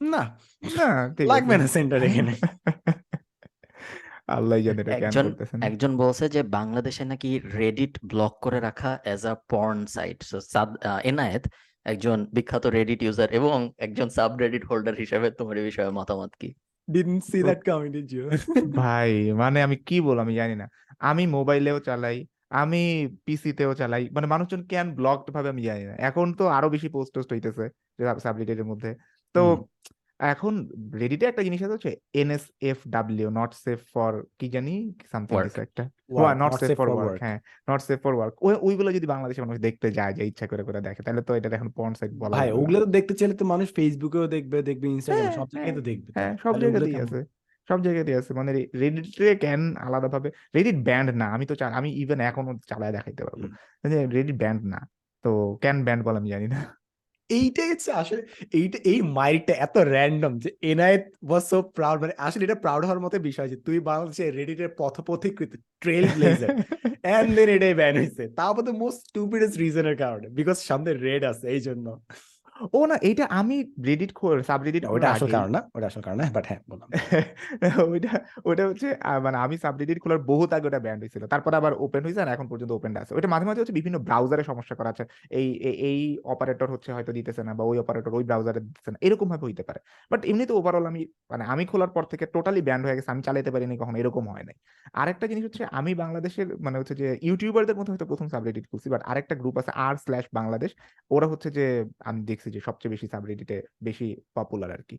না 0.01 0.23
না 0.63 0.89
লাগবে 1.33 1.55
না 1.57 1.67
সেন্টার 1.67 1.99
এখানে। 2.09 2.33
আল্লাহ 4.29 4.57
জানে 4.59 4.81
এটা 4.83 4.93
কেন 4.93 5.01
একজন 5.01 5.27
করতেছেন 5.27 5.59
একজন 5.63 5.93
বলছে 5.97 6.25
যে 6.29 6.41
বাংলাদেশে 6.59 7.05
নাকি 7.05 7.31
রেডিট 7.59 7.95
ব্লক 8.05 8.35
করে 8.41 8.59
রাখা 8.61 8.91
as 9.05 9.21
a 9.27 9.35
porn 9.51 9.79
site 9.87 10.19
so 10.23 10.37
Saad 10.53 10.71
Enayet 11.05 11.45
একজন 11.87 12.19
বিখ্যাত 12.33 12.65
রেডিট 12.77 13.01
ইউজার 13.03 13.29
এবং 13.31 13.59
একজন 13.79 14.09
সাব 14.09 14.31
রেডিট 14.41 14.65
হোল্ডার 14.71 14.95
হিসেবে 14.95 15.29
তোমার 15.31 15.55
এই 15.57 15.65
বিষয়ে 15.65 15.91
মতামত 15.91 16.33
কি? 16.41 16.49
Didn't 16.89 17.23
see 17.25 17.43
that 17.43 17.61
coming 17.65 17.93
did 17.97 18.09
you? 18.17 18.25
ভাই 18.77 19.33
মানে 19.33 19.59
আমি 19.63 19.77
কি 19.77 19.97
বলব 20.01 20.19
আমি 20.19 20.35
জানি 20.35 20.55
না। 20.55 20.67
আমি 20.99 21.27
মোবাইলেও 21.27 21.79
চালাই 21.81 22.17
আমি 22.51 23.09
পিসিতেও 23.25 23.75
চালাই 23.75 24.03
মানে 24.11 24.27
মানুষজন 24.27 24.61
কেন 24.67 24.87
ব্লকড 24.95 25.27
ভাবে 25.31 25.49
আমি 25.49 25.63
জানি 25.63 25.85
না। 25.85 25.95
এখন 25.99 26.27
তো 26.35 26.45
আরও 26.47 26.69
বেশি 26.71 26.89
পোস্ট 26.89 27.15
টোস্ট 27.15 27.33
হইতেছে 27.33 27.65
সাবরিটের 28.23 28.65
মধ্যে। 28.65 28.91
তো। 29.35 29.67
এখন 30.21 30.55
রেডিটে 31.01 31.25
একটা 31.29 31.43
জিনিস 31.43 31.61
আছে 31.69 31.91
এনএসএফডব্লিউ 32.15 33.29
নট 33.31 33.51
সেফ 33.65 33.79
ফর 33.95 34.13
কি 34.39 34.47
জানি 34.49 34.75
সামথিং 35.13 35.35
একটা। 35.67 35.85
Work, 36.17 36.35
not 36.43 36.53
safe 36.61 36.77
for 36.81 36.89
work 36.89 37.19
হ্যাঁ 37.25 37.39
নট 37.69 37.81
সেফ 37.89 37.99
ফর 38.05 38.13
ওয়ার্ক 38.19 38.35
ওইগুলো 38.67 38.89
যদি 38.93 39.07
বাংলাদেশের 39.07 39.45
মানুষ 39.45 39.57
দেখতে 39.59 39.87
যায় 39.99 40.13
যে 40.19 40.23
ইচ্ছা 40.31 40.47
করে 40.47 40.63
করে 40.69 40.81
দেখে 40.81 41.03
তাহলে 41.07 41.23
তো 41.29 41.33
এটা 41.39 41.49
এখন 41.59 41.71
পর্ন 41.79 41.93
সাইট 41.95 42.13
বলা 42.23 42.35
ভাই 42.35 42.51
ওগুলো 42.53 42.79
তো 42.81 42.87
দেখতে 42.87 43.15
চাইলে 43.15 43.35
তো 43.35 43.45
মানুষ 43.45 43.69
ফেসবুকেও 43.79 44.27
দেখবে 44.27 44.59
দেখবে 44.63 44.87
ইনস্টাগ্রামে 44.89 45.27
হ্যাঁ, 45.27 45.37
সব 45.39 45.47
জায়গায় 45.53 45.65
হ্যাঁ, 45.65 45.77
তো 45.79 45.83
দেখবে। 45.83 46.11
হ্যাঁ 46.17 46.33
সব 46.45 46.55
জায়গাতেই 46.63 46.97
আছে 47.05 47.21
সব 47.69 47.79
জায়গাতেই 47.81 48.17
আছে। 48.21 48.31
মানে 48.35 48.51
রেডিটে 48.83 49.35
কেন 49.37 49.61
আলাদাভাবে 49.77 50.29
রেডিট 50.57 50.79
ব্যান্ড 50.89 51.09
না 51.21 51.27
আমি 51.37 51.45
তো 51.51 51.55
আমি 51.79 51.91
ইভেন 52.03 52.19
এখনও 52.21 52.53
চালায় 52.71 52.93
দেখাইতে 52.93 53.23
পারব। 53.27 53.41
রেডিট 54.17 54.37
ব্যান্ড 54.43 54.61
না 54.65 54.81
তো 55.25 55.31
কেন 55.63 55.77
ব্যান্ড 55.87 56.01
বলে 56.07 56.19
আমি 56.19 56.31
জানি 56.31 56.47
না। 56.49 56.61
এইটাই 57.31 57.69
হচ্ছে 57.73 57.91
আসলে 58.03 58.23
এইটা, 58.59 58.79
এই 58.93 58.99
মাইলটা 59.19 59.53
এত 59.67 59.77
র্যান্ডম 59.95 60.33
যে 60.45 60.51
এনআইএত 60.71 61.05
ওয়াজ 61.29 61.45
সো 61.51 61.59
প্রাউড 61.77 61.99
মানে 62.03 62.15
আসলে 62.27 62.43
এটা 62.47 62.59
প্রাউড 62.65 62.83
হওয়ার 62.87 63.01
মতো 63.05 63.17
বিষয় 63.29 63.49
যে 63.53 63.57
তুই 63.67 63.79
বাংলাদেশে 63.89 64.25
রেডিটের 64.39 64.71
পথপথিকৃত 64.81 65.53
ট্রেল 65.83 66.05
ব্লেজার 66.17 66.51
এন্ড 67.17 67.31
দেন 67.37 67.49
এটাই 67.57 67.75
ব্যান 67.81 67.95
হয়েছে। 68.01 68.23
তারপর 68.39 68.63
তো 68.69 68.73
মোস্ট 68.83 69.01
স্টুপিডেস্ট 69.09 69.57
রিজনের 69.63 69.97
কারণে 70.03 70.27
বিকজ 70.39 70.57
সামনে 70.69 70.91
রেড 71.07 71.23
আছে 71.33 71.47
এই 71.55 71.63
জন্য 71.67 71.87
ও 72.73 72.81
না 72.87 72.97
এইটা 73.03 73.25
আমি 73.31 73.57
রেডিট 73.85 74.11
ওটা 74.87 75.09
আসল 75.11 75.29
কারণ 75.29 75.51
না 75.51 75.61
ওটা 75.75 75.87
আসল 75.87 76.03
কারণ 76.03 76.19
না 76.19 76.27
বাট 76.35 76.45
হ্যাঁ 76.47 76.61
বললাম। 76.71 76.89
ওইটা 77.89 78.11
ওটা 78.45 78.63
হচ্ছে 78.69 78.87
মানে 79.23 79.37
আমি 79.37 79.55
সাবরেডিট 79.59 79.99
খোলার 79.99 80.21
বহুত 80.23 80.51
আগে 80.53 80.67
ওটা 80.67 80.81
ব্যান্ড 80.81 81.01
হয়েছিল। 81.03 81.23
তারপর 81.27 81.53
আবার 81.55 81.73
ওপেন 81.79 82.03
হয়েছে 82.05 82.21
আর 82.21 82.29
এখন 82.29 82.47
পর্যন্ত 82.49 82.73
ওপেন 82.73 82.93
আছে। 82.97 83.13
ওটা 83.15 83.29
মাঝে 83.29 83.47
মাঝে 83.47 83.61
হচ্ছে 83.61 83.75
বিভিন্ন 83.75 83.97
ব্রাউজারে 83.99 84.43
সমস্যা 84.43 84.75
করা 84.75 84.91
আছে। 84.91 85.05
এই 85.31 85.47
এই- 85.85 86.17
অপারেটর 86.25 86.69
হচ্ছে 86.71 86.91
হয়তো 86.93 87.13
দিতেছে 87.13 87.43
না 87.43 87.53
বা 87.55 87.65
ওই 87.65 87.77
অপারেটর 87.79 88.13
ওই 88.15 88.25
ব্রাউজারে 88.25 88.61
দিতেছে 88.61 88.91
না 88.91 88.99
এরকম 89.03 89.27
ভাবে 89.29 89.45
হইতে 89.45 89.63
পারে। 89.63 89.81
বাট 90.11 90.21
এমনিতে 90.25 90.53
ওভারঅল 90.53 90.85
আমি 90.87 91.01
মানে 91.31 91.45
আমি 91.45 91.65
খোলার 91.67 91.91
পর 91.91 92.05
থেকে 92.05 92.25
টোটালি 92.27 92.61
ব্যান্ড 92.63 92.83
হয়ে 92.87 92.97
গেছে 92.97 93.11
আমি 93.11 93.23
চালাতে 93.23 93.51
পারিনি 93.51 93.75
কখনো 93.79 93.97
এরকম 93.99 94.25
হয় 94.29 94.45
নাই। 94.45 94.57
আরেকটা 94.95 95.27
জিনিস 95.27 95.45
হচ্ছে 95.45 95.63
আমি 95.73 95.93
বাংলাদেশের 95.95 96.49
মানে 96.59 96.77
হচ্ছে 96.79 96.95
যে 96.95 97.19
ইউটিউবারদের 97.23 97.77
মধ্যে 97.77 97.93
হয়তো 97.93 98.07
প্রথম 98.07 98.27
সাবরেডিট 98.29 98.65
খুলছি 98.71 98.89
বাট 98.91 99.03
আরেকটা 99.05 99.35
গ্রুপ 99.35 99.57
আছে 99.59 99.73
আর 99.79 99.95
স্ল্যাশ 99.97 100.25
বাংলাদেশ 100.33 100.71
ওরা 101.11 101.27
হচ্ছে 101.27 101.49
যে 101.51 101.65
আমি 102.01 102.21
দেখছি 102.25 102.44
যে 102.51 102.61
সবচেয়ে 102.61 102.93
বেশি 102.95 103.07
সাবরেডিটে 103.07 103.57
বেশি 103.83 104.07
পপুলার 104.35 104.71
আর 104.71 104.83
কি। 104.89 104.97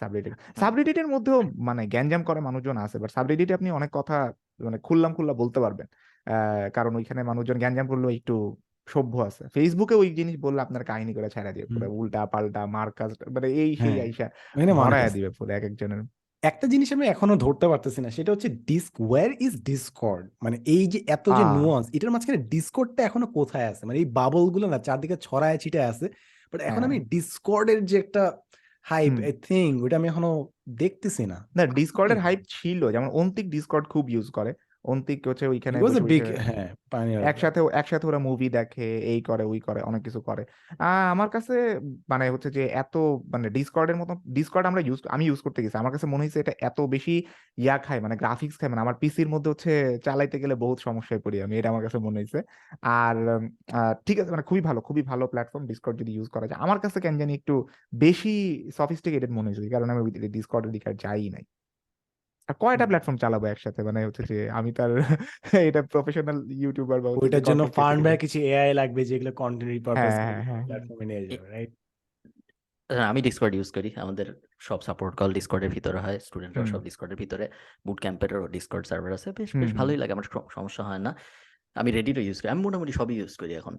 সাবরেডিট 0.00 0.32
সাবরেডিটের 0.60 1.08
মধ্যেও 1.08 1.42
মানে 1.68 1.86
গ্যাঞ্জাম 1.86 2.22
করে 2.24 2.40
মানুষজন 2.40 2.76
আছে 2.76 2.98
বাট 2.98 3.10
সাবরেডিটে 3.10 3.52
আপনি 3.54 3.70
অনেক 3.70 3.90
কথা 3.92 4.16
মানে 4.60 4.78
খুললাম 4.78 5.12
খুল্লা 5.14 5.34
বলতে 5.34 5.60
পারবেন। 5.60 5.86
কারণ 6.74 6.92
ওইখানে 6.96 7.22
মানুষজন 7.22 7.58
গ্যাঞ্জাম 7.58 7.86
করলেও 7.86 8.10
একটু 8.10 8.34
সভ্য 8.88 9.14
আছে। 9.20 9.42
ফেসবুকে 9.48 9.94
ওই 9.94 10.08
জিনিস 10.10 10.36
বললে 10.36 10.60
আপনার 10.62 10.84
কাহিনী 10.84 11.14
করে 11.14 11.28
ছাড়া 11.28 11.52
দিয়ে 11.52 11.66
পুরো 11.66 11.86
উল্টা 11.90 12.26
পাল্টা 12.26 12.66
মার্কাস 12.66 13.10
মানে 13.30 13.48
এই 13.62 13.70
সেই 13.76 13.92
হ্যাঁ, 13.92 14.02
আইসা 14.02 14.26
মানে 14.56 14.72
মারায়া 14.72 15.10
দিবে 15.10 15.30
পুরো 15.30 15.52
এক 15.54 15.64
একজনের 15.64 16.00
একটা 16.42 16.66
জিনিস 16.66 16.92
আমি 16.92 17.06
এখনও 17.06 17.36
ধরতে 17.36 17.66
পারতেছি 17.68 18.00
না 18.00 18.10
সেটা 18.10 18.32
হচ্ছে 18.32 18.48
ডিস্ক 18.48 18.92
ওয়্যার 19.00 19.30
ইজ 19.40 19.54
ডিসকর্ড 19.62 20.24
মানে 20.42 20.56
এই 20.66 20.86
যে 20.86 20.98
এত 21.06 21.26
যে। 21.28 21.44
নুয়ান্স 21.56 21.86
এটার 21.92 22.10
মাঝখানে 22.10 22.38
ডিসকর্ডটা 22.48 23.02
এখনও 23.04 23.26
কোথায় 23.26 23.66
আছে? 23.66 23.86
মানে 23.86 23.98
এই 23.98 24.04
বাবলগুলো 24.04 24.66
না 24.68 24.78
চারদিকে 24.78 25.16
ছড়ায় 25.20 25.58
ছিটায় 25.58 25.88
আছে। 25.88 26.06
বাট 26.52 26.60
এখন 26.60 26.84
আমি 26.84 26.98
ডিসকর্ডের 26.98 27.84
যে 27.84 27.98
একটা 27.98 28.36
হাইপ। 28.82 29.12
আই 29.24 29.32
থিঙ্ক 29.32 29.82
ওটা 29.82 29.96
আমি 29.96 30.08
এখনও 30.08 30.48
দেখতেছি 30.68 31.26
না। 31.26 31.48
না 31.56 31.66
ডিসকর্ডের 31.66 32.18
হাইপ 32.18 32.40
ছিল 32.48 32.92
যেমন 32.92 33.08
অন্তিক 33.08 33.50
ডিসকর্ড 33.50 33.88
খুব 33.88 34.10
ইউজ 34.10 34.30
করে। 34.30 34.54
অন্তিক 34.84 35.28
হচ্ছে 35.28 35.46
ওইখানে 35.46 35.78
was 35.78 35.88
a 35.88 35.90
বসে 35.90 36.00
big 36.00 36.22
বসে- 36.22 36.36
হ্যাঁ 36.48 36.74
pioneer 36.90 37.20
of 37.20 37.24
একসাথে 37.24 37.60
একসাথে 37.72 38.06
ওরা 38.06 38.18
মুভি 38.18 38.48
দেখে 38.48 38.98
এই 38.98 39.22
করে 39.22 39.44
ওই 39.44 39.60
করে 39.60 39.80
অনেক 39.80 40.02
কিছু 40.02 40.20
করে। 40.20 40.44
আহ, 40.78 41.10
আমার 41.10 41.28
কাছে 41.28 41.80
মানে 42.08 42.30
হচ্ছে 42.30 42.50
যে 42.50 42.66
এত 42.66 42.96
মানে 43.32 43.50
ডিসকর্ডের 43.50 43.96
মতো 43.96 44.20
ডিসকর্ড 44.28 44.66
আমরা 44.66 44.80
ইউজ 44.80 45.06
আমি 45.08 45.24
ইউজ 45.24 45.40
করতে 45.40 45.62
গেছি। 45.62 45.78
আমার 45.78 45.92
কাছে 45.92 46.06
মনে 46.06 46.16
হয়েছে 46.16 46.40
এটা 46.40 46.52
এত 46.60 46.80
বেশি 46.80 47.26
ইয়া 47.56 47.78
খায় 47.78 48.00
মানে 48.00 48.16
গ্রাফিক্স 48.16 48.58
খায় 48.58 48.70
মানে 48.70 48.80
আমার 48.80 48.94
পিসির 48.94 49.28
মধ্যে 49.28 49.50
হচ্ছে 49.50 49.98
চালাইতে 50.04 50.38
গেলে 50.38 50.54
বহুত 50.54 50.78
সমস্যায় 50.80 51.20
পড়ি 51.20 51.42
আমি 51.42 51.58
এটা 51.58 51.68
আমার 51.68 51.82
কাছে 51.82 51.98
মনে 51.98 52.18
হয়েছে। 52.18 52.42
আর 52.82 53.16
উম, 53.28 53.50
আহ, 53.72 53.94
ঠিক 54.06 54.20
আছে 54.20 54.30
মানে 54.30 54.42
খুবই 54.42 54.60
ভালো 54.60 54.80
খুবই 54.80 55.02
ভালো 55.02 55.26
প্ল্যাটফর্ম 55.26 55.66
ডিসকর্ড 55.66 56.00
যদি 56.00 56.12
ইউজ 56.12 56.28
করা 56.28 56.46
যায়। 56.46 56.60
আমার 56.60 56.80
কাছে 56.80 57.00
কেন 57.00 57.18
জানি 57.18 57.34
একটু 57.34 57.66
বেশি 57.94 58.30
সফিস্টিকেটেড 58.76 59.30
মনে 59.30 59.50
হয়েছে 59.50 59.70
কারণ 59.70 59.90
আমি 59.90 60.10
ডিসকর্ডের 60.28 60.72
দিকে 60.72 60.90
আর 60.90 60.94
যাই 60.94 61.30
নাই। 61.30 61.42
কয়টা। 62.62 62.84
প্ল্যাটফর্ম 62.86 63.16
চালাবো 63.16 63.46
একসাথে? 63.46 63.80
মানে 63.82 63.98
হচ্ছে 64.06 64.22
যে 64.22 64.38
আমি 64.50 64.70
তার 64.72 64.90
এটা 65.68 65.80
প্রফেশনাল 65.94 66.38
ইউটিউবার 66.62 66.98
বা 67.00 67.10
ওইটার 67.10 67.42
জন্য 67.42 67.62
ফান্ড। 67.78 68.00
বা 68.04 68.10
কিছু 68.16 68.38
এআই 68.50 68.70
লাগবে 68.74 69.04
যেগুলো 69.04 69.30
কন্টেন্ট 69.32 69.72
রিপারপাস 69.72 70.14
হ্যাঁ। 70.18 70.62
প্ল্যাটফর্মে 70.66 71.04
নিয়ে 71.04 71.22
যাবে 71.26 71.48
রাইট 71.50 71.72
আমি 73.10 73.20
ডিসকর্ড 73.22 73.54
ইউজ 73.54 73.68
করি। 73.72 73.90
আমাদের 73.96 74.26
সব 74.58 74.80
সাপোর্ট 74.80 75.12
কল 75.16 75.30
ডিসকর্ডের 75.38 75.70
ভিতরে 75.70 75.98
হয় 75.98 76.18
স্টুডেন্টরা 76.18 76.64
সব 76.66 76.80
ডিসকর্ডের 76.82 77.18
ভিতরে। 77.22 77.44
বুট 77.86 77.98
ক্যাম্পেরও 78.00 78.46
ডিসকর্ড 78.46 78.84
সার্ভার 78.86 79.12
আছে 79.12 79.28
বেশ 79.32 79.50
বেশ 79.56 79.70
ভালোই 79.72 79.96
লাগে 79.96 80.12
আমার 80.12 80.26
সমস্যা 80.56 80.82
হয় 80.84 80.98
না। 80.98 81.12
আমি 81.76 81.90
রেডিটও 81.90 82.20
ইউজ 82.20 82.40
করি 82.40 82.50
আমি 82.50 82.62
মোটামুটি 82.62 82.92
সবই 82.92 83.14
ইউজ 83.14 83.34
করি 83.36 83.52
এখন। 83.54 83.78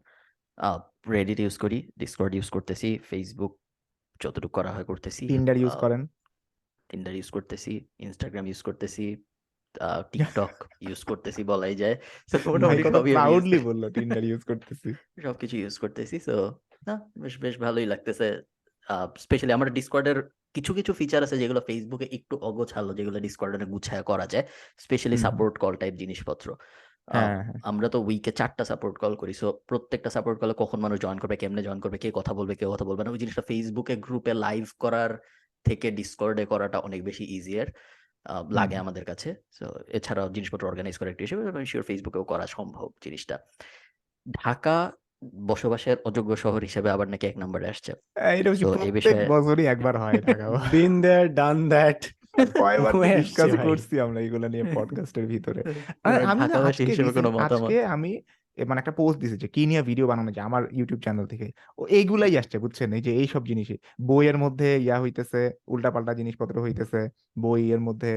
রেডিট 1.11 1.39
ইউজ 1.39 1.57
করি 1.57 1.77
ডিসকর্ড 1.97 2.35
ইউজ 2.35 2.49
করতেছি 2.49 2.89
ফেসবুক 3.09 3.53
যতটুকু 4.19 4.53
করা 4.53 4.71
হয় 4.71 4.83
করতেছি। 4.83 5.27
টিন্ডার 5.27 5.57
ইউজ 5.57 5.75
করেন? 5.75 6.01
টিন্ডার 6.91 7.15
ইউজ 7.15 7.29
করতেছি 7.29 7.87
ইনস্টাগ্রাম 7.99 8.47
ইউজ 8.47 8.61
করতেছি 8.61 9.23
টিকটক 10.11 10.53
ইউজ 10.81 11.03
করতেছি 11.09 11.43
বলাই 11.43 11.75
যায়। 11.75 11.95
মোটামুটি 12.47 12.83
সবই 12.83 13.11
প্রাউডলি 13.11 13.59
বলল 13.59 13.83
টিন্ডার 13.91 14.23
ইউজ 14.23 14.41
করতেছি। 14.43 14.89
সবকিছু 15.25 15.57
ইউজ 15.57 15.75
করতেছি। 15.77 16.19
সো 16.19 16.35
না 16.87 17.11
বেশ 17.17 17.39
বেশ 17.39 17.55
ভালোই 17.57 17.85
লাগতেছে। 17.85 18.27
স্পেশালি 19.17 19.53
আমার 19.53 19.73
ডিসকর্ডের 19.73 20.17
কিছু 20.53 20.73
কিছু 20.73 20.93
ফিচার 20.93 21.23
আছে 21.23 21.37
যেগুলো 21.37 21.61
ফেসবুকে 21.67 22.07
একটু 22.11 22.35
অগোছালো 22.37 22.93
যেগুলো 22.93 23.19
ডিসকর্ডে 23.19 23.65
গুছায় 23.65 24.03
করা 24.03 24.25
যায় 24.27 24.45
স্পেশালি 24.77 25.17
সাপোর্ট 25.17 25.53
কল 25.57 25.73
টাইপ 25.75 25.93
জিনিসপত্র। 25.95 26.55
হ্যাঁ 27.11 27.43
হ্যাঁ 27.43 27.59
আমরা 27.63 27.89
তো 27.89 27.97
উইকে 27.99 28.31
চারটা 28.31 28.63
সাপোর্ট 28.65 28.95
কল 28.97 29.15
করি 29.15 29.33
সো 29.33 29.47
প্রত্যেকটা 29.67 30.09
সাপোর্ট 30.09 30.39
কলে 30.39 30.53
কখন 30.57 30.79
মানুষ 30.79 30.99
জয়েন 30.99 31.19
করবে 31.19 31.35
কেমনে 31.35 31.63
জয়েন 31.63 31.79
করবে 31.79 31.97
কে 31.97 32.11
কথা 32.13 32.33
বলবে 32.33 32.55
কে 32.55 32.65
কথা 32.65 32.85
বলবে 32.85 33.03
না। 33.03 33.11
ওই 33.11 33.17
জিনিসটা 33.17 33.41
ফেসবুকে 33.41 33.95
গ্রুপে 33.95 34.33
লাইভ 34.33 34.65
করার 34.79 35.11
থেকে 35.65 35.91
ডিসকর্ডে 35.91 36.45
করাটা 36.45 36.77
অনেক 36.79 37.03
বেশি 37.03 37.23
ইজিয়ার 37.37 37.67
লাগে 38.51 38.75
আমাদের 38.75 39.05
কাছে। 39.05 39.35
সো 39.51 39.65
এছাড়াও 39.87 40.29
জিনিসপত্র 40.29 40.67
অর্গানাইজ 40.67 40.97
করা 40.97 41.09
একটু 41.09 41.23
হিসেবে 41.23 41.49
আমি 41.49 41.65
শিওর 41.65 41.83
ফেসবুকেও 41.83 42.23
করা 42.23 42.47
সম্ভব 42.47 42.89
জিনিসটা। 43.03 43.37
ঢাকা 44.43 44.91
বসবাসের 45.35 45.97
অযোগ্য 46.05 46.35
শহর 46.35 46.61
হিসেবে 46.61 46.89
আবার 46.89 47.07
নাকি 47.07 47.27
এক 47.27 47.37
নম্বরে 47.37 47.67
আসছে। 47.67 47.93
এটা 48.15 48.53
এই 48.83 48.91
বিষয়ে- 48.91 49.29
বছরই 49.29 49.65
একবার 49.65 49.97
হয় 49.97 50.13
ঢাকা 50.13 50.61
বিন 50.71 51.01
দেয়ার 51.01 51.33
ডান 51.33 51.69
দ্যাট 51.69 52.05
হয়ে। 52.93 53.23
করছি 53.63 53.99
আমরা 53.99 54.21
এগুলো 54.21 54.47
নিয়ে 54.47 54.63
পডকাস্টের 54.75 55.25
ভিতরে। 55.25 55.63
আমি 56.03 56.41
আজকে 56.41 57.85
আমি 57.85 58.21
মানে 58.57 58.79
একটা 58.81 58.93
পোস্ট 58.99 59.17
দিছে 59.21 59.37
যে 59.43 59.47
কি 59.55 59.61
নিয়ে 59.69 59.81
ভিডিও 59.89 60.05
বানানো 60.11 60.31
যায় 60.35 60.45
আমার 60.49 60.63
ইউটিউব 60.77 60.99
চ্যানেল 61.05 61.25
থেকে? 61.33 61.47
ও 61.79 61.83
এইগুলাই 61.97 62.33
আসছে 62.41 62.57
বুঝছেন? 62.63 62.89
এই 62.97 63.01
যে 63.07 63.11
এইসব 63.21 63.41
জিনিসে 63.51 63.75
বইয়ের 64.09 64.37
মধ্যে 64.43 64.67
ইয়া 64.85 64.97
হইতেছে 65.03 65.39
উল্টাপাল্টা 65.73 66.11
জিনিসপত্র 66.19 66.55
হইতেছে 66.65 66.99
বইয়ের 67.43 67.81
মধ্যে 67.87 68.11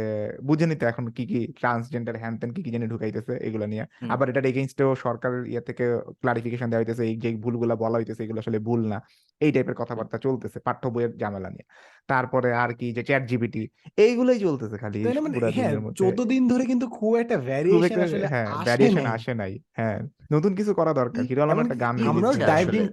বুঝে 0.48 0.66
নিতে 0.70 0.84
এখন 0.92 1.04
কি 1.16 1.24
কি 1.30 1.38
ট্রান্সজেন্ডার 1.58 2.14
হ্যান 2.22 2.34
ত্যান 2.38 2.50
কি 2.56 2.60
কি 2.64 2.70
জানি 2.74 2.86
ঢুকাইতেছে 2.92 3.32
এগুলো 3.46 3.64
নিয়ে। 3.72 3.84
আবার 4.14 4.26
এটার 4.30 4.46
এগেনস্টেও 4.50 4.90
সরকার 5.04 5.32
ইয়া 5.52 5.62
থেকে 5.68 5.84
ক্লারিফিকেশন 6.22 6.68
দেওয়া 6.70 6.82
হইতেছে 6.82 7.02
এই 7.10 7.16
যে 7.22 7.28
ভুলগুলা 7.44 7.74
বলা 7.84 7.96
হইতেছে 8.00 8.22
এগুলো 8.26 8.38
আসলে 8.44 8.58
ভুল 8.68 8.80
না। 8.92 8.98
এই 9.40 9.50
টাইপের 9.52 9.74
কথাবার্তা 9.74 10.16
চলতেছে 10.18 10.58
পাঠ্য 10.60 10.82
বইয়ের 10.90 11.12
ঝামেলা 11.16 11.50
নিয়ে। 11.50 11.66
তারপরে 12.08 12.48
আর 12.54 12.70
কি 12.74 12.86
যে 12.92 13.02
চ্যাট 13.02 13.22
জিপিটি 13.26 13.62
এইগুলোই 13.96 14.38
চলতেছে 14.38 14.76
খালি 14.78 14.98
মানে 15.20 15.36
হ্যাঁ 15.50 15.72
চোদ্দ 15.96 16.18
দিন 16.24 16.42
ধরে 16.48 16.64
কিন্তু 16.66 16.86
খুব 16.88 17.12
একটা 17.16 17.36
ভ্যারিয়েশন 17.38 18.00
আসলে 18.00 18.26
হ্যাঁ 18.26 18.46
আসে 18.46 18.64
ভ্যারিয়েশন 18.64 19.02
নাই। 19.02 19.14
আসে 19.14 19.32
নাই 19.34 19.52
হ্যাঁ। 19.72 19.98
নতুন 20.32 20.52
কিছু 20.54 20.74
করা 20.74 20.92
দরকার। 20.92 21.22
হিরো 21.24 21.42
আলম 21.42 21.58
একটা 21.60 21.74
গান 21.74 21.94
আমরাও। 22.08 22.32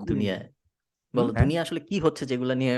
দুনিয়ায় 0.06 0.46
বলো 1.14 1.32
হ্যাঁ? 1.32 1.42
দুনিয়া 1.44 1.62
আসলে 1.62 1.80
কি 1.80 1.96
হচ্ছে 2.00 2.26
যেগুলো 2.26 2.54
নিয়ে 2.56 2.76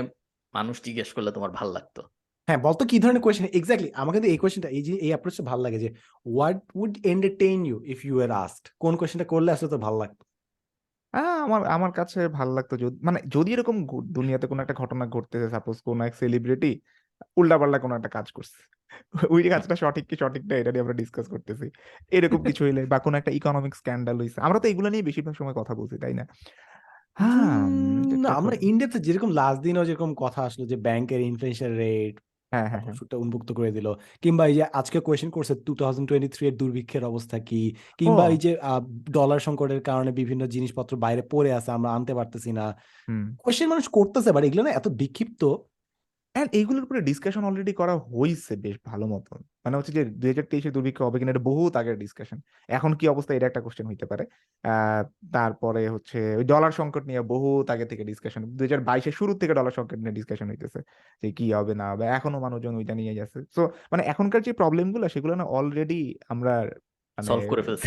মানুষ 0.54 0.76
জিজ্ঞেস 0.82 1.08
করলে 1.12 1.30
তোমার 1.30 1.50
ভালো 1.50 1.72
লাগতো? 1.72 2.02
হ্যাঁ 2.48 2.60
বলতো 2.62 2.82
কি 2.84 2.96
ধরনের 2.98 3.22
কোয়েশ্চেন 3.22 3.48
এক্স্যাক্টলি 3.52 3.90
আমাকে 3.94 4.16
কিন্তু 4.16 4.30
এই 4.30 4.38
কোয়েশ্চেনটা 4.38 4.68
এই 4.68 4.82
যে 4.82 4.92
এই 4.96 5.08
অ্যাপ্রোচটা 5.08 5.42
ভালো 5.42 5.62
লাগে 5.62 5.78
যে 5.78 5.88
what 6.26 6.58
would 6.74 6.94
entertain 7.04 7.58
you 7.66 7.76
if 7.84 7.98
you 8.04 8.14
are 8.22 8.30
asked 8.30 8.66
কোন 8.80 8.96
কোয়েশ্চেনটা 8.96 9.24
করলে 9.24 9.50
আসলে 9.52 9.68
তো 9.68 9.78
ভালো 9.78 9.96
লাগতো? 9.98 10.22
হ্যাঁ 11.14 11.38
আমার 11.42 11.66
আমার 11.66 11.92
কাছে 11.92 12.28
ভালো 12.28 12.52
লাগতো 12.52 12.76
যদি 12.76 12.96
মানে 13.02 13.20
যদি 13.28 13.52
এরকম 13.52 13.86
ঘু- 13.86 14.06
দুনিয়াতে 14.12 14.46
কোনো 14.46 14.62
একটা 14.62 14.74
ঘটনা 14.74 15.06
ঘটতেছে 15.06 15.48
সাপোজ 15.50 15.80
কোন 15.80 16.00
এক 16.00 16.14
সেলিব্রিটি 16.14 16.70
উল্টাপাল্টা 17.36 17.78
কোনো 17.78 17.94
একটা 17.96 18.08
কাজ 18.08 18.32
করছে। 18.32 18.58
ওই 19.30 19.42
কাজটা 19.48 19.76
সঠিক 19.76 20.06
কি 20.08 20.16
সঠিক 20.16 20.42
না 20.46 20.56
এটা 20.56 20.72
নিয়ে 20.72 20.80
আমরা 20.80 20.94
ডিসকাস 20.94 21.28
করতেছি। 21.28 21.66
এরকম 22.12 22.42
কিছু 22.44 22.64
হইলে 22.64 22.86
বা 22.86 22.98
কোনো 22.98 23.18
একটা 23.18 23.30
ইকোনমিক 23.30 23.74
স্ক্যান্ডাল 23.74 24.20
হইছে। 24.20 24.40
আমরা 24.40 24.58
তো 24.60 24.68
এগুলো 24.68 24.88
নিয়ে 24.88 25.02
বেশিরভাগ 25.02 25.34
সময় 25.34 25.52
কথা 25.52 25.74
বলছি 25.74 25.98
তাই 25.98 26.14
না? 26.14 26.24
হ্যাঁ 27.18 27.64
উম, 27.66 28.02
এটা 28.02 28.16
না 28.16 28.28
ঠিক 28.28 28.36
আমরা। 28.36 28.56
ইন্ডিয়াতে 28.60 28.98
যেরকম 28.98 29.30
লাস্ট 29.30 29.62
দিনও 29.62 29.84
যেরকম 29.84 30.14
কথা 30.14 30.42
আসলো 30.42 30.66
যে 30.66 30.76
ব্যাংকের 30.76 31.20
ইনফ্লেশন 31.20 31.76
রেট 31.76 32.14
হ্যাঁ 32.54 32.68
হ্যাঁ 32.72 32.84
হ্যাঁ। 32.86 32.96
উন্মুক্ত 33.16 33.50
করে 33.52 33.70
দিল। 33.72 33.86
কিংবা 34.22 34.44
এই 34.46 34.54
যে 34.54 34.64
আজকে 34.74 34.98
কোয়েশ্চেন 35.00 35.30
করছে 35.30 35.54
টু 35.66 35.72
থাউজেন্ড 35.80 36.06
টোয়েন্টি 36.08 36.28
থ্রি 36.28 36.44
এর 36.46 36.54
দুর্ভিক্ষের 36.56 37.04
অবস্থা 37.04 37.36
কি? 37.40 37.62
কিংবা 38.00 38.24
ও। 38.24 38.28
এই 38.28 38.38
যে 38.38 38.50
ডলার 39.10 39.40
সংকটের 39.40 39.80
কারণে 39.82 40.10
বিভিন্ন 40.12 40.42
জিনিসপত্র 40.46 40.92
বাইরে 40.96 41.22
পড়ে 41.32 41.50
আছে 41.52 41.70
আমরা 41.70 41.90
আনতে 41.96 42.12
পারতেছি 42.14 42.50
না। 42.52 42.66
হুম। 43.08 43.24
কোয়েশ্চেন 43.38 43.68
মানুষ 43.68 43.86
করতেছে 43.90 44.30
বাট 44.32 44.44
এগুলো 44.44 44.62
না 44.62 44.72
এত 44.72 44.86
বিক্ষিপ্ত। 45.00 45.42
এন্ড 46.34 46.48
এইগুলোর 46.58 46.84
উপরে 46.86 47.00
ডিসকাশন 47.00 47.42
অলরেডি 47.44 47.72
করা 47.80 47.94
হয়েছে 48.10 48.52
বেশ 48.64 48.76
ভালো 48.84 49.04
মতন। 49.06 49.40
মানে 49.64 49.74
হচ্ছে 49.78 49.92
যে 49.96 50.02
দুই 50.20 50.28
হাজার 50.32 50.46
তেইশে 50.52 50.70
দুর্ভিক্ষ 50.70 50.98
হবে 51.06 51.16
কিনা 51.20 51.32
এটা 51.32 51.44
বহুত 51.50 51.72
আগের 51.80 51.96
ডিসকাশন 51.98 52.38
এখন 52.68 52.90
কি 52.98 53.04
অবস্থা 53.08 53.32
এটা 53.34 53.46
একটা 53.46 53.62
কোশ্চেন 53.64 53.86
হইতে 53.86 54.06
পারে। 54.10 54.24
আহ, 54.64 55.02
তারপরে 55.34 55.82
হচ্ছে 55.94 56.18
ওই 56.38 56.44
ডলার 56.44 56.72
সংকট 56.80 57.02
নিয়ে 57.06 57.20
বহুত 57.34 57.66
আগে 57.70 57.86
থেকে 57.90 58.02
ডিসকাশন 58.10 58.40
দুই 58.58 58.64
হাজার 58.66 58.82
বাইশের 58.88 59.14
শুরু 59.20 59.32
থেকে 59.40 59.52
ডলার 59.54 59.74
সংকট 59.78 59.98
নিয়ে 59.98 60.16
ডিসকাশন 60.18 60.46
হইতেছে 60.50 60.80
যে 61.22 61.28
কি 61.38 61.46
হবে 61.52 61.74
না 61.80 61.86
হবে। 61.92 62.04
এখনও 62.18 62.38
মানুষজন 62.46 62.74
ওইটা 62.76 62.94
নিয়ে 62.94 63.14
যাচ্ছে। 63.14 63.38
তো 63.56 63.62
মানে 63.92 64.02
এখনকার 64.12 64.40
যে 64.42 64.52
প্রবলেমগুলো 64.52 65.06
সেগুলো 65.08 65.34
না 65.34 65.44
অলরেডি 65.56 66.00
আমরা 66.28 66.54
মানে 67.18 67.26
সলভ 67.30 67.44
করে 67.50 67.62
ফেলছি। 67.62 67.86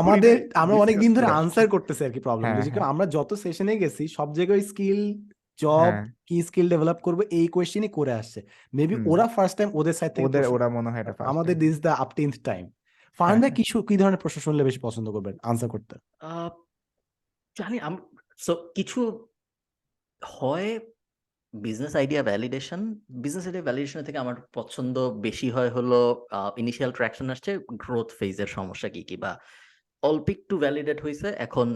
আমাদের 0.00 0.34
আমরা 0.54 0.74
discuss 0.74 0.82
অনেকদিন 0.84 1.10
ধরে 1.16 1.26
আনসার 1.40 1.66
করতেছি 1.74 2.02
আর 2.04 2.12
কি 2.14 2.20
প্রবলেম 2.20 2.46
হ্যাঁ, 2.46 2.62
হ্যাঁ। 2.66 2.90
আমরা 2.92 3.04
যত 3.16 3.30
সেশনে 3.34 3.74
গেছি 3.76 4.04
সব 4.16 4.28
জায়গায় 4.34 4.62
স্কিল 4.62 5.00
জব 5.60 5.82
হ্যাঁ 5.86 6.04
কি 6.28 6.36
স্কিল 6.42 6.66
ডেভেলপ 6.68 6.98
করব 7.00 7.20
এই 7.32 7.46
কোয়েশ্চেনই 7.48 7.90
করে 7.90 8.12
আসছে 8.12 8.40
মেবি 8.72 8.94
হুম। 8.96 9.04
ওরা 9.12 9.26
ফার্স্ট 9.34 9.56
টাইম 9.58 9.70
ওদের 9.74 9.94
সাইড 9.94 10.12
থেকে 10.12 10.26
ওদের 10.26 10.40
প্রশ্ন- 10.40 10.54
ওরা 10.56 10.66
মনে 10.76 10.90
হয় 10.92 11.02
এটা 11.04 11.12
first 11.12 11.30
আমাদের 11.32 11.54
time। 11.54 11.62
This 11.64 11.76
the 11.80 11.92
umpteenth 12.04 12.34
time 12.42 12.64
fern 13.18 13.34
ভাই 13.34 13.42
হ্যাঁ। 13.42 13.56
কিছু 13.58 13.76
কি 13.88 13.94
ধরনের 13.96 14.20
প্রশ্ন 14.22 14.38
শুনলে 14.40 14.62
বেশি 14.64 14.80
পছন্দ 14.82 15.06
করবেন 15.10 15.34
আনসার 15.42 15.68
করতে 15.68 15.94
আহ, 16.26 16.50
জানি 17.56 17.76
সো 18.38 18.52
কিছু 18.76 19.00
হয় 20.22 20.70
business 21.54 21.94
idea 21.96 22.22
validation 22.22 22.80
business 23.16 23.44
idea 23.46 23.64
validation 23.64 24.00
থেকে 24.04 24.18
আমার 24.18 24.36
পছন্দ 24.54 24.96
বেশি 25.20 25.48
হয় 25.50 25.70
হলো 25.70 26.00
ইনিশিয়াল 26.56 26.90
ট্র্যাকশন 26.92 27.26
আসছে 27.30 27.50
গ্রোথ 27.82 28.08
ফেজের 28.18 28.48
সমস্যা 28.48 28.88
কি 28.88 29.02
কি 29.02 29.16
বা 29.16 29.32
অল্প 30.02 30.26
একটু 30.30 30.54
ভ্যালিডেট 30.58 30.98
হয়েছে 31.00 31.28
এখন 31.38 31.66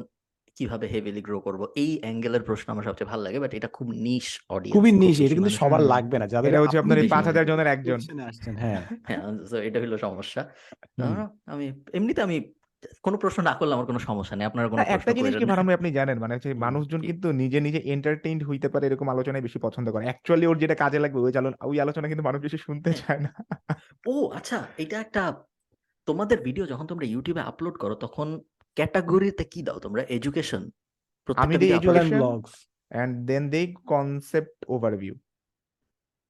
কীভাবে 0.57 0.87
হেভিলি 0.93 1.23
গ্রো 1.29 1.39
করব? 1.47 1.61
এই 1.83 1.91
অ্যাঙ্গেলের 2.03 2.43
প্রশ্ন 2.49 2.67
আমার 2.71 2.87
সবচেয়ে 2.89 3.11
ভালো 3.13 3.23
লাগে 3.27 3.39
বাট 3.43 3.53
এটা 3.59 3.69
খুব 3.77 3.89
নিশ 4.07 4.27
অডিয়েন্স 4.51 4.77
খুবই 4.77 4.93
নিশ 5.03 5.17
এটা 5.21 5.35
কিন্তু 5.39 5.55
সবার 5.61 5.83
লাগবে 5.93 6.17
না 6.19 6.27
যাদের 6.35 6.51
হচ্ছে 6.63 6.81
আপনার 6.83 6.97
এই 6.99 7.03
বেশি 7.03 7.13
পাঁচ 7.15 7.25
হাজার 7.29 7.43
মানুষ 7.43 7.51
জনের 7.51 7.69
একজন। 7.75 7.99
আসছেন 8.31 8.55
হ্যাঁ। 8.63 8.81
হ্যাঁ 9.09 9.21
so 9.51 9.57
এটা 9.69 9.79
হলো 9.83 9.97
সমস্যা। 10.07 10.41
আমি 11.53 11.65
এমনিতে 11.99 12.23
আমি 12.29 12.37
কোনো 13.07 13.17
প্রশ্ন 13.23 13.39
না 13.49 13.55
করলে 13.59 13.73
আমার 13.77 13.89
কোনো 13.91 14.01
সমস্যা 14.09 14.35
নেই 14.37 14.47
আপনারা 14.47 14.67
কোনো 14.69 14.81
না, 14.81 14.87
একটা 14.97 15.13
জিনিস 15.19 15.33
কি 15.33 15.45
করেন 15.45 15.77
আপনি 15.79 15.89
জানেন 15.99 16.17
মানে 16.19 16.33
হচ্ছে 16.35 16.51
মানুষজন 16.67 17.01
কিন্তু 17.09 17.29
নিজে 17.43 17.59
নিজে 17.67 17.81
এন্টারটেইনড 17.95 18.43
হইতে 18.49 18.69
পারে 18.73 18.85
এরকম 18.87 19.07
আলোচনায় 19.11 19.45
বেশি 19.47 19.59
পছন্দ 19.67 19.87
করে। 19.91 20.05
অ্যাকচুয়ালি 20.05 20.47
ওর 20.47 20.59
যেটা 20.59 20.77
কাজে 20.83 20.99
লাগবে 20.99 21.19
ওই 21.21 21.33
ওই 21.71 21.77
আলোচনা 21.81 22.07
কিন্তু 22.09 22.25
মানুষ 22.29 22.41
বেশি 22.47 22.59
শুনতে 22.67 22.89
হ্যাঁ। 22.89 23.01
চায় 23.01 23.21
না। 23.27 23.31
ও 24.07 24.15
আচ্ছা 24.39 24.59
এটা 24.79 24.97
একটা 25.01 25.23
তোমাদের 26.09 26.39
ভিডিও 26.47 26.65
যখন 26.67 26.87
তোমরা 26.87 27.07
ইউটিউবে 27.07 27.43
আপলোড 27.51 27.77
করো 27.79 27.95
তখন 28.05 28.29
ক্যাটাগরিতে 28.77 29.45
কি 29.45 29.61
দাও 29.62 29.79
তোমরা? 29.79 30.03
এডুকেশন 30.16 30.62
আমি 31.29 31.55
দিই 31.57 31.72
education 31.79 32.09
vlogs 32.20 32.53
অ্যান্ড 32.91 33.12
দেন 33.27 33.45
দেই 33.51 33.66
কনসেপ্ট 33.93 34.57
ওভারভিউ 34.68 35.14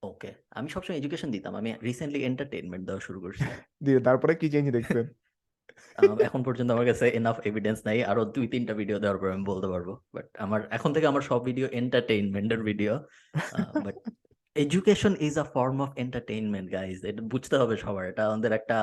ওকে 0.03 0.30
আমি 0.51 0.68
সবসময় 0.68 0.99
এডুকেশন 0.99 1.28
দিতাম 1.30 1.53
আমি 1.61 1.70
রিসেন্টলি 1.82 2.20
এন্টারটেইনমেন্ট 2.24 2.84
দেওয়া 2.86 3.01
শুরু 3.01 3.18
করছি। 3.20 3.45
দিয়ে 3.84 4.01
তারপরে 4.01 4.32
কি 4.34 4.47
চেঞ্জ 4.51 4.68
দেখছেন? 4.70 5.07
এখন 6.28 6.40
পর্যন্ত 6.42 6.68
আমার 6.70 6.86
কাছে 6.86 7.05
এনাফ 7.09 7.36
এভিডেন্স 7.47 7.78
নাই 7.86 7.99
আরও 8.03 8.22
দুই 8.24 8.47
তিনটা 8.49 8.72
ভিডিও 8.74 8.99
দেওয়ার 8.99 9.18
পর 9.20 9.28
আমি 9.30 9.45
বলতে 9.45 9.68
পারব 9.68 9.88
বাট 10.14 10.26
আমার 10.38 10.61
এখন 10.70 10.90
থেকে 10.95 11.07
আমার 11.07 11.22
সব 11.22 11.40
video 11.45 11.66
এন্টারটেইনমেন্টের 11.80 12.61
video 12.62 12.92
but 13.86 13.97
education 14.57 15.12
is 15.20 15.34
a 15.38 15.47
form 15.55 15.76
of 15.80 15.90
entertainment 15.97 16.68
guys 16.72 16.97
এটা 17.05 17.22
বুঝতে 17.22 17.55
হবে 17.57 17.74
সবার 17.76 18.05
এটা 18.07 18.22
আমাদের 18.30 18.53
একটা 18.53 18.78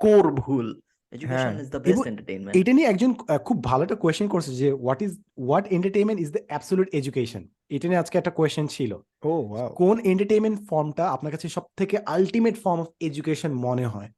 কোর 0.00 0.24
ভুল। 0.34 0.66
এডুকেশন 1.12 1.48
হ্যাঁ। 1.48 1.62
ইজ 1.62 1.68
দ্য 1.74 1.80
বেস্ট 1.84 2.06
এন্টারটেইনমেন্ট 2.10 2.54
এটা 2.60 2.72
নিয়ে 2.72 2.88
একজন 2.88 3.10
খুব 3.48 3.56
ভালো 3.62 3.82
একটা 3.82 3.98
কোয়েশ্চেন 4.02 4.28
করছে 4.28 4.50
যে 4.60 4.68
what 4.84 5.00
is 5.02 5.12
what 5.46 5.64
entertainment 5.76 6.18
is 6.24 6.30
the 6.36 6.42
absolute 6.48 6.88
education 6.98 7.42
এটা 7.74 7.86
নিয়ে 7.88 8.00
আজকে 8.02 8.16
একটা 8.18 8.32
কোয়েশ্চেন 8.38 8.66
ছিল। 8.66 8.92
ও 9.22 9.32
ওয়াও 9.50 9.68
কোন 9.82 9.96
এন্টারটেইনমেন্ট 10.12 10.58
ফর্মটা 10.70 11.04
আপনার 11.08 11.32
কাছে 11.32 11.46
সব 11.48 11.64
থেকে 11.80 11.96
আলটিমেট 12.16 12.56
ফর্ম 12.64 12.78
অফ 12.80 12.88
এডুকেশন 13.00 13.50
মনে 13.66 13.86
হয়? 13.86 14.10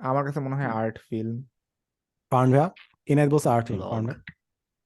আমার 0.00 0.22
কাছে 0.26 0.40
মনে 0.40 0.56
হয় 0.58 0.70
আর্ট 0.80 0.96
ফিল্ম 1.08 1.36
ভাইয়া 2.32 2.66
এনায়েত 3.08 3.30
বলছে 3.34 3.48
আর্ট 3.48 3.64
ফিল্ম 3.68 3.82
হুম? 3.86 4.06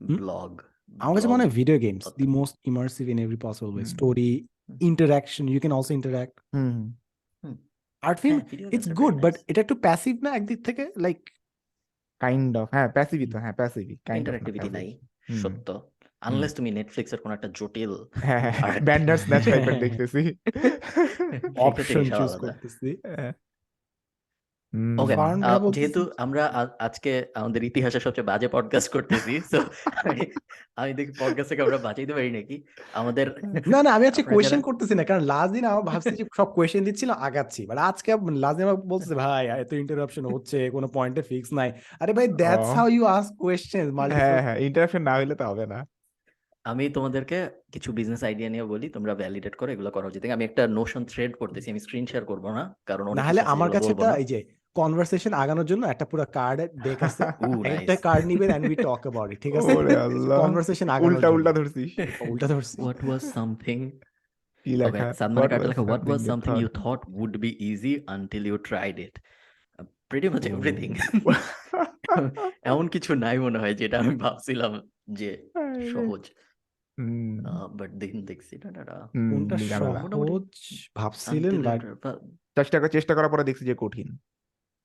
ব্লগ 0.00 0.50
আমার 0.98 1.14
কাছে 1.16 1.28
মনে 1.28 1.42
হয় 1.42 1.52
video 1.58 1.76
games 1.78 2.04
the 2.20 2.26
most 2.38 2.54
immersive 2.70 3.04
in 3.08 3.18
every 3.24 3.38
possible 3.46 3.70
way 3.74 3.84
story 3.84 4.30
interaction 4.90 5.44
you 5.52 5.58
can 5.62 5.74
also 5.78 5.92
interact 5.98 6.34
hmm. 6.54 6.78
Art 8.02 8.18
film 8.24 8.38
it's 8.74 8.88
good 9.00 9.14
but 9.24 9.34
এটা 9.50 9.60
একটু 9.64 9.76
প্যাসিভ 9.86 10.14
না 10.24 10.30
একদিক 10.38 10.58
থেকে? 10.68 10.84
লাইক 11.04 11.18
কাইন্ড 12.20 12.52
অফ 12.56 12.66
হ্যাঁ 12.72 12.88
প্যাসিভই 12.88 13.26
তো 13.26 13.36
হ্যাঁ 13.38 13.52
প্যাসিভই 13.52 13.94
কাইন্ড 14.06 14.24
অফ 14.28 14.32
অ্যাক্টিভিটি 14.32 14.68
নাই 14.70 14.88
সত্য। 15.42 15.68
আনলেস 16.22 16.52
তুমি 16.54 16.70
নেটফ্লিক্স 16.70 17.12
এর 17.12 17.20
কোন 17.20 17.30
একটা 17.32 17.48
জটিল 17.54 17.92
হ্যাঁ 18.24 18.50
হ্যাঁ. 18.52 18.74
ব্যান্ডার 18.80 19.16
স্ন্যাচ 19.16 19.44
টাইপের 19.44 19.76
দেখতেছি। 19.80 20.22
অপশন 21.58 22.04
চুজ 22.10 22.32
করতেছি 22.36 22.88
হ্যাঁ। 23.08 23.32
ওকে 24.98 25.14
যেহেতু 25.76 26.00
আমরা 26.18 26.42
আ- 26.52 26.74
আজকে 26.80 27.10
আমাদের 27.34 27.60
ইতিহাসের 27.64 28.02
সবচেয়ে 28.02 28.26
বাজে 28.26 28.48
পডকাস্ট 28.48 28.88
করতেছি 28.92 29.34
তো 29.52 29.58
আমি 30.00 30.22
আমি 30.76 30.90
দেখি 30.98 31.12
পডকাস্ট 31.20 31.48
থেকে 31.50 31.62
আমরা 31.62 31.78
বাঁচাইতে 31.78 32.12
পারি 32.14 32.30
নাকি? 32.30 32.56
আমাদের 32.94 33.26
না 33.66 33.78
না 33.84 33.90
আমি 33.96 34.04
আজকে 34.06 34.22
আপনারা 34.22 34.32
কোয়েশ্চেন 34.32 34.60
করতেছি 34.68 34.94
না 34.94 35.04
কারণ 35.04 35.22
লাস্ট 35.32 35.52
দিন 35.54 35.64
আমার 35.72 35.84
ভাবছি 35.90 36.12
যে 36.12 36.24
সব 36.32 36.48
কোয়েশ্চেন 36.56 36.82
দিচ্ছিলাম 36.88 37.16
আগাচ্ছি। 37.20 37.60
বাট 37.66 37.78
আজকে 37.88 38.08
লাস্ট 38.38 38.56
দিন 38.58 38.66
আমার 38.68 38.78
বলতেছে 38.92 39.14
ভাই 39.22 39.42
এত 39.54 39.70
ইন্টারাপশন 39.82 40.24
হচ্ছে 40.34 40.58
কোনো 40.70 40.86
পয়েন্টে 40.96 41.22
ফিক্স 41.24 41.50
নাই। 41.58 41.70
আরে 42.00 42.12
ভাই 42.18 42.26
দ্যাটস 42.40 42.68
ও। 42.68 42.74
হাউ 42.76 42.86
ইউ 42.88 43.02
আস্ক 43.10 43.32
কোয়েশ্চেন 43.38 43.86
হ্যাঁ 44.18 44.38
হ্যাঁ 44.44 44.56
ইন্টারাকশন 44.66 45.02
না 45.02 45.14
হইলে 45.16 45.34
তো 45.36 45.44
হবে 45.46 45.66
না। 45.66 45.78
আমি 46.64 46.84
তোমাদেরকে 46.96 47.38
কিছু 47.74 47.88
বিজনেস 47.92 48.22
আইডিয়া 48.22 48.48
নিয়ে 48.50 48.64
বলি 48.64 48.86
তোমরা 48.88 49.12
ভ্যালিডেট 49.14 49.54
করো 49.56 49.70
এগুলো 49.72 49.90
করা 49.90 50.06
উচিত। 50.06 50.20
আমি 50.30 50.44
একটা 50.44 50.62
নোশন 50.70 51.02
থ্রেড 51.04 51.32
করতেছি 51.36 51.68
আমি 51.70 51.80
স্ক্রিন 51.80 52.04
শেয়ার 52.06 52.24
করব 52.24 52.44
না 52.50 52.62
কারণ 52.86 53.04
অনেক 53.04 53.16
না 53.16 53.22
কিছু 53.22 53.30
হলে 53.30 53.42
আছে 53.42 53.52
আমার 53.54 53.68
কাছে 53.70 53.90
বলব 53.90 54.00
একটা 54.00 54.08
না। 54.08 54.18
এই 54.18 54.28
যে 54.32 54.38
কনভারসেশন 54.74 55.32
আগানোর 55.32 55.64
জন্য 55.64 55.86
একটা 55.86 56.04
পুরো 56.04 56.24
কার্ড 56.32 56.60
ডেক 56.82 57.02
আছে। 57.02 57.24
একটা 57.64 57.96
কার্ড 57.96 58.26
নিবেন 58.26 58.50
and 58.50 58.66
we 58.66 58.74
talk 58.74 59.00
about 59.02 59.32
it 59.32 59.40
ঠিক 59.40 59.56
আছে? 59.56 59.72
ওরে 59.72 59.96
আল্লাহ। 59.96 60.46
কনভারসেশন 60.46 60.88
আগানোর 60.88 61.06
উল্টা 61.06 61.20
জন্য। 61.20 61.34
উল্টা 61.34 61.52
ধরছিস। 61.52 62.20
উল্টা 62.28 62.46
ধরছি। 62.46 62.82
What 62.82 62.98
was 62.98 63.18
something? 63.18 63.90
কি 64.64 64.76
লেখা? 64.76 65.10
What 65.10 65.38
কার্ড 65.38 65.58
was 65.58 65.68
লেখা 65.68 65.82
what 65.82 66.00
was 66.00 66.10
something 66.10 66.30
something 66.30 66.58
you 66.58 66.68
thought? 66.68 67.00
thought 67.00 67.20
would 67.20 67.42
be 67.42 67.52
easy 67.62 67.98
until 68.18 68.46
you 68.46 68.58
tried 68.58 68.96
it? 68.96 69.20
Uh, 69.78 69.86
pretty 70.10 70.36
much 70.36 70.54
everything. 70.56 70.94
এমন 72.62 72.88
কিছু 72.88 73.14
নাই 73.14 73.38
মনে 73.38 73.58
হয় 73.58 73.74
যেটা 73.74 73.98
আমি 73.98 74.16
ভাবছিলাম 74.16 74.90
যে 75.12 75.48
সহজ। 75.92 76.30
হুম, 76.98 77.38
বাট 77.76 77.90
দিন 77.90 78.24
দেখছি 78.24 78.58
না 78.64 78.70
না, 78.70 78.84
না। 78.84 79.08
কোনটা 79.30 79.58
সহজ? 79.58 80.42
ভাবছিলেন 80.96 81.62
বা- 81.62 82.88
চেষ্টা 82.88 83.14
করার 83.14 83.30
পরে 83.30 83.44
দেখছি 83.44 83.64
যে 83.64 83.74
কঠিন। 83.78 84.16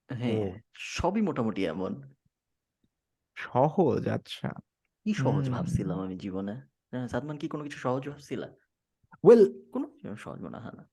হ্যাঁ 0.10 0.45
সবই 0.93 1.22
মোটামুটি 1.22 1.62
এমন। 1.66 1.91
সহজ 3.38 4.03
আচ্ছা। 4.08 4.49
কি 5.06 5.12
সহজ 5.16 5.45
হুম। 5.45 5.56
ভাবছিলাম 5.56 5.97
আমি 5.99 6.16
জীবনে? 6.18 6.53
হ্যাঁ, 6.91 7.08
সাদমান 7.08 7.38
কি 7.38 7.47
কোনো 7.47 7.64
কিছু 7.64 7.80
সহজ 7.80 8.03
ভাবছিলা? 8.08 8.47
ওয়েল 9.24 9.41
কোনো 9.72 9.86
কিছু 9.91 10.16
সহজ 10.18 10.39
মনে 10.41 10.60
হয় 10.60 10.76
না। 10.80 10.84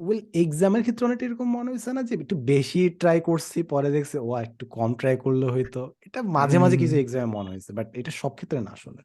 ওয়েল 0.00 0.20
এক্সামের 0.34 0.82
ক্ষেত্রে 0.82 1.06
অনেকটা 1.06 1.26
এরকম 1.26 1.48
মনে 1.56 1.70
হয়েছে 1.70 1.90
না 1.92 2.02
যে 2.02 2.14
একটু 2.18 2.34
বেশি 2.46 2.80
ট্রাই 3.00 3.18
করছি 3.20 3.58
পরে 3.70 3.88
দেখছে 3.90 4.16
ও 4.20 4.40
একটু 4.46 4.64
কম 4.70 4.90
ট্রাই 4.94 5.14
করলে 5.16 5.46
হয়তো 5.50 5.80
এটা 6.06 6.20
মাঝে 6.36 6.56
মাঝে 6.58 6.76
কিছু 6.76 6.94
হুম। 6.94 6.98
এক্সামে 6.98 7.28
মনে 7.36 7.50
হয়েছে 7.50 7.70
বাট 7.78 7.88
এটা 7.94 8.12
সব 8.20 8.32
ক্ষেত্রে 8.34 8.58
না 8.60 8.72
আসলে। 8.76 9.00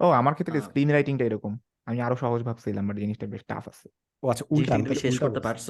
ও 0.00 0.16
আমার 0.20 0.34
ক্ষেত্রে 0.34 0.56
আহ। 0.56 0.66
স্ক্রিন 0.66 0.90
রাইটিংটা 0.90 1.24
এরকম। 1.24 1.52
আমি 1.86 1.98
আরও 2.02 2.16
সহজ 2.16 2.40
ভাবছিলাম 2.42 2.84
বাট 2.88 2.96
জিনিসটা 2.98 3.26
বেশ 3.28 3.42
টাফ 3.48 3.64
আছে। 3.68 3.86
ও 4.22 4.30
আচ্ছা 4.32 4.44
উল্টা 4.54 4.70
জিনিসটা 4.70 4.76
আমি 4.76 4.84
তুমি 4.84 4.88
তাহলে 4.88 5.02
শেষ 5.02 5.14
উল্টা 5.14 5.24
করতে 5.24 5.38
বলছি। 5.38 5.42
পারছ? 5.42 5.66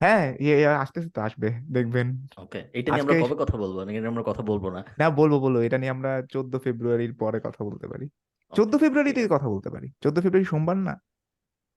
হ্যাঁ 0.00 0.36
ইয়ে 0.40 0.56
ইয়ে 0.58 0.66
আসতেছে 0.66 1.08
তো 1.08 1.20
আসবে 1.20 1.48
দেখবেন। 1.72 2.06
ওকে 2.38 2.60
এটা 2.78 2.88
নিয়ে 2.90 3.02
আমরা 3.02 3.14
কবে 3.24 3.36
কথা 3.42 3.56
বলব? 3.56 3.76
নাকি 3.82 3.98
আমরা 4.06 4.22
কথা 4.22 4.42
বলব 4.42 4.64
না। 4.70 4.80
না 4.98 5.10
বলব 5.10 5.34
বলব 5.38 5.56
এটা 5.56 5.78
নিয়ে 5.78 5.90
আমরা 5.90 6.22
চোদ্দ 6.34 6.52
ফেব্রুয়ারির 6.58 7.14
পরে 7.14 7.40
কথা 7.40 7.64
বলতে 7.64 7.86
পারি। 7.88 8.08
চোদ্দ 8.52 8.72
Okay, 8.74 8.82
ফেব্রুয়ারিতে 8.82 9.20
আছে। 9.20 9.28
কথা 9.28 9.48
বলতে 9.48 9.68
পারি। 9.70 9.88
চোদ্দ 10.00 10.16
ফেব্রুয়ারি 10.20 10.44
সোমবার 10.44 10.76
না? 10.76 10.94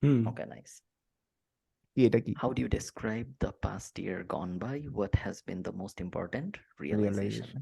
হুম। 0.03 0.22
Okay, 0.28 0.47
nice. 0.55 0.74
কি 1.97 2.05
এটা 2.05 2.19
কি? 2.19 2.32
How 2.43 2.49
do 2.55 2.59
you 2.63 2.69
describe 2.80 3.30
the 3.45 3.51
past 3.65 3.93
year 3.99 4.19
gone 4.36 4.53
by? 4.65 4.76
What 4.99 5.13
has 5.24 5.38
been 5.47 5.61
the 5.69 5.76
most 5.82 5.97
important 6.05 6.51
realization? 6.84 6.99
Realization 7.03 7.61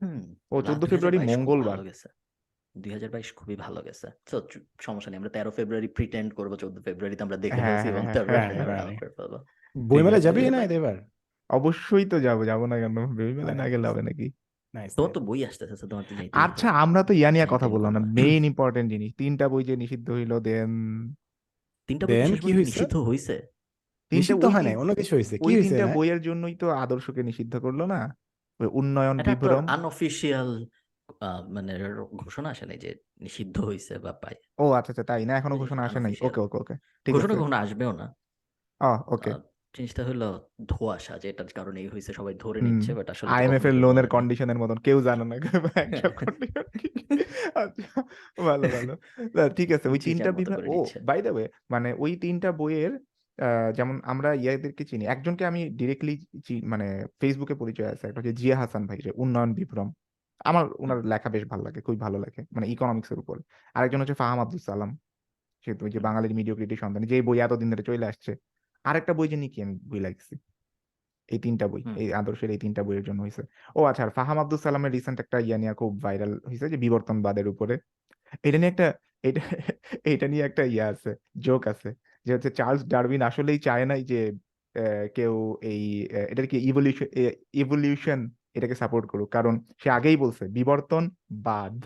হুম 0.00 0.20
ও 0.50 0.56
চোদ্দ 0.62 0.82
ফেব্রুয়ারি 0.90 1.18
মঙ্গলবার। 1.30 1.78
দুই 2.78 2.92
হাজার 2.96 3.10
বাইশ 3.10 3.28
খুবই 3.32 3.56
ভালো 3.56 3.80
গেছে। 3.82 4.06
তো 4.26 4.36
সমস্যা 4.80 5.08
নেই 5.10 5.18
আমরা 5.18 5.32
তেরো 5.36 5.50
ফেব্রুয়ারি 5.50 5.88
প্রিটেন্ড 5.96 6.30
করব 6.38 6.52
চোদ্দ 6.62 6.76
ফেব্রুয়ারিতে 6.86 7.22
আমরা 7.22 7.38
দেখে 7.38 7.54
হ্যাঁ, 7.56 7.68
ফেলছি 7.68 7.88
এবং 7.88 8.02
হ্যাঁ, 8.02 8.14
তারপরে 8.16 8.36
হ্যাঁ। 8.36 8.86
বইমেলা। 9.76 10.18
যাবে 10.26 10.40
না 10.46 10.60
এবার 10.70 10.96
অবশ্যই 11.50 12.06
তো 12.06 12.16
যাব 12.26 12.38
যাব 12.50 12.60
না 12.66 12.76
কেন? 12.78 12.96
বেবিমেলা 13.18 13.54
না 13.54 13.66
গেলে 13.72 13.86
হবে 13.90 14.02
নাকি? 14.04 14.26
তোমার 14.94 15.10
তো 15.10 15.20
বই 15.28 15.40
আসতেছে 15.48 15.74
তোমার 15.82 16.04
তো 16.06 16.12
আচ্ছা 16.44 16.68
আমরা 16.84 17.00
তো 17.02 17.12
ইয়া 17.12 17.30
নিয়ে 17.34 17.46
কথা 17.54 17.68
বললাম 17.74 17.90
না 17.96 18.00
মেইন 18.18 18.42
ইম্পর্টেন্ট 18.50 18.88
জিনিস 18.94 19.10
তিনটা 19.20 19.44
বই 19.52 19.62
যে 19.64 19.74
নিষিদ্ধ 19.82 20.08
হইল 20.10 20.32
দেন 20.40 20.70
তিনটা 21.88 22.04
বই 22.06 22.16
কি 22.36 22.50
পর্যন্ত 22.58 22.94
হইছে? 23.08 23.36
নিষিদ্ধ 24.12 24.44
হয় 24.46 24.64
নাই 24.64 24.74
অন্য 24.76 24.92
কিছু 24.94 25.12
হয়েছে 25.16 25.34
কি 25.38 25.52
না? 25.72 25.86
বইয়ের 25.96 26.20
জন্যই 26.20 26.54
তো 26.62 26.66
আদর্শকে 26.82 27.22
নিষিদ্ধ 27.22 27.54
করল 27.64 27.80
না? 27.94 28.00
উন্নয়ন 28.60 29.16
আনঅফিসিয়াল 29.68 30.50
আহ, 30.54 30.66
মানে 31.50 31.72
ঘোষণা 32.22 32.50
আসে 32.50 32.66
নাই 32.66 32.78
যে 32.78 32.94
নিষিদ্ধ 33.20 33.60
হয়েছে 33.60 33.98
বা 34.04 34.12
পাই 34.22 34.34
ও 34.58 34.72
আচ্ছা 34.72 34.92
আচ্ছা 34.92 35.04
তাই 35.04 35.26
না? 35.26 35.36
এখনও 35.36 35.58
ঘোষণা 35.58 35.84
আসে 35.84 36.00
নাই। 36.00 36.16
ওকে 36.22 36.40
ওকে 36.40 36.62
ওকে 36.62 36.74
ঠিক 37.04 37.14
ঘোষণা 37.14 37.34
কখনো 37.34 37.56
আসবেও 37.56 37.92
না। 37.92 38.14
ও 38.80 38.98
ওকে। 39.06 39.30
জিনিসটা 39.74 40.04
হলো 40.04 40.50
ধোঁয়াশা 40.66 41.18
যেটার 41.18 41.46
কারণে 41.54 41.80
এই 41.80 41.88
হয়েছে 41.88 42.12
সবাই 42.12 42.34
ধরে 42.34 42.60
নিচ্ছে 42.60 42.94
বাট 42.94 43.10
আসলে 43.10 43.30
আইএমএফ 43.30 43.64
এর 43.64 43.74
লোনের 43.74 44.06
কন্ডিশনের 44.06 44.58
মতন 44.58 44.78
কেউ 44.78 45.00
জানে 45.00 45.24
না 45.24 45.36
আচ্ছা 47.62 48.02
ভালো 48.38 48.68
ভালো। 48.68 48.96
ঠিক 49.56 49.72
আছে 49.72 49.88
ওই 49.88 49.98
তিনটা 49.98 50.32
বিভাগ 50.32 50.68
ও 50.68 50.84
বাই 51.04 51.22
দ্য 51.22 51.34
ওয়ে 51.34 51.48
মানে 51.70 51.94
ওই 51.98 52.16
তিনটা 52.16 52.52
বইয়ের 52.52 52.98
যেমন 53.74 54.00
আমরা 54.04 54.34
ইয়াদেরকে 54.34 54.84
চিনি 54.84 55.06
একজনকে 55.06 55.46
আমি 55.46 55.70
ডিরেক্টলি 55.80 56.26
মানে 56.64 57.06
ফেসবুকে 57.20 57.54
পরিচয় 57.54 57.92
আছে 57.92 58.06
একটা 58.06 58.20
হচ্ছে 58.20 58.32
জিয়া 58.32 58.56
হাসান 58.56 58.86
ভাই 58.86 58.98
যে 58.98 59.10
উন্নয়ন 59.22 59.54
বিভ্রম। 59.54 59.92
আমার 60.44 60.64
ওনার 60.78 60.98
লেখা 61.12 61.28
বেশ 61.34 61.44
ভালো 61.52 61.62
লাগে 61.66 61.80
খুবই 61.86 61.98
ভালো 62.04 62.18
লাগে 62.24 62.40
মানে 62.54 62.66
ইকোনমিক্স 62.74 63.10
এর 63.12 63.18
উপর। 63.22 63.36
আরেকজন 63.76 64.00
হচ্ছে 64.02 64.16
ফাহাম 64.22 64.38
আব্দুল 64.44 64.60
সালাম 64.68 64.90
সে 65.64 65.70
তো 65.78 65.82
ওই 65.86 65.90
যে। 65.94 66.00
বাঙালির 66.06 66.34
মিডিওক্রিটি 66.38 66.76
সন্তান 66.82 67.02
যে 67.12 67.16
বই 67.28 67.38
এতদিন 67.46 67.68
ধরে 67.72 67.84
চলে 67.88 68.06
আসছে 68.12 68.32
আরেকটা 68.84 69.12
বই 69.18 69.28
জানি 69.32 69.46
কি 69.54 69.58
আমি 69.66 69.74
বই 69.90 70.00
লাগছি 70.06 70.34
এই 71.28 71.40
তিনটা 71.44 71.66
বই 71.72 71.82
এই 72.02 72.08
আদর্শের 72.20 72.50
এই 72.54 72.60
তিনটা 72.64 72.82
বইয়ের 72.86 73.04
জন্য 73.08 73.20
হয়েছে 73.24 73.42
ও 73.76 73.80
আচ্ছা 73.90 74.02
আর 74.06 74.10
ফাহাম 74.18 74.38
আব্দুল 74.42 74.60
সালামের 74.66 74.92
রিসেন্ট 74.96 75.18
একটা 75.24 75.38
ইয়া 75.46 75.58
নিয়ে 75.62 75.74
খুব 75.80 75.92
ভাইরাল 76.06 76.32
হয়েছে 76.48 76.66
যে 76.72 76.78
বিবর্তনবাদের 76.84 77.46
উপরে। 77.48 77.74
এটা 78.46 78.58
নিয়ে 78.60 78.70
একটা 78.72 78.86
এটা 79.28 79.42
এটা 80.12 80.26
নিয়ে 80.32 80.44
একটা 80.48 80.62
ইয়া 80.74 80.86
আছে 80.92 81.10
জোক 81.46 81.62
আছে 81.72 81.88
যে 82.26 82.30
হচ্ছে 82.34 82.50
চার্লস 82.58 82.82
ডারউইন 82.92 83.22
আসলেই 83.30 83.58
চায় 83.66 83.84
নাই 83.90 84.00
যে 84.12 84.20
কেউ 85.16 85.34
এই 85.72 85.82
এটার 86.32 86.46
কি 86.52 86.56
ইভলিউশন 86.70 87.08
ইভলিউশন 87.62 88.20
এটাকে 88.54 88.74
সাপোর্ট 88.74 89.06
করুক। 89.06 89.28
কারণ 89.28 89.60
সে 89.78 89.90
আগেই 89.90 90.16
বলছে 90.16 90.48
বিবর্তন 90.48 91.10
বাদ। 91.30 91.84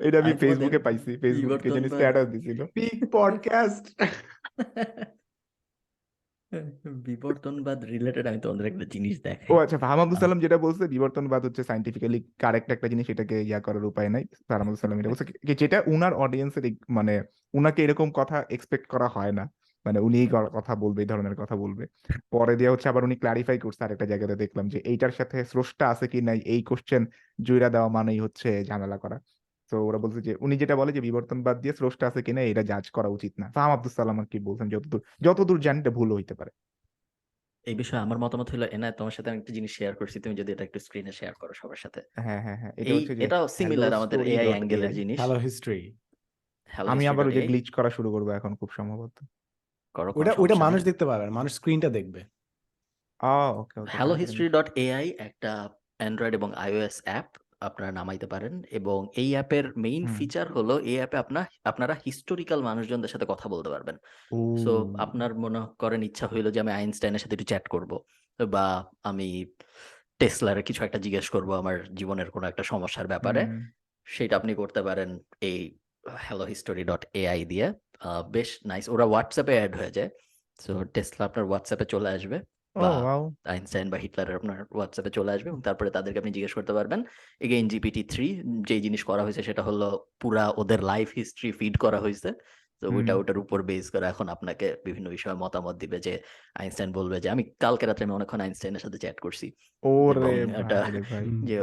এটা 0.00 0.18
আমি 0.18 0.32
ফেসবুকে 0.32 0.78
পাইছি। 0.78 1.16
ফেসবুকে 1.16 1.70
জানি 1.70 1.88
স্ট্যাটাস 1.88 2.28
দিছিল। 2.28 2.66
পিক 2.66 3.04
পডকাস্ট 3.12 4.02
বিবর্তনবাদ 7.08 7.78
রিলেটেড 7.94 8.24
আমি 8.30 8.38
তোমাদের 8.44 8.66
একটা 8.66 8.84
জিনিস 8.94 9.16
ও 9.52 9.54
আচ্ছা 9.64 9.78
ফাহাম 9.82 9.98
আব্দুল 10.02 10.18
সালাম 10.22 10.40
যেটা 10.44 10.58
বলছে 10.66 10.84
বিবর্তনবাদ 10.94 11.42
হচ্ছে 11.46 11.62
সাইন্টিফিক্যালি 11.70 12.18
কারেক্ট 12.42 12.68
একটা 12.72 12.88
জিনিস 12.92 13.06
এটাকে 13.14 13.36
ইয়া 13.48 13.60
করার 13.66 13.84
উপায় 13.84 14.10
নাই 14.14 14.24
ফাহাম 14.48 14.66
আব্দুল 14.66 14.80
সালাম 14.82 14.98
এটা 15.00 15.10
বলছে। 15.12 15.24
যেটা 15.60 15.78
উনার 15.94 16.14
অডিয়েন্সের 16.24 16.64
মানে 16.96 17.14
উনাকে 17.54 17.80
এরকম 17.86 18.08
কথা 18.18 18.36
এক্সপেক্ট 18.56 18.86
করা 18.94 19.08
হয় 19.16 19.32
না 19.38 19.44
মানে 19.86 19.98
উনি 20.06 20.18
কথা 20.58 20.72
বলবে 20.84 21.00
এই 21.04 21.08
ধরনের 21.12 21.36
কথা 21.42 21.54
বলবে। 21.64 21.84
পরে 22.34 22.54
দিয়ে 22.58 22.70
হচ্ছে 22.72 22.86
আবার 22.92 23.02
উনি 23.08 23.16
ক্লারিফাই 23.22 23.58
করছে 23.64 23.80
আরেকটা 23.84 24.06
জায়গাতে 24.12 24.34
দেখলাম 24.42 24.66
যে 24.72 24.78
এইটার 24.90 25.12
সাথে 25.18 25.36
স্রষ্টা 25.52 25.84
আছে 25.92 26.06
কি 26.12 26.18
নাই 26.28 26.38
এই 26.54 26.60
কোশ্চেন 26.68 27.02
জুইরা 27.46 27.68
দেওয়া 27.74 27.88
মানেই 27.96 28.18
হচ্ছে 28.24 28.48
ঝামেলা 28.68 28.98
করা। 29.04 29.16
তো 29.72 29.76
ওরা 29.88 29.98
বলছে 30.04 30.20
যে 30.26 30.32
উনি 30.44 30.54
যেটা 30.62 30.74
বলে 30.80 30.90
যে 30.96 31.00
বিবর্তনবাদ 31.08 31.56
দিয়ে 31.62 31.74
স্রষ্টা 31.78 32.04
আছে 32.10 32.20
কিনা 32.26 32.40
এটা 32.52 32.62
জাজ 32.70 32.84
করা 32.96 33.08
উচিত 33.16 33.32
না। 33.42 33.46
ফাহাম 33.56 33.70
আব্দুল 33.76 33.92
সালাম 33.98 34.16
আর 34.22 34.26
কি 34.32 34.38
বলছেন 34.48 34.66
যতদূর 34.74 35.00
যতদূর 35.26 35.58
জানি 35.66 35.78
এটা 35.82 35.92
ভুল 35.98 36.08
হইতে 36.18 36.34
পারে। 36.40 36.52
এই 37.66 37.76
বিষয়ে 37.80 38.02
আমার 38.06 38.18
মতামত 38.24 38.48
হলো 38.52 38.66
এনায়েত 38.76 38.94
তোমার 39.00 39.14
সাথে 39.16 39.28
আমি 39.30 39.38
একটা 39.40 39.52
জিনিস 39.58 39.72
শেয়ার 39.78 39.94
করছি 40.00 40.16
তুমি 40.24 40.34
যদি 40.40 40.50
এটা 40.54 40.64
একটু 40.68 40.78
স্ক্রিনে 40.86 41.12
শেয়ার 41.20 41.34
করো 41.40 41.52
সবার 41.60 41.80
সাথে। 41.84 42.00
হ্যাঁ 42.24 42.40
হ্যাঁ 42.44 42.58
হ্যাঁ 42.62 42.72
এটা 42.80 42.92
হচ্ছে 42.96 43.12
এটাও 43.26 43.44
সিমিলার 43.56 43.92
আমাদের 43.98 44.18
এআই 44.32 44.48
অ্যাঙ্গেলের 44.52 44.92
জিনিস। 45.00 45.16
হ্যালো 45.22 45.36
হিস্ট্রি 45.46 45.80
আমি 46.92 47.04
আবার 47.12 47.24
ওই 47.28 47.34
যে 47.38 47.42
গ্লিচ 47.50 47.66
করা 47.76 47.90
শুরু 47.96 48.08
করব 48.14 48.28
এখন 48.38 48.52
খুব 48.60 48.70
সম্ভবত। 48.78 49.16
করো 49.96 50.10
কোনো 50.18 50.30
ওটা 50.42 50.56
মানুষ 50.64 50.80
দেখতে 50.88 51.04
পাবে 51.10 51.22
না, 51.26 51.32
মানুষ 51.38 51.50
স্ক্রিনটা 51.58 51.88
দেখবে। 51.98 52.20
ও 53.20 53.36
ওকে 53.60 53.76
ওকে 53.80 53.94
হ্যালো 53.98 54.12
তাহলে 54.12 54.20
হিস্ট্রি 54.22 54.46
ডট 54.56 54.68
এআই 54.84 55.06
একটা 55.28 55.50
অ্যান্ড্রয়েড 56.00 56.32
এবং 56.38 56.48
আইওএস 56.64 56.96
অ্যাপ 57.08 57.28
আপনারা 57.68 57.90
নামাইতে 57.98 58.26
পারেন 58.32 58.54
এবং 58.78 58.98
এই 59.22 59.30
অ্যাপের 59.34 59.66
মেইন 59.84 60.02
ফিচার 60.16 60.46
হলো 60.56 60.74
এই 60.90 60.96
অ্যাপে 61.00 61.16
আপনার 61.24 61.44
আপনারা 61.70 61.94
হিস্টোরিক্যাল 62.06 62.60
মানুষজনদের 62.68 63.12
সাথে 63.14 63.26
কথা 63.32 63.46
বলতে 63.54 63.68
পারবেন। 63.74 63.96
সো 64.62 64.72
আপনার 65.04 65.30
মনে 65.44 65.60
করেন 65.82 66.00
ইচ্ছা 66.08 66.26
হইল 66.32 66.46
যে 66.54 66.58
আমি 66.64 66.72
আইনস্টাইনের 66.78 67.22
সাথে 67.22 67.34
একটু 67.36 67.48
চ্যাট 67.50 67.66
করব 67.74 67.90
বা 68.54 68.66
আমি 69.10 69.28
টেসলার 70.20 70.58
কিছু 70.68 70.80
একটা 70.86 70.98
জিজ্ঞেস 71.04 71.26
করব 71.34 71.50
আমার 71.62 71.76
জীবনের 71.98 72.28
কোনো 72.34 72.44
একটা 72.50 72.62
সমস্যার 72.72 73.06
ব্যাপারে। 73.12 73.42
সেটা 74.06 74.34
আপনি 74.40 74.52
করতে 74.60 74.80
পারেন 74.88 75.10
এই 75.50 75.58
হ্যালো 76.24 76.44
হিস্টোরি 76.52 76.82
ডট 76.90 77.02
এআই 77.20 77.40
দিয়ে। 77.52 77.66
বেশ 78.36 78.50
নাইস 78.70 78.84
ওরা 78.94 79.04
হোয়াটসঅ্যাপে 79.10 79.54
অ্যাড 79.58 79.72
হয়ে 79.80 79.92
যায়। 79.96 80.10
সো 80.58 80.72
টেসলা 80.94 81.22
আপনার 81.28 81.44
হোয়াটসঅ্যাপে 81.50 81.86
চলে 81.94 82.08
আসবে। 82.16 82.36
বা 82.76 82.90
আইনস্টাইন 83.44 83.86
বা 83.90 83.98
হিটলার 83.98 84.28
আপনার 84.34 84.58
হোয়াটসঅ্যাপে 84.74 85.10
চলে 85.10 85.30
আসবে 85.32 85.48
এবং 85.48 85.60
তারপরে 85.60 85.88
তাদেরকে 85.90 86.18
আপনি 86.18 86.32
জিজ্ঞেস 86.32 86.52
করতে 86.54 86.72
পারবেন। 86.72 87.00
এগেইন 87.40 87.66
জিপিটি 87.68 88.02
থ্রি 88.04 88.26
যে 88.68 88.76
জিনিস 88.80 89.02
করা 89.04 89.22
হয়েছে 89.22 89.42
সেটা 89.42 89.62
হলো 89.62 89.86
পুরা 90.20 90.44
ওদের 90.56 90.80
লাইফ 90.82 91.08
হিস্ট্রি 91.16 91.48
ফিড 91.52 91.74
করা 91.78 91.98
হয়েছে। 92.00 92.28
তো 92.82 92.86
ওইটা 92.96 93.12
ওটার 93.16 93.38
উপর 93.38 93.58
বেস 93.62 93.86
করে 93.90 94.06
এখন 94.06 94.26
আপনাকে 94.28 94.66
বিভিন্ন 94.84 95.06
বিষয়ে 95.10 95.36
মতামত 95.36 95.74
দিবে 95.76 95.98
যে 95.98 96.14
আইনস্টাইন 96.56 96.90
বলবে 96.92 97.16
যে 97.20 97.28
আমি 97.30 97.42
কালকে 97.60 97.84
রাত্রে 97.84 98.04
আমি 98.04 98.14
অনেকক্ষণ 98.14 98.40
আইনস্টাইনের 98.40 98.82
সাথে 98.84 98.98
চ্যাট 98.98 99.18
করছি। 99.20 99.46
হুম। 99.82 101.38
যে 101.44 101.56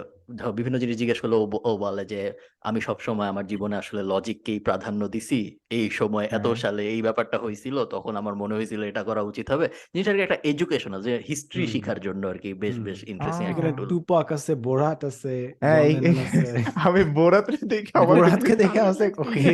বিভিন্ন 0.54 0.76
জিনিস 0.78 0.96
জিজ্ঞেস 0.98 1.20
করলে 1.22 1.36
ও 1.66 1.72
বলে 1.78 2.04
যে 2.06 2.22
আমি 2.62 2.80
সব 2.82 2.98
সময় 3.00 3.30
আমার 3.30 3.46
জীবনে 3.46 3.76
আসলে 3.78 4.02
লজিককেই 4.04 4.60
প্রাধান্য 4.60 5.02
দিছি? 5.08 5.40
এই 5.70 5.88
সময় 5.90 6.26
এত 6.28 6.46
হ্যাঁ। 6.46 6.62
সালে 6.64 6.82
এই 6.94 7.02
ব্যাপারটা 7.02 7.38
হয়েছিল 7.38 7.76
তখন 7.86 8.14
আমার 8.16 8.36
মনে 8.36 8.54
হয়েছিল 8.56 8.82
এটা 8.84 9.02
করা 9.04 9.22
উচিত 9.22 9.46
হবে। 9.54 9.66
জিনিসটা 9.94 10.12
আর 10.12 10.18
কি 10.18 10.24
একটা 10.24 10.40
এডুকেশনাল 10.44 11.02
যে 11.02 11.14
হিস্ট্রি 11.30 11.66
শিখার 11.68 12.00
জন্য 12.00 12.24
আর 12.28 12.38
কি 12.38 12.50
বেশ 12.54 12.76
বেশ 12.80 13.00
ইন্টারেস্টিং 13.04 13.46
একটা 13.48 13.72
টুল 13.72 13.88
টুপাক 13.90 14.28
আছে 14.32 14.52
বোরাত 14.66 15.00
আছে 15.06 15.36
হ্যাঁ 15.64 15.82
আমি 16.86 17.02
বোরাত 17.18 17.48
দেখে 17.74 17.92
বোরাতকে 18.10 18.54
দেখে 18.56 18.80
আছে 18.82 19.06
ওকে 19.24 19.54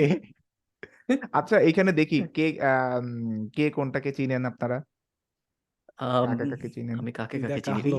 আচ্ছা 1.39 1.55
এইখানে 1.59 1.91
দেখি 1.91 2.17
কে 2.35 2.45
আম, 2.63 3.05
কে 3.55 3.65
কোনটাকে 3.69 4.09
চিনেন 4.17 4.43
আপনারা? 4.45 4.77
আম, 5.99 6.29
কাকে 6.29 6.45
কাকে 6.51 6.67
চিনেন? 6.75 6.97
আমি 7.01 7.11
কাকে 7.11 7.37
কাকে 7.43 7.61
চিনি? 7.67 7.91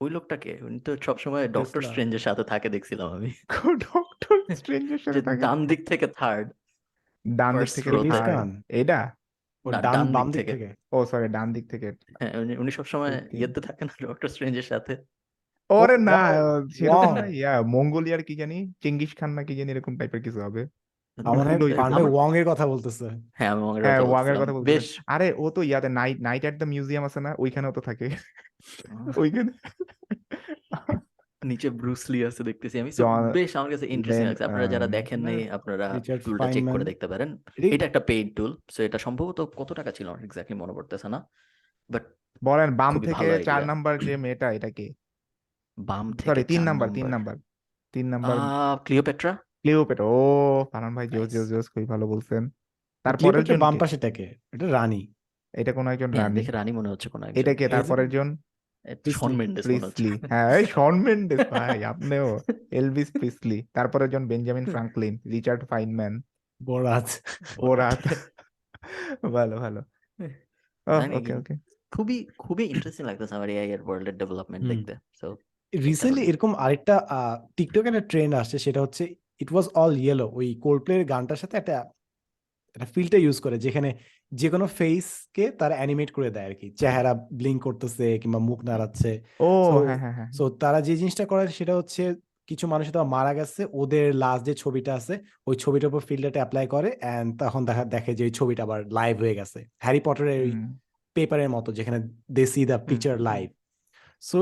ওই 0.00 0.10
লোকটাকে? 0.10 0.52
উনি 0.66 0.78
তো 0.86 0.90
সবসময় 1.06 1.44
ডক্টর 1.56 1.80
স্ট্রেঞ্জের 1.82 2.22
সাথে 2.26 2.44
থাকে 2.44 2.68
দেখছিলাম 2.68 3.08
আমি। 3.16 3.30
ডক্টর 3.84 4.36
স্ট্রেঞ্জের 4.58 5.00
সাথে 5.04 5.20
থাকে? 5.22 5.42
ডান 5.44 5.58
দিক 5.66 5.80
থেকে 5.90 6.06
থার্ড 6.18 6.46
ডান 7.24 7.52
দিক 7.56 7.70
থেকে 7.76 7.90
ও 9.64 9.68
ডান 9.84 9.98
বাম 10.14 10.26
দিক 10.34 10.44
থেকে। 10.50 10.68
ও 10.92 10.98
সরি 11.10 11.28
ডান 11.28 11.48
দিক 11.56 11.64
থেকে। 11.72 11.88
হ্যাঁ 12.18 12.32
উনি 12.62 12.70
সবসময় 12.78 13.12
ইয়েতে 13.38 13.60
থাকেন 13.60 13.86
ডক্টর 14.06 14.28
স্ট্রেঞ্জের 14.28 14.66
সাথে। 14.72 14.92
ওরে 15.70 15.96
না 16.08 16.18
ইয়া 17.32 17.52
মঙ্গোলিয়ার 17.74 18.22
কি 18.28 18.34
জানি? 18.34 18.58
চেঙ্গিস 18.82 19.12
খান 19.18 19.30
না 19.36 19.42
কি 19.48 19.52
জানি 19.58 19.70
এরকম 19.72 19.92
টাইপের 19.98 20.20
কিছু 20.26 20.40
হবে। 20.46 20.62
আমার 21.18 21.44
হয় 21.46 21.58
ভুল 21.60 21.70
হইতে 21.70 21.80
পান্ডে 21.80 22.02
ওয়াং 22.14 22.30
এর 22.38 22.46
কথা 22.50 22.64
বলতেছে। 22.72 23.06
হ্যাঁ 23.38 23.50
আমি 23.54 23.62
ওয়াংয়ের 23.64 23.84
হ্যাঁ 23.86 24.00
কথা 24.00 24.10
ওয়াং 24.10 24.24
এর 24.30 24.36
কথা 24.40 24.52
বলতেছেন 24.54 24.70
বেশ। 24.70 24.86
আরে 25.14 25.28
ও 25.42 25.44
তো 25.56 25.60
ইয়াতে 25.70 25.88
night 25.98 26.18
Night 26.28 26.42
at 26.48 26.56
the 26.60 26.68
Museum 26.72 27.02
আছে 27.08 27.20
না? 27.26 27.30
ওইখানেও 27.42 27.72
তো 27.76 27.80
থাকে। 27.88 28.06
ওইখানে 29.22 29.52
নিচে 31.42 31.68
ব্রুস 31.80 32.02
লি 32.12 32.18
আছে 32.28 32.42
দেখতেছি 32.48 32.76
আমি। 32.82 32.90
বেশ 33.38 33.50
আমার 33.58 33.70
কাছে 33.74 33.86
ইন্টারেস্টিং 33.94 34.26
লাগছে। 34.28 34.44
আপনারা 34.48 34.66
যারা 34.74 34.86
দেখেন 34.96 35.20
নাই 35.26 35.38
আপনারা 35.56 35.86
টুলটা 36.24 36.46
চেক 36.54 36.64
করে 36.74 36.84
দেখতে 36.90 37.06
পারেন। 37.12 37.28
এটা 37.76 37.84
একটা 37.90 38.02
পেইড 38.10 38.26
টুল 38.36 38.50
সো 38.74 38.80
এটা 38.88 38.98
সম্ভবত 39.06 39.38
কত 39.60 39.70
টাকা 39.78 39.90
ছিল? 39.96 40.06
আমার 40.10 40.22
এক্স্যাক্টলি 40.26 40.56
মনে 40.62 40.72
পড়তেছে 40.76 41.08
না। 41.14 41.18
বাট 41.92 42.04
বলেন 42.48 42.70
বাম 42.80 42.94
থেকে 43.06 43.26
চার 43.48 43.62
নাম্বার 43.70 43.94
যে 44.06 44.14
মেয়েটা 44.24 44.46
এটা 44.56 44.70
কি? 44.76 44.86
বাম 45.78 46.06
থেকে 46.16 46.28
সরি 46.30 46.42
তিন 46.52 46.62
নাম্বার 46.68 46.88
তিন 46.96 47.06
নাম্বার 47.14 47.36
তিন 47.94 48.06
নাম্বার 48.12 48.36
ক্লিওপেট্রা 48.86 49.32
ক্লিওপেট্রা 49.64 50.06
ও 50.16 50.20
ফারহান 50.72 50.92
ভাই 50.98 51.06
জোস 51.14 51.28
জোস 51.34 51.46
জোস 51.52 51.66
খুবই 51.72 51.86
ভালো 51.92 52.04
বলছেন। 52.12 52.42
তারপরের 53.04 53.20
ক্লিওপেট্রার 53.20 53.48
জন 53.48 53.58
বাম 53.64 53.74
পাশে 53.82 53.98
থাকে 54.04 54.26
এটা 54.54 54.66
রানী। 54.78 55.02
এটা 55.54 55.70
কোন 55.76 55.86
একজন 55.94 56.10
হ্যাঁ 56.12 56.22
রানী? 56.22 56.36
দেখে 56.38 56.52
রানী 56.58 56.70
মনে 56.78 56.88
হচ্ছে 56.92 57.08
কোনো 57.12 57.22
এটা 57.40 57.52
একজন 57.52 57.54
কে 57.58 57.64
তারপরের 57.74 58.10
জন? 58.16 58.28
শন 59.18 59.32
মেন্ডেস 59.40 59.64
প্রিসলি 59.68 60.12
হ্যাঁ 60.30 60.48
এই 60.58 60.64
শন 60.74 60.94
মেন্ডেস 61.06 61.40
ভাই 61.52 61.78
আপনিও। 61.92 62.28
এলভিস 62.78 63.08
প্রিসলি 63.20 63.58
তারপরের 63.76 64.08
জন 64.14 64.22
Benjamin 64.30 64.66
Franklin 64.72 65.14
Richard 65.34 65.62
Feynman 65.70 66.14
Borat 66.60 67.08
Borat 67.62 68.02
ভালো 69.36 69.54
ভালো। 69.64 69.80
ওকে 71.18 71.32
ওকে 71.40 71.54
খুবই 71.92 72.16
খুবই 72.44 72.64
ইন্টারেস্টিং 72.72 73.04
লাগতেছে 73.10 73.34
আমার 73.38 73.48
এআই 73.54 73.68
এর 73.74 73.80
ওয়ার্ল্ডের 73.86 74.16
ডেভেলপমেন্ট 74.20 74.64
দেখতে 74.72 74.92
সো 75.20 75.26
রিসেন্টলি 75.72 76.22
এরকম 76.30 76.50
আরেকটা 76.64 76.94
টিকটক 77.56 77.84
একটা 77.90 78.04
ট্রেন্ড 78.10 78.32
আসছে 78.40 78.56
সেটা 78.64 78.80
হচ্ছে 78.84 79.04
ইট 79.42 79.48
ওয়াজ 79.52 79.66
অল 79.74 79.92
ইয়েলো 79.96 80.26
ওই 80.38 80.48
কোল্ডপ্লে 80.64 80.94
এর 80.94 81.04
গানটার 81.04 81.36
সাথে 81.36 81.54
একটা 81.56 81.74
একটা 82.76 82.88
ফিল্টার 82.94 83.20
ইউজ 83.20 83.38
করে 83.40 83.56
যেখানে 83.58 83.90
যে 84.32 84.48
কোনো 84.50 84.66
ফেসকে 84.78 85.44
তারা 85.50 85.74
অ্যানিমেট 85.74 86.10
করে 86.10 86.28
দেয় 86.30 86.46
আর 86.46 86.54
কি 86.54 86.68
চেহারা 86.80 87.12
ব্লিঙ্ক 87.32 87.60
করতেছে 87.62 88.06
কিংবা 88.18 88.40
মুখ 88.48 88.58
নাড়াচ্ছে। 88.64 89.10
ও 89.40 89.50
হ্যাঁ 89.86 89.98
হ্যাঁ 89.98 90.14
হ্যাঁ। 90.18 90.28
সো 90.32 90.44
তারা 90.62 90.78
যে 90.80 90.94
জিনিসটা 90.96 91.24
করে 91.26 91.42
সেটা 91.48 91.74
হচ্ছে 91.76 92.02
কিছু 92.48 92.64
মানুষ 92.66 92.86
তো 92.92 93.00
মারা 93.04 93.32
গেছে 93.34 93.60
ওদের 93.72 94.06
লাস্ট 94.14 94.42
যে 94.46 94.54
ছবিটা 94.54 94.92
আছে 94.94 95.14
ওই 95.46 95.54
ছবিটার 95.56 95.88
উপর 95.88 96.00
ফিল্টারটা 96.00 96.40
অ্যাপ্লাই 96.40 96.66
করে 96.66 96.88
এন্ড 97.14 97.28
তখন 97.38 97.60
দেখা 97.64 97.82
দেখে 97.84 98.12
যে 98.14 98.22
ওই 98.24 98.30
ছবিটা 98.30 98.62
আবার 98.62 98.80
লাইভ 98.92 99.14
হয়ে 99.20 99.34
গেছে। 99.34 99.58
হ্যারি 99.78 100.00
পটারের 100.04 100.40
ওই 100.40 100.52
পেপারের 101.16 101.50
মতো 101.50 101.68
যেখানে 101.72 101.98
they 102.30 102.44
see 102.46 102.60
the 102.64 102.76
picture 102.88 103.16
live 103.20 103.48
so. 104.22 104.36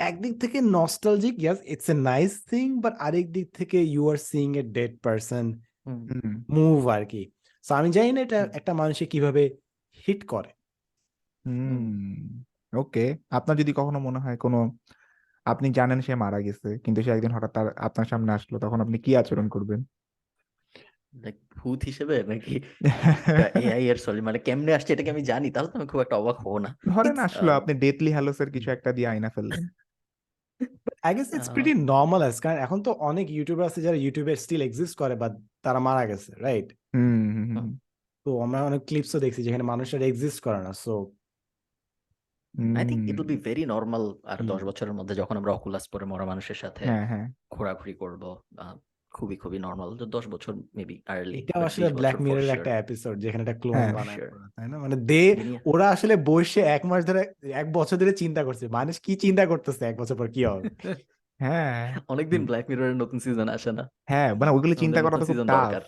একদিক 0.00 0.34
থেকে 0.40 0.58
nostalgic 0.78 1.34
yes 1.42 1.58
it's 1.64 1.88
a 1.90 1.96
nice 2.10 2.32
thing 2.50 2.66
but 2.80 2.94
আরেক 2.98 3.26
দিক 3.32 3.46
থেকে 3.54 3.78
you 3.84 4.02
are 4.10 4.18
seeing 4.28 4.48
a 4.56 4.62
dead 4.76 4.92
person. 5.00 5.44
Move 6.50 6.80
আর 6.88 7.02
কি 7.04 7.22
সো 7.64 7.70
আমি 7.74 7.88
জানি 7.90 8.10
না 8.12 8.20
এটা। 8.20 8.40
একটা 8.52 8.72
মানুষে 8.74 9.04
কীভাবে 9.06 9.42
হিট 10.04 10.20
করে 10.26 10.50
হুম 11.44 11.84
ওকে 12.72 13.04
আপনার 13.30 13.56
যদি 13.56 13.72
কখনো 13.72 13.98
মনে 13.98 14.18
হয় 14.18 14.36
কোনো 14.36 14.58
আপনি 15.46 15.66
জানেন 15.70 15.98
সে 16.00 16.12
মারা 16.14 16.38
গেছে 16.40 16.68
কিন্তু 16.78 16.98
সে 17.02 17.10
একদিন 17.10 17.32
হঠাৎ 17.32 17.50
তার 17.54 17.66
আপনার 17.78 18.06
সামনে 18.06 18.30
আসলো 18.32 18.56
তখন 18.58 18.78
আপনি 18.80 18.96
কি 18.98 19.10
আচরণ 19.16 19.46
করবেন 19.48 19.80
Like, 21.14 21.40
ভূত 21.58 21.80
হিসেবে 21.84 22.16
নাকি 22.22 22.54
এআই 23.64 23.84
এর 23.90 23.98
সরি 24.04 24.20
মানে 24.20 24.38
কেমনে 24.38 24.72
আসছে 24.74 24.90
এটাকে 24.92 25.10
আমি 25.10 25.22
জানি 25.22 25.48
তাহলে 25.50 25.68
তো 25.70 25.76
আমি 25.78 25.88
খুব 25.92 26.00
একটা 26.00 26.16
অবাক 26.16 26.36
হব 26.38 26.54
না। 26.58 26.70
ধরেন 26.88 27.16
It's, 27.16 27.26
আসলো 27.28 27.50
আহ, 27.52 27.58
আপনি 27.60 27.72
ডেথলি 27.84 28.10
হ্যালোসের 28.12 28.48
কিছু 28.54 28.68
একটা 28.70 28.90
দিয়ে 28.92 29.08
আয়না 29.08 29.30
ফেললেন। 29.30 29.62
I 31.02 31.12
guess 31.14 31.28
it's 31.28 31.48
ah, 31.48 31.54
pretty 31.54 31.72
normal 31.92 32.22
কারণ 32.44 32.58
এখন 32.66 32.78
তো 32.82 32.90
অনেক 33.10 33.26
ইউটিউবার 33.30 33.64
আছে 33.70 33.80
যারা 33.80 33.98
ইউটিউবে 34.04 34.32
স্টিল 34.36 34.62
এক্সিস্ট 34.64 34.94
করে 35.02 35.14
বাট 35.22 35.32
তারা 35.64 35.80
মারা 35.80 36.04
গেছে 36.10 36.30
রাইট। 36.44 36.68
তো 38.26 38.30
আমরা 38.44 38.58
অনেক 38.68 38.80
ক্লিপসও 38.88 39.18
দেখছি 39.24 39.40
যেখানে 39.42 39.64
মানুষের 39.72 40.00
এক্সিস্ট 40.02 40.38
করে 40.40 40.60
না 40.62 40.72
so 40.84 40.94
I 42.74 42.84
think 42.88 43.02
it 43.10 43.16
will 43.18 43.28
be 43.32 43.38
very 43.46 43.62
normal 43.66 44.04
আর। 44.24 44.38
দশ 44.52 44.60
বছরের 44.68 44.94
মধ্যে 44.98 45.14
যখন 45.20 45.34
আমরা 45.36 45.52
অকুলাস 45.52 45.84
পরে 45.92 46.04
মরা 46.04 46.24
মানুষের 46.24 46.58
সাথে 46.62 46.82
হ্যাঁ 46.84 47.06
হ্যাঁ। 47.06 47.26
ঘোরাঘুরি 47.54 47.94
করব 48.02 48.22
খুবই 49.12 49.36
খুবই 49.36 49.58
নরমাল 49.58 49.88
তো 49.96 50.06
দশ 50.06 50.24
বছর 50.28 50.52
মেবি 50.74 50.96
আর্লি 51.06 51.38
এটা 51.38 51.54
আসলে 51.64 51.86
ব্ল্যাক 51.92 52.16
মিররের 52.20 52.50
একটা 52.50 52.70
এপিসোড 52.78 53.14
যেখানে 53.18 53.42
একটা 53.42 53.56
ক্লোন 53.60 53.74
হ্যাঁ। 53.74 53.92
বানায় 53.92 54.18
তাই 54.56 54.66
না? 54.68 54.76
মানে 54.78 54.96
দে 55.04 55.22
ওরা 55.66 55.86
আসলে 55.90 56.14
বসে 56.24 56.60
এক 56.68 56.82
মাস 56.86 57.02
ধরে 57.04 57.22
এক 57.52 57.66
বছর 57.72 57.96
ধরে 57.96 58.12
চিন্তা 58.12 58.42
করছে 58.44 58.64
মানুষ 58.68 58.94
কি 59.00 59.12
চিন্তা 59.16 59.44
করতেছে 59.46 59.82
এক 59.86 59.96
বছর 59.96 60.16
পর 60.16 60.28
কি 60.28 60.42
হবে? 60.44 60.62
হ্যাঁ। 61.40 61.82
অনেকদিন। 62.08 62.40
ব্ল্যাক 62.44 62.64
মিররের 62.70 62.96
নতুন 62.96 63.18
সিজন 63.18 63.48
আসে 63.48 63.70
না। 63.72 63.84
হ্যাঁ 64.04 64.30
মানে 64.34 64.50
ওইগুলো 64.50 64.74
চিন্তা 64.74 65.00
করা 65.02 65.16
তো 65.18 65.26
খুব 65.26 65.38
টাফ 65.42 65.64
দরকার। 65.64 65.84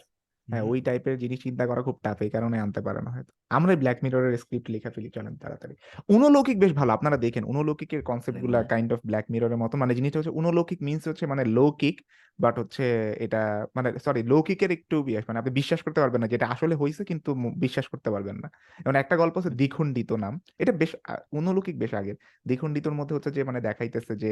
হ্যাঁ 0.50 0.64
ওই 0.66 0.78
টাইপের 0.80 1.16
জিনিস 1.18 1.38
চিন্তা 1.46 1.64
করা 1.66 1.80
খুব 1.82 1.96
টাফ 2.02 2.18
এই 2.22 2.30
কারণে 2.30 2.56
আনতে 2.60 2.80
পারে 2.86 3.00
না 3.02 3.10
হয়তো। 3.14 3.32
আমরা 3.50 3.72
ব্ল্যাক 3.76 3.98
মিররের 4.04 4.34
স্ক্রিপ্ট 4.36 4.68
লেখা 4.74 4.90
ফেলি 4.94 5.10
চলেন 5.16 5.34
তাড়াতাড়ি। 5.42 5.74
অনুলৌকিক 6.08 6.56
বেশ 6.58 6.72
ভালো 6.72 6.90
আপনারা 6.92 7.16
দেখেন 7.18 7.42
অনুলৌকিকের 7.44 8.00
কনসেপ্টগুলা 8.02 8.60
কাইন্ড 8.72 8.90
অফ 8.92 9.00
ব্ল্যাক 9.04 9.26
মিররের 9.32 9.58
মতো। 9.58 9.74
মানে 9.76 9.92
জিনিসটা 9.98 10.18
হচ্ছে 10.20 10.34
অনুলৌকিক 10.40 10.78
মিনস 10.82 11.02
হচ্ছে 11.10 11.24
মানে 11.26 11.42
লৌকিক 11.56 11.96
বাট 12.38 12.54
হচ্ছে 12.60 12.84
এটা 13.24 13.40
মানে 13.76 13.88
সরি 14.04 14.20
লৌকিকের 14.24 14.70
একটু 14.76 14.96
বিয়াস। 15.02 15.24
মানে 15.28 15.38
আপনি 15.40 15.52
বিশ্বাস 15.60 15.80
করতে 15.86 16.00
পারবেন 16.02 16.20
না 16.22 16.28
যেটা 16.28 16.46
আসলে 16.54 16.74
হয়েছে 16.74 17.02
কিন্তু 17.10 17.30
বিশ্বাস 17.64 17.86
করতে 17.92 18.08
পারবেন 18.10 18.36
না। 18.42 18.48
যেমন 18.78 18.96
একটা 19.02 19.14
গল্প 19.16 19.34
হচ্ছে 19.38 19.52
দ্বিখণ্ডিত 19.60 20.10
নাম। 20.24 20.34
এটা 20.62 20.72
বেশ 20.80 20.90
অনুলৌকিক 21.38 21.76
বেশ 21.78 21.92
আগের। 21.94 22.16
দ্বিখণ্ডিতর 22.46 22.94
মধ্যে 22.98 23.14
হচ্ছে 23.16 23.30
যে 23.36 23.42
মানে 23.44 23.60
দেখাইতেছে 23.68 24.12
যে 24.22 24.30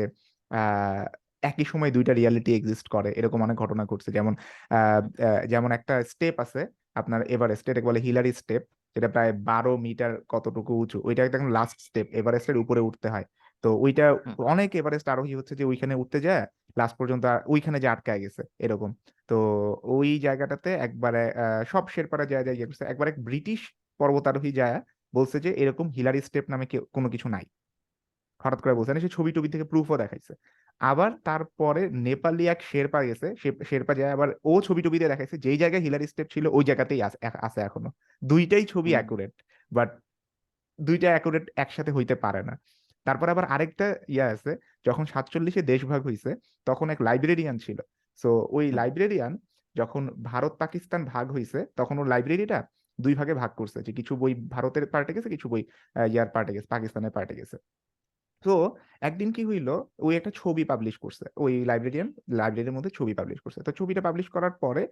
আহ 0.50 1.04
একই 1.42 1.64
সময় 1.64 1.90
দুইটা 1.96 2.12
রিয়ালিটি 2.14 2.50
এক্সিস্ট 2.54 2.86
করে 2.88 3.10
এরকম 3.12 3.38
অনেক 3.46 3.56
ঘটনা 3.62 3.82
ঘটছে। 3.90 4.10
যেমন 4.16 4.32
যেমন 5.52 5.70
একটা 5.78 5.94
স্টেপ 6.12 6.36
আছে 6.44 6.60
আপনার 6.96 7.20
এভারেস্ট 7.34 7.64
এটাকে 7.70 7.88
বলে 7.90 8.00
হিলারি 8.00 8.32
স্টেপ 8.32 8.62
যেটা 8.96 9.08
প্রায় 9.14 9.32
বারো 9.50 9.72
মিটার 9.86 10.12
কতটুকু 10.28 10.72
উঁচু 10.82 10.98
ওইটা 11.04 11.22
একদম 11.24 11.50
লাস্ট 11.58 11.76
স্টেপ 11.86 12.06
এভারেস্টের 12.20 12.56
উপরে 12.62 12.80
উঠতে 12.80 13.08
হয়। 13.14 13.26
তো 13.64 13.68
ওইটা 13.84 14.04
অনেক 14.52 14.70
এভারেস্ট 14.80 15.06
আরোহী 15.12 15.34
হচ্ছে 15.38 15.54
যে 15.60 15.64
ওইখানে 15.70 15.94
উঠতে 16.02 16.18
যায় 16.26 16.44
লাস্ট 16.76 16.94
পর্যন্ত 17.00 17.24
ওইখানে 17.54 17.78
যে 17.84 17.88
আটকায় 17.94 18.20
গেছে 18.24 18.42
এরকম। 18.64 18.90
তো 19.28 19.36
ওই 19.96 20.08
জায়গাটাতে 20.26 20.70
একবারে 20.86 21.22
সব 21.72 21.84
শেরপারা 21.94 22.24
যায় 22.32 22.44
যায় 22.46 22.56
করছে 22.60 22.84
একবার 22.92 23.06
এক 23.12 23.16
ব্রিটিশ 23.28 23.60
পর্বতারোহী 24.00 24.50
যায় 24.60 24.76
বলছে 25.14 25.36
যে 25.44 25.50
এরকম 25.62 25.86
হিলারি 25.96 26.20
স্টেপ 26.28 26.46
নামে 26.52 26.66
কোনো 26.96 27.08
কিছু 27.14 27.26
নাই। 27.34 27.44
হঠাৎ 28.40 28.60
করে 28.64 28.74
বলছে 28.78 28.92
সে 29.04 29.10
ছবি 29.16 29.30
টবি 29.36 29.48
থেকে 29.54 29.66
প্রুফও 29.72 29.96
দেখাইছে। 30.02 30.32
আবার 30.80 31.10
তারপরে 31.28 31.82
নেপালি 32.06 32.44
এক 32.52 32.60
শেরপা 32.70 33.00
গেছে 33.08 33.26
শেরপা 33.68 33.92
যায় 34.00 34.12
আবার 34.16 34.28
ও 34.50 34.52
ছবি 34.66 34.80
টবিতে 34.84 35.06
দেখাইছে 35.12 35.36
যেই 35.44 35.58
জায়গায় 35.62 35.82
হিলারি 35.86 36.06
স্টেপ 36.12 36.28
ছিল 36.34 36.44
ওই 36.56 36.64
জায়গাতেই 36.68 37.00
আছে 37.46 37.60
এখনও। 37.68 37.90
দুইটাই 38.22 38.64
ছবি 38.72 38.90
অ্যাকুরেট 38.96 39.34
বাট 39.72 39.88
দুইটা 40.78 41.08
অ্যাকুরেট 41.12 41.44
একসাথে 41.64 41.90
হইতে 41.96 42.14
পারে 42.24 42.40
না। 42.48 42.54
তারপর 43.06 43.26
আবার 43.34 43.44
আরেকটা 43.54 43.86
ইয়ে 44.14 44.24
আছে 44.34 44.52
যখন 44.86 45.04
সাতচল্লিশে 45.12 45.62
দেশভাগ 45.72 46.00
হয়েছে 46.08 46.30
তখন 46.66 46.86
এক 46.94 46.98
লাইব্রেরিয়ান 47.08 47.56
ছিল। 47.64 47.78
সো 48.18 48.30
ওই 48.56 48.64
লাইব্রেরিয়ান 48.72 49.32
যখন 49.76 50.02
ভারত 50.30 50.52
পাকিস্তান 50.62 51.00
ভাগ 51.12 51.26
হয়েছে 51.32 51.58
তখন 51.76 51.94
ওর 52.00 52.06
লাইব্রেরিটা 52.06 52.58
দুই 52.98 53.14
ভাগে 53.14 53.34
ভাগ 53.42 53.50
করছে 53.60 53.78
যে 53.86 53.92
কিছু 53.98 54.12
বই 54.22 54.32
ভারতের 54.54 54.84
পার্টে 54.92 55.12
গেছে 55.16 55.28
কিছু 55.34 55.46
বই 55.52 55.62
ইয়ার 56.14 56.28
পার্টে 56.34 56.52
গেছে 56.56 56.68
পাকিস্তানের 56.74 57.12
পার্টে 57.16 57.34
গেছে। 57.40 57.56
তো 58.44 58.52
একদিন 59.02 59.28
কি 59.36 59.42
হইল 59.50 59.68
ওই 59.98 60.12
একটা 60.18 60.30
ছবি 60.40 60.62
পাবলিশ 60.64 60.94
করছে। 61.04 61.24
ওই 61.36 61.52
লাইব্রেরিয়ান 61.70 62.08
লাইব্রেরির 62.40 62.74
মধ্যে 62.76 62.90
ছবি 62.98 63.12
পাবলিশ 63.14 63.38
করছে। 63.44 63.60
তো 63.66 63.70
ছবিটা 63.78 64.02
পাবলিশ 64.06 64.26
করার 64.34 64.54
পরে 64.62 64.82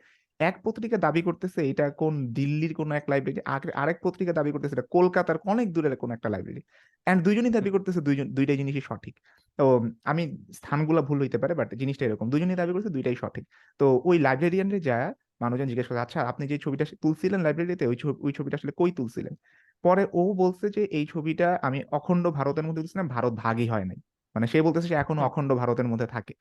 এক 0.40 0.55
পত্রিকা 0.64 0.97
দাবি 1.06 1.20
করতেছে 1.28 1.60
এটা 1.70 1.85
কোন 2.02 2.14
দিল্লির 2.36 2.73
কোন 2.78 2.89
এক 2.93 3.05
লাইব্রেরি 3.12 3.40
আরেক 3.82 3.98
পত্রিকা 4.05 4.32
দাবি 4.39 4.51
করতেছে 4.55 4.74
এটা 4.77 4.86
কলকাতার 4.97 5.39
অনেক 5.52 5.66
দূরের 5.74 5.94
কোন 6.02 6.10
একটা 6.16 6.28
লাইব্রেরি 6.35 6.62
অ্যান্ড 7.06 7.20
দুইজনই 7.27 7.52
দাবি 7.56 7.70
করতেছে 7.74 8.01
দুইজন 8.06 8.27
দুইটাই 8.36 8.59
জিনিসই 8.60 8.85
সঠিক। 8.90 9.14
তো 9.59 9.64
আমি 10.10 10.23
স্থানগুলো 10.59 11.01
ভুল 11.09 11.18
হইতে 11.24 11.39
পারে 11.43 11.55
বাট 11.60 11.68
জিনিসটা 11.82 12.05
এরকম। 12.09 12.27
দুজনই 12.32 12.56
দাবি 12.60 12.73
করছে 12.74 12.90
দুইটাই 12.97 13.16
সঠিক। 13.23 13.44
তো 13.81 13.86
ওই 14.09 14.16
লাইব্রেরিয়ানরে 14.27 14.78
যায় 14.90 15.09
মানুষজন 15.43 15.68
জিজ্ঞেস 15.70 15.86
করছে 15.89 16.02
আচ্ছা 16.06 16.20
আপনি 16.32 16.44
যে 16.52 16.56
ছবিটা 16.64 16.85
তুলছিলেন 17.05 17.40
লাইব্রেরিতে 17.47 17.85
ওই 17.90 17.97
ছবি 18.02 18.12
ওই 18.27 18.32
ছবিটা 18.39 18.56
আসলে 18.60 18.73
কই 18.81 18.90
তুলছিলেন? 18.98 19.35
পরে 19.85 20.03
ও 20.15 20.23
বলছে 20.35 20.66
যে 20.70 20.82
এই 20.98 21.05
ছবিটা 21.07 21.48
আমি 21.62 21.78
অখণ্ড 21.90 22.24
ভারতের 22.39 22.65
মধ্যে 22.66 22.82
তুলছিলাম 22.82 23.09
ভারত 23.09 23.32
ভাগই 23.36 23.69
হয় 23.69 23.85
নাই। 23.85 23.98
মানে 24.35 24.47
সে 24.47 24.59
বলতেছে 24.62 24.89
সে 24.89 24.97
এখনও 24.97 25.23
অখণ্ড 25.23 25.51
ভারতের 25.55 25.89
মধ্যে 25.93 26.07
থাকে। 26.07 26.35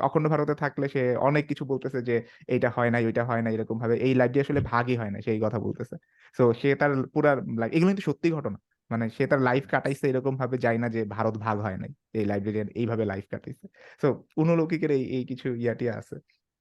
অখণ্ড 0.00 0.26
ভারতে 0.28 0.54
থাকলে 0.54 0.86
সে 0.88 1.02
অনেক 1.20 1.44
কিছু 1.48 1.64
বলতেছে 1.64 1.98
যে 2.02 2.16
এইটা 2.48 2.68
হয় 2.76 2.90
নাই 2.90 3.02
ওইটা 3.06 3.22
হয় 3.24 3.42
না 3.42 3.48
এরকম 3.50 3.76
ভাবে 3.78 3.94
এই 4.06 4.12
লাইব্রেরি 4.14 4.44
আসলে 4.46 4.60
ভাগই 4.72 4.96
হয় 4.96 5.10
না 5.10 5.18
সেই 5.26 5.38
কথা 5.40 5.58
বলতেছে। 5.58 5.94
তো 6.36 6.44
সে 6.60 6.68
তার 6.80 6.92
পুরা 7.14 7.30
এগুলো 7.72 7.90
কিন্তু 7.90 8.04
সত্যি 8.10 8.28
ঘটনা। 8.30 8.58
মানে 8.90 9.04
সে 9.16 9.24
তার 9.26 9.40
লাইফ 9.40 9.64
কাটাইছে 9.68 10.04
এরকম 10.08 10.34
ভাবে 10.36 10.56
যায় 10.58 10.78
না 10.78 10.88
যে 10.88 11.00
ভারত 11.16 11.34
ভাগ 11.36 11.56
হয় 11.60 11.78
নাই। 11.82 11.90
এই 12.18 12.24
লাইব্রেরিয়ান 12.24 12.68
এইভাবে 12.74 13.04
লাইফ 13.04 13.24
কাটাইছে। 13.30 13.66
তো 14.02 14.06
অনুলৌকিকের 14.36 14.90
এই 14.90 15.02
এই 15.16 15.22
কিছু 15.24 15.46
ইয়াটি 15.62 15.86
আছে। 15.90 16.16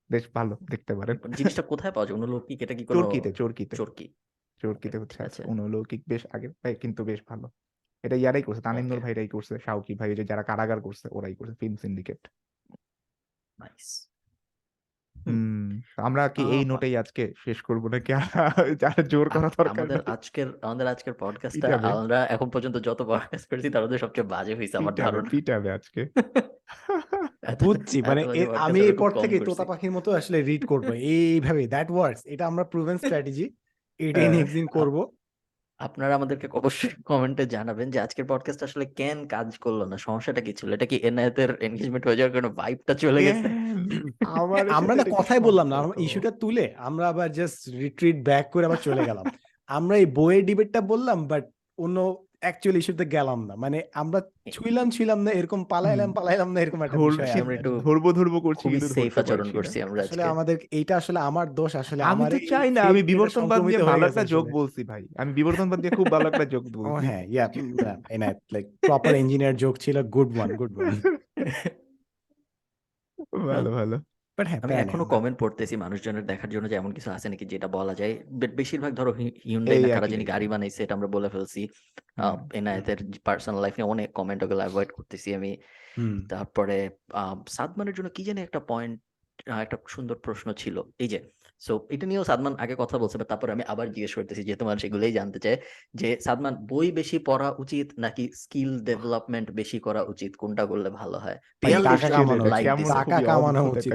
বেশ 0.09 0.25
ভালো 0.35 0.53
দেখতে 0.71 0.93
পারেন। 0.95 1.15
জিনিসটা 1.37 1.63
কোথায় 1.71 1.93
পাওয়া 1.95 2.05
যায়? 2.07 2.15
অনুলৌকিক 2.19 2.59
এটা 2.65 2.75
কি 2.79 2.83
চরকিতে 2.89 3.29
চরকিতে। 3.39 3.75
চরকি? 3.75 4.05
চরকিতে 4.63 4.97
হচ্ছে 4.97 5.19
আছে। 5.23 5.41
অনুলৌকিক 5.43 6.01
বেশ 6.07 6.23
আগে 6.31 6.47
ভাই 6.61 6.73
কিন্তু 6.75 7.01
বেশ 7.03 7.19
ভালো। 7.29 7.47
এটা 8.03 8.15
ইয়ারাই 8.15 8.43
করছে 8.43 8.61
তামিম 8.61 8.85
নূর. 8.85 8.99
ভাইরাই 8.99 9.27
করছে 9.27 9.53
শাওকি 9.65 9.93
ভাই 9.95 10.09
যে 10.15 10.23
যারা 10.23 10.43
কারাগার 10.43 10.79
করছে 10.81 11.05
ওরাই 11.11 11.33
করছে 11.35 11.55
ফিল্ম 11.59 11.75
সিন্ডিকেট 11.75 12.21
আমরা 15.97 16.23
কি 16.27 16.43
এই 16.55 16.63
নোটেই 16.65 16.93
আজকে 16.97 17.23
শেষ 17.37 17.57
করব 17.61 17.83
নাকি? 17.87 18.11
যারা 18.81 19.01
জোর 19.03 19.27
করা 19.29 19.49
দরকার 19.49 19.67
আমাদের 19.73 20.01
আজকের 20.05 20.47
আমাদের 20.61 20.85
আজকের 20.87 21.13
পডকাস্টটা 21.13 21.67
আমরা 21.95 22.19
এখন 22.25 22.47
পর্যন্ত 22.49 22.75
যত 22.77 22.99
পডকাস্ট 23.03 23.45
করেছি 23.49 23.69
তার 23.69 23.83
মধ্যে 23.83 23.97
সবচেয়ে 23.97 24.27
বাজে 24.27 24.53
হয়েছে 24.55 24.75
আমার 24.77 24.93
ধারণা। 24.95 25.29
পিটাবে 25.29 25.69
আজকে। 25.71 26.01
বুঝছি 27.59 27.97
মানে 28.01 28.21
আমি 28.57 28.79
এরপর 28.81 29.09
থেকে 29.21 29.35
তোতা 29.39 29.65
পাখির 29.65 29.91
মতো 29.91 30.09
আসলে 30.11 30.37
রিড 30.41 30.63
করব। 30.65 30.87
এইভাবে 31.13 31.61
দ্যাট 31.67 31.89
ওয়ার্কস 31.91 32.21
এটা 32.25 32.43
আমরা 32.47 32.63
প্রুভেন 32.63 32.97
স্ট্র্যাটেজি 32.97 33.45
এটাই 33.99 34.21
হ্যাঁ। 34.23 34.33
নেক্সট 34.37 34.53
দিন 34.53 34.67
করব। 34.67 34.95
আপনারা 35.79 36.15
আমাদেরকে 36.15 36.47
অবশ্যই 36.51 36.89
কমেন্টে 37.05 37.45
জানাবেন 37.45 37.89
যে 37.89 37.99
আজকের 37.99 38.25
পডকাস্ট 38.25 38.63
আসলে 38.63 38.85
কেন 38.85 39.27
কাজ 39.27 39.57
করল 39.57 39.83
না? 39.85 39.97
সমস্যাটা 39.97 40.41
কি 40.41 40.53
ছিল? 40.53 40.73
এটা 40.73 40.85
কি 40.85 40.95
এনায়েতের 40.95 41.49
এনগেজমেন্ট 41.61 42.07
হয়ে 42.07 42.15
যাওয়ার 42.15 42.33
কারণে 42.33 42.49
ভাইবটা 42.49 42.93
চলে 42.93 43.23
গেছে? 43.23 43.47
আমরা 44.77 44.95
না 44.95 45.03
কথাই 45.11 45.39
বললাম 45.39 45.67
না। 45.67 45.77
ইস্যুটা 45.97 46.31
তুলে 46.31 46.73
আমরা 46.77 47.09
আবার 47.09 47.31
জাস্ট 47.31 47.69
রিট্রিট 47.69 48.23
ব্যাক 48.23 48.45
করে 48.51 48.65
আবার 48.65 48.77
চলে 48.77 49.03
গেলাম। 49.05 49.25
আমরা 49.67 49.97
এই 49.97 50.05
বইয়ের 50.05 50.45
ডিবেটটা 50.45 50.81
বললাম 50.81 51.27
বাট 51.27 51.43
অন্য 51.77 51.97
অ্যাকচুয়াল 52.43 52.75
ইস্যুতে 52.81 53.05
গেলাম 53.15 53.39
না। 53.49 53.53
মানে 53.63 53.77
আমরা 54.01 54.19
ছুইলাম 54.55 54.87
ছুইলাম 54.95 55.19
না 55.25 55.31
এরকম 55.39 55.61
পালাইলাম। 55.73 56.09
পালাইলাম 56.17 56.49
না 56.53 56.59
এরকম 56.63 56.79
একটা 56.85 56.97
বিষয় 56.97 57.31
আমরা 57.43 57.55
একটু 57.57 57.71
ধরবো 57.87 58.09
ধরবো 58.19 58.37
করছি 58.47 58.65
কিন্তু 58.73 58.87
সেফ 58.97 59.13
আচরণ 59.21 59.47
করছি 59.57 59.77
আমরা 59.85 59.99
আসলে 60.05 60.23
আমাদের 60.33 60.55
এইটা 60.77 60.93
আসলে 61.01 61.19
আমার 61.29 61.47
দোষ 61.59 61.71
আসলে 61.83 62.01
আমি 62.11 62.23
তো 62.33 62.37
চাই 62.51 62.67
না 62.75 62.81
আমি 62.91 63.01
বিবর্তনবাদ 63.11 63.59
দিয়ে 63.69 63.81
ভালো 63.91 64.03
একটা 64.09 64.23
যোগ 64.33 64.45
বলছি 64.59 64.81
ভাই। 64.91 65.03
আমি 65.21 65.31
বিবর্তনবাদ 65.39 65.79
দিয়ে 65.83 65.93
খুব 65.99 66.07
ভালো 66.15 66.25
একটা 66.31 66.45
যোগ 66.53 66.63
ও 66.67 66.71
বলছি। 66.77 67.05
হ্যাঁ 67.07 67.23
yeah 67.33 67.45
like 68.53 68.65
proper 68.89 69.13
engineer 69.23 69.55
joke 69.61 69.75
ছিল 69.83 69.97
গুড 70.15 70.29
ওয়ান 70.37 70.49
গুড 70.59 70.73
ওয়ান 70.77 70.95
ভালো 73.51 73.69
ভালো। 73.79 73.97
বাট 74.37 74.45
হ্যাঁ 74.47 74.61
আমি 74.63 74.73
এখনও 74.73 75.05
কমেন্ট 75.05 75.37
পড়তেছি 75.39 75.75
মানুষজনের 75.75 76.25
দেখার 76.25 76.49
জন্য 76.49 76.65
যে 76.69 76.75
এমন 76.75 76.91
কিছু 76.93 77.09
আছে 77.11 77.27
নাকি 77.29 77.45
যেটা 77.45 77.67
বলা 77.67 77.93
যায়। 77.93 78.13
বাট 78.31 78.51
বেশিরভাগ 78.55 78.91
ধরো 78.93 79.11
হিউন্ডাই 79.45 79.77
না 79.77 79.87
কারা 79.87 80.07
একই 80.07 80.25
গাড়ি 80.25 80.47
বানাইছে 80.47 80.79
এটা 80.83 80.93
আমরা 80.95 81.07
বলে 81.07 81.29
ফেলছি। 81.29 81.61
এনায়েতের 82.53 82.99
পার্সোনাল 83.25 83.61
লাইফ 83.61 83.73
নিয়ে 83.77 83.89
অনেক 83.89 84.09
কমেন্ট 84.13 84.41
ওগুলো 84.43 84.59
অ্যাভয়েড 84.59 84.89
করতেছি 84.91 85.29
আমি। 85.35 85.51
তারপরে 86.29 86.77
আহ, 87.13 87.35
সাদমানের 87.49 87.93
জন্য 87.93 88.09
কি 88.09 88.23
জানি 88.23 88.39
একটা 88.41 88.59
পয়েন্ট 88.67 88.95
একটা 89.61 89.77
সুন্দর 89.87 90.15
প্রশ্ন 90.15 90.47
ছিল। 90.53 90.75
এই 90.99 91.07
যে 91.07 91.19
সো 91.63 91.87
এটা 91.91 92.07
নিয়েও 92.07 92.23
সাদমান 92.23 92.55
আগে 92.55 92.75
কথা 92.77 92.97
বলছে 92.97 93.17
but 93.17 93.25
তারপরে 93.25 93.51
আমি 93.51 93.63
আবার 93.67 93.87
জিজ্ঞেস 93.87 94.15
করতেছি 94.15 94.43
যেহেতু 94.43 94.65
মানুষ 94.65 94.85
এগুলোই 94.85 95.11
জানতে 95.11 95.39
চাই 95.39 95.57
যে 95.93 96.19
সাদমান 96.19 96.55
বই 96.55 96.91
বেশি 96.91 97.19
পড়া 97.19 97.55
উচিত 97.59 97.91
নাকি 97.97 98.29
স্কিল 98.35 98.79
ডেভেলপমেন্ট 98.79 99.51
বেশি 99.51 99.79
করা 99.79 100.03
উচিত? 100.03 100.35
কোনটা 100.35 100.65
করলে 100.65 100.89
ভালো 100.89 101.17
হয়? 101.17 101.37
টাকা 101.61 103.21
কামানো 103.21 103.71
উচিত 103.71 103.93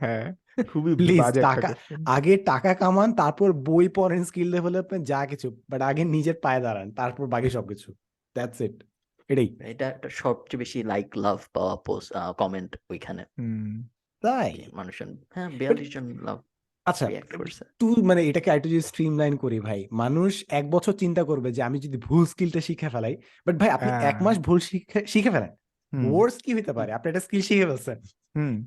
হ্যাঁ। 0.00 0.34
খুবই 0.68 1.18
টাকা- 1.18 1.74
আগে 2.06 2.36
টাকা 2.36 2.74
কামান 2.74 3.12
তারপর 3.12 3.52
বই 3.52 3.88
পড়েন 3.88 4.24
স্কিল 4.24 4.52
ডেভেলপমেন্ট 4.52 5.06
যা 5.06 5.26
কিছু 5.26 5.60
বাট 5.70 5.82
আগে 5.82 6.04
নিজের 6.04 6.34
পায়ে 6.42 6.60
দাঁড়ান 6.60 6.92
তারপর 6.92 7.26
বাকি 7.26 7.50
সবকিছু। 7.50 7.92
দ্যাটস 8.34 8.60
ইট 8.60 8.84
এটাই। 9.28 9.56
এটা 9.64 9.88
একটা 9.88 10.08
সবচেয়ে 10.08 10.58
বেশি 10.58 10.82
লাইক 10.82 11.06
লাভ 11.16 11.38
পাওয়া 11.52 11.76
পোস্ট 11.76 12.12
কমেন্ট 12.38 12.76
ওইখানে। 12.90 13.22
হুম। 13.22 13.86
তাই? 14.22 14.64
মানুষজন 14.72 15.16
হ্যাঁ 15.34 15.50
বিয়াল্লিশ 15.50 15.94
জন 15.94 16.18
লাভ 16.22 16.42
আচ্ছা 16.86 17.06
একটু 17.10 17.86
মানে 18.02 18.20
এটাকে 18.26 18.48
আরেকটু 18.50 18.68
যদি 18.68 18.80
স্ট্রিমলাইন 18.80 19.34
করি 19.36 19.58
ভাই 19.60 19.80
মানুষ 19.92 20.32
এক 20.50 20.64
বছর 20.70 20.92
চিন্তা 20.92 21.22
করবে 21.24 21.48
যে 21.52 21.62
আমি 21.62 21.78
যদি 21.80 21.96
ভুল 21.98 22.24
স্কিলটা 22.26 22.60
শিখে 22.60 22.88
ফেলাই 22.88 23.14
বাট 23.46 23.54
ভাই 23.56 23.70
আপনি 23.70 23.88
এক 23.90 24.00
হ্যাঁ। 24.00 24.16
মাস 24.20 24.36
ভুল 24.38 24.58
শিখে 24.58 25.00
শিখে 25.06 25.30
ফেলেন। 25.30 25.52
ওয়ার্স 25.92 26.36
কি 26.42 26.50
হতে 26.54 26.72
পারে? 26.72 26.90
আপনি 26.92 27.06
একটা 27.08 27.20
স্কিল 27.20 27.40
শিখে 27.40 27.66
ফেলছেন। 27.66 27.98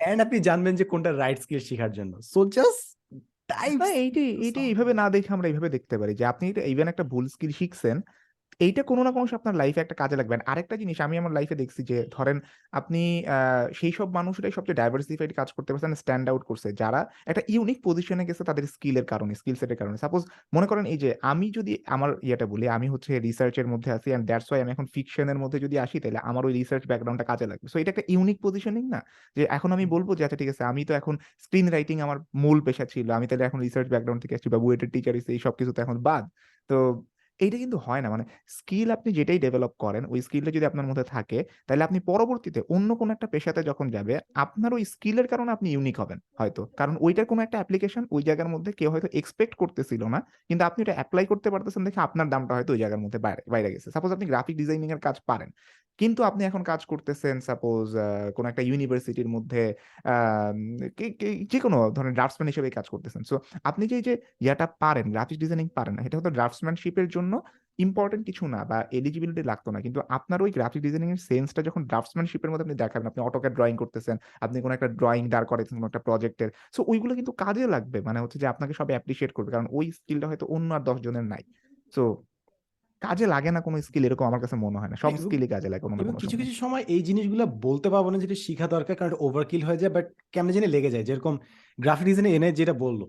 এন্ড 0.02 0.20
আপনি 0.22 0.38
জানবেন 0.40 0.74
যে 0.76 0.84
কোনটা 0.84 1.12
রাইট 1.12 1.38
স্কিল 1.40 1.60
শেখার 1.60 1.92
জন্য। 1.92 2.14
সো 2.34 2.40
জাস্ট 2.50 2.86
এইটাই 4.40 4.66
এইভাবে 4.66 4.94
না 4.94 5.06
দেখে 5.10 5.34
আমরা 5.34 5.48
এইভাবে 5.48 5.70
দেখতে 5.70 5.96
পারি 5.98 6.14
যে 6.16 6.26
আপনি 6.26 6.46
ইভেন 6.66 6.88
একটা 6.88 7.04
ভুল 7.04 7.26
স্কিল 7.28 7.52
শিখছেন 7.52 7.98
এইটা 8.66 8.82
কোনো 8.90 9.02
না 9.06 9.12
কোনো 9.16 9.26
আপনার 9.40 9.56
লাইফে 9.62 9.80
একটা 9.84 9.96
কাজে 10.02 10.16
লাগবে। 10.20 10.34
আর 10.38 10.44
আরেকটা 10.52 10.76
জিনিস, 10.82 10.98
আমি 11.06 11.16
আমার 11.22 11.34
লাইফে 11.38 11.56
দেখছি 11.62 11.82
যে, 11.92 11.98
ধরেন 12.16 12.38
আপনি 12.80 13.02
সেই 13.80 13.94
সব 13.98 14.08
মানুষরাই 14.18 14.54
সবচেয়ে 14.58 14.78
ডাইভার্সিফাইড 14.82 15.32
কাজ 15.40 15.50
করতে 15.56 15.70
পারছেন 15.74 15.94
স্ট্যান্ড 16.02 16.26
আউট 16.32 16.44
করছে। 16.50 16.68
যারা 16.82 17.00
একটা 17.32 17.42
ইউনিক 17.54 17.78
পজিশনে 17.88 18.24
গেছে 18.30 18.44
তাদের 18.50 18.66
স্কিলের 18.76 19.06
কারণে 19.12 19.34
স্কিল 19.42 19.56
সেটের 19.62 19.80
কারণে। 19.82 19.98
সাপোজ 20.04 20.22
মনে 20.56 20.68
করেন 20.72 20.86
এই 20.94 20.98
যে, 21.04 21.10
আমি 21.32 21.48
যদি 21.58 21.74
আমার 21.96 22.10
ইয়েটা 22.28 22.46
বলি, 22.54 22.66
আমি 22.78 22.88
হচ্ছে 22.94 23.12
রিসার্চের 23.28 23.68
মধ্যে 23.74 23.90
আছি 23.98 24.08
অ্যান্ড 24.12 24.26
দ্যাটস 24.30 24.48
ওয়াই 24.50 24.62
আমি 24.64 24.72
এখন 24.76 24.86
ফিকশনের 24.96 25.38
মধ্যে 25.44 25.58
যদি 25.66 25.76
আসি, 25.86 25.98
তাহলে 26.04 26.20
আমার 26.30 26.44
ওই 26.48 26.54
রিসার্চ 26.60 26.84
ব্যাকগ্রাউন্ডটা 26.92 27.26
কাজে 27.32 27.46
লাগবে। 27.52 27.68
সো 27.74 27.78
এটা 27.82 27.92
একটা 27.94 28.06
ইউনিক 28.14 28.38
পজিশনিং 28.46 28.84
না? 28.96 29.00
যে 29.38 29.44
এখন 29.58 29.70
আমি 29.76 29.86
বলব 29.96 30.08
যে 30.18 30.24
আচ্ছা 30.26 30.40
ঠিক 30.42 30.50
আছে, 30.54 30.64
আমি 30.72 30.82
তো 30.90 30.94
এখন 31.02 31.16
স্ক্রিন 31.46 31.68
রাইটিং 31.76 31.98
আমার 32.06 32.18
মূল 32.44 32.58
পেশা 32.68 32.86
ছিল। 32.94 33.08
আমি 33.18 33.26
তাহলে 33.30 33.44
এখন 33.50 33.60
রিসার্চ 33.68 33.88
ব্যাকগ্রাউন্ড 33.94 34.22
থেকে 34.24 34.34
আসছি 34.38 34.50
বা 34.54 34.60
বুয়েটের 34.64 34.90
টিচার 34.94 35.14
এই 35.36 35.40
সব 35.46 35.54
কিছু 35.60 35.72
তো 35.76 35.80
এখন 35.86 35.98
বাদ। 36.08 36.24
তো 36.70 36.78
এইটা 37.40 37.58
কিন্তু 37.64 37.78
হয় 37.86 38.02
না। 38.04 38.08
মানে 38.14 38.24
স্কিল 38.58 38.88
আপনি 38.98 39.10
যেটাই 39.18 39.40
ডেভেলপ 39.46 39.74
করেন, 39.84 40.04
ওই 40.14 40.20
স্কিলটা 40.26 40.52
যদি 40.58 40.66
আপনার 40.72 40.86
মধ্যে 40.90 41.06
থাকে, 41.16 41.40
তাহলে 41.68 41.84
আপনি 41.88 42.00
পরবর্তীতে 42.10 42.60
অন্য 42.76 42.90
কোনো 43.00 43.12
একটা 43.16 43.28
পেশাতে 43.34 43.62
যখন 43.70 43.86
যাবে, 43.96 44.14
আপনার 44.44 44.72
ওই 44.78 44.84
স্কিলের 44.94 45.28
কারণে 45.32 45.52
আপনি 45.56 45.68
ইউনিক 45.76 45.96
হবেন 46.02 46.20
হয়তো। 46.40 46.62
কারণ 46.80 46.96
ওইটার 47.06 47.26
কোনো 47.32 47.42
একটা 47.46 47.58
অ্যাপ্লিকেশন 47.60 48.04
ওই 48.16 48.22
জায়গার 48.28 48.50
মধ্যে 48.54 48.72
কেউ 48.80 48.90
হয়তো 48.94 49.08
এক্সপেক্ট 49.20 49.54
করতেছিল 49.62 50.02
না, 50.14 50.20
কিন্তু 50.50 50.64
আপনি 50.70 50.80
ওটা 50.86 50.94
অ্যাপ্লাই 50.98 51.26
করতে 51.32 51.48
পারতেছেন 51.54 51.82
দেখে 51.88 52.00
আপনার 52.08 52.28
দামটা 52.34 52.54
হয়তো 52.58 52.72
ওই 52.76 52.80
জায়গার 52.84 53.02
মধ্যে 53.06 53.20
বাইরে 53.26 53.42
বাইরে 53.54 53.70
গেছে। 53.74 53.88
সাপোজ 53.96 54.10
আপনি 54.16 54.26
গ্রাফিক 54.32 54.56
ডিজাইনিং 54.62 54.90
এর 54.96 55.02
কাজ 55.08 55.18
পারেন। 55.30 55.50
কিন্তু 56.00 56.22
আপনি 56.30 56.42
এখন 56.50 56.62
কাজ 56.72 56.82
করতেছেন 56.92 57.36
সাপোজ 57.48 57.88
কোনো 58.36 58.48
একটা 58.52 58.64
ইউনিভার্সিটির 58.70 59.30
মধ্যে 59.36 59.64
যে 61.52 61.60
কোনো 61.66 61.78
ধরেন 61.96 62.12
ড্রাফটসম্যান 62.18 62.50
হিসেবে 62.52 62.70
কাজ 62.78 62.86
করতেছেন। 62.94 63.22
সো 63.30 63.36
আপনি 63.70 63.84
যে 63.92 64.14
ইয়াটা 64.44 64.66
পারেন 64.84 65.06
গ্রাফিক 65.14 65.38
ডিজাইনিং 65.44 65.68
পারেন 65.78 65.94
না 65.98 66.02
এটা 66.08 66.16
হয়তো 66.18 66.32
ড্রাফটসম্যানশিপের 66.38 67.08
জন্য 67.16 67.34
ইম্পর্টেন্ট 67.80 68.24
কিছু 68.30 68.44
না 68.54 68.60
বা 68.72 68.78
এলিজিবিলিটি 68.98 69.44
লাগতো 69.52 69.70
না। 69.76 69.80
কিন্তু 69.86 70.00
আপনার 70.18 70.40
ওই 70.46 70.52
গ্রাফিক 70.58 70.82
ডিজাইনিং 70.86 71.10
এর 71.16 71.22
সেন্সটা 71.30 71.62
যখন 71.68 71.82
ড্রাফটসম্যানশিপের 71.92 72.50
মধ্যে 72.52 72.66
আপনি 72.66 72.78
দেখাবেন, 72.84 73.08
আপনি 73.12 73.22
অটোকে 73.28 73.50
ড্রয়িং 73.58 73.76
করতেছেন, 73.82 74.16
আপনি 74.46 74.58
কোনো 74.64 74.74
একটা 74.78 74.90
ড্রয়িং 75.00 75.24
দাঁড় 75.34 75.48
করাইছেন 75.52 75.76
কোনো 75.80 75.88
একটা 75.92 76.02
প্রজেক্টের 76.08 76.50
সো 76.76 76.82
ওইগুলো 76.92 77.14
কিন্তু 77.20 77.32
কাজে 77.44 77.64
লাগবে। 77.76 77.98
মানে 78.08 78.20
হচ্ছে 78.24 78.38
যে, 78.42 78.48
আপনাকে 78.54 78.74
সব 78.80 78.88
অ্যাপ্রিসিয়েট 78.94 79.32
করবে, 79.38 79.50
কারণ 79.56 79.68
ওই 79.78 79.86
স্কিলটা 79.98 80.28
হয়তো 80.32 80.46
অন্য 80.56 80.70
আর 80.78 80.84
দশ 80.90 80.98
জনের 81.06 81.26
নাই। 81.34 81.44
সো 81.96 82.04
কাজে 83.02 83.26
লাগে 83.28 83.52
না 83.52 83.60
কোনো 83.62 83.76
স্কিল 83.82 84.04
এরকম 84.06 84.26
আমার 84.26 84.42
কাছে 84.44 84.56
মনে 84.56 84.78
হয় 84.80 84.90
না। 84.92 84.96
সব 84.96 85.12
স্কিলই 85.24 85.48
কাজে 85.48 85.68
লাগে 85.70 85.84
কোনো 85.86 85.96
কোনো 85.98 86.12
কিছু 86.24 86.38
কিছু 86.38 86.54
সময় 86.54 86.84
এই 86.88 87.02
জিনিসগুলো 87.04 87.44
বলতে 87.68 87.88
পারব 87.90 88.06
না 88.10 88.18
যেটা 88.18 88.38
শেখা 88.46 88.68
দরকার 88.68 88.96
কারণ 88.96 89.14
ওভারকিল 89.20 89.62
হয়ে 89.68 89.78
যায় 89.78 89.92
বাট 89.92 90.06
কেমনে 90.34 90.54
জানি 90.54 90.68
লেগে 90.68 90.90
যায়। 90.92 91.04
যেরকম 91.04 91.34
গ্রাফিক 91.78 92.06
ডিজাইনে 92.08 92.32
এনে 92.36 92.50
যেটা 92.52 92.74
বলল 92.74 93.02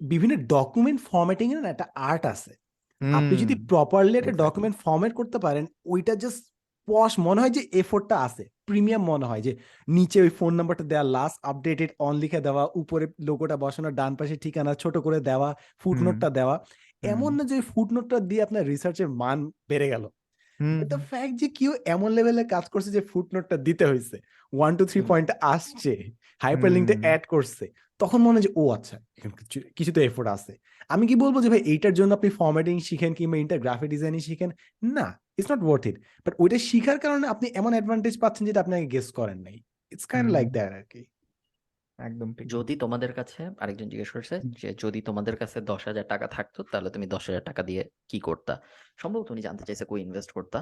বিভিন্ন 0.00 0.34
ডকুমেন্ট 0.54 0.98
ফরম্যাটিং 1.00 1.46
এর 1.52 1.58
একটা 1.64 1.86
আর্ট 2.10 2.24
আছে। 2.26 2.52
আপনি 3.00 3.34
যদি 3.36 3.54
প্রপারলি 3.70 4.16
একটা 4.18 4.34
ডকুমেন্ট 4.44 4.74
ফরম্যাট 4.84 5.12
করতে 5.14 5.38
পারেন 5.38 5.64
ওইটা 5.86 6.14
জাস্ট 6.14 6.42
পশ 6.88 7.12
মনে 7.18 7.40
হয় 7.40 7.50
যে 7.50 7.62
এফোর্টটা 7.72 8.16
আছে 8.16 8.44
প্রিমিয়াম 8.66 9.02
মনে 9.02 9.26
হয় 9.26 9.42
যে 9.42 9.52
নিচে 9.88 10.18
ওই 10.22 10.30
ফোন 10.38 10.52
নাম্বারটা 10.54 10.84
দেওয়া 10.84 11.04
লাস্ট 11.16 11.38
আপডেটেড 11.42 11.90
অন 11.98 12.14
লিখে 12.16 12.40
দেওয়া 12.40 12.64
উপরে 12.74 13.06
লোগোটা 13.20 13.56
বসানো 13.56 13.90
ডান 13.90 14.12
পাশে 14.16 14.36
ঠিকানা 14.36 14.72
ছোট 14.74 14.94
করে 14.98 15.18
দেওয়া 15.20 15.48
ফুটনোটটা 15.78 16.28
দেওয়া 16.30 16.54
এমন 17.02 17.30
না 17.38 17.44
যে 17.52 17.56
ফুটনোটটা 17.72 18.18
দিয়ে 18.28 18.42
আপনার 18.46 18.62
রিসার্চের 18.72 19.08
মান 19.20 19.38
বেড়ে 19.70 19.88
গেল। 19.92 20.04
দ্য 20.92 20.98
ফ্যাক্ট 21.10 21.34
যে 21.40 21.48
কেউ 21.58 21.72
এমন 21.94 22.10
লেভেলে 22.16 22.44
কাজ 22.54 22.64
করছে 22.72 22.90
যে 22.96 23.02
ফুটনোটটা 23.10 23.56
দিতে 23.66 23.84
হয়েছে 23.90 24.16
ওয়ান 24.52 24.72
টু 24.78 24.84
থ্রি 24.90 25.00
পয়েন্ট 25.10 25.28
আসছে 25.54 25.92
হাইপার 26.44 26.70
অ্যাড 27.04 27.22
করছে 27.32 27.64
তখন 28.00 28.18
মনে 28.26 28.36
হয় 28.36 28.44
যে 28.46 28.52
ও 28.60 28.62
আচ্ছা 28.76 28.96
কিছু 29.76 29.90
তো 29.96 30.00
এফোর্ট 30.08 30.28
আছে। 30.36 30.52
আমি 30.94 31.04
কি 31.10 31.14
বলব 31.22 31.36
যে 31.44 31.48
ভাই 31.52 31.62
এইটার 31.72 31.94
জন্য 31.98 32.10
আপনি 32.18 32.28
ফরম্যাটিং 32.38 32.76
শিখেন 32.88 33.12
কিংবা 33.18 33.36
ইন্টার 33.44 33.58
গ্রাফিক 33.64 33.88
ডিজাইনিং 33.94 34.20
শিখেন? 34.28 34.50
না 34.96 35.06
it's 35.38 35.50
not 35.52 35.62
worth 35.66 35.84
it 35.90 35.96
but 36.24 36.34
ওইটা 36.42 36.58
শিখার 36.68 36.98
কারণে 37.04 37.26
আপনি 37.34 37.46
এমন 37.60 37.72
অ্যাডভান্টেজ 37.76 38.14
পাচ্ছেন 38.22 38.44
যেটা 38.48 38.60
আপনি 38.64 38.74
আগে 38.78 38.88
গেস 38.94 39.08
করেন 39.18 39.38
নাই। 39.46 39.56
ইটস 39.92 40.06
কাইন্ড 40.12 40.28
লাইক 40.36 40.46
দ্যাট 40.56 40.70
আর 40.78 40.84
কি 40.92 41.00
একদম 41.98 42.28
ঠিক। 42.34 42.46
যদি 42.50 42.74
তোমাদের 42.76 43.12
কাছে 43.12 43.40
আরেকজন 43.58 43.88
জিজ্ঞেস 43.88 44.10
করছে 44.10 44.34
যে 44.60 44.68
যদি 44.78 45.00
তোমাদের 45.02 45.34
কাছে 45.36 45.58
দশ 45.60 45.82
হাজার 45.84 46.06
টাকা 46.08 46.26
থাকতো 46.26 46.62
তাহলে 46.62 46.90
তুমি 46.90 47.06
দশ 47.06 47.24
হাজার 47.26 47.42
টাকা 47.42 47.62
দিয়ে 47.62 47.82
কি 48.08 48.20
করতা? 48.20 48.54
সম্ভবত 48.96 49.30
উনি 49.30 49.40
জানতে 49.40 49.64
চাইছে 49.64 49.84
কই 49.84 50.00
ইনভেস্ট 50.00 50.30
করতা। 50.32 50.58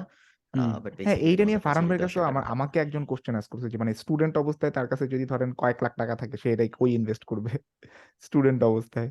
হ্যাঁ 1.03 1.15
এইটা 1.15 1.43
নিয়ে 1.45 1.59
ফারান 1.59 1.85
ভাইয়ের 1.87 2.23
আমার 2.23 2.43
আমাকে 2.43 2.79
একজন 2.79 3.03
কোশ্চেন 3.05 3.35
আস 3.35 3.47
করছে 3.47 3.67
যে 3.69 3.77
মানে 3.77 3.93
স্টুডেন্ট 3.93 4.35
অবস্থায় 4.37 4.71
তার 4.71 4.87
কাছে 4.87 5.05
যদি 5.07 5.25
ধরেন 5.25 5.49
কয়েক 5.53 5.77
লাখ 5.83 5.93
টাকা 5.97 6.15
থাকে 6.15 6.35
সে 6.37 6.47
এটাই 6.53 6.69
কই 6.79 6.91
ইনভেস্ট 6.93 7.23
করবে? 7.23 7.51
স্টুডেন্ট 8.21 8.63
অবস্থায়। 8.63 9.09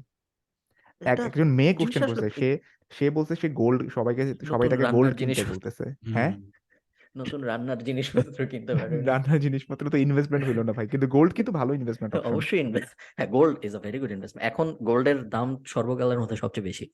এক 1.01 1.19
একজন 1.20 1.48
মেয়ে 1.51 1.74
কোশ্চেন 1.74 2.03
করছে 2.07 2.28
সে 2.31 2.48
সে 2.90 3.11
বলছে 3.11 3.35
সে 3.35 3.48
গোল্ড 3.53 3.81
সবাইকে 3.90 4.23
সবাই 4.44 4.69
তাকে 4.69 4.85
গোল্ড 4.93 5.12
কিনতে 5.16 5.43
বলতেছে। 5.44 5.85
হ্যাঁ? 6.15 6.32
নতুন 7.20 7.40
রান্নার 7.51 7.80
জিনিসপত্র 7.88 8.40
কিনতে 8.52 8.72
পারবে। 8.78 8.97
রান্নার 9.10 9.40
জিনিসপত্র 9.47 9.84
তো 9.94 9.98
ইনভেস্টমেন্ট 10.06 10.44
হইল 10.48 10.60
না 10.68 10.72
ভাই 10.78 10.86
কিন্তু 10.93 11.06
গোল্ড 11.16 11.32
কিন্তু 11.38 11.52
ভালো 11.60 11.70
ইনভেস্টমেন্ট 11.80 12.12
অবশ্যই 12.32 12.60
ইনভেস্ট 12.66 12.90
হ্যাঁ 13.16 13.28
gold 13.36 13.55
is 13.66 13.72
a 13.78 13.80
very 13.86 13.98
good 14.02 14.12
investment 14.16 14.44
এখন 14.51 14.66
গোল্ডের 14.88 15.18
দাম 15.34 15.48
সর্বকালের 15.74 16.18
মধ্যে 16.22 16.36
সবচেয়ে 16.43 16.66
বেশি। 16.70 16.86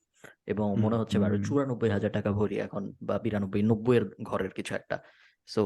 এবং 0.53 0.67
মনে 0.83 0.95
হচ্ছে 0.99 1.17
বারো। 1.23 1.35
চুরানব্বই 1.47 1.91
হাজার 1.95 2.11
টাকা 2.17 2.29
ভরি 2.39 2.55
এখন 2.67 2.83
বা 3.07 3.15
বিরানব্বই 3.25 3.63
নব্বই 3.71 3.95
এর 3.99 4.05
ঘরের 4.29 4.51
কিছু 4.57 4.71
একটা। 4.79 4.95
সো 5.47 5.61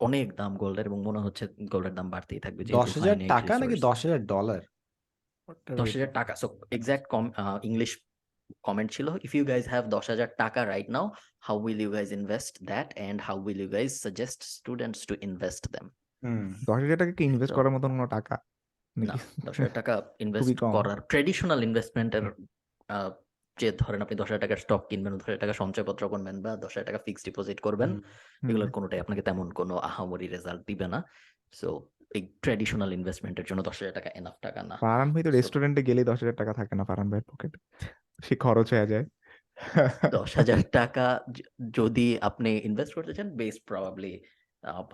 অনেক 0.00 0.26
দাম 0.40 0.52
গোল্ডের 0.62 0.86
এবং 0.90 0.98
মনে 1.08 1.20
হচ্ছে 1.24 1.44
গোল্ডের 1.72 1.94
দাম 1.98 2.06
বাড়তেই 2.14 2.40
থাকবে 2.44 2.62
দশ 2.78 2.90
হাজার 2.96 3.16
টাকা 3.34 3.52
নাকি। 3.58 3.76
দশ 3.88 3.98
হাজার 4.04 4.20
ডলার 4.32 4.60
দশ 5.80 5.88
হাজার 5.96 6.10
টাকা 6.12 6.32
সো 6.40 6.46
এক্সাক্ট 6.76 7.06
ইংলিশ 7.70 7.90
কমেন্ট 8.62 8.88
ছিল 8.96 9.06
ইফ 9.26 9.32
ইউ 9.34 9.44
গাইজ 9.52 9.64
হ্যাভ 9.72 9.82
দশ 9.96 10.04
হাজার 10.12 10.28
টাকা 10.42 10.60
right 10.72 10.88
now 10.96 11.06
how 11.46 11.56
will 11.64 11.80
you 11.84 11.90
guys 11.96 12.08
invest 12.18 12.54
that 12.70 12.88
and 12.94 13.18
how 13.26 13.36
will 13.46 13.60
you 13.64 13.70
guys 13.76 13.90
suggest 14.04 14.40
students 14.56 15.00
to 15.10 15.14
invest 15.28 15.62
them 15.74 15.86
দশ 16.68 16.78
হাজার 16.84 16.98
টাকা 17.02 17.12
কি 17.18 17.22
ইনভেস্ট 17.24 17.52
করার 17.58 17.72
মতন 17.74 17.90
কোনো 17.96 18.08
টাকা 18.16 18.34
না 18.96 19.14
দশ 19.46 19.54
হাজার 19.58 19.74
টাকা 19.80 19.94
ইনভেস্ট। 20.24 20.48
করার 20.76 20.98
ট্রেডিশনাল 21.12 21.60
ইনভেস্টমেন্টের 21.68 22.24
যে 23.58 23.68
ধরেন 23.82 24.00
আপনি 24.02 24.14
দশ 24.20 24.28
হাজার 24.30 24.42
টাকা 24.44 24.56
স্টক 24.64 24.82
কিনবেন 24.90 25.12
দশ 25.18 25.24
হাজার 25.28 25.42
টাকা 25.44 25.54
সঞ্চয়পত্র 25.62 26.02
করবেন 26.12 26.36
বা 26.44 26.52
দশ 26.64 26.72
হাজার 26.74 26.88
টাকা 26.88 27.00
ফিক্সড 27.06 27.24
ডিপোজিট 27.28 27.58
করবেন 27.66 27.90
এগুলোর 28.42 28.70
কোনোটাই 28.76 29.00
আপনাকে 29.00 29.22
তেমন 29.28 29.46
কোনো 29.50 29.74
আহামরি 29.90 30.26
রেজাল্ট 30.28 30.62
দিবে 30.70 30.86
না। 30.94 30.98
সো 31.52 31.68
এই 32.10 32.32
ট্রেডিশনাল 32.42 32.92
ইনভেস্টমেন্টের 32.92 33.44
জন্য 33.44 33.62
দশ 33.62 33.76
হাজার 33.78 33.94
টাকা 33.94 34.08
এনাফ 34.10 34.36
টাকা 34.42 34.62
না। 34.62 34.76
ফারান 34.76 35.12
ভাই 35.12 35.22
তো 35.22 35.30
রেস্টুরেন্টে 35.30 35.82
গেলেই 35.82 36.04
দশ 36.04 36.18
হাজার 36.20 36.34
টাকা 36.34 36.52
থাকে 36.52 36.74
না 36.74 36.84
ফারান 36.84 37.10
ভাইয়ের 37.10 37.24
পকেটে 37.24 37.58
সে 38.22 38.36
খরচ 38.36 38.72
হয়ে 38.72 38.86
যায়। 38.86 39.04
দশ 40.10 40.30
হাজার 40.36 40.58
টাকা 40.72 41.24
যদি 41.72 42.18
আপনি 42.20 42.50
ইনভেস্ট 42.58 42.94
করতে 42.94 43.14
চান 43.14 43.28
বেস 43.30 43.56
প্রবাবলি 43.60 44.20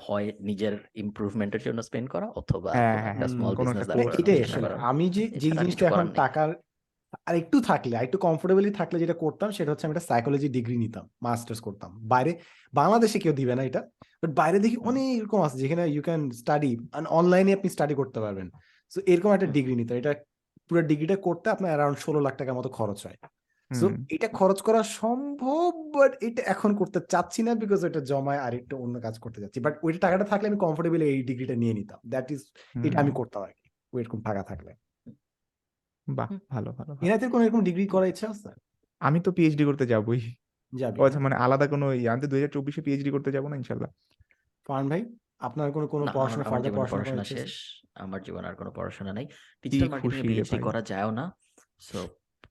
হয় 0.00 0.32
নিজের 0.40 0.74
ইমপ্রুভমেন্টের 0.94 1.62
জন্য 1.62 1.82
স্পেন্ড 1.82 2.08
করা 2.10 2.26
অথবা 2.30 2.70
হ্যাঁ, 2.72 2.98
হ্যাঁ, 3.02 3.14
একটা 3.14 3.28
স্মল 3.28 3.54
বিজনেস 3.56 3.88
করা। 4.54 4.76
আমি 4.76 5.10
যে 5.10 5.28
যে 5.28 5.50
জিনিসটা 5.50 5.86
এখন 5.86 6.06
টাকার 6.12 6.50
আর 7.26 7.34
একটু 7.36 7.60
থাকলে 7.60 7.96
আর 7.96 8.04
একটু 8.04 8.18
কমফোর্টেবলি 8.18 8.70
থাকলে 8.70 8.98
যেটা 8.98 9.14
করতাম 9.14 9.50
সেটা 9.50 9.70
হচ্ছে 9.70 9.86
আমি 9.86 9.92
একটা 9.92 10.06
সাইকোলজি 10.06 10.48
ডিগ্রি 10.48 10.76
নিতাম 10.76 11.08
মাস্টার্স 11.22 11.60
করতাম। 11.60 11.90
বাইরে 12.08 12.32
বাংলাদেশে 12.72 13.18
কেউ 13.18 13.32
দিবে 13.32 13.54
না 13.54 13.62
এটা। 13.62 13.80
বাট 14.24 14.32
বাইরে 14.40 14.58
দেখি 14.64 14.76
অনেক 14.90 15.06
এরকম 15.20 15.40
আছে 15.46 15.56
যেখানে 15.62 15.82
ইউ 15.94 16.02
ক্যান 16.08 16.20
স্টাডি 16.40 16.70
অনলাইনে 17.20 17.52
আপনি 17.58 17.68
স্টাডি 17.76 17.94
করতে 18.00 18.18
পারবেন। 18.24 18.48
সো 18.92 18.98
এরকম 19.12 19.30
একটা 19.36 19.48
ডিগ্রি 19.56 19.74
নিতে 19.80 19.92
এটা 20.00 20.12
পুরো 20.66 20.80
ডিগ্রিটা 20.90 21.16
করতে 21.26 21.46
আপনার 21.54 21.70
অ্যারাউন্ড 21.72 21.96
ষোলো 22.04 22.20
লাখ 22.26 22.34
টাকার 22.40 22.54
মতো 22.58 22.70
খরচ 22.78 23.00
হয়। 23.06 23.18
সো 23.70 23.86
এটা 24.14 24.28
খরচ 24.38 24.58
করা 24.66 24.80
সম্ভব 25.00 25.70
বাট 25.96 26.12
এটা 26.26 26.42
এখন 26.54 26.70
করতে 26.80 26.98
চাচ্ছি 27.12 27.40
না 27.46 27.52
বিকজ 27.62 27.80
ওটা 27.88 28.00
জমায় 28.10 28.40
আর 28.46 28.52
একটু 28.60 28.74
অন্য 28.84 28.94
কাজ 29.06 29.14
করতে 29.24 29.38
যাচ্ছি। 29.42 29.58
বাট 29.66 29.74
ওইটা 29.84 29.98
টাকাটা 30.04 30.24
থাকলে 30.30 30.46
আমি 30.50 30.58
কমফোর্টেবল 30.64 31.00
এই 31.10 31.20
ডিগ্রিটা 31.30 31.54
নিয়ে 31.62 31.74
নিতাম। 31.78 31.98
দ্যাট 32.12 32.26
ইজ 32.34 32.40
এটা 32.86 32.96
আমি 33.02 33.12
করতাম 33.18 33.40
আর 33.46 33.52
কি 33.58 33.66
ওইরকম 33.92 34.18
টাকা 34.28 34.42
থাকলে। 34.50 34.70
বাহ 36.08 36.30
ভালো 36.54 36.70
ভালো 36.78 36.92
ভালো। 36.96 37.28
কোনো 37.32 37.42
এরকম 37.46 37.62
ডিগ্রি 37.68 37.84
করার 37.94 38.08
ইচ্ছা 38.12 38.26
আছে? 38.34 38.50
আমি 39.06 39.18
তো 39.26 39.30
পিএইচডি 39.36 39.64
করতে 39.68 39.84
যাবোই। 39.92 40.20
যাবি 40.80 40.96
আচ্ছা 41.06 41.20
মানে 41.26 41.36
আলাদা 41.44 41.66
কোনো 41.72 41.86
ইয়ে 41.98 42.08
আমি 42.12 42.20
তো 42.24 42.28
দুই 42.32 42.38
হাজার 42.40 42.52
চব্বিশে 42.56 42.80
পিএইচডি 42.86 43.10
করতে 43.16 43.30
যাব 43.36 43.44
না 43.50 43.56
ইনশাল্লাহ। 43.60 43.90
ফান 44.66 44.84
ভাই 44.90 45.02
আপনার 45.46 45.68
কোনো 45.76 45.86
কোনো 45.92 46.02
না 46.04 46.10
আমার 46.10 46.16
পড়াশোনা 46.18 46.44
আমার 46.44 46.52
ফার্দার 46.52 46.72
জীবনে 46.72 46.78
পড়াশোনা 46.78 47.02
করার 47.02 47.04
পড়াশোনা 47.04 47.22
ইচ্ছা 47.22 47.34
আছে? 47.34 47.36
শেষ। 47.38 47.54
আমার 48.04 48.20
জীবনে 48.26 48.46
আর 48.50 48.56
কোনো 48.60 48.70
পড়াশোনা 48.70 49.12
নাই। 49.18 49.26
কি 49.26 49.34
ডিজিটাল 49.62 49.88
মার্কেটিং 49.90 50.00
এ 50.00 50.04
খুশি 50.04 50.20
রে 50.20 50.28
পিএইচডি 50.28 50.56
ভাই 50.56 50.64
করা 50.68 50.80
যায়ও 50.90 51.10
না। 51.10 51.24
সো 51.88 51.98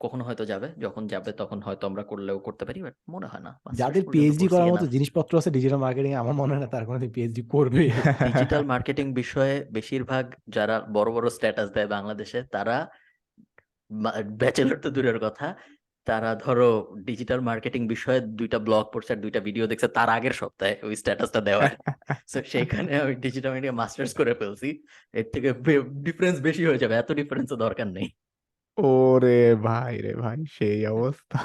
কখনো 0.03 0.23
হয়তো 0.27 0.43
যাবে। 0.45 0.67
যখন 0.85 1.03
যাবে 1.07 1.29
তখন 1.41 1.57
হয়তো 1.61 1.83
আমরা 1.89 2.03
করলেও 2.03 2.37
করতে 2.39 2.63
পারি 2.67 2.79
বাট 2.85 2.95
মনে 3.13 3.27
হয় 3.27 3.43
না। 3.47 3.51
মাস্টার্স 3.55 3.79
যাদের 3.81 4.03
পর্যন্ত 4.03 4.13
পিএইচডি 4.15 4.45
করছি 4.45 4.53
করার 4.55 4.67
মতো 4.67 4.85
enough। 4.85 4.93
জিনিসপত্র 4.95 5.33
আছে 5.37 5.51
ডিজিটাল 5.51 5.79
মার্কেটিং 5.85 6.11
আমার 6.13 6.35
মনে 6.41 6.51
হয় 6.53 6.63
না 6.65 6.69
তার 6.75 6.83
কোনোদিন 6.85 7.11
পিএইচডি 7.15 7.41
করবে। 7.55 7.83
ডিজিটাল 8.27 8.63
মার্কেটিং 8.65 9.05
বিষয়ে 9.13 9.55
বেশিরভাগ 9.71 10.25
যারা 10.47 10.75
বড় 10.97 11.09
বড় 11.11 11.25
স্ট্যাটাস 11.29 11.67
দেয় 11.75 11.89
বাংলাদেশে 11.95 12.39
তারা 12.55 12.77
ব্যাচেলর 14.41 14.77
তো 14.83 14.89
দূরের 14.95 15.17
কথা। 15.19 15.47
তারা 16.07 16.29
ধরো 16.35 16.69
ডিজিটাল 17.05 17.39
মার্কেটিং 17.41 17.81
বিষয়ে 17.87 18.19
দুইটা 18.39 18.57
ব্লগ 18.59 18.85
পড়ছে 18.93 19.11
আর 19.13 19.19
দুইটা 19.19 19.39
ভিডিও 19.39 19.65
দেখছে 19.67 19.87
তার 19.87 20.09
আগের 20.09 20.31
সপ্তাহে 20.31 20.73
ওই 20.83 20.95
স্ট্যাটাসটা 20.95 21.41
দেওয়ার। 21.41 21.71
তো 22.33 22.39
সেইখানে 22.43 22.91
আমি 22.99 23.13
ডিজিটাল 23.15 23.51
মিডিয়া 23.53 23.73
মাস্টার্স 23.73 24.11
করে 24.13 24.33
ফেলছি। 24.33 24.69
এর 25.13 25.27
থেকে 25.33 25.49
ডিফারেন্স 26.03 26.37
বেশি 26.41 26.63
হয়ে 26.65 26.77
যাবে 26.77 26.93
এত 26.95 27.09
ডিফারেন্স 27.11 27.49
দরকার 27.55 27.87
নেই। 27.87 28.07
ওরে 28.77 29.41
ভাই 29.55 29.93
রে 30.01 30.13
ভাই 30.15 30.39
সেই 30.47 30.85
অবস্থা। 30.85 31.39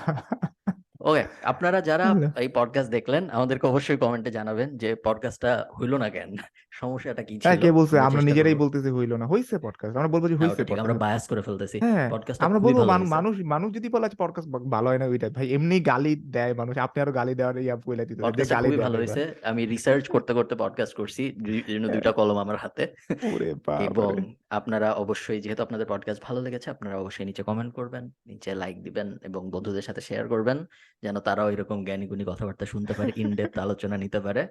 ওকে 1.09 1.25
আপনারা 1.43 1.81
যারা। 1.81 2.15
এই 2.37 2.49
পডকাস্ট 2.49 2.91
দেখলেন 2.91 3.31
আমাদেরকে 3.31 3.67
অবশ্যই 3.67 3.97
কমেন্টে 3.97 4.31
জানাবেন 4.31 4.77
যে 4.77 4.95
পডকাস্টটা 4.95 5.67
হইল 5.81 5.97
না 5.97 6.11
কেন? 6.11 6.35
সমস্যাটা 6.71 7.23
কি 7.23 7.41
হ্যাঁ 7.43 7.55
ছিল? 7.55 7.63
কে 7.63 7.73
বলছে? 7.73 7.99
আমরা 7.99 8.23
নিজেরাই। 8.23 8.55
বলতেছি 8.55 8.91
হইল 8.91 9.17
না। 9.17 9.27
হইছে 9.27 9.59
পডকাস্ট 9.59 9.97
আমরা 9.97 10.09
বলব 10.09 10.29
যে 10.29 10.37
হ্যাঁ, 10.37 10.49
হইছে 10.49 10.81
আমরা 10.81 10.95
বায়াস 10.95 11.29
করে 11.29 11.43
ফেলতেছি। 11.43 11.79
হ্যাঁ 11.79 12.11
পডকাস্টটা 12.11 12.47
আমরা 12.47 12.59
বলব 12.59 12.85
মানু- 12.85 13.09
মানুষ 13.09 13.41
মানুষ 13.41 13.75
যদি 13.75 13.89
বলে 13.89 14.09
পডকাস্ট 14.19 14.51
ভালো 14.51 14.89
হয় 14.89 14.99
না 14.99 15.07
ওইটা 15.07 15.31
ভাই 15.31 15.53
এমনি 15.53 15.81
গালি 15.81 16.17
দেয় 16.17 16.55
মানুষ। 16.55 16.79
আপনি 16.79 17.03
আরও 17.03 17.13
গালি 17.13 17.35
দেওয়ার 17.35 17.57
ইয়া 17.57 17.77
বলে 17.77 18.07
দিতে 18.07 18.45
যে 18.45 18.45
গালি 18.45 18.77
ভালো। 18.77 18.99
হয়েছে। 18.99 19.35
আমি 19.43 19.67
রিসার্চ 19.67 20.09
করতে 20.09 20.35
করতে 20.35 20.55
পডকাস্ট 20.55 20.95
করছি 20.95 21.37
জন্য 21.69 21.89
দুইটা 21.89 22.13
কলম 22.13 22.37
আমার 22.37 22.57
হাতে। 22.57 22.95
ওরে 23.35 23.55
এবং 23.85 24.35
আপনারা 24.51 24.93
অবশ্যই 24.93 25.41
যেহেতু 25.41 25.63
আপনাদের 25.63 25.87
পডকাস্ট 25.89 26.23
ভালো 26.23 26.43
লেগেছে 26.43 26.71
আপনারা 26.71 26.97
অবশ্যই 26.99 27.25
নিচে 27.25 27.43
কমেন্ট 27.43 27.75
করবেন 27.75 28.11
নিচে 28.27 28.55
লাইক 28.55 28.83
দিবেন 28.83 29.19
এবং 29.23 29.51
বন্ধুদের 29.51 29.83
সাথে 29.83 30.01
শেয়ার 30.01 30.29
করবেন। 30.29 30.65
যেন 31.03 31.19
তারাও 31.19 31.51
এরকম 31.51 31.85
জ্ঞানী 31.85 32.07
গুণী 32.07 32.25
কথাবার্তা 32.25 32.67
শুনতে 32.67 32.93
পারে 32.93 33.11
ইন 33.17 33.35
ডেপথ 33.35 33.59
আলোচনা 33.59 33.97
নিতে 33.97 34.21
পারে। 34.21 34.47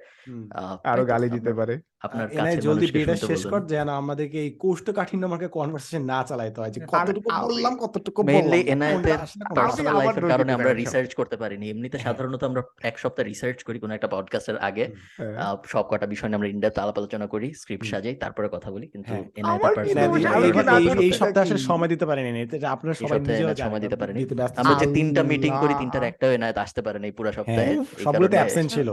আরও 0.84 1.06
গালি 1.06 1.30
দিতে 1.30 1.54
পারে। 1.54 1.80
আপনার 2.02 2.28
কাছের 2.28 2.60
জলদি 2.60 2.92
বিয়েটা 2.92 3.16
শেষ 3.16 3.48
কর 3.48 3.66
যেন 3.66 3.90
আমাদেরকে 3.90 4.38
এই 4.40 4.52
কোষ্ঠকাঠিন্য 4.60 5.26
আমাকে 5.26 5.48
কনভারসেশন 5.48 6.04
না 6.06 6.24
চালাইতে 6.24 6.62
হয়। 6.62 6.70
যে 6.70 6.82
কতটুকু 6.88 7.46
বললাম 7.46 7.76
কতটুকু 7.78 8.24
মেইনলি 8.24 8.62
এনআইতে 8.62 9.14
পার্সোনাল 9.56 9.98
লাইফের 9.98 10.28
কারণে 10.28 10.54
আমরা 10.54 10.74
রিসার্চ 10.74 11.14
করতে 11.14 11.38
পারিনি। 11.38 11.70
এমনিতে 11.70 11.98
হ্যাঁ। 11.98 12.14
সাধারণত 12.14 12.44
আমরা 12.44 12.62
এক 12.84 13.00
সপ্তাহ 13.00 13.26
রিসার্চ 13.26 13.64
করি 13.64 13.80
কোনো 13.80 13.94
একটা 13.94 14.08
পডকাস্টের 14.08 14.58
আগে। 14.58 14.86
হ্যাঁ। 15.18 15.56
সব 15.66 15.86
কটা 15.90 16.06
বিষয় 16.06 16.30
নিয়ে 16.30 16.36
আমরা 16.36 16.48
ইনডেপথ 16.48 16.80
আলাপ 16.80 16.98
আলোচনা 16.98 17.28
করি 17.28 17.54
স্ক্রিপ্ট 17.54 17.86
সাজাই 17.86 18.16
তারপরে 18.16 18.50
কথা 18.52 18.72
বলি। 18.72 18.88
কিন্তু 18.88 19.12
হ্যাঁ। 19.12 19.24
এনআইতে 19.36 19.76
পার্সোনাল 19.76 21.00
এই- 21.00 21.14
সপ্তাহে 21.14 21.58
সময় 21.58 21.88
দিতে 21.88 22.06
পারেনি। 22.06 22.66
আপনারা 22.66 22.94
সবাই 22.94 23.20
নিজেও 23.20 23.56
সময় 23.56 23.80
দিতে 23.80 23.96
পারেনি। 23.96 24.26
আমরা 24.56 24.86
যে 24.86 24.94
তিনটা 24.94 25.24
মিটিং 25.24 25.54
করি 25.62 25.74
তিনটার 25.80 26.04
একটাও 26.04 26.37
এনায়েত 26.38 26.58
আসতে 26.66 26.82
পারে 26.86 26.98
নাই 27.04 27.12
পুরো 27.18 27.32
সপ্তাহে। 27.38 27.74
হ্যাঁ, 27.74 28.04
সবগুলোতে 28.04 28.38
অ্যাবসেন্ট 28.40 28.70
ছিল। 28.76 28.90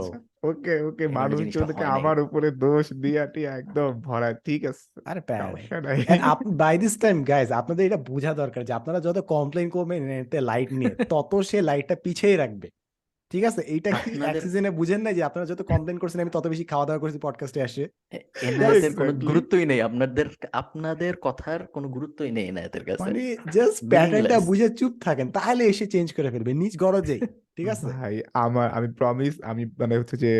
ওকে 0.49 0.73
ওকে 0.89 1.05
মানুষ 1.19 1.39
নাই 1.39 1.85
আমার 1.97 2.17
উপরে 2.25 2.47
দোষ 2.65 2.85
দিয়াটি 3.03 3.33
টিয়া 3.33 3.51
একদম 3.61 3.89
ভরা 4.07 4.29
ঠিক 4.47 4.61
আছে। 4.71 4.85
আরে 5.09 5.21
বাই 6.63 6.75
দিস 6.83 6.93
টাইম 7.03 7.17
গাইজ 7.23 7.49
আপনাদের 7.61 7.83
এটা 7.89 7.99
বোঝা 8.11 8.31
দরকার 8.41 8.61
যে 8.69 8.73
আপনারা 8.79 8.99
যত 8.99 9.17
কমপ্লেন 9.33 9.67
করবেন 9.75 10.01
এতে 10.21 10.37
লাইট 10.51 10.69
নিয়ে 10.79 10.93
তত 11.13 11.31
সে 11.49 11.57
লাইটটা 11.69 11.95
পিছিয়ে 12.03 12.35
রাখবে। 12.43 12.67
ঠিক 13.31 13.43
আছে? 13.43 13.61
এইটা 13.61 13.91
কি 13.91 14.09
এক 14.21 14.35
সিজনে 14.41 14.71
বুঝেন 14.71 15.01
না 15.01 15.13
যে 15.13 15.23
আপনারা 15.23 15.45
যত 15.45 15.61
কমপ্লেন 15.61 15.97
করছেন 15.97 16.21
আমি 16.21 16.29
তত 16.29 16.47
বেশি 16.47 16.63
খাওয়া 16.63 16.85
দাওয়া 16.85 16.99
করছি 16.99 17.19
পডকাস্টে 17.21 17.61
আসে। 17.61 17.89
এনায়েতের 18.41 18.95
কোনো 18.95 19.13
গুরুত্বই 19.13 19.65
নেই। 19.65 19.81
আপনাদের 19.81 20.25
আপনাদের 20.51 21.13
কথার 21.21 21.67
কোনো 21.67 21.87
গুরুত্বই 21.89 22.31
নেই 22.31 22.45
এনায়েতের 22.47 22.83
কাছে। 22.85 23.03
মানে 23.03 23.37
জাস্ট 23.51 23.89
প্যাটার্নটা. 23.89 24.39
বুঝে 24.39 24.69
চুপ 24.69 24.93
থাকেন 25.01 25.31
তাহলে 25.31 25.63
এসে 25.65 25.87
চেঞ্জ 25.87 26.13
করে 26.13 26.31
ফেলবে 26.31 26.53
নিজ 26.53 26.77
গরজেই 26.77 27.19
ঠিক 27.55 27.67
আছে? 27.67 27.85
ভাই 27.85 28.21
আমার 28.33 28.67
আমি 28.71 28.87
প্রমিস 28.93 29.41
আমি 29.41 29.65
মানে 29.65 29.97
হচ্ছে 29.97 30.17
যে 30.17 30.31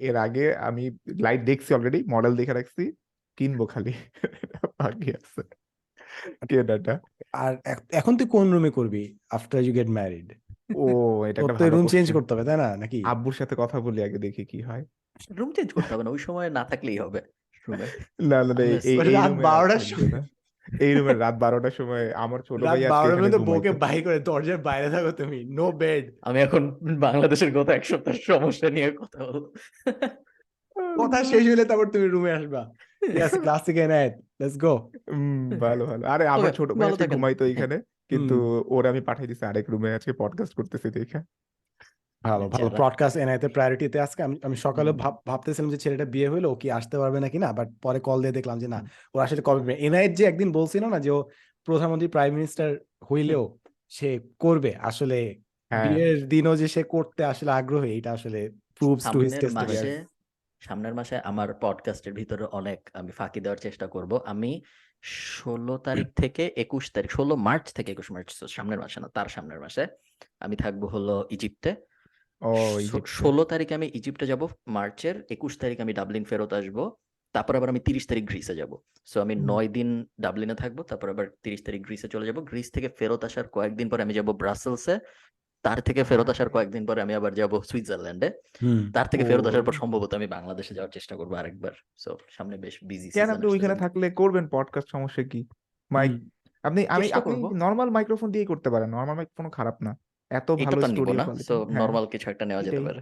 এর 0.00 0.16
আগে 0.16 0.56
আমি 0.56 0.96
লাইট 1.20 1.40
দেখছি 1.44 1.74
অলরেডি 1.74 2.04
মডেল 2.10 2.36
দেখে 2.36 2.52
রাখছি 2.52 2.92
কিনবো 3.36 3.66
খালি। 3.66 3.92
বাকি 4.80 5.10
আছে। 5.10 5.42
কেনাটা। 6.48 7.00
আর 7.32 7.52
এখন 7.92 8.16
তুই 8.16 8.28
কোন 8.28 8.52
রুমে 8.52 8.70
করবি 8.70 9.18
আফটার 9.30 9.62
ইউ 9.62 9.72
গেট 9.72 9.88
ম্যারিড 9.88 10.28
ও 10.68 10.86
এটা 11.28 11.40
একটা 11.40 11.52
তো 11.52 11.58
ভালো 11.58 11.74
রুম 11.74 11.86
চেঞ্জ. 11.88 12.06
করতে 12.16 12.30
হবে 12.32 12.44
তাই 12.48 12.58
না 12.58 12.68
নাকি 12.82 12.98
আব্বুর 13.06 13.34
সাথে 13.40 13.54
কথা 13.62 13.76
বলি 13.86 14.00
আগে 14.02 14.18
দেখি 14.26 14.42
কি 14.46 14.58
হয় 14.62 14.82
রুম 15.38 15.50
চেঞ্জ 15.52 15.70
করতে 15.76 15.92
হবে 15.92 16.04
না 16.04 16.10
ওই 16.10 16.20
সময় 16.26 16.48
না 16.50 16.62
থাকলেই 16.70 16.98
হবে 16.98 17.20
রুমে 17.68 17.76
না 17.78 17.86
না 18.30 18.38
না, 18.48 18.62
এই 18.64 18.72
এই 18.82 18.94
এই 18.94 18.96
রাত 19.10 19.30
রুমে 19.30 19.42
আর 19.42 19.42
12টার 19.46 19.80
থাকবে। 19.88 20.08
না। 20.14 20.20
এই 20.82 20.92
রুমে 20.96 21.12
রাত 21.16 21.34
বারোটার 21.42 21.74
সময় 21.78 22.04
আমার 22.24 22.40
ছোট 22.46 22.56
রাত 22.58 22.66
ভাই 22.68 22.78
আজকে 22.78 22.92
বারোটার 22.94 23.12
এখানে 23.12 23.24
মধ্যে 23.26 23.40
বউকে। 23.48 23.70
বাই 23.84 23.98
করে 24.06 24.18
দরজার 24.28 24.60
বাইরে 24.68 24.88
থাকো 24.94 25.10
তুমি 25.20 25.38
নো 25.58 25.66
বেড 25.80 26.04
আমি 26.22 26.38
এখন 26.46 26.62
বাংলাদেশের 27.04 27.50
গত 27.56 27.68
এক 27.70 27.84
সপ্তাহের 27.90 28.22
সমস্যা 28.30 28.68
নিয়ে 28.70 28.88
কথা 29.00 29.18
বলব 29.26 29.44
কথা 30.96 31.18
শেষ 31.24 31.44
হলে 31.48 31.64
তারপর 31.66 31.86
তুমি 31.94 32.06
রুমে 32.08 32.32
আসবা 32.38 32.62
ইয়েস 33.16 33.34
ক্লাস 33.42 33.60
থেকে 33.66 33.80
এনায়েত 33.82 34.14
লেটস 34.40 34.56
গো 34.58 34.74
উম, 35.12 35.44
ভালো 35.62 35.82
ভালো 35.90 36.04
আরে 36.12 36.24
আমার 36.28 36.44
Okay, 36.44 36.56
ছোট 36.58 36.68
ভাই 36.70 36.78
ভালো 36.78 36.86
আজকে 36.88 37.02
থাকেন। 37.02 37.14
ঘুমাইতো 37.14 37.44
এখানে 37.52 37.76
কিন্তু 38.16 38.64
ওর 38.68 38.86
আমি 38.86 39.00
পাঠিয়ে 39.00 39.28
দিছি 39.28 39.46
আরেক 39.46 39.70
রুমে 39.70 39.94
আজকে 39.94 40.12
পডকাস্ট 40.12 40.54
করতেছি 40.54 40.90
দেখে। 40.90 41.18
ভালো 42.24 42.48
ভালো। 42.48 42.68
ব্রডকাস্ট 42.68 43.16
এনআইতে 43.16 43.48
প্রায়োরিটিতে 43.48 44.00
আজকে 44.00 44.22
আমি 44.22 44.36
আমি 44.42 44.56
সকালে 44.56 44.92
ভাব- 44.92 45.26
ভাবতেছিলাম 45.26 45.70
যে 45.70 45.76
ছেলেটা 45.76 46.04
বিয়ে 46.04 46.28
হলো 46.28 46.50
ও 46.50 46.54
কি 46.54 46.70
আসতে 46.70 46.98
পারবে 46.98 47.20
নাকি 47.20 47.38
না? 47.38 47.52
বাট 47.52 47.68
পরে 47.82 48.00
কল 48.00 48.20
দিয়ে 48.20 48.32
দেখলাম 48.32 48.58
যে 48.58 48.68
না 48.68 48.84
ও 49.14 49.18
আসলে 49.18 49.42
কবে 49.44 49.74
এনআইট 49.74 50.16
যে 50.16 50.24
একদিন 50.24 50.52
বলছিল 50.52 50.86
না 50.86 51.00
যে 51.00 51.10
ও 51.10 51.28
প্রধানমন্ত্রী 51.64 52.08
প্রাইম 52.08 52.34
মিনিস্টার 52.34 52.76
হইলেও 53.12 53.58
সে 53.88 54.20
করবে। 54.38 54.74
আসলে 54.76 55.36
হ্যাঁ। 55.70 55.94
বিয়ের 55.94 56.28
দিনও 56.28 56.56
যে 56.56 56.68
সে 56.68 56.82
করতে 56.82 57.24
আসলে 57.24 57.50
আগ্রহী 57.50 57.98
এটা 57.98 58.12
আসলে 58.12 58.50
প্রুভস 58.78 59.10
টু 59.10 59.18
হিজ 59.18 59.30
সামনের 59.30 59.52
মাসে 59.52 59.66
টেস্টিমনি 59.66 60.04
সামনের 60.60 60.94
মাসে 60.94 61.18
আমার 61.18 61.54
পডকাস্টের 61.54 62.12
ভিতরে 62.12 62.44
অনেক 62.44 62.90
আমি 62.94 63.10
ফাঁকি 63.10 63.40
দেওয়ার 63.40 63.58
চেষ্টা 63.58 63.86
করব। 63.86 64.20
আমি 64.26 64.62
ষোলো 65.04 65.74
তারিখ 65.86 66.08
থেকে 66.22 66.42
একুশ 66.64 66.84
তারিখ 66.94 67.10
ষোলো 67.18 67.34
মার্চ 67.46 67.66
থেকে 67.76 67.88
একুশ 67.92 68.08
মার্চ 68.14 68.28
সামনের 68.56 68.80
মাসে 68.84 68.98
না 69.02 69.08
তার 69.16 69.28
সামনের 69.34 69.60
মাসে 69.64 69.82
আমি 70.44 70.56
থাকব 70.56 70.82
হলো 70.94 71.16
ইজিপ্টে। 71.34 71.72
ও 72.42 72.52
ষোলো 73.18 73.42
তারিখে 73.44 73.74
আমি 73.78 73.86
ইজিপ্টে 73.98 74.26
যাব 74.26 74.42
মার্চের 74.76 75.16
একুশ 75.34 75.52
তারিখ 75.62 75.76
আমি 75.84 75.92
ডাবলিন 75.98 76.24
ফেরত 76.30 76.52
আসব 76.58 76.78
তারপর 77.34 77.54
আবার 77.56 77.68
আমি 77.68 77.80
তিরিশ 77.88 78.04
তারিখ 78.10 78.24
গ্রিসে 78.30 78.54
যাব। 78.60 78.72
সো 79.10 79.16
আমি 79.20 79.34
নয় 79.50 79.68
দিন 79.76 79.88
ডাবলিনে 80.24 80.56
থাকব 80.62 80.78
তারপর 80.90 81.08
আবার 81.14 81.26
তিরিশ 81.44 81.60
তারিখ 81.66 81.80
গ্রিসে 81.86 82.08
চলে 82.08 82.24
যাব। 82.28 82.38
গ্রিস 82.50 82.68
থেকে 82.74 82.88
ফেরত 82.98 83.22
আসার 83.28 83.46
কয়েকদিন 83.48 83.86
পর 83.90 83.98
আমি 84.00 84.12
যাব 84.18 84.28
ব্রাসেলসে। 84.42 84.94
তার 85.64 85.78
থেকে 85.80 86.00
ফেরত 86.04 86.28
আসার 86.28 86.48
কয়েকদিন 86.48 86.82
পরে 86.86 87.00
আমি 87.02 87.14
আবার 87.14 87.32
যাব 87.34 87.52
সুইজারল্যান্ডে। 87.62 88.28
তার 88.92 89.06
থেকে 89.06 89.24
ফেরত 89.24 89.46
আসার 89.46 89.62
পর 89.62 89.72
সম্ভবত 89.72 90.14
আমি 90.14 90.26
বাংলাদেশে 90.26 90.72
যাওয়ার 90.74 90.92
চেষ্টা 90.92 91.14
করব 91.16 91.32
আরেকবার। 91.34 91.74
সো 91.96 92.10
সামনে 92.28 92.56
বেশ 92.56 92.74
বিজি 92.84 93.06
কেন 93.10 93.30
আপনি 93.30 93.46
ওইখানে 93.46 93.74
থাকলে 93.74 94.06
করবেন 94.10 94.44
পডকাস্ট 94.48 94.88
সমস্যা 94.90 95.22
কি? 95.22 95.40
মাইক 95.90 96.12
আপনি 96.64 96.80
আমি 96.86 97.06
আপনি। 97.12 97.34
নর্মাল 97.54 97.88
মাইক্রোফোন 97.90 98.28
দিয়ে 98.30 98.46
করতে 98.46 98.68
পারেন 98.70 98.88
নর্মাল 98.90 99.16
মাইক্রোফোন 99.16 99.50
খারাপ 99.50 99.76
না। 99.82 99.92
এত 100.30 100.48
ভালো 100.64 100.80
স্টুডিও 100.82 101.14
না 101.14 101.24
সো 101.48 101.54
হ্যাঁ। 101.64 101.80
নর্মাল 101.80 102.04
কিছু 102.06 102.26
একটা 102.30 102.44
নেওয়া 102.44 102.62
যেতে। 102.62 102.80
পারে। 102.80 103.00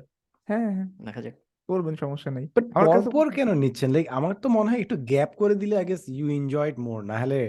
হ্যাঁ 0.48 0.70
হ্যাঁ। 0.74 0.88
দেখা 1.04 1.20
যাক। 1.22 1.34
করবেন 1.68 1.94
সমস্যা 1.96 2.30
নেই। 2.30 2.46
বাট 2.46 2.64
আমার 2.74 2.86
কাছে 2.96 3.10
পরপর 3.10 3.26
কেন 3.30 3.48
নিচ্ছেন? 3.54 3.90
লাইক 3.90 4.06
আমার 4.08 4.34
তো 4.34 4.48
মনে 4.48 4.70
হয় 4.70 4.80
একটু 4.80 4.96
গ্যাপ 4.96 5.30
করে 5.36 5.54
দিলে 5.54 5.74
I 5.76 5.84
guess 5.84 6.02
you 6.08 6.26
enjoyed 6.30 6.76
more 6.78 7.00
না 7.04 7.16
হলে 7.18 7.40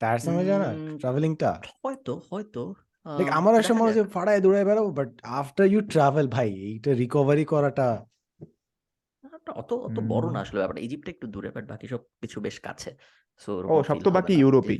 টায়ারসাম 0.00 0.32
হয়ে 0.34 0.44
যায় 0.44 0.58
না 0.58 0.70
ট্রাভেলিংটা 0.98 1.50
হয়তো 1.84 2.12
হয়তো। 2.30 2.62
লাইক 3.08 3.28
আমার 3.30 3.52
আসলে 3.60 3.76
মনে 3.80 3.92
যাক। 3.92 4.08
ফাড়ায় 4.16 4.40
দৌড়ায় 4.40 4.66
বেড়াবো 4.68 4.90
বাট 4.90 5.08
আফটার 5.38 5.66
ইউ 5.66 5.80
ট্রাভেল 5.94 6.26
ভাই 6.28 6.48
এইটা 6.68 6.90
রিকভারি 6.94 7.44
করাটা 7.52 7.88
অত 9.60 9.70
অত 9.86 9.96
বড় 10.12 10.26
না 10.34 10.38
আসলে 10.40 10.58
ব্যাপারটা। 10.60 10.82
ইজিপ্টে 10.86 11.10
একটু 11.10 11.26
দূরে 11.26 11.48
বাট 11.50 11.64
বাকি 11.72 11.86
সব 11.88 12.02
কিছু 12.22 12.36
বেশ 12.40 12.56
কাছে। 12.60 12.90
সো 13.42 13.50
ও 13.72 13.74
সব 13.88 13.96
তো 14.04 14.10
বাকি 14.10 14.34
ইউরোপেই। 14.34 14.78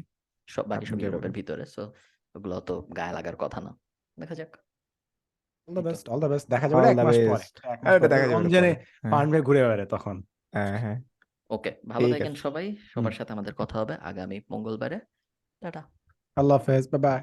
সব 0.49 0.65
বাকি 0.73 0.85
সব 0.91 0.99
ইউরোপের 1.05 1.33
ভিতরে। 1.39 1.65
সো 1.75 1.83
ওগুলো 2.35 2.57
তো 2.61 2.75
গায়ে 2.99 3.13
লাগার 3.13 3.37
কথা 3.37 3.59
না। 3.67 3.73
দেখা 4.19 4.35
যাক। 4.35 4.53
All 5.69 5.75
the 5.77 5.83
best 5.83 6.05
all 6.09 6.19
the 6.21 6.29
best 6.29 6.47
দেখা 6.55 6.67
যাবে 6.71 6.81
All 6.81 6.91
এক 6.93 6.97
মাস 7.07 7.17
পরে। 7.19 7.27
পরে। 7.29 8.09
দেখা 8.13 8.17
যাবে 8.23 8.35
রমজানে 8.35 8.71
পরে। 8.75 8.83
হ্যাঁ, 9.03 9.43
ঘুরে 9.47 9.61
বেড়ায় 9.63 9.91
তখন। 9.95 10.17
হ্যাঁ 10.55 10.77
হ্যাঁ। 10.85 10.99
ওকে 11.51 11.71
ভালো 11.93 12.07
থাকেন 12.15 12.35
সবাই। 12.45 12.67
সবার 12.93 13.15
সাথে 13.19 13.31
আমাদের 13.37 13.55
কথা 13.61 13.77
হবে। 13.81 13.95
আগামী 14.11 14.37
মঙ্গলবারে। 14.53 14.99
টাটা। 15.63 15.83
আল্লাহ 16.37 16.57
হাফেজ। 16.59 16.85
Bye 16.93 17.01
bye 17.07 17.21